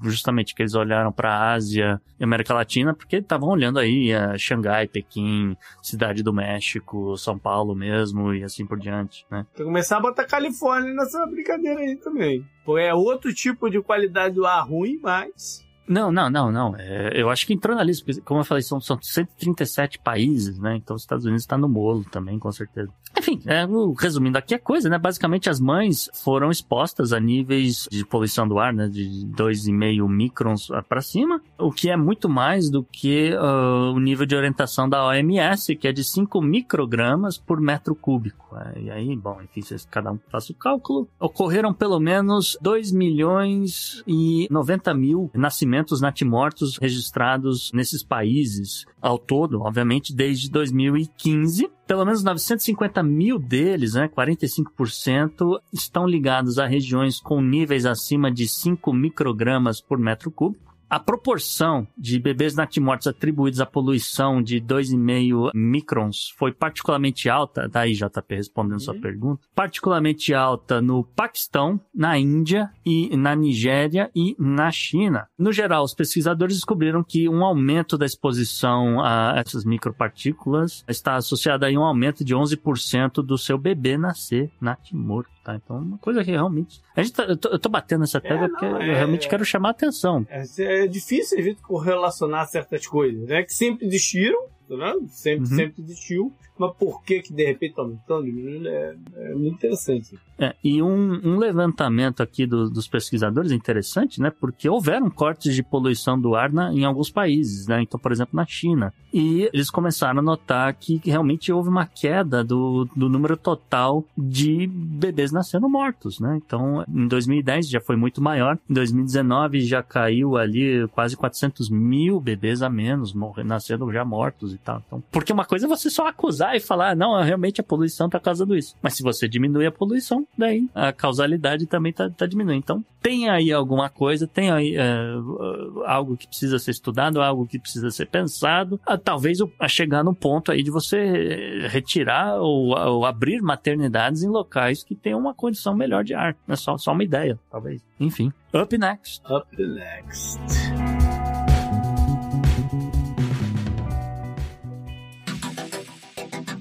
justamente 0.02 0.56
que 0.56 0.62
eles 0.62 0.74
olharam 0.74 1.12
para 1.12 1.32
a 1.32 1.52
Ásia 1.52 2.02
e 2.18 2.24
América 2.24 2.52
Latina 2.52 2.92
porque 2.92 3.16
estavam 3.16 3.48
olhando 3.48 3.78
aí 3.78 4.12
a 4.12 4.36
Xangai, 4.36 4.88
Pequim, 4.88 5.56
Cidade 5.80 6.20
do 6.24 6.32
México, 6.32 7.16
São 7.16 7.38
Paulo 7.38 7.76
mesmo 7.76 8.34
e 8.34 8.42
assim 8.42 8.66
por 8.66 8.76
diante, 8.76 9.24
né? 9.30 9.46
Tem 9.54 9.64
que 9.64 9.70
começar 9.70 9.98
a 9.98 10.00
botar 10.00 10.24
Califórnia 10.24 10.92
nessa 10.92 11.24
brincadeira 11.26 11.78
aí 11.78 11.94
também. 11.94 12.44
Pô, 12.64 12.76
É 12.76 12.92
outro 12.92 13.32
tipo 13.32 13.70
de 13.70 13.80
qualidade 13.80 14.34
do 14.34 14.44
ar 14.44 14.66
ruim, 14.66 14.98
mas 15.00 15.64
Não, 15.90 16.12
não, 16.12 16.30
não, 16.30 16.52
não. 16.52 16.76
É, 16.78 17.20
eu 17.20 17.28
acho 17.28 17.44
que 17.44 17.52
entrou 17.52 17.74
na 17.74 17.82
lista, 17.82 18.04
porque, 18.04 18.20
como 18.20 18.38
eu 18.38 18.44
falei, 18.44 18.62
são, 18.62 18.80
são 18.80 18.96
137 19.02 19.98
países, 19.98 20.56
né? 20.56 20.76
Então 20.76 20.94
os 20.94 21.02
Estados 21.02 21.24
Unidos 21.24 21.42
está 21.42 21.58
no 21.58 21.68
bolo 21.68 22.04
também, 22.04 22.38
com 22.38 22.52
certeza. 22.52 22.92
Enfim, 23.18 23.40
é, 23.44 23.66
resumindo 23.98 24.38
aqui 24.38 24.54
a 24.54 24.58
coisa, 24.58 24.88
né? 24.88 24.98
Basicamente 24.98 25.50
as 25.50 25.58
mães 25.58 26.08
foram 26.22 26.48
expostas 26.48 27.12
a 27.12 27.18
níveis 27.18 27.88
de 27.90 28.06
poluição 28.06 28.46
do 28.46 28.60
ar, 28.60 28.72
né? 28.72 28.88
De 28.88 29.26
2,5 29.36 30.08
microns 30.08 30.68
para 30.88 31.00
cima, 31.00 31.42
o 31.58 31.72
que 31.72 31.90
é 31.90 31.96
muito 31.96 32.28
mais 32.28 32.70
do 32.70 32.84
que 32.84 33.34
ah, 33.36 33.90
o 33.92 33.98
nível 33.98 34.26
de 34.26 34.36
orientação 34.36 34.88
da 34.88 35.04
OMS, 35.04 35.74
que 35.74 35.88
é 35.88 35.92
de 35.92 36.04
5 36.04 36.40
microgramas 36.40 37.36
por 37.36 37.60
metro 37.60 37.96
cúbico. 37.96 38.56
É, 38.56 38.80
e 38.80 38.90
aí, 38.90 39.16
bom, 39.16 39.40
enfim, 39.42 39.60
vocês, 39.60 39.84
cada 39.90 40.12
um 40.12 40.20
faça 40.30 40.52
o 40.52 40.54
cálculo. 40.54 41.08
Ocorreram 41.18 41.74
pelo 41.74 41.98
menos 41.98 42.56
2 42.62 42.92
milhões 42.92 44.04
e 44.06 44.46
90 44.50 44.94
mil 44.94 45.30
nascimentos 45.34 45.79
natimortos 46.00 46.76
registrados 46.76 47.70
nesses 47.72 48.02
países 48.02 48.84
ao 49.00 49.18
todo, 49.18 49.60
obviamente, 49.60 50.14
desde 50.14 50.50
2015. 50.50 51.70
Pelo 51.86 52.04
menos 52.04 52.22
950 52.22 53.02
mil 53.02 53.38
deles, 53.38 53.94
né, 53.94 54.08
45%, 54.08 55.60
estão 55.72 56.06
ligados 56.06 56.58
a 56.58 56.66
regiões 56.66 57.20
com 57.20 57.40
níveis 57.40 57.86
acima 57.86 58.30
de 58.30 58.46
5 58.48 58.92
microgramas 58.92 59.80
por 59.80 59.98
metro 59.98 60.30
cúbico. 60.30 60.69
A 60.90 60.98
proporção 60.98 61.86
de 61.96 62.18
bebês 62.18 62.56
natimortos 62.56 63.06
atribuídos 63.06 63.60
à 63.60 63.64
poluição 63.64 64.42
de 64.42 64.60
2,5 64.60 65.52
microns 65.54 66.34
foi 66.36 66.50
particularmente 66.50 67.30
alta, 67.30 67.68
daí 67.68 67.92
JP 67.92 68.34
respondendo 68.34 68.80
sua 68.80 68.96
pergunta, 68.96 69.46
particularmente 69.54 70.34
alta 70.34 70.82
no 70.82 71.04
Paquistão, 71.04 71.80
na 71.94 72.18
Índia 72.18 72.72
e 72.84 73.16
na 73.16 73.36
Nigéria 73.36 74.10
e 74.16 74.34
na 74.36 74.72
China. 74.72 75.28
No 75.38 75.52
geral, 75.52 75.84
os 75.84 75.94
pesquisadores 75.94 76.56
descobriram 76.56 77.04
que 77.04 77.28
um 77.28 77.44
aumento 77.44 77.96
da 77.96 78.04
exposição 78.04 79.00
a 79.00 79.34
essas 79.36 79.64
micropartículas 79.64 80.84
está 80.88 81.14
associado 81.14 81.64
a 81.64 81.68
um 81.70 81.84
aumento 81.84 82.24
de 82.24 82.34
11% 82.34 83.22
do 83.22 83.38
seu 83.38 83.56
bebê 83.56 83.96
nascer 83.96 84.50
natimorto, 84.60 85.30
tá? 85.52 85.60
Então, 85.64 85.78
uma 85.78 85.98
coisa 85.98 86.24
que 86.24 86.30
realmente... 86.30 86.80
A 86.96 87.02
gente 87.02 87.12
tá- 87.14 87.24
eu, 87.24 87.36
tô, 87.36 87.48
eu 87.48 87.58
tô 87.58 87.68
batendo 87.68 88.00
nessa 88.00 88.20
tecla 88.20 88.42
não, 88.42 88.48
porque 88.48 88.64
é- 88.64 88.68
eu 88.68 88.94
realmente 88.94 89.28
quero 89.28 89.44
chamar 89.44 89.68
a 89.68 89.72
atenção. 89.72 90.26
é, 90.30 90.44
é 90.84 90.86
difícil 90.86 91.38
a 91.38 91.42
gente 91.42 91.60
correlacionar 91.62 92.46
certas 92.48 92.86
coisas, 92.86 93.26
né? 93.28 93.42
Que 93.42 93.52
sempre 93.52 93.86
existiram, 93.86 94.38
né? 94.76 94.94
Sempre, 95.08 95.40
Uhum. 95.50 95.56
sempre 95.56 95.82
existiu. 95.82 96.32
Mas 96.58 96.72
por 96.76 97.02
que 97.02 97.22
que 97.22 97.32
de 97.32 97.42
repente 97.44 97.70
está 97.70 97.80
aumentando, 97.82 98.24
diminuindo, 98.24 98.68
é, 98.68 98.94
é 99.16 99.34
muito 99.34 99.54
interessante. 99.54 100.18
É, 100.38 100.54
e 100.62 100.82
um, 100.82 101.20
um 101.24 101.38
levantamento 101.38 102.22
aqui 102.22 102.44
do- 102.46 102.68
dos 102.68 102.86
pesquisadores 102.86 103.50
é 103.50 103.54
interessante, 103.54 104.20
né? 104.20 104.30
Porque 104.30 104.68
houveram 104.68 105.08
cortes 105.10 105.54
de 105.54 105.62
poluição 105.62 106.20
do 106.20 106.34
ar 106.34 106.52
na- 106.52 106.70
em 106.72 106.84
alguns 106.84 107.10
países, 107.10 107.66
né? 107.66 107.80
Então, 107.82 107.98
por 107.98 108.12
exemplo, 108.12 108.36
na 108.36 108.44
China. 108.46 108.92
E 109.12 109.48
eles 109.54 109.70
começaram 109.70 110.18
a 110.20 110.22
notar 110.22 110.72
que, 110.74 111.00
realmente 111.02 111.50
houve 111.50 111.68
uma 111.70 111.86
queda 111.86 112.44
do, 112.44 112.86
do 112.94 113.08
número 113.08 113.36
total 113.38 114.04
de 114.16 114.66
bebês 114.66 115.32
nascendo 115.32 115.66
mortos, 115.68 116.20
né? 116.20 116.38
Então, 116.44 116.84
em 116.88 117.08
2010 117.08 117.68
já 117.70 117.80
foi 117.80 117.96
muito 117.96 118.20
maior. 118.20 118.58
Em 118.68 118.74
2019 118.74 119.60
já 119.62 119.82
caiu 119.82 120.36
ali 120.36 120.86
quase 120.88 121.16
400 121.16 121.70
mil 121.70 122.20
bebês 122.20 122.60
a 122.62 122.68
menos, 122.68 123.14
morre- 123.14 123.42
nascendo 123.44 123.90
já 123.90 124.04
mortos 124.04 124.52
tal. 124.64 124.82
Então, 124.86 125.02
porque 125.10 125.32
uma 125.32 125.44
coisa 125.44 125.66
é 125.66 125.68
você 125.68 125.90
só 125.90 126.06
acusar 126.06 126.56
e 126.56 126.60
falar, 126.60 126.96
não, 126.96 127.20
realmente 127.22 127.60
a 127.60 127.64
poluição 127.64 128.08
tá 128.08 128.18
causando 128.18 128.56
isso. 128.56 128.74
Mas 128.82 128.94
se 128.94 129.02
você 129.02 129.28
diminui 129.28 129.66
a 129.66 129.72
poluição, 129.72 130.26
daí 130.36 130.68
a 130.74 130.92
causalidade 130.92 131.66
também 131.66 131.92
tá, 131.92 132.08
tá 132.10 132.26
diminuindo. 132.26 132.62
Então, 132.62 132.84
tem 133.02 133.28
aí 133.28 133.52
alguma 133.52 133.88
coisa, 133.88 134.26
tem 134.26 134.50
aí 134.50 134.76
é, 134.76 135.16
uh, 135.16 135.84
algo 135.86 136.16
que 136.16 136.28
precisa 136.28 136.58
ser 136.58 136.72
estudado, 136.72 137.20
algo 137.20 137.46
que 137.46 137.58
precisa 137.58 137.90
ser 137.90 138.06
pensado. 138.06 138.80
Ah, 138.86 138.98
talvez 138.98 139.38
a 139.58 139.68
chegar 139.68 140.04
no 140.04 140.14
ponto 140.14 140.52
aí 140.52 140.62
de 140.62 140.70
você 140.70 141.66
retirar 141.68 142.40
ou, 142.40 142.76
ou 142.76 143.06
abrir 143.06 143.40
maternidades 143.40 144.22
em 144.22 144.28
locais 144.28 144.84
que 144.84 144.94
tenham 144.94 145.18
uma 145.18 145.34
condição 145.34 145.74
melhor 145.74 146.04
de 146.04 146.14
ar. 146.14 146.36
É 146.46 146.56
só, 146.56 146.76
só 146.76 146.92
uma 146.92 147.04
ideia, 147.04 147.38
talvez. 147.50 147.82
Enfim. 147.98 148.32
Up 148.54 148.76
next. 148.76 149.22
Up 149.30 149.46
next. 149.56 150.99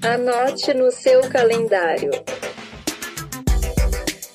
Anote 0.02 0.72
no 0.74 0.90
seu 0.90 1.20
calendário. 1.28 2.10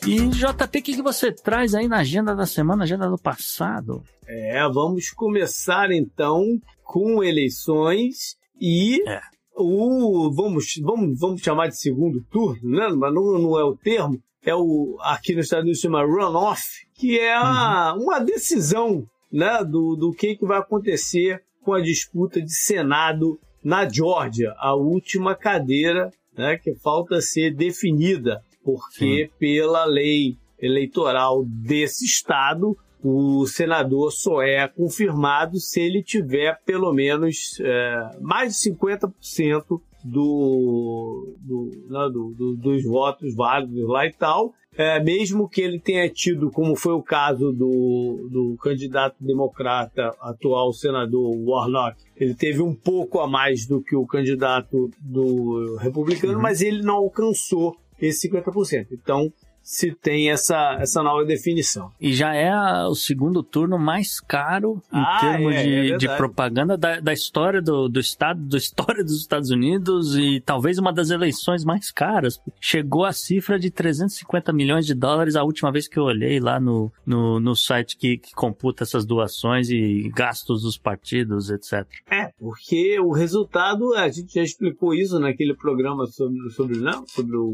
E 0.07 0.27
JP, 0.27 0.63
o 0.63 0.69
que, 0.83 0.95
que 0.95 1.01
você 1.01 1.31
traz 1.31 1.73
aí 1.73 1.87
na 1.87 1.97
agenda 1.97 2.35
da 2.35 2.45
semana, 2.45 2.83
agenda 2.83 3.09
do 3.09 3.17
passado? 3.17 4.03
É, 4.27 4.61
vamos 4.69 5.09
começar 5.09 5.91
então 5.91 6.43
com 6.83 7.23
eleições 7.23 8.35
e 8.61 9.01
É. 9.09 9.19
o 9.55 10.31
vamos, 10.31 10.75
vamos, 10.81 11.19
vamos 11.19 11.41
chamar 11.41 11.67
de 11.69 11.79
segundo 11.79 12.21
turno, 12.31 12.59
né? 12.69 12.87
Mas 12.89 13.13
não, 13.13 13.39
não 13.39 13.59
é 13.59 13.63
o 13.63 13.75
termo. 13.75 14.21
É 14.45 14.53
o 14.53 14.97
aqui 15.01 15.33
nos 15.33 15.45
Estados 15.45 15.63
Unidos 15.63 15.81
chama 15.81 16.03
runoff, 16.05 16.61
que 16.93 17.17
é 17.19 17.33
a- 17.35 17.95
uma 17.97 18.19
decisão, 18.19 19.03
né, 19.31 19.63
do, 19.63 19.95
do 19.95 20.11
que, 20.13 20.35
que 20.35 20.45
vai 20.45 20.59
acontecer 20.59 21.41
com 21.63 21.73
a 21.73 21.81
disputa 21.81 22.39
de 22.39 22.53
Senado 22.53 23.39
na 23.65 23.89
Geórgia, 23.89 24.53
a 24.59 24.75
última 24.75 25.33
cadeira, 25.35 26.11
né, 26.37 26.57
que 26.57 26.75
falta 26.75 27.19
ser 27.19 27.53
definida, 27.53 28.41
porque 28.63 29.29
pela 29.39 29.83
lei 29.85 30.37
eleitoral 30.59 31.43
desse 31.45 32.05
estado 32.05 32.77
o 33.03 33.45
senador 33.45 34.11
só 34.11 34.41
é 34.41 34.67
confirmado 34.67 35.59
se 35.59 35.79
ele 35.79 36.01
tiver 36.01 36.59
pelo 36.65 36.91
menos 36.93 37.59
é, 37.59 38.17
mais 38.21 38.53
de 38.53 38.71
50% 38.71 39.79
do, 40.03 41.35
do, 41.39 41.71
né, 41.89 42.09
do- 42.11 42.33
do- 42.35 42.55
dos 42.55 42.83
votos 42.83 43.35
válidos 43.35 43.87
lá 43.87 44.05
e 44.05 44.13
tal. 44.13 44.53
É, 44.77 45.01
mesmo 45.01 45.47
que 45.47 45.61
ele 45.61 45.79
tenha 45.79 46.09
tido, 46.09 46.51
como 46.51 46.75
foi 46.75 46.93
o 46.93 47.01
caso 47.01 47.51
do, 47.53 48.27
do 48.29 48.57
candidato 48.61 49.15
democrata, 49.19 50.13
atual 50.19 50.73
senador 50.73 51.33
Warnock, 51.37 51.97
ele 52.17 52.35
teve 52.35 52.61
um 52.61 52.75
pouco 52.75 53.19
a 53.19 53.27
mais 53.27 53.65
do 53.65 53.81
que 53.81 53.95
o 53.95 54.05
candidato 54.05 54.89
do 54.99 55.77
republicano, 55.77 56.39
mas 56.39 56.61
ele 56.61 56.81
não 56.81 56.95
alcançou 56.95 57.75
esse 57.99 58.29
50%. 58.29 58.87
Então, 58.91 59.31
se 59.67 59.91
tem 59.95 60.29
essa, 60.29 60.77
essa 60.79 61.01
nova 61.01 61.25
definição. 61.25 61.91
E 61.99 62.13
já 62.13 62.35
é 62.35 62.49
a- 62.49 62.87
o 62.87 62.93
segundo 62.93 63.41
turno 63.41 63.79
mais 63.79 64.19
caro 64.19 64.79
em 64.93 64.97
Ah, 64.99 65.17
termos 65.19 65.55
é, 65.55 65.59
é 65.59 65.63
de, 65.63 65.69
verdade. 65.81 66.07
de 66.07 66.17
propaganda 66.17 66.77
da, 66.77 66.99
da 66.99 67.11
história 67.11 67.59
do, 67.61 67.89
do 67.89 67.99
estado, 67.99 68.39
da 68.47 68.57
história 68.59 69.03
dos 69.03 69.19
Estados 69.19 69.49
Unidos 69.49 70.15
e 70.15 70.39
talvez 70.39 70.77
uma 70.77 70.93
das 70.93 71.09
eleições 71.09 71.65
mais 71.65 71.89
caras. 71.91 72.39
Chegou 72.61 73.05
a 73.05 73.11
cifra 73.11 73.57
de 73.57 73.71
350 73.71 74.53
milhões 74.53 74.85
de 74.85 74.93
dólares 74.93 75.35
a 75.35 75.43
última 75.43 75.71
vez 75.71 75.87
que 75.87 75.97
eu 75.97 76.03
olhei 76.03 76.39
lá 76.39 76.59
no, 76.59 76.91
no, 77.03 77.39
no 77.39 77.55
site 77.55 77.97
que, 77.97 78.17
que 78.19 78.33
computa 78.35 78.83
essas 78.83 79.03
doações 79.03 79.69
e 79.71 80.11
gastos 80.15 80.61
dos 80.61 80.77
partidos, 80.77 81.49
etc. 81.49 81.87
É, 82.11 82.31
porque 82.37 82.99
o 82.99 83.11
resultado, 83.11 83.95
a 83.95 84.07
gente 84.09 84.35
já 84.35 84.43
explicou 84.43 84.93
isso 84.93 85.19
naquele 85.19 85.55
programa 85.55 86.05
sobre, 86.05 86.37
sobre, 86.51 86.77
não, 86.77 87.03
sobre 87.07 87.35
o, 87.35 87.45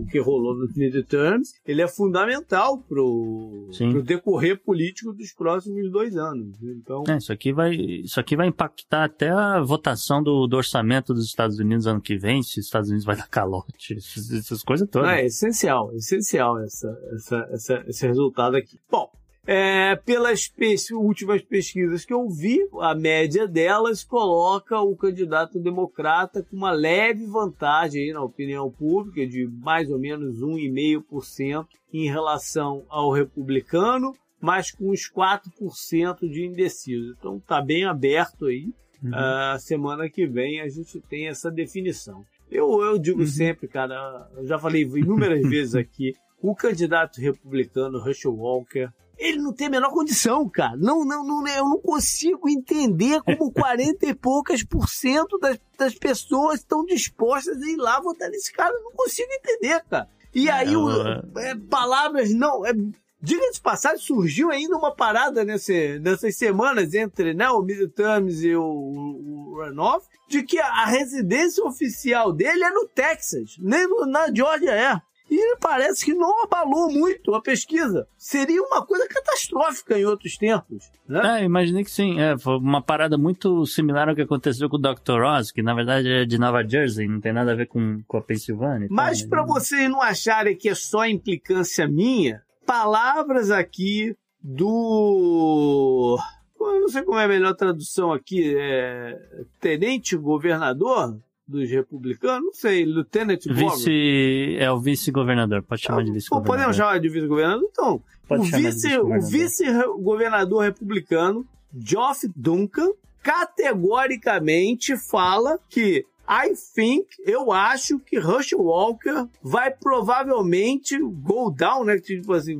o, 0.00 0.06
que 0.08 0.20
rolou 0.20 0.54
no 0.56 0.68
midterms, 0.76 1.55
ele 1.64 1.82
é 1.82 1.88
fundamental 1.88 2.78
pro, 2.78 3.68
pro 3.92 4.02
decorrer 4.02 4.60
político 4.62 5.12
dos 5.12 5.32
próximos 5.32 5.90
dois 5.90 6.16
anos. 6.16 6.56
Então, 6.62 7.04
É, 7.08 7.16
isso 7.18 7.32
aqui 7.32 7.52
vai, 7.52 7.74
isso 7.74 8.18
aqui 8.20 8.36
vai 8.36 8.46
impactar 8.46 9.04
até 9.04 9.30
a 9.30 9.60
votação 9.60 10.22
do, 10.22 10.46
do 10.46 10.56
orçamento 10.56 11.12
dos 11.14 11.24
Estados 11.26 11.58
Unidos 11.58 11.86
ano 11.86 12.00
que 12.00 12.16
vem, 12.16 12.42
se 12.42 12.60
os 12.60 12.66
Estados 12.66 12.88
Unidos 12.88 13.04
vai 13.04 13.16
dar 13.16 13.28
calote, 13.28 13.94
essas, 13.94 14.30
essas 14.32 14.62
coisas 14.62 14.88
todas. 14.88 15.08
Não, 15.08 15.14
é 15.14 15.24
essencial, 15.26 15.92
essencial 15.94 16.58
essa, 16.60 16.88
essa, 17.14 17.48
essa- 17.52 17.84
esse 17.88 18.06
resultado 18.06 18.56
aqui. 18.56 18.78
Bom, 18.90 19.10
é, 19.46 19.94
pelas 19.94 20.48
pes- 20.48 20.90
últimas 20.90 21.40
pesquisas 21.40 22.04
que 22.04 22.12
eu 22.12 22.28
vi, 22.28 22.58
a 22.80 22.94
média 22.94 23.46
delas 23.46 24.02
coloca 24.02 24.80
o 24.80 24.96
candidato 24.96 25.60
democrata 25.60 26.42
com 26.42 26.56
uma 26.56 26.72
leve 26.72 27.24
vantagem 27.26 28.02
aí 28.02 28.12
na 28.12 28.22
opinião 28.22 28.70
pública 28.70 29.24
de 29.24 29.46
mais 29.46 29.88
ou 29.88 29.98
menos 29.98 30.40
1,5% 30.40 31.66
em 31.92 32.10
relação 32.10 32.84
ao 32.88 33.12
republicano, 33.12 34.12
mas 34.40 34.72
com 34.72 34.90
uns 34.90 35.08
4% 35.10 36.28
de 36.28 36.44
indeciso. 36.44 37.14
Então 37.16 37.38
tá 37.40 37.62
bem 37.62 37.84
aberto 37.84 38.46
aí. 38.46 38.72
Uhum. 39.02 39.14
A 39.14 39.58
semana 39.60 40.10
que 40.10 40.26
vem 40.26 40.60
a 40.60 40.68
gente 40.68 41.00
tem 41.08 41.28
essa 41.28 41.50
definição. 41.50 42.24
Eu, 42.50 42.82
eu 42.82 42.98
digo 42.98 43.24
sempre, 43.26 43.68
cara, 43.68 44.28
eu 44.36 44.46
já 44.46 44.58
falei 44.58 44.82
inúmeras 44.82 45.42
vezes 45.48 45.74
aqui, 45.74 46.14
o 46.42 46.54
candidato 46.54 47.20
republicano 47.20 47.98
Herschel 48.06 48.34
Walker, 48.34 48.88
ele 49.18 49.38
não 49.38 49.52
tem 49.52 49.66
a 49.66 49.70
menor 49.70 49.90
condição, 49.90 50.48
cara. 50.48 50.76
Não, 50.76 51.04
não, 51.04 51.24
não, 51.24 51.46
eu 51.48 51.64
não 51.68 51.78
consigo 51.80 52.48
entender 52.48 53.20
como 53.22 53.50
40 53.52 54.06
e 54.06 54.14
poucas 54.14 54.62
por 54.62 54.88
cento 54.88 55.38
das, 55.38 55.58
das 55.78 55.94
pessoas 55.94 56.60
estão 56.60 56.84
dispostas 56.84 57.56
a 57.60 57.66
ir 57.66 57.76
lá 57.76 58.00
votar 58.00 58.28
nesse 58.30 58.52
cara. 58.52 58.74
Eu 58.74 58.82
não 58.82 58.92
consigo 58.92 59.28
entender, 59.32 59.82
cara. 59.88 60.08
E 60.34 60.50
aí, 60.50 60.76
o- 60.76 60.90
é, 61.38 61.54
palavras 61.70 62.32
não. 62.34 62.64
É, 62.66 62.72
Diga 63.18 63.50
de 63.50 63.60
passagem, 63.60 63.98
surgiu 63.98 64.50
ainda 64.50 64.76
uma 64.76 64.94
parada 64.94 65.42
nesse, 65.42 65.98
nessas 66.00 66.36
semanas 66.36 66.92
entre 66.92 67.32
né, 67.32 67.48
o 67.50 67.62
midterms 67.62 68.44
e 68.44 68.54
o, 68.54 68.62
o, 68.62 69.54
runoff, 69.64 70.06
de 70.28 70.42
que 70.42 70.58
a, 70.60 70.66
a 70.66 70.84
residência 70.84 71.64
oficial 71.64 72.30
dele 72.30 72.62
é 72.62 72.70
no 72.70 72.86
Texas, 72.86 73.56
nem 73.58 73.88
no- 73.88 74.06
na 74.06 74.32
Georgia 74.32 74.70
é. 74.70 75.00
E 75.30 75.56
parece 75.56 76.04
que 76.04 76.14
não 76.14 76.44
abalou 76.44 76.90
muito 76.90 77.34
a 77.34 77.42
pesquisa. 77.42 78.06
Seria 78.16 78.62
uma 78.62 78.86
coisa 78.86 79.08
catastrófica 79.08 79.98
em 79.98 80.04
outros 80.04 80.36
tempos. 80.36 80.90
Né? 81.08 81.40
É, 81.40 81.44
imaginei 81.44 81.82
que 81.82 81.90
sim. 81.90 82.20
É, 82.20 82.38
foi 82.38 82.56
uma 82.58 82.80
parada 82.80 83.18
muito 83.18 83.66
similar 83.66 84.08
ao 84.08 84.14
que 84.14 84.22
aconteceu 84.22 84.68
com 84.68 84.76
o 84.76 84.80
Dr. 84.80 85.22
Oz, 85.22 85.50
que 85.50 85.62
na 85.62 85.74
verdade 85.74 86.08
é 86.08 86.24
de 86.24 86.38
Nova 86.38 86.66
Jersey, 86.66 87.08
não 87.08 87.20
tem 87.20 87.32
nada 87.32 87.52
a 87.52 87.56
ver 87.56 87.66
com, 87.66 88.02
com 88.06 88.16
a 88.16 88.22
Pensilvânia. 88.22 88.88
Mas 88.90 89.22
né? 89.22 89.28
para 89.28 89.44
vocês 89.44 89.90
não 89.90 90.00
acharem 90.00 90.56
que 90.56 90.68
é 90.68 90.74
só 90.74 91.04
implicância 91.06 91.88
minha, 91.88 92.42
palavras 92.64 93.50
aqui 93.50 94.16
do. 94.42 96.18
Eu 96.60 96.80
não 96.80 96.88
sei 96.88 97.02
como 97.02 97.18
é 97.18 97.24
a 97.24 97.28
melhor 97.28 97.54
tradução 97.54 98.12
aqui. 98.12 98.54
É... 98.56 99.18
Tenente 99.60 100.16
governador 100.16 101.18
dos 101.46 101.70
republicanos? 101.70 102.44
Não 102.46 102.52
sei, 102.52 102.84
Lieutenant 102.84 103.38
Governor. 103.46 103.76
Vice, 103.76 104.56
é 104.58 104.70
o 104.70 104.80
vice-governador, 104.80 105.62
pode 105.62 105.82
chamar 105.82 106.02
de 106.02 106.08
Pô, 106.10 106.14
vice-governador. 106.14 106.54
Podemos 106.56 106.76
chamar 106.76 106.98
de 107.00 107.08
vice-governador? 107.08 107.68
Então, 107.70 108.02
Pode 108.28 108.40
o 108.40 108.44
vice- 108.44 108.58
o 108.66 108.70
vice-governador. 108.70 109.30
vice-governador 109.30 110.62
republicano, 110.64 111.46
Geoff 111.78 112.28
Duncan, 112.34 112.90
categoricamente 113.22 114.96
fala 114.96 115.58
que 115.68 116.04
I 116.28 116.54
think, 116.74 117.06
eu 117.24 117.52
acho 117.52 117.98
que 118.00 118.18
Rush 118.18 118.52
Walker 118.54 119.26
vai 119.42 119.70
provavelmente 119.70 120.98
go 120.98 121.50
down, 121.50 121.84
né? 121.84 121.98
Tipo 121.98 122.32
assim, 122.32 122.58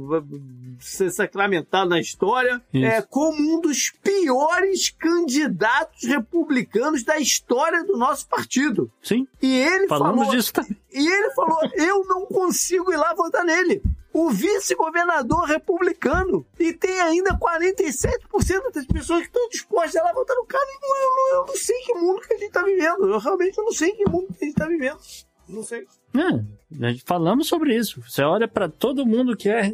ser 0.80 1.10
sacramentado 1.10 1.88
na 1.90 2.00
história, 2.00 2.62
Isso. 2.72 2.84
é, 2.84 3.02
como 3.02 3.56
um 3.56 3.60
dos 3.60 3.90
piores 4.02 4.90
candidatos 4.90 6.04
republicanos 6.04 7.02
da 7.02 7.18
história 7.18 7.84
do 7.84 7.96
nosso 7.96 8.28
partido. 8.28 8.90
Sim, 9.02 9.26
E 9.42 9.54
ele 9.54 9.88
falamos 9.88 10.24
falou, 10.26 10.34
disso 10.36 10.52
também. 10.52 10.76
e 10.92 11.06
ele 11.06 11.30
falou: 11.30 11.58
eu 11.74 12.04
não 12.06 12.26
consigo 12.26 12.92
ir 12.92 12.96
lá 12.96 13.14
votar 13.14 13.44
nele. 13.44 13.82
O 14.16 14.30
vice-governador 14.30 15.44
republicano. 15.44 16.46
E 16.58 16.72
tem 16.72 16.98
ainda 17.02 17.36
47% 17.38 18.72
das 18.72 18.86
pessoas 18.86 19.20
que 19.20 19.26
estão 19.26 19.48
dispostas 19.50 19.96
a 19.96 20.04
lá 20.04 20.12
votar 20.14 20.34
no 20.34 20.46
cara. 20.46 20.64
E 20.64 21.04
eu, 21.04 21.10
não, 21.10 21.40
eu 21.40 21.46
não 21.48 21.54
sei 21.54 21.76
que 21.82 21.92
mundo 21.92 22.20
que 22.22 22.32
a 22.32 22.36
gente 22.38 22.46
está 22.46 22.62
vivendo. 22.62 23.10
Eu 23.10 23.18
realmente 23.18 23.58
não 23.58 23.72
sei 23.72 23.92
que 23.92 24.08
mundo 24.08 24.28
que 24.28 24.42
a 24.42 24.46
gente 24.46 24.56
está 24.56 24.66
vivendo. 24.66 24.98
Não 25.46 25.62
sei. 25.62 25.86
É, 26.14 26.94
falamos 27.04 27.46
sobre 27.46 27.76
isso. 27.76 28.00
Você 28.00 28.22
olha 28.22 28.48
pra 28.48 28.70
todo 28.70 29.04
mundo 29.04 29.36
que 29.36 29.50
é, 29.50 29.66
é, 29.66 29.72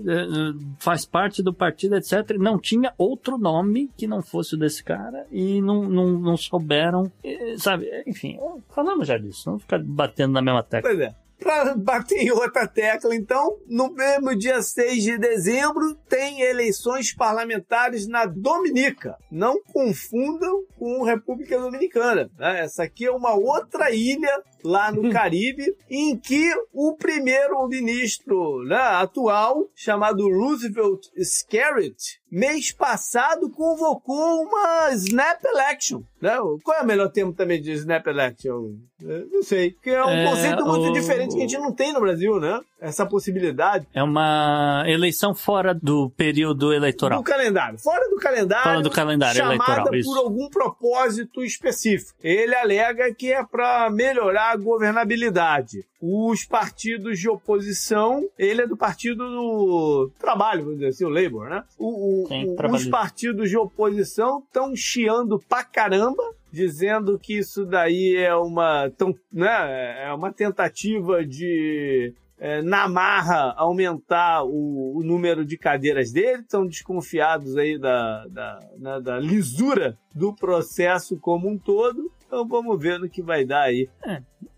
faz 0.81 1.07
parte 1.07 1.41
do 1.41 1.55
partido, 1.55 1.95
etc. 1.95 2.37
Não 2.37 2.59
tinha 2.59 2.93
outro 2.99 3.39
nome 3.39 3.93
que 3.97 4.09
não 4.09 4.23
fosse 4.23 4.57
o 4.57 4.59
desse 4.59 4.83
cara 4.83 5.25
e 5.31 5.63
não, 5.63 5.85
não, 5.85 6.19
não 6.19 6.37
souberam, 6.37 7.11
sabe? 7.59 7.89
Enfim, 8.09 8.41
falamos 8.71 9.07
já 9.07 9.17
disso. 9.17 9.49
Não 9.49 9.61
ficar 9.61 9.79
batendo 9.79 10.33
na 10.33 10.43
mesma 10.43 10.65
tecla. 10.65 10.91
Pois 10.91 11.01
é. 11.01 11.22
Pra 11.43 11.75
bater 11.75 12.19
em 12.19 12.31
outra 12.31 12.67
tecla, 12.67 13.15
então, 13.15 13.59
no 13.67 13.93
mesmo 13.93 14.35
dia 14.37 14.63
6 14.63 15.03
de 15.03 15.19
dezembro, 15.19 15.95
tem 16.09 16.41
eleições 16.43 17.13
parlamentares 17.15 18.07
na 18.07 18.27
Dominica. 18.27 19.17
Não 19.31 19.61
confundam 19.73 20.63
com 20.79 21.03
República 21.03 21.59
Dominicana. 21.59 22.31
né? 22.39 22.61
Essa 22.61 22.85
aqui 22.85 23.07
é 23.07 23.11
uma 23.11 23.35
outra 23.35 23.91
ilha 23.91 24.43
lá 24.65 24.91
no 24.93 25.11
Caribe, 25.11 25.75
em 25.91 26.17
que 26.17 26.51
o 26.73 26.95
primeiro-ministro 26.97 28.63
né, 28.65 28.77
atual, 28.77 29.69
chamado 29.75 30.29
Roosevelt 30.29 31.07
Scarrett, 31.23 32.21
mês 32.31 32.73
passado 32.73 33.51
convocou 33.51 34.43
uma 34.43 34.91
snap 34.93 35.43
election. 35.45 36.03
Né? 36.21 36.37
Qual 36.63 36.79
é 36.79 36.83
o 36.83 36.87
melhor 36.87 37.11
termo 37.11 37.33
também 37.33 37.61
de 37.61 37.73
snap 37.73 38.07
election? 38.07 38.75
Eu 39.01 39.29
Não 39.31 39.43
sei. 39.43 39.73
Porque 39.73 39.91
é 39.91 40.05
um 40.05 40.09
É, 40.11 40.25
conceito 40.31 40.65
muito 40.65 40.89
o- 40.89 40.93
diferente 40.93 41.35
que 41.35 41.43
a 41.43 41.47
gente 41.49 41.59
não 41.59 41.73
tem 41.73 41.93
no 41.93 42.01
Brasil, 42.01 42.39
né? 42.39 42.61
Essa 42.83 43.07
possibilidade. 43.07 43.87
É 43.95 44.03
uma 44.03 44.83
eleição 44.89 45.35
fora 45.35 45.73
do 45.73 46.11
período 46.11 46.73
eleitoral. 46.73 47.21
Do 47.21 47.25
calendário. 47.25 47.79
Fora 47.79 48.11
do 48.11 48.17
calendário. 48.17 48.65
Fora 48.65 48.83
do 48.83 48.91
calendário 48.91 49.37
chamada 49.37 49.63
eleitoral, 49.63 49.95
isso. 49.95 50.11
por 50.13 50.19
algum 50.19 50.49
propósito 50.49 51.45
específico. 51.45 52.19
Ele 52.23 52.55
alega 52.57 53.15
que 53.15 53.33
é 53.33 53.45
para 53.45 53.89
melhorar 53.89 54.51
a 54.51 54.57
governabilidade. 54.57 55.85
Os 56.01 56.45
partidos 56.45 57.21
de 57.21 57.29
oposição, 57.29 58.29
ele 58.37 58.63
é 58.63 58.67
do 58.67 58.77
partido 58.77 59.19
do 59.25 60.11
trabalho, 60.19 60.63
vamos 60.65 60.79
dizer 60.81 60.89
assim, 60.89 61.05
o 61.05 61.09
Labour, 61.09 61.49
né? 61.49 61.63
O- 61.79 62.25
o- 62.25 62.27
Sim, 62.27 62.57
o- 62.59 62.75
os 62.75 62.87
partidos 62.89 63.49
de 63.49 63.57
oposição 63.57 64.41
estão 64.45 64.75
chiando 64.75 65.39
pra 65.49 65.63
caramba, 65.63 66.23
dizendo 66.51 67.19
que 67.19 67.39
isso 67.39 67.65
daí 67.65 68.17
é 68.17 68.35
uma, 68.35 68.91
tão, 68.99 69.15
né, 69.33 70.05
é 70.07 70.13
uma 70.13 70.33
tentativa 70.33 71.25
de 71.25 72.13
é, 72.43 72.61
na 72.61 72.89
marra 72.89 73.55
aumentar 73.57 74.43
o, 74.43 74.99
o 74.99 75.03
número 75.05 75.47
de 75.47 75.57
cadeiras 75.57 76.11
dele, 76.11 76.43
estão 76.43 76.67
desconfiados 76.67 77.57
aí 77.57 77.79
da, 77.79 78.27
da, 78.27 78.59
né, 78.79 79.01
da 79.01 79.21
lisura 79.21 79.97
do 80.13 80.35
processo 80.35 81.17
como 81.21 81.49
um 81.49 81.57
todo. 81.57 82.11
Então 82.27 82.45
vamos 82.49 82.83
ver 82.83 82.99
no 82.99 83.09
que 83.09 83.23
vai 83.23 83.45
dar 83.45 83.63
aí. 83.63 83.89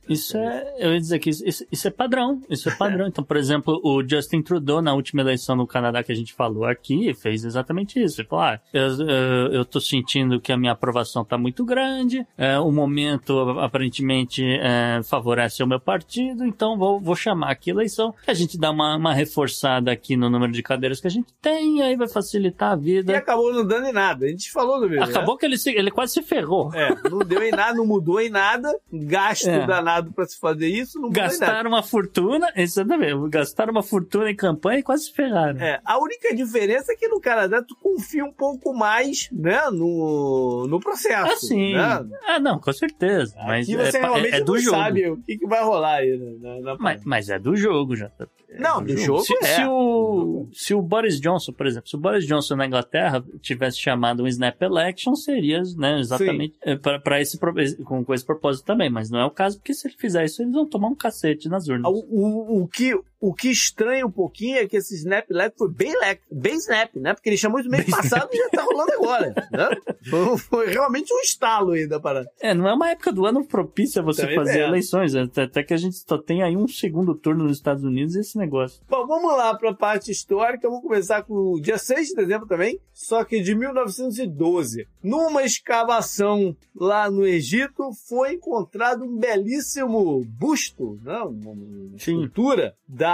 Isso 0.06 0.36
é, 0.36 0.74
eu 0.78 0.92
ia 0.92 1.00
dizer 1.00 1.18
que 1.18 1.30
isso, 1.30 1.64
isso- 1.72 1.88
é 1.88 1.90
padrão, 1.90 2.42
isso 2.50 2.68
é 2.68 2.72
padrão. 2.76 3.06
Então, 3.06 3.24
por 3.24 3.38
exemplo, 3.38 3.80
o 3.82 4.06
Justin 4.06 4.42
Trudeau, 4.42 4.82
na 4.82 4.92
última 4.92 5.22
eleição 5.22 5.56
no 5.56 5.66
Canadá 5.66 6.02
que 6.02 6.12
a 6.12 6.14
gente 6.14 6.34
falou 6.34 6.66
aqui, 6.66 7.14
fez 7.14 7.42
exatamente 7.42 7.98
isso. 8.02 8.20
Ele 8.20 8.28
falou, 8.28 8.44
ah, 8.44 8.60
eu, 8.70 8.82
eu, 9.08 9.52
eu 9.52 9.64
tô 9.64 9.80
sentindo 9.80 10.38
que 10.40 10.52
a 10.52 10.58
minha 10.58 10.72
aprovação 10.72 11.24
tá 11.24 11.38
muito 11.38 11.64
grande, 11.64 12.26
é, 12.36 12.58
o 12.58 12.70
momento 12.70 13.38
aparentemente 13.60 14.42
é, 14.44 15.00
favorece 15.02 15.62
o 15.62 15.66
meu 15.66 15.80
partido, 15.80 16.44
então 16.44 16.76
vou, 16.76 17.00
vou 17.00 17.16
chamar 17.16 17.50
aqui 17.50 17.70
a 17.70 17.74
eleição. 17.74 18.14
A 18.26 18.34
gente 18.34 18.58
dá 18.58 18.70
uma, 18.70 18.96
uma 18.96 19.14
reforçada 19.14 19.90
aqui 19.90 20.16
no 20.16 20.28
número 20.30 20.52
de 20.52 20.62
cadeiras 20.62 21.00
que 21.00 21.06
a 21.06 21.10
gente 21.10 21.32
tem, 21.40 21.80
aí 21.82 21.96
vai 21.96 22.08
facilitar 22.08 22.72
a 22.72 22.76
E 22.76 22.80
vida. 22.80 23.16
acabou 23.16 23.52
não 23.52 23.66
dando 23.66 23.86
em 23.86 23.92
nada. 23.92 24.26
A 24.26 24.28
gente 24.28 24.50
falou 24.52 24.80
do 24.80 24.88
mesmo. 24.88 25.04
Acabou 25.04 25.36
que 25.36 25.46
ele, 25.46 25.56
se- 25.56 25.70
ele 25.74 25.90
quase 25.90 26.12
se 26.12 26.22
ferrou. 26.22 26.72
É, 26.74 26.94
não 27.08 27.20
deu 27.20 27.42
em 27.42 27.50
nada, 27.50 27.74
não 27.74 27.86
mudou 27.86 28.20
em 28.20 28.28
nada. 28.30 28.70
Gasto 28.92 29.48
É. 29.54 29.66
danado 29.76 30.12
para 30.12 30.24
se 30.26 30.38
fazer 30.38 30.68
isso, 30.68 31.00
não. 31.00 31.10
Gastaram 31.10 31.70
uma 31.70 31.82
fortuna, 31.82 32.52
exatamente, 32.56 33.28
gastaram 33.30 33.72
uma 33.72 33.82
fortuna 33.82 34.30
em 34.30 34.36
campanha 34.36 34.78
e 34.80 34.82
quase 34.82 35.04
se 35.04 35.12
ferraram. 35.12 35.60
É, 35.60 35.80
a 35.84 35.98
única 35.98 36.34
diferença 36.34 36.92
é 36.92 36.96
que 36.96 37.08
no 37.08 37.20
Canadá 37.20 37.62
tu 37.62 37.76
confia 37.80 38.24
um 38.24 38.32
pouco 38.32 38.72
mais, 38.74 39.28
né, 39.32 39.60
no, 39.70 40.66
no 40.68 40.80
processo. 40.80 41.32
Ah, 41.32 41.36
sim. 41.36 41.74
Né? 41.74 42.08
Ah, 42.26 42.38
não, 42.40 42.58
com 42.58 42.72
certeza. 42.72 43.34
Mas 43.46 43.68
Aqui 43.68 43.76
você 43.76 43.98
é, 43.98 44.00
pa- 44.00 44.06
realmente 44.08 44.34
é, 44.34 44.38
é 44.38 44.40
do 44.44 44.52
não 44.52 44.58
jogo. 44.60 44.76
sabe 44.76 45.10
o 45.10 45.16
que, 45.22 45.38
que 45.38 45.46
vai 45.46 45.62
rolar 45.62 45.96
aí 45.96 46.38
na, 46.40 46.60
na 46.60 46.76
Mas, 46.78 47.04
mas 47.04 47.28
é 47.28 47.38
do 47.38 47.56
jogo, 47.56 47.96
já. 47.96 48.10
Não, 48.58 48.82
do 48.82 48.96
jogo 48.96 49.20
se, 49.20 49.34
é. 49.42 49.56
se 49.56 49.64
o, 49.66 50.48
se 50.52 50.74
o 50.74 50.82
Boris 50.82 51.20
Johnson, 51.20 51.52
por 51.52 51.66
exemplo, 51.66 51.88
se 51.88 51.96
o 51.96 51.98
Boris 51.98 52.26
Johnson 52.26 52.56
na 52.56 52.66
Inglaterra 52.66 53.24
tivesse 53.40 53.78
chamado 53.78 54.22
um 54.22 54.26
snap 54.26 54.60
election, 54.62 55.14
seria 55.14 55.62
né, 55.76 55.98
exatamente 55.98 56.58
para 57.02 57.20
esse 57.20 57.38
com, 57.84 58.04
com 58.04 58.14
esse 58.14 58.24
propósito 58.24 58.64
também, 58.64 58.90
mas 58.90 59.10
não 59.10 59.20
é 59.20 59.24
o 59.24 59.30
caso, 59.30 59.58
porque 59.58 59.74
se 59.74 59.88
ele 59.88 59.96
fizer 59.98 60.24
isso, 60.24 60.42
eles 60.42 60.52
vão 60.52 60.66
tomar 60.66 60.88
um 60.88 60.94
cacete 60.94 61.48
nas 61.48 61.68
urnas. 61.68 61.90
O, 61.92 62.04
o, 62.08 62.62
o 62.62 62.68
que, 62.68 62.94
o 63.24 63.32
que 63.32 63.48
estranha 63.48 64.06
um 64.06 64.10
pouquinho 64.10 64.58
é 64.58 64.66
que 64.66 64.76
esse 64.76 64.94
Snap 64.96 65.24
Lab 65.30 65.54
foi 65.56 65.70
bem, 65.70 65.98
lec, 65.98 66.20
bem 66.30 66.56
Snap, 66.56 66.94
né? 66.96 67.14
Porque 67.14 67.30
ele 67.30 67.38
chamou 67.38 67.58
isso 67.58 67.70
mês 67.70 67.84
Bem 67.86 67.94
passado 67.94 68.28
e 68.30 68.36
já 68.36 68.50
tá 68.50 68.62
rolando 68.62 68.92
agora, 68.92 69.34
né? 69.50 69.68
Foi, 70.10 70.36
foi 70.38 70.66
realmente 70.68 71.12
um 71.14 71.20
estalo 71.20 71.72
aí 71.72 71.86
da 71.86 71.98
parada. 71.98 72.28
É, 72.38 72.52
não 72.52 72.68
é 72.68 72.74
uma 72.74 72.90
época 72.90 73.10
do 73.10 73.24
ano 73.24 73.42
propícia 73.42 74.02
você 74.02 74.22
Também 74.22 74.36
fazer 74.36 74.60
é. 74.60 74.68
eleições, 74.68 75.14
até, 75.14 75.44
até 75.44 75.62
que 75.62 75.72
a 75.72 75.78
gente 75.78 75.96
só 75.96 76.18
tem 76.18 76.42
aí 76.42 76.54
um 76.54 76.68
segundo 76.68 77.14
turno 77.14 77.44
nos 77.44 77.56
Estados 77.56 77.82
Unidos 77.82 78.14
e 78.14 78.20
esse 78.20 78.36
negócio. 78.36 78.82
Bom, 78.86 79.06
vamos 79.06 79.34
lá 79.34 79.56
para 79.56 79.70
a 79.70 79.74
parte 79.74 80.10
histórica. 80.10 80.68
Vamos 80.68 80.82
começar 80.82 81.22
com 81.22 81.54
o 81.54 81.60
dia 81.60 81.78
6 81.78 82.08
de 82.08 82.14
dezembro 82.16 82.46
também, 82.46 82.78
só 82.92 83.24
que 83.24 83.40
de 83.40 83.54
1912. 83.54 84.86
Numa 85.02 85.42
escavação 85.44 86.54
lá 86.76 87.10
no 87.10 87.24
Egito, 87.24 87.90
foi 88.06 88.34
encontrado 88.34 89.04
um 89.04 89.16
belíssimo 89.16 90.22
busto, 90.26 91.00
né? 91.02 91.18
uma, 91.20 91.54
escultura 91.96 92.74
da 92.86 93.13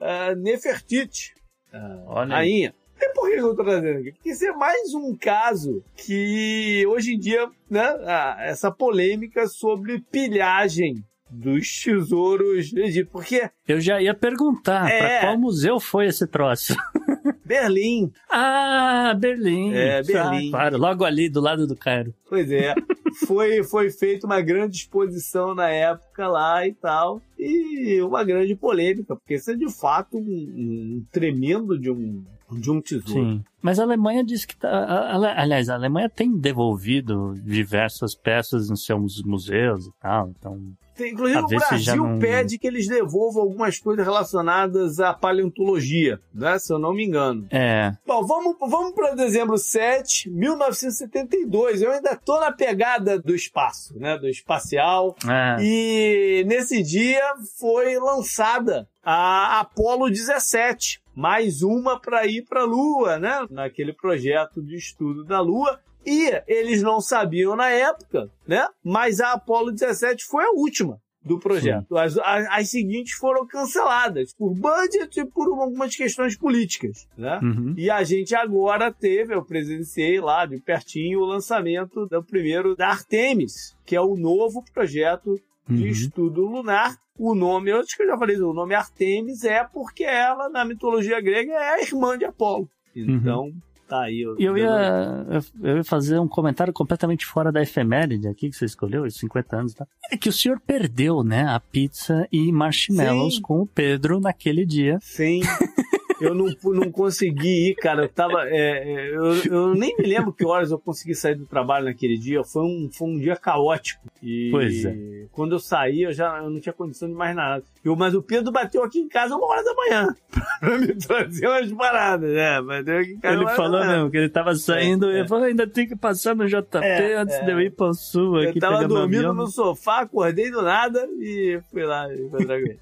uh, 0.00 0.34
Nefertiti, 0.36 1.32
a 1.72 2.02
Olha 2.06 2.36
aí. 2.36 2.50
rainha. 2.50 2.74
E 3.00 3.08
por 3.14 3.28
que 3.30 3.36
eu 3.36 3.54
tô 3.54 3.62
trazendo 3.62 3.98
aqui? 4.00 4.12
Porque 4.12 4.30
isso 4.30 4.44
é 4.44 4.52
mais 4.52 4.92
um 4.92 5.16
caso 5.16 5.84
que 5.96 6.84
hoje 6.88 7.14
em 7.14 7.18
dia, 7.18 7.48
né, 7.70 7.82
ah, 8.04 8.36
essa 8.40 8.72
polêmica 8.72 9.46
sobre 9.46 10.00
pilhagem 10.10 11.04
dos 11.30 11.68
tesouros 11.82 12.72
do 12.72 12.80
Egito. 12.80 13.10
Porque 13.12 13.48
Eu 13.68 13.80
já 13.80 14.00
ia 14.00 14.14
perguntar 14.14 14.90
É. 14.90 14.98
pra 14.98 15.20
qual 15.20 15.38
museu 15.38 15.78
foi 15.78 16.06
esse 16.06 16.26
troço. 16.26 16.74
Berlim, 17.48 18.12
Ah, 18.30 19.14
Berlim. 19.18 19.72
É, 19.72 20.02
Berlim. 20.02 20.48
Ah, 20.48 20.50
claro, 20.50 20.78
logo 20.78 21.04
ali 21.04 21.28
do 21.28 21.40
lado 21.40 21.66
do 21.66 21.74
Cairo. 21.74 22.14
pois 22.28 22.50
é, 22.52 22.74
foi, 23.26 23.62
foi 23.64 23.90
feita 23.90 24.26
uma 24.26 24.40
grande 24.40 24.76
exposição 24.76 25.54
na 25.54 25.68
época 25.68 26.28
lá 26.28 26.66
e 26.66 26.74
tal. 26.74 27.20
E 27.38 28.00
uma 28.02 28.22
grande 28.22 28.54
polêmica, 28.54 29.16
porque 29.16 29.34
isso 29.34 29.50
é 29.50 29.54
de 29.54 29.70
fato 29.72 30.18
um, 30.18 30.20
um 30.20 31.04
tremendo 31.10 31.78
de 31.78 31.90
um, 31.90 32.22
de 32.52 32.70
um 32.70 32.80
tesouro. 32.80 33.12
Sim. 33.12 33.44
Mas 33.62 33.78
a 33.78 33.84
Alemanha 33.84 34.22
diz 34.24 34.44
que 34.44 34.56
tá. 34.56 34.68
a- 34.68 35.16
a- 35.16 35.40
aliás, 35.42 35.68
a 35.68 35.74
Alemanha 35.74 36.08
tem 36.08 36.36
devolvido 36.36 37.34
diversas 37.44 38.14
peças 38.14 38.68
nos 38.68 38.84
seus 38.84 39.22
museus 39.24 39.86
e 39.86 39.90
tal. 40.00 40.28
Então. 40.38 40.60
Tem- 40.98 41.12
Inclusive 41.12 41.38
o 41.38 41.46
Brasil 41.46 41.96
não- 42.04 42.18
pede 42.18 42.58
que 42.58 42.66
eles 42.66 42.88
devolvam 42.88 43.42
algumas 43.44 43.78
coisas 43.78 44.04
relacionadas 44.04 44.98
à 44.98 45.14
paleontologia, 45.14 46.20
né? 46.34 46.58
Se 46.58 46.72
eu 46.72 46.78
não 46.78 46.92
me 46.92 47.06
engano. 47.06 47.46
É. 47.50 47.92
Bom, 48.04 48.26
vamos, 48.26 48.56
vamos 48.60 48.92
para 48.94 49.14
dezembro 49.14 49.56
7, 49.56 50.28
1972. 50.28 51.82
Eu 51.82 51.92
ainda 51.92 52.16
tô 52.16 52.40
na 52.40 52.50
pegada 52.52 53.18
do 53.18 53.34
espaço, 53.34 53.98
né? 53.98 54.18
Do 54.18 54.28
espacial. 54.28 55.14
é. 55.28 55.56
E 55.62 56.44
nesse 56.46 56.82
dia 56.82 57.22
foi 57.58 57.96
lançada 57.98 58.88
a 59.02 59.60
Apollo 59.60 60.10
17, 60.10 61.00
mais 61.14 61.62
uma 61.62 61.98
para 62.00 62.26
ir 62.26 62.42
para 62.48 62.62
a 62.62 62.66
Lua, 62.66 63.18
né? 63.18 63.46
Naquele 63.50 63.92
projeto 63.92 64.60
de 64.62 64.76
estudo 64.76 65.24
da 65.24 65.40
Lua. 65.40 65.78
E 66.08 66.42
eles 66.46 66.82
não 66.82 67.00
sabiam 67.00 67.54
na 67.54 67.68
época, 67.68 68.30
né? 68.46 68.66
Mas 68.82 69.20
a 69.20 69.32
Apollo 69.32 69.72
17 69.72 70.24
foi 70.24 70.44
a 70.44 70.50
última 70.52 70.98
do 71.22 71.38
projeto. 71.38 71.96
As, 71.98 72.16
as, 72.16 72.46
as 72.48 72.70
seguintes 72.70 73.12
foram 73.12 73.46
canceladas 73.46 74.32
por 74.32 74.54
budget 74.54 75.20
e 75.20 75.26
por 75.26 75.48
algumas 75.48 75.94
questões 75.94 76.36
políticas, 76.38 77.06
né? 77.18 77.38
Uhum. 77.42 77.74
E 77.76 77.90
a 77.90 78.02
gente 78.02 78.34
agora 78.34 78.90
teve, 78.90 79.34
eu 79.34 79.44
presenciei 79.44 80.20
lá 80.20 80.46
de 80.46 80.58
pertinho 80.58 81.20
o 81.20 81.26
lançamento 81.26 82.06
do 82.06 82.24
primeiro 82.24 82.74
da 82.74 82.88
Artemis, 82.88 83.76
que 83.84 83.94
é 83.94 84.00
o 84.00 84.16
novo 84.16 84.64
projeto 84.72 85.34
de 85.68 85.82
Uhum. 85.82 85.88
estudo 85.88 86.46
lunar. 86.46 86.96
O 87.18 87.34
nome, 87.34 87.70
eu 87.70 87.80
acho 87.80 87.94
que 87.96 88.04
eu 88.04 88.06
já 88.06 88.16
falei, 88.16 88.40
o 88.40 88.54
nome 88.54 88.74
Artemis 88.74 89.44
é 89.44 89.62
porque 89.64 90.04
ela, 90.04 90.48
na 90.48 90.64
mitologia 90.64 91.20
grega, 91.20 91.52
é 91.52 91.74
a 91.74 91.82
irmã 91.82 92.16
de 92.16 92.24
Apolo. 92.24 92.70
Então, 92.96 93.52
tá 93.88 94.02
aí. 94.02 94.24
E 94.38 94.44
eu 94.44 94.56
ia, 94.56 95.26
eu 95.62 95.76
ia 95.78 95.84
fazer 95.84 96.18
um 96.18 96.28
comentário 96.28 96.72
completamente 96.72 97.24
fora 97.24 97.50
da 97.50 97.62
efeméride 97.62 98.28
aqui 98.28 98.50
que 98.50 98.56
você 98.56 98.64
escolheu, 98.64 99.04
os 99.04 99.16
50 99.16 99.56
anos, 99.56 99.74
tá? 99.74 99.86
É 100.10 100.16
que 100.16 100.28
o 100.28 100.32
senhor 100.32 100.60
perdeu, 100.60 101.22
né, 101.22 101.46
a 101.48 101.58
pizza 101.58 102.28
e 102.30 102.52
marshmallows 102.52 103.36
Sim. 103.36 103.42
com 103.42 103.62
o 103.62 103.66
Pedro 103.66 104.20
naquele 104.20 104.64
dia. 104.64 104.98
Sim. 105.00 105.40
Eu 106.20 106.34
não, 106.34 106.46
não 106.74 106.90
consegui 106.90 107.70
ir, 107.70 107.74
cara. 107.76 108.04
Eu 108.04 108.08
tava. 108.08 108.48
é, 108.48 108.56
é, 108.82 109.08
eu, 109.14 109.34
eu 109.44 109.74
nem 109.74 109.96
me 109.96 110.04
lembro 110.04 110.32
que 110.32 110.44
horas 110.44 110.70
eu 110.70 110.78
consegui 110.78 111.14
sair 111.14 111.34
do 111.36 111.46
trabalho 111.46 111.84
naquele 111.86 112.16
dia. 112.18 112.42
Foi 112.44 112.62
um, 112.62 112.88
foi 112.92 113.08
um 113.08 113.18
dia 113.18 113.36
caótico. 113.36 114.06
E 114.22 114.48
Pois 114.50 114.84
é. 114.84 115.26
quando 115.32 115.52
eu 115.52 115.58
saí, 115.60 116.02
eu 116.02 116.12
já 116.12 116.38
eu 116.38 116.50
não 116.50 116.60
tinha 116.60 116.72
condição 116.72 117.08
de 117.08 117.14
mais 117.14 117.34
nada. 117.36 117.62
Eu, 117.84 117.94
mas 117.94 118.14
o 118.14 118.22
Pedro 118.22 118.50
bateu 118.52 118.82
aqui 118.82 118.98
em 118.98 119.08
casa 119.08 119.36
uma 119.36 119.46
hora 119.46 119.62
da 119.62 119.74
manhã 119.74 120.14
pra 120.60 120.78
me 120.78 120.94
trazer 120.94 121.46
umas 121.46 121.72
paradas, 121.72 122.30
né? 122.32 122.60
Bateu 122.62 122.98
aqui 122.98 123.10
em 123.12 123.18
casa 123.20 123.36
Ele 123.36 123.48
falou 123.50 123.86
mesmo 123.86 124.10
que 124.10 124.16
ele 124.16 124.28
tava 124.28 124.54
saindo 124.56 125.08
É, 125.10 125.18
e 125.18 125.20
é. 125.20 125.28
falou, 125.28 125.44
ainda 125.44 125.66
tem 125.66 125.86
que 125.86 125.94
passar 125.96 126.34
no 126.34 126.46
JP 126.46 126.78
É, 126.82 127.14
antes 127.16 127.36
é. 127.36 127.44
de 127.44 127.50
eu 127.52 127.60
ir 127.60 127.70
pro 127.70 127.94
sul 127.94 128.36
aqui 128.38 128.58
Eu 128.58 128.60
tava 128.60 128.86
dormindo 128.88 129.32
no 129.32 129.46
sofá, 129.46 130.00
acordei 130.00 130.50
do 130.50 130.60
nada 130.62 131.06
e 131.20 131.60
fui 131.70 131.84
lá 131.84 132.12
encontrar 132.12 132.58
com 132.60 132.66
ele. 132.66 132.78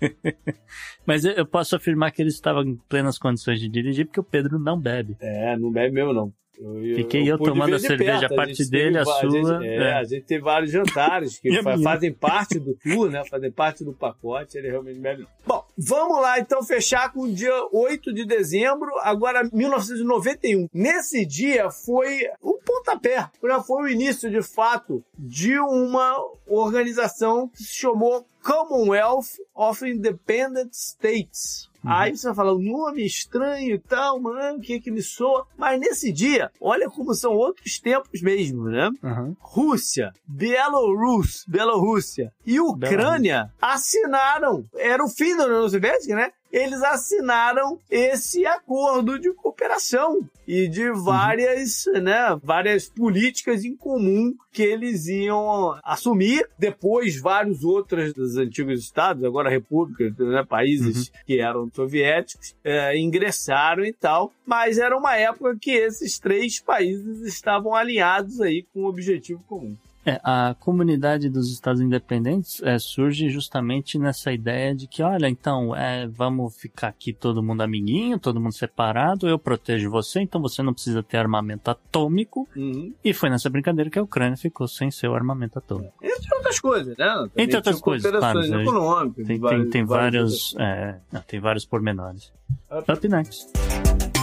Mas 1.05 1.25
eu- 1.25 1.33
eu 1.33 1.47
posso 1.47 1.77
afirmar 1.77 2.11
que 2.11 2.21
ele 2.23 2.31
estava 2.31 2.63
em 2.63 2.77
plenas 2.89 3.19
condições 3.28 3.61
de 3.61 3.69
dirigir, 3.69 4.07
porque 4.07 4.20
o 4.20 4.24
Pedro 4.24 4.59
não 4.59 4.78
bebe. 4.81 5.16
É, 5.20 5.57
não 5.57 5.70
bebe 5.70 5.93
mesmo, 5.94 6.12
não. 6.12 6.32
Eu, 6.59 6.97
Fiquei 6.97 7.31
eu 7.31 7.36
pude 7.36 7.51
tomando 7.51 7.74
a 7.74 7.78
cerveja, 7.78 8.24
a 8.28 8.35
parte 8.35 8.55
gente 8.55 8.70
dele, 8.70 8.85
teve 8.97 8.98
a 8.98 9.05
sua, 9.05 9.31
gente- 9.31 9.66
é, 9.66 9.77
é. 9.77 9.93
a 9.93 10.05
gente 10.05 10.23
teve 10.24 10.43
vários 10.43 10.70
jantares 10.73 11.39
que 11.39 11.51
a 11.59 11.62
fa- 11.62 11.77
fazem 11.78 12.11
parte 12.15 12.59
do 12.59 12.74
tour, 12.77 13.11
né? 13.11 13.23
Fazem 13.28 13.53
parte 13.53 13.85
do 13.85 13.93
pacote, 13.93 14.57
ele 14.57 14.70
realmente 14.70 14.98
bebe. 14.98 15.27
Bom, 15.47 15.62
vamos 15.77 16.19
lá 16.23 16.39
então 16.40 16.62
fechar 16.62 17.12
com 17.12 17.24
o 17.24 17.31
dia 17.31 17.53
8 17.70 18.11
de 18.15 18.24
dezembro, 18.24 18.89
agora 19.03 19.47
1991. 19.53 20.66
Nesse 20.73 21.27
dia 21.27 21.70
foi 21.70 22.20
o 22.40 22.55
pontapé, 22.65 23.28
já 23.44 23.61
foi 23.62 23.82
o 23.82 23.89
início 23.89 24.31
de 24.31 24.40
fato 24.40 25.05
de 25.19 25.59
uma 25.59 26.16
organização 26.47 27.48
que 27.48 27.62
se 27.62 27.74
chamou 27.74 28.27
Commonwealth 28.43 29.27
of 29.55 29.85
Independent 29.86 30.73
States. 30.73 31.69
Aí 31.87 32.17
você 32.17 32.27
vai 32.27 32.37
falar, 32.37 32.53
o 32.53 32.63
nome 32.63 33.05
estranho 33.05 33.75
e 33.75 33.79
tal, 33.79 34.21
mano, 34.21 34.59
o 34.59 34.61
que 34.61 34.81
que 34.81 34.91
me 34.91 35.03
soa? 35.03 35.47
Mas 35.57 35.79
nesse 35.81 36.13
dia, 36.13 36.51
olha 36.61 36.89
como 36.89 37.15
são 37.15 37.33
outros 37.33 37.79
tempos 37.79 38.21
mesmo, 38.21 38.65
né? 38.65 38.91
Uhum. 39.03 39.37
Rússia, 39.41 40.13
Bielorrus, 40.27 41.45
Bielorrússia 41.47 42.33
e 42.45 42.61
Ucrânia 42.61 43.51
assinaram, 43.61 44.65
era 44.77 45.05
o 45.05 45.09
fim 45.09 45.37
da 45.37 45.47
União 45.47 45.69
Soviética, 45.69 46.15
né? 46.15 46.31
Eles 46.57 46.83
assinaram 46.83 47.78
esse 47.91 48.47
acordo 48.47 49.19
de 49.19 49.31
cooperação 49.35 50.27
e 50.49 50.66
de 50.66 50.91
várias, 50.91 51.85
né, 52.03 52.35
várias 52.43 52.89
políticas 52.89 53.62
em 53.62 53.77
comum 53.77 54.35
que 54.51 54.62
eles 54.62 55.07
iam 55.07 55.78
assumir. 55.85 56.49
Depois, 56.59 57.20
vários 57.20 57.62
outros 57.62 58.15
dos 58.15 58.39
antigos 58.39 58.81
estados, 58.81 59.23
agora 59.23 59.51
repúblicas, 59.51 60.16
né, 60.16 60.47
países 60.49 61.12
que 61.27 61.39
eram 61.41 61.70
soviéticos, 61.70 62.57
eh, 62.65 62.97
ingressaram 62.97 63.85
e 63.85 63.93
tal. 63.93 64.33
Mas 64.47 64.78
era 64.78 64.97
uma 64.97 65.15
época 65.15 65.59
que 65.61 65.73
esses 65.73 66.19
três 66.19 66.59
países 66.59 67.20
estavam 67.20 67.74
alinhados 67.74 68.41
aí 68.41 68.65
com 68.73 68.85
um 68.85 68.87
objetivo 68.87 69.45
comum. 69.47 69.77
É, 70.07 70.20
a 70.23 70.55
comunidade 70.61 71.28
dos 71.28 71.51
Estados 71.51 71.81
Independentes 71.81 72.62
é, 72.62 72.78
surge 72.78 73.28
justamente 73.28 73.99
nessa 73.99 74.33
ideia 74.33 74.73
de 74.73 74.87
que, 74.87 75.03
olha, 75.03 75.28
então, 75.28 75.74
é, 75.74 76.07
vamos 76.07 76.57
ficar 76.57 76.89
aqui 76.89 77.12
todo 77.12 77.43
mundo 77.43 77.62
amiguinho, 77.62 78.16
todo 78.16 78.41
mundo 78.41 78.53
separado, 78.53 79.28
eu 79.28 79.37
protejo 79.37 79.91
você, 79.91 80.20
então 80.20 80.41
você 80.41 80.62
não 80.62 80.73
precisa 80.73 81.03
ter 81.03 81.16
armamento 81.16 81.69
atômico. 81.70 82.49
Uhum. 82.57 82.95
E 83.05 83.12
foi 83.12 83.28
nessa 83.31 83.51
brincadeira 83.51 83.91
que 83.91 83.99
a 83.99 84.03
Ucrânia 84.03 84.37
ficou 84.37 84.69
sem 84.69 84.93
seu 84.93 85.12
armamento 85.12 85.59
atômico. 85.59 85.93
Entre 86.01 86.35
outras 86.37 86.61
coisas, 86.61 86.97
né? 86.97 87.07
Também 87.07 87.31
Entre 87.45 87.57
outras 87.57 87.81
coisas, 87.81 88.11
claro, 88.11 88.45
econômicas. 88.45 89.27
Tem, 89.27 89.27
tem, 89.27 89.39
várias- 89.41 89.70
tem 89.70 89.85
vários, 89.85 90.55
é, 90.59 90.99
não, 91.11 91.20
tem 91.23 91.41
vários 91.41 91.66
pormenores. 91.66 92.33
Up. 92.70 92.93
Up 92.93 93.09
next. 93.09 94.16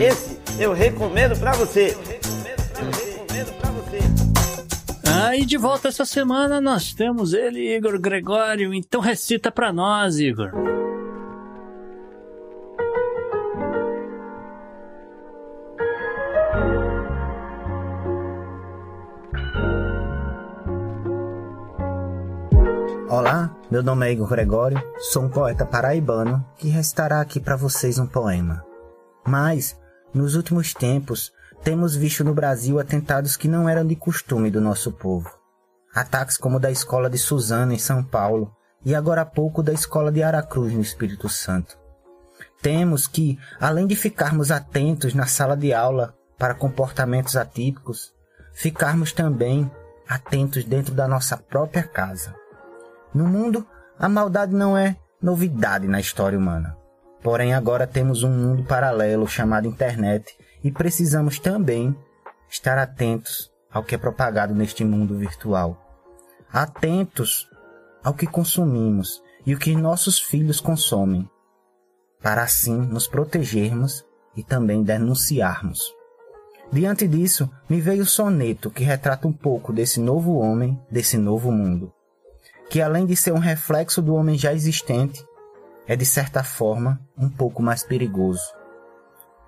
Esse 0.00 0.40
eu 0.58 0.72
recomendo 0.72 1.38
pra 1.38 1.52
você. 1.52 1.94
Ah, 5.06 5.36
e 5.36 5.44
de 5.44 5.58
volta 5.58 5.88
essa 5.88 6.06
semana 6.06 6.58
nós 6.58 6.94
temos 6.94 7.34
ele, 7.34 7.76
Igor 7.76 8.00
Gregório. 8.00 8.72
Então 8.72 8.98
recita 8.98 9.52
pra 9.52 9.70
nós, 9.70 10.18
Igor. 10.18 10.52
Olá, 23.06 23.54
meu 23.70 23.82
nome 23.82 24.08
é 24.08 24.12
Igor 24.12 24.28
Gregório, 24.28 24.82
sou 24.98 25.24
um 25.24 25.28
poeta 25.28 25.66
paraibano 25.66 26.42
que 26.56 26.68
restará 26.68 27.20
aqui 27.20 27.38
para 27.38 27.54
vocês 27.54 27.98
um 27.98 28.06
poema. 28.06 28.64
Mas, 29.26 29.79
nos 30.12 30.34
últimos 30.34 30.74
tempos, 30.74 31.32
temos 31.62 31.94
visto 31.94 32.24
no 32.24 32.34
Brasil 32.34 32.80
atentados 32.80 33.36
que 33.36 33.48
não 33.48 33.68
eram 33.68 33.86
de 33.86 33.94
costume 33.94 34.50
do 34.50 34.60
nosso 34.60 34.92
povo. 34.92 35.30
Ataques 35.94 36.36
como 36.36 36.56
o 36.56 36.60
da 36.60 36.70
escola 36.70 37.10
de 37.10 37.18
Suzano, 37.18 37.72
em 37.72 37.78
São 37.78 38.02
Paulo, 38.02 38.54
e 38.84 38.94
agora 38.94 39.22
há 39.22 39.26
pouco 39.26 39.62
da 39.62 39.72
escola 39.72 40.10
de 40.10 40.22
Aracruz, 40.22 40.72
no 40.72 40.80
Espírito 40.80 41.28
Santo. 41.28 41.78
Temos 42.62 43.06
que, 43.06 43.38
além 43.58 43.86
de 43.86 43.96
ficarmos 43.96 44.50
atentos 44.50 45.14
na 45.14 45.26
sala 45.26 45.56
de 45.56 45.72
aula 45.72 46.14
para 46.38 46.54
comportamentos 46.54 47.36
atípicos, 47.36 48.12
ficarmos 48.54 49.12
também 49.12 49.70
atentos 50.08 50.64
dentro 50.64 50.94
da 50.94 51.06
nossa 51.06 51.36
própria 51.36 51.82
casa. 51.82 52.34
No 53.14 53.26
mundo, 53.26 53.66
a 53.98 54.08
maldade 54.08 54.54
não 54.54 54.76
é 54.76 54.96
novidade 55.20 55.86
na 55.86 56.00
história 56.00 56.38
humana. 56.38 56.79
Porém, 57.22 57.52
agora 57.52 57.86
temos 57.86 58.22
um 58.22 58.30
mundo 58.30 58.64
paralelo 58.64 59.28
chamado 59.28 59.68
internet 59.68 60.36
e 60.64 60.70
precisamos 60.70 61.38
também 61.38 61.94
estar 62.48 62.78
atentos 62.78 63.50
ao 63.70 63.84
que 63.84 63.94
é 63.94 63.98
propagado 63.98 64.54
neste 64.54 64.84
mundo 64.84 65.16
virtual. 65.16 65.78
Atentos 66.52 67.48
ao 68.02 68.14
que 68.14 68.26
consumimos 68.26 69.22
e 69.46 69.54
o 69.54 69.58
que 69.58 69.76
nossos 69.76 70.18
filhos 70.18 70.60
consomem, 70.60 71.28
para 72.22 72.42
assim 72.42 72.76
nos 72.76 73.06
protegermos 73.06 74.04
e 74.36 74.42
também 74.42 74.82
denunciarmos. 74.82 75.94
Diante 76.72 77.06
disso, 77.06 77.50
me 77.68 77.80
veio 77.80 78.02
o 78.02 78.06
soneto 78.06 78.70
que 78.70 78.84
retrata 78.84 79.26
um 79.28 79.32
pouco 79.32 79.72
desse 79.72 80.00
novo 80.00 80.36
homem, 80.36 80.80
desse 80.90 81.18
novo 81.18 81.50
mundo 81.52 81.92
que 82.70 82.80
além 82.80 83.04
de 83.04 83.16
ser 83.16 83.32
um 83.32 83.38
reflexo 83.38 84.00
do 84.00 84.14
homem 84.14 84.38
já 84.38 84.54
existente, 84.54 85.26
é 85.86 85.96
de 85.96 86.04
certa 86.04 86.42
forma 86.44 87.00
um 87.16 87.28
pouco 87.28 87.62
mais 87.62 87.82
perigoso. 87.82 88.52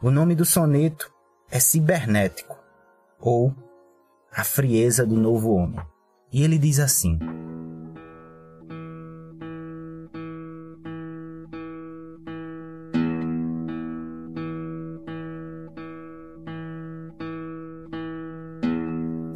O 0.02 0.10
nome 0.10 0.34
do 0.34 0.44
soneto 0.44 1.12
é 1.50 1.60
Cibernético, 1.60 2.58
ou 3.18 3.54
A 4.32 4.42
Frieza 4.42 5.06
do 5.06 5.16
Novo 5.16 5.54
Homem. 5.54 5.80
E 6.32 6.42
ele 6.42 6.58
diz 6.58 6.78
assim: 6.80 7.18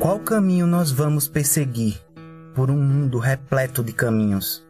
Qual 0.00 0.20
caminho 0.20 0.66
nós 0.66 0.90
vamos 0.90 1.28
perseguir 1.28 2.06
por 2.56 2.70
um 2.70 2.82
mundo 2.82 3.18
repleto 3.18 3.84
de 3.84 3.92
caminhos. 3.92 4.66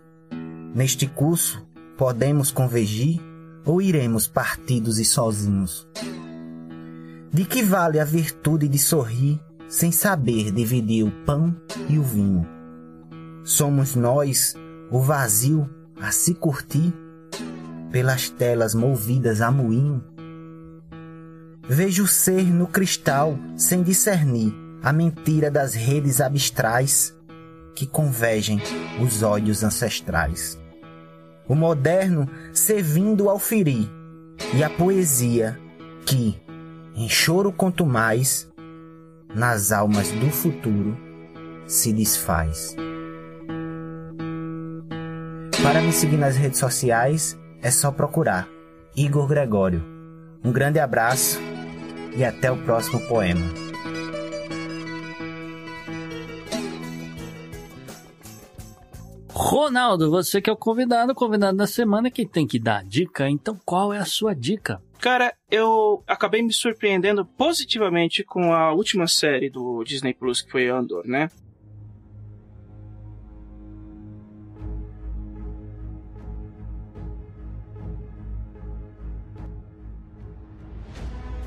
Neste 0.74 1.06
curso, 1.06 1.64
podemos 1.96 2.50
convergir 2.50 3.20
ou 3.64 3.80
iremos 3.80 4.26
partidos 4.26 4.98
e 4.98 5.04
sozinhos? 5.04 5.88
De 7.32 7.44
que 7.44 7.62
vale 7.62 7.98
a 7.98 8.04
virtude 8.04 8.68
de 8.68 8.78
sorrir 8.78 9.40
sem 9.68 9.90
saber 9.90 10.52
dividir 10.52 11.04
o 11.04 11.10
pão 11.24 11.54
e 11.88 11.98
o 11.98 12.02
vinho? 12.02 12.46
Somos 13.44 13.94
nós 13.94 14.54
o 14.90 15.00
vazio 15.00 15.68
a 16.00 16.10
se 16.10 16.34
curtir 16.34 16.92
pelas 17.90 18.28
telas 18.28 18.74
movidas 18.74 19.40
a 19.40 19.50
moinho? 19.50 20.02
Vejo 21.68 22.04
o 22.04 22.08
ser 22.08 22.44
no 22.44 22.66
cristal 22.66 23.36
sem 23.56 23.82
discernir 23.82 24.54
a 24.82 24.92
mentira 24.92 25.50
das 25.50 25.74
redes 25.74 26.20
abstrais 26.20 27.14
que 27.74 27.86
convergem 27.86 28.60
os 29.02 29.22
olhos 29.22 29.64
ancestrais. 29.64 30.58
O 31.48 31.54
moderno 31.54 32.28
servindo 32.52 33.30
ao 33.30 33.38
ferir, 33.38 33.88
e 34.54 34.62
a 34.62 34.70
poesia 34.70 35.58
que, 36.04 36.40
em 36.94 37.08
choro 37.08 37.52
quanto 37.52 37.86
mais, 37.86 38.50
nas 39.34 39.72
almas 39.72 40.10
do 40.12 40.30
futuro 40.30 40.96
se 41.66 41.92
desfaz. 41.92 42.74
Para 45.62 45.82
me 45.82 45.92
seguir 45.92 46.16
nas 46.16 46.36
redes 46.36 46.58
sociais 46.58 47.38
é 47.60 47.70
só 47.70 47.90
procurar 47.90 48.48
Igor 48.96 49.26
Gregório. 49.26 49.82
Um 50.44 50.52
grande 50.52 50.78
abraço 50.78 51.40
e 52.16 52.24
até 52.24 52.50
o 52.50 52.56
próximo 52.58 53.00
poema. 53.08 53.65
Ronaldo, 59.38 60.10
você 60.10 60.40
que 60.40 60.48
é 60.48 60.52
o 60.52 60.56
convidado, 60.56 61.14
convidado 61.14 61.58
da 61.58 61.66
semana, 61.66 62.10
que 62.10 62.24
tem 62.24 62.46
que 62.46 62.58
dar 62.58 62.82
dica. 62.82 63.28
Então, 63.28 63.60
qual 63.66 63.92
é 63.92 63.98
a 63.98 64.04
sua 64.06 64.34
dica? 64.34 64.80
Cara, 64.98 65.34
eu 65.50 66.02
acabei 66.06 66.40
me 66.40 66.54
surpreendendo 66.54 67.22
positivamente 67.22 68.24
com 68.24 68.54
a 68.54 68.72
última 68.72 69.06
série 69.06 69.50
do 69.50 69.84
Disney 69.84 70.14
Plus, 70.14 70.40
que 70.40 70.50
foi 70.50 70.68
Andor, 70.68 71.06
né? 71.06 71.28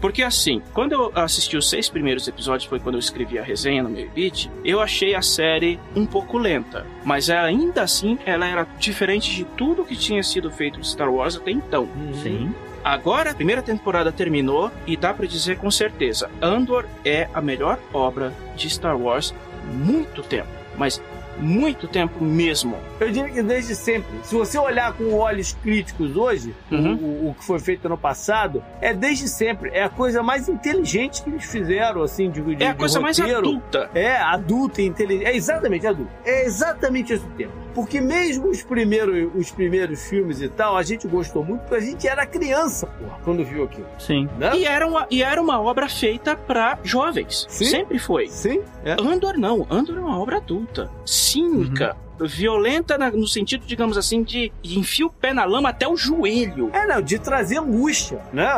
Porque 0.01 0.23
assim, 0.23 0.61
quando 0.73 0.93
eu 0.93 1.11
assisti 1.15 1.57
os 1.57 1.69
seis 1.69 1.89
primeiros 1.89 2.27
episódios, 2.27 2.69
foi 2.69 2.79
quando 2.79 2.95
eu 2.95 2.99
escrevi 2.99 3.37
a 3.37 3.43
resenha 3.43 3.83
no 3.83 3.89
meu 3.89 4.09
beat, 4.09 4.49
eu 4.63 4.81
achei 4.81 5.13
a 5.13 5.21
série 5.21 5.79
um 5.95 6.05
pouco 6.05 6.37
lenta. 6.37 6.85
Mas 7.03 7.29
ainda 7.29 7.83
assim, 7.83 8.17
ela 8.25 8.47
era 8.47 8.67
diferente 8.77 9.35
de 9.35 9.43
tudo 9.43 9.85
que 9.85 9.95
tinha 9.95 10.23
sido 10.23 10.49
feito 10.49 10.79
de 10.79 10.87
Star 10.87 11.11
Wars 11.11 11.35
até 11.35 11.51
então. 11.51 11.87
Sim. 12.23 12.53
Agora, 12.83 13.31
a 13.31 13.35
primeira 13.35 13.61
temporada 13.61 14.11
terminou 14.11 14.71
e 14.87 14.95
dá 14.95 15.13
para 15.13 15.27
dizer 15.27 15.57
com 15.57 15.69
certeza: 15.69 16.29
Andor 16.41 16.85
é 17.03 17.27
a 17.33 17.41
melhor 17.41 17.77
obra 17.93 18.33
de 18.55 18.69
Star 18.69 18.97
Wars 18.97 19.33
muito 19.65 20.23
tempo. 20.23 20.47
Mas 20.77 21.01
muito 21.39 21.87
tempo 21.87 22.23
mesmo. 22.23 22.77
Eu 22.99 23.11
diria 23.11 23.29
que 23.29 23.41
desde 23.41 23.75
sempre. 23.75 24.09
Se 24.23 24.35
você 24.35 24.57
olhar 24.57 24.93
com 24.93 25.13
olhos 25.13 25.53
críticos 25.53 26.15
hoje, 26.15 26.53
uhum. 26.71 26.95
o, 26.95 27.29
o, 27.29 27.33
que 27.33 27.43
foi 27.43 27.59
feito 27.59 27.87
no 27.87 27.97
passado, 27.97 28.63
é 28.81 28.93
desde 28.93 29.27
sempre. 29.27 29.71
É 29.71 29.83
a 29.83 29.89
coisa 29.89 30.21
mais 30.21 30.49
inteligente 30.49 31.23
que 31.23 31.29
eles 31.29 31.45
fizeram, 31.45 32.03
assim, 32.03 32.29
de, 32.29 32.41
de 32.55 32.63
É 32.63 32.69
a 32.69 32.75
coisa 32.75 32.99
roteiro. 32.99 33.23
mais 33.25 33.37
adulta. 33.37 33.89
É, 33.93 34.17
adulta 34.17 34.81
e 34.81 34.85
inteligente. 34.85 35.25
É 35.27 35.35
exatamente 35.35 35.87
adulta. 35.87 36.11
É 36.25 36.45
exatamente 36.45 37.13
esse 37.13 37.25
o 37.25 37.29
termo. 37.29 37.53
Porque 37.79 38.01
mesmo 38.01 38.49
os 38.49 38.61
primeiros, 38.61 39.31
os 39.33 39.51
primeiros 39.51 40.05
filmes 40.05 40.41
e 40.41 40.49
tal, 40.49 40.75
a 40.75 40.83
gente 40.83 41.07
gostou 41.07 41.45
muito 41.45 41.61
porque 41.61 41.75
a 41.75 41.79
gente 41.79 42.05
era 42.05 42.25
criança, 42.25 42.87
porra, 42.87 43.17
quando 43.23 43.45
viu 43.45 43.63
aquilo. 43.63 43.87
Sim. 43.97 44.27
Né? 44.37 44.51
E, 44.57 44.65
era 44.65 44.85
uma, 44.85 45.07
e 45.09 45.23
era 45.23 45.41
uma 45.41 45.61
obra 45.61 45.87
feita 45.87 46.35
para 46.35 46.77
jovens. 46.83 47.47
Sim? 47.47 47.63
Sempre 47.63 47.97
foi. 47.97 48.27
Sim. 48.27 48.61
É. 48.83 48.97
Andor 48.99 49.37
não. 49.37 49.65
Andor 49.69 49.97
é 49.97 50.01
uma 50.01 50.19
obra 50.19 50.37
adulta. 50.37 50.91
Cínica. 51.05 51.95
Uhum 52.03 52.08
violenta 52.27 52.97
no 52.97 53.27
sentido, 53.27 53.65
digamos 53.65 53.97
assim, 53.97 54.23
de 54.23 54.51
enfia 54.63 55.05
o 55.05 55.09
pé 55.09 55.33
na 55.33 55.45
lama 55.45 55.69
até 55.69 55.87
o 55.87 55.95
joelho. 55.95 56.69
É, 56.73 56.85
não, 56.85 57.01
de 57.01 57.19
trazer 57.19 57.57
angústia, 57.57 58.19
né? 58.33 58.49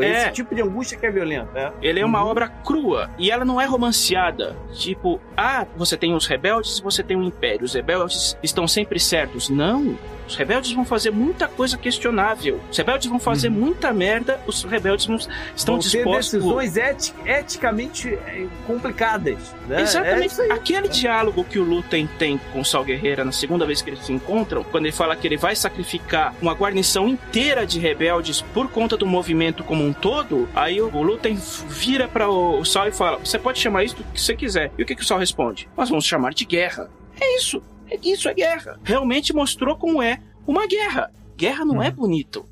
Esse 0.00 0.26
é. 0.26 0.30
tipo 0.30 0.54
de 0.54 0.62
angústia 0.62 0.98
que 0.98 1.06
é 1.06 1.10
violenta. 1.10 1.50
É. 1.54 1.72
Ele 1.82 2.00
é 2.00 2.04
uma 2.04 2.22
uhum. 2.22 2.30
obra 2.30 2.48
crua 2.48 3.10
e 3.18 3.30
ela 3.30 3.44
não 3.44 3.60
é 3.60 3.66
romanceada. 3.66 4.56
Tipo, 4.72 5.20
ah, 5.36 5.66
você 5.76 5.96
tem 5.96 6.14
os 6.14 6.26
rebeldes 6.26 6.78
e 6.78 6.82
você 6.82 7.02
tem 7.02 7.16
o 7.16 7.22
império. 7.22 7.64
Os 7.64 7.74
rebeldes 7.74 8.36
estão 8.42 8.66
sempre 8.66 8.98
certos. 8.98 9.48
Não. 9.48 9.96
Os 10.26 10.36
rebeldes 10.36 10.72
vão 10.72 10.84
fazer 10.84 11.10
muita 11.10 11.46
coisa 11.46 11.76
questionável. 11.76 12.60
Os 12.70 12.76
rebeldes 12.76 13.08
vão 13.08 13.18
fazer 13.18 13.48
uhum. 13.48 13.54
muita 13.54 13.92
merda. 13.92 14.40
Os 14.46 14.62
rebeldes 14.64 15.06
vão, 15.06 15.16
estão 15.16 15.74
vão 15.74 15.78
dispostos. 15.78 16.30
Ter 16.30 16.38
decisões 16.38 16.76
eti 16.76 17.14
eticamente 17.24 18.08
é, 18.08 18.46
complicadas. 18.66 19.54
Né? 19.66 19.82
Exatamente. 19.82 20.40
É 20.40 20.52
Aquele 20.52 20.88
diálogo 20.88 21.44
que 21.44 21.58
o 21.58 21.64
Lutem 21.64 22.08
tem 22.18 22.38
com 22.52 22.60
o 22.60 22.64
Sal 22.64 22.84
Guerreira 22.84 23.24
na 23.24 23.32
segunda 23.32 23.66
vez 23.66 23.82
que 23.82 23.90
eles 23.90 24.04
se 24.04 24.12
encontram, 24.12 24.64
quando 24.64 24.86
ele 24.86 24.92
fala 24.92 25.14
que 25.16 25.26
ele 25.26 25.36
vai 25.36 25.54
sacrificar 25.54 26.34
uma 26.40 26.52
guarnição 26.52 27.08
inteira 27.08 27.66
de 27.66 27.78
rebeldes 27.78 28.40
por 28.40 28.68
conta 28.70 28.96
do 28.96 29.06
movimento 29.06 29.62
como 29.64 29.84
um 29.84 29.92
todo, 29.92 30.48
aí 30.54 30.80
o 30.80 31.02
Lutem 31.02 31.38
vira 31.68 32.08
para 32.08 32.28
o 32.28 32.64
Sal 32.64 32.88
e 32.88 32.92
fala: 32.92 33.18
Você 33.18 33.38
pode 33.38 33.58
chamar 33.58 33.84
isso 33.84 33.96
do 33.96 34.04
que 34.04 34.20
você 34.20 34.34
quiser. 34.34 34.70
E 34.78 34.82
o 34.82 34.86
que, 34.86 34.94
que 34.94 35.02
o 35.02 35.06
Sal 35.06 35.18
responde? 35.18 35.68
Nós 35.76 35.88
vamos 35.88 36.04
chamar 36.04 36.32
de 36.32 36.44
guerra. 36.44 36.90
É 37.20 37.36
isso. 37.36 37.62
Isso 38.02 38.28
é 38.28 38.34
guerra. 38.34 38.78
Realmente 38.82 39.32
mostrou 39.32 39.76
como 39.76 40.02
é 40.02 40.20
uma 40.46 40.66
guerra. 40.66 41.10
Guerra 41.36 41.64
não 41.64 41.82
é 41.82 41.88
uhum. 41.88 41.94
bonito. 41.94 42.46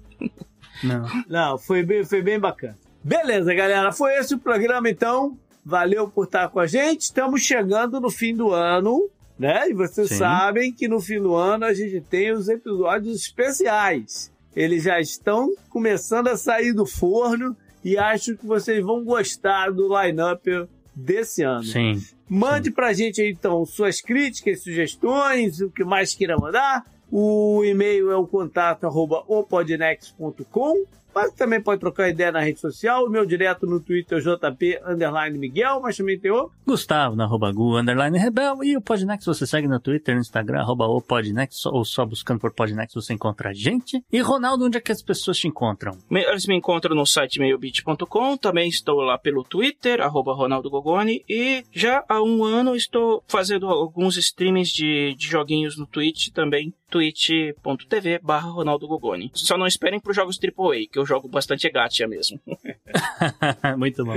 Não. 0.82 1.06
Não, 1.28 1.58
foi 1.58 1.82
bem, 1.82 2.04
foi 2.04 2.22
bem 2.22 2.40
bacana. 2.40 2.76
Beleza, 3.04 3.54
galera. 3.54 3.92
Foi 3.92 4.14
esse 4.16 4.34
o 4.34 4.38
programa, 4.38 4.88
então. 4.88 5.38
valeu 5.64 6.08
por 6.08 6.24
estar 6.24 6.48
com 6.48 6.60
a 6.60 6.66
gente. 6.66 7.02
Estamos 7.02 7.42
chegando 7.42 8.00
no 8.00 8.10
fim 8.10 8.34
do 8.34 8.50
ano, 8.50 9.08
né? 9.38 9.68
E 9.68 9.74
vocês 9.74 10.08
Sim. 10.08 10.18
sabem 10.18 10.72
que 10.72 10.88
no 10.88 11.00
fim 11.00 11.20
do 11.20 11.34
ano 11.34 11.64
a 11.64 11.72
gente 11.72 12.00
tem 12.00 12.32
os 12.32 12.48
episódios 12.48 13.16
especiais. 13.16 14.32
Eles 14.54 14.82
já 14.82 15.00
estão 15.00 15.52
começando 15.70 16.28
a 16.28 16.36
sair 16.36 16.72
do 16.72 16.84
forno 16.84 17.56
e 17.84 17.96
acho 17.96 18.36
que 18.36 18.46
vocês 18.46 18.84
vão 18.84 19.04
gostar 19.04 19.70
do 19.70 19.88
line-up 19.88 20.68
desse 20.94 21.42
ano. 21.42 21.64
Sim. 21.64 22.00
Mande 22.34 22.70
pra 22.70 22.94
gente 22.94 23.20
aí, 23.20 23.30
então 23.30 23.66
suas 23.66 24.00
críticas, 24.00 24.62
sugestões, 24.62 25.60
o 25.60 25.68
que 25.68 25.84
mais 25.84 26.14
queira 26.14 26.34
mandar. 26.38 26.82
O 27.14 27.62
e-mail 27.62 28.10
é 28.10 28.16
o 28.16 28.26
contato 28.26 28.84
arroba 28.86 29.22
opodnex.com. 29.28 30.86
Mas 31.14 31.32
também 31.34 31.60
pode 31.60 31.80
trocar 31.80 32.08
ideia 32.08 32.32
na 32.32 32.40
rede 32.40 32.58
social. 32.58 33.04
O 33.04 33.10
meu 33.10 33.26
direto 33.26 33.66
no 33.66 33.80
Twitter 33.80 34.18
é 34.18 34.20
JP 34.20 34.80
underline 34.86 35.38
Miguel, 35.38 35.80
mas 35.82 35.96
também 35.96 36.18
tem 36.18 36.30
o. 36.30 36.50
Gustavo, 36.66 37.14
na 37.14 37.24
arroba 37.24 37.52
Gu, 37.52 37.78
underline 37.78 38.18
Rebel. 38.18 38.64
E 38.64 38.76
o 38.76 38.80
Podnext 38.80 39.26
você 39.26 39.46
segue 39.46 39.68
no 39.68 39.78
Twitter, 39.78 40.14
no 40.14 40.20
Instagram, 40.20 40.60
arroba 40.60 40.86
o 40.86 41.02
Podnext, 41.02 41.68
ou 41.68 41.84
só 41.84 42.06
buscando 42.06 42.40
por 42.40 42.52
Podnext 42.54 42.94
você 42.94 43.12
encontra 43.12 43.50
a 43.50 43.52
gente. 43.52 44.02
E 44.10 44.20
Ronaldo, 44.20 44.64
onde 44.64 44.78
é 44.78 44.80
que 44.80 44.92
as 44.92 45.02
pessoas 45.02 45.36
te 45.36 45.46
encontram? 45.46 45.98
Eles 46.10 46.46
me 46.46 46.56
encontram 46.56 46.96
no 46.96 47.04
site 47.04 47.38
meiobit.com, 47.38 48.36
também 48.38 48.68
estou 48.68 49.00
lá 49.00 49.18
pelo 49.18 49.44
Twitter, 49.44 50.00
arroba 50.00 50.32
Ronaldo 50.32 50.70
Gogoni, 50.70 51.22
e 51.28 51.62
já 51.72 52.02
há 52.08 52.22
um 52.22 52.42
ano 52.42 52.74
estou 52.74 53.22
fazendo 53.28 53.66
alguns 53.66 54.16
streamings 54.16 54.70
de, 54.70 55.14
de 55.14 55.26
joguinhos 55.26 55.76
no 55.76 55.86
Twitch 55.86 56.28
também, 56.30 56.72
twitch.tv 56.92 58.20
barra 58.22 58.50
Ronaldo 58.50 58.86
Gogoni. 58.86 59.30
Só 59.32 59.56
não 59.56 59.66
esperem 59.66 59.98
por 59.98 60.14
jogos 60.14 60.38
AAA, 60.38 60.86
que 60.92 60.98
eu 60.98 61.06
jogo 61.06 61.26
bastante 61.26 61.70
gacha 61.70 62.06
mesmo. 62.06 62.38
Muito 63.78 64.04
bom. 64.04 64.14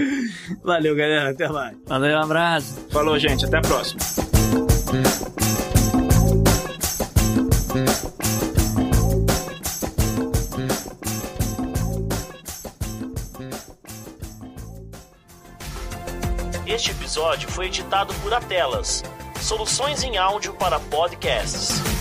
Valeu, 0.61 0.93
galera. 0.95 1.31
Até 1.31 1.47
mais. 1.47 1.77
Valeu, 1.85 2.17
um 2.17 2.21
abraço. 2.21 2.87
Falou, 2.91 3.17
gente, 3.17 3.45
até 3.45 3.57
a 3.57 3.61
próxima. 3.61 3.99
Este 16.67 16.91
episódio 16.91 17.49
foi 17.49 17.67
editado 17.67 18.13
por 18.15 18.33
Atelas, 18.33 19.01
soluções 19.39 20.03
em 20.03 20.17
áudio 20.17 20.53
para 20.55 20.77
podcasts. 20.77 21.94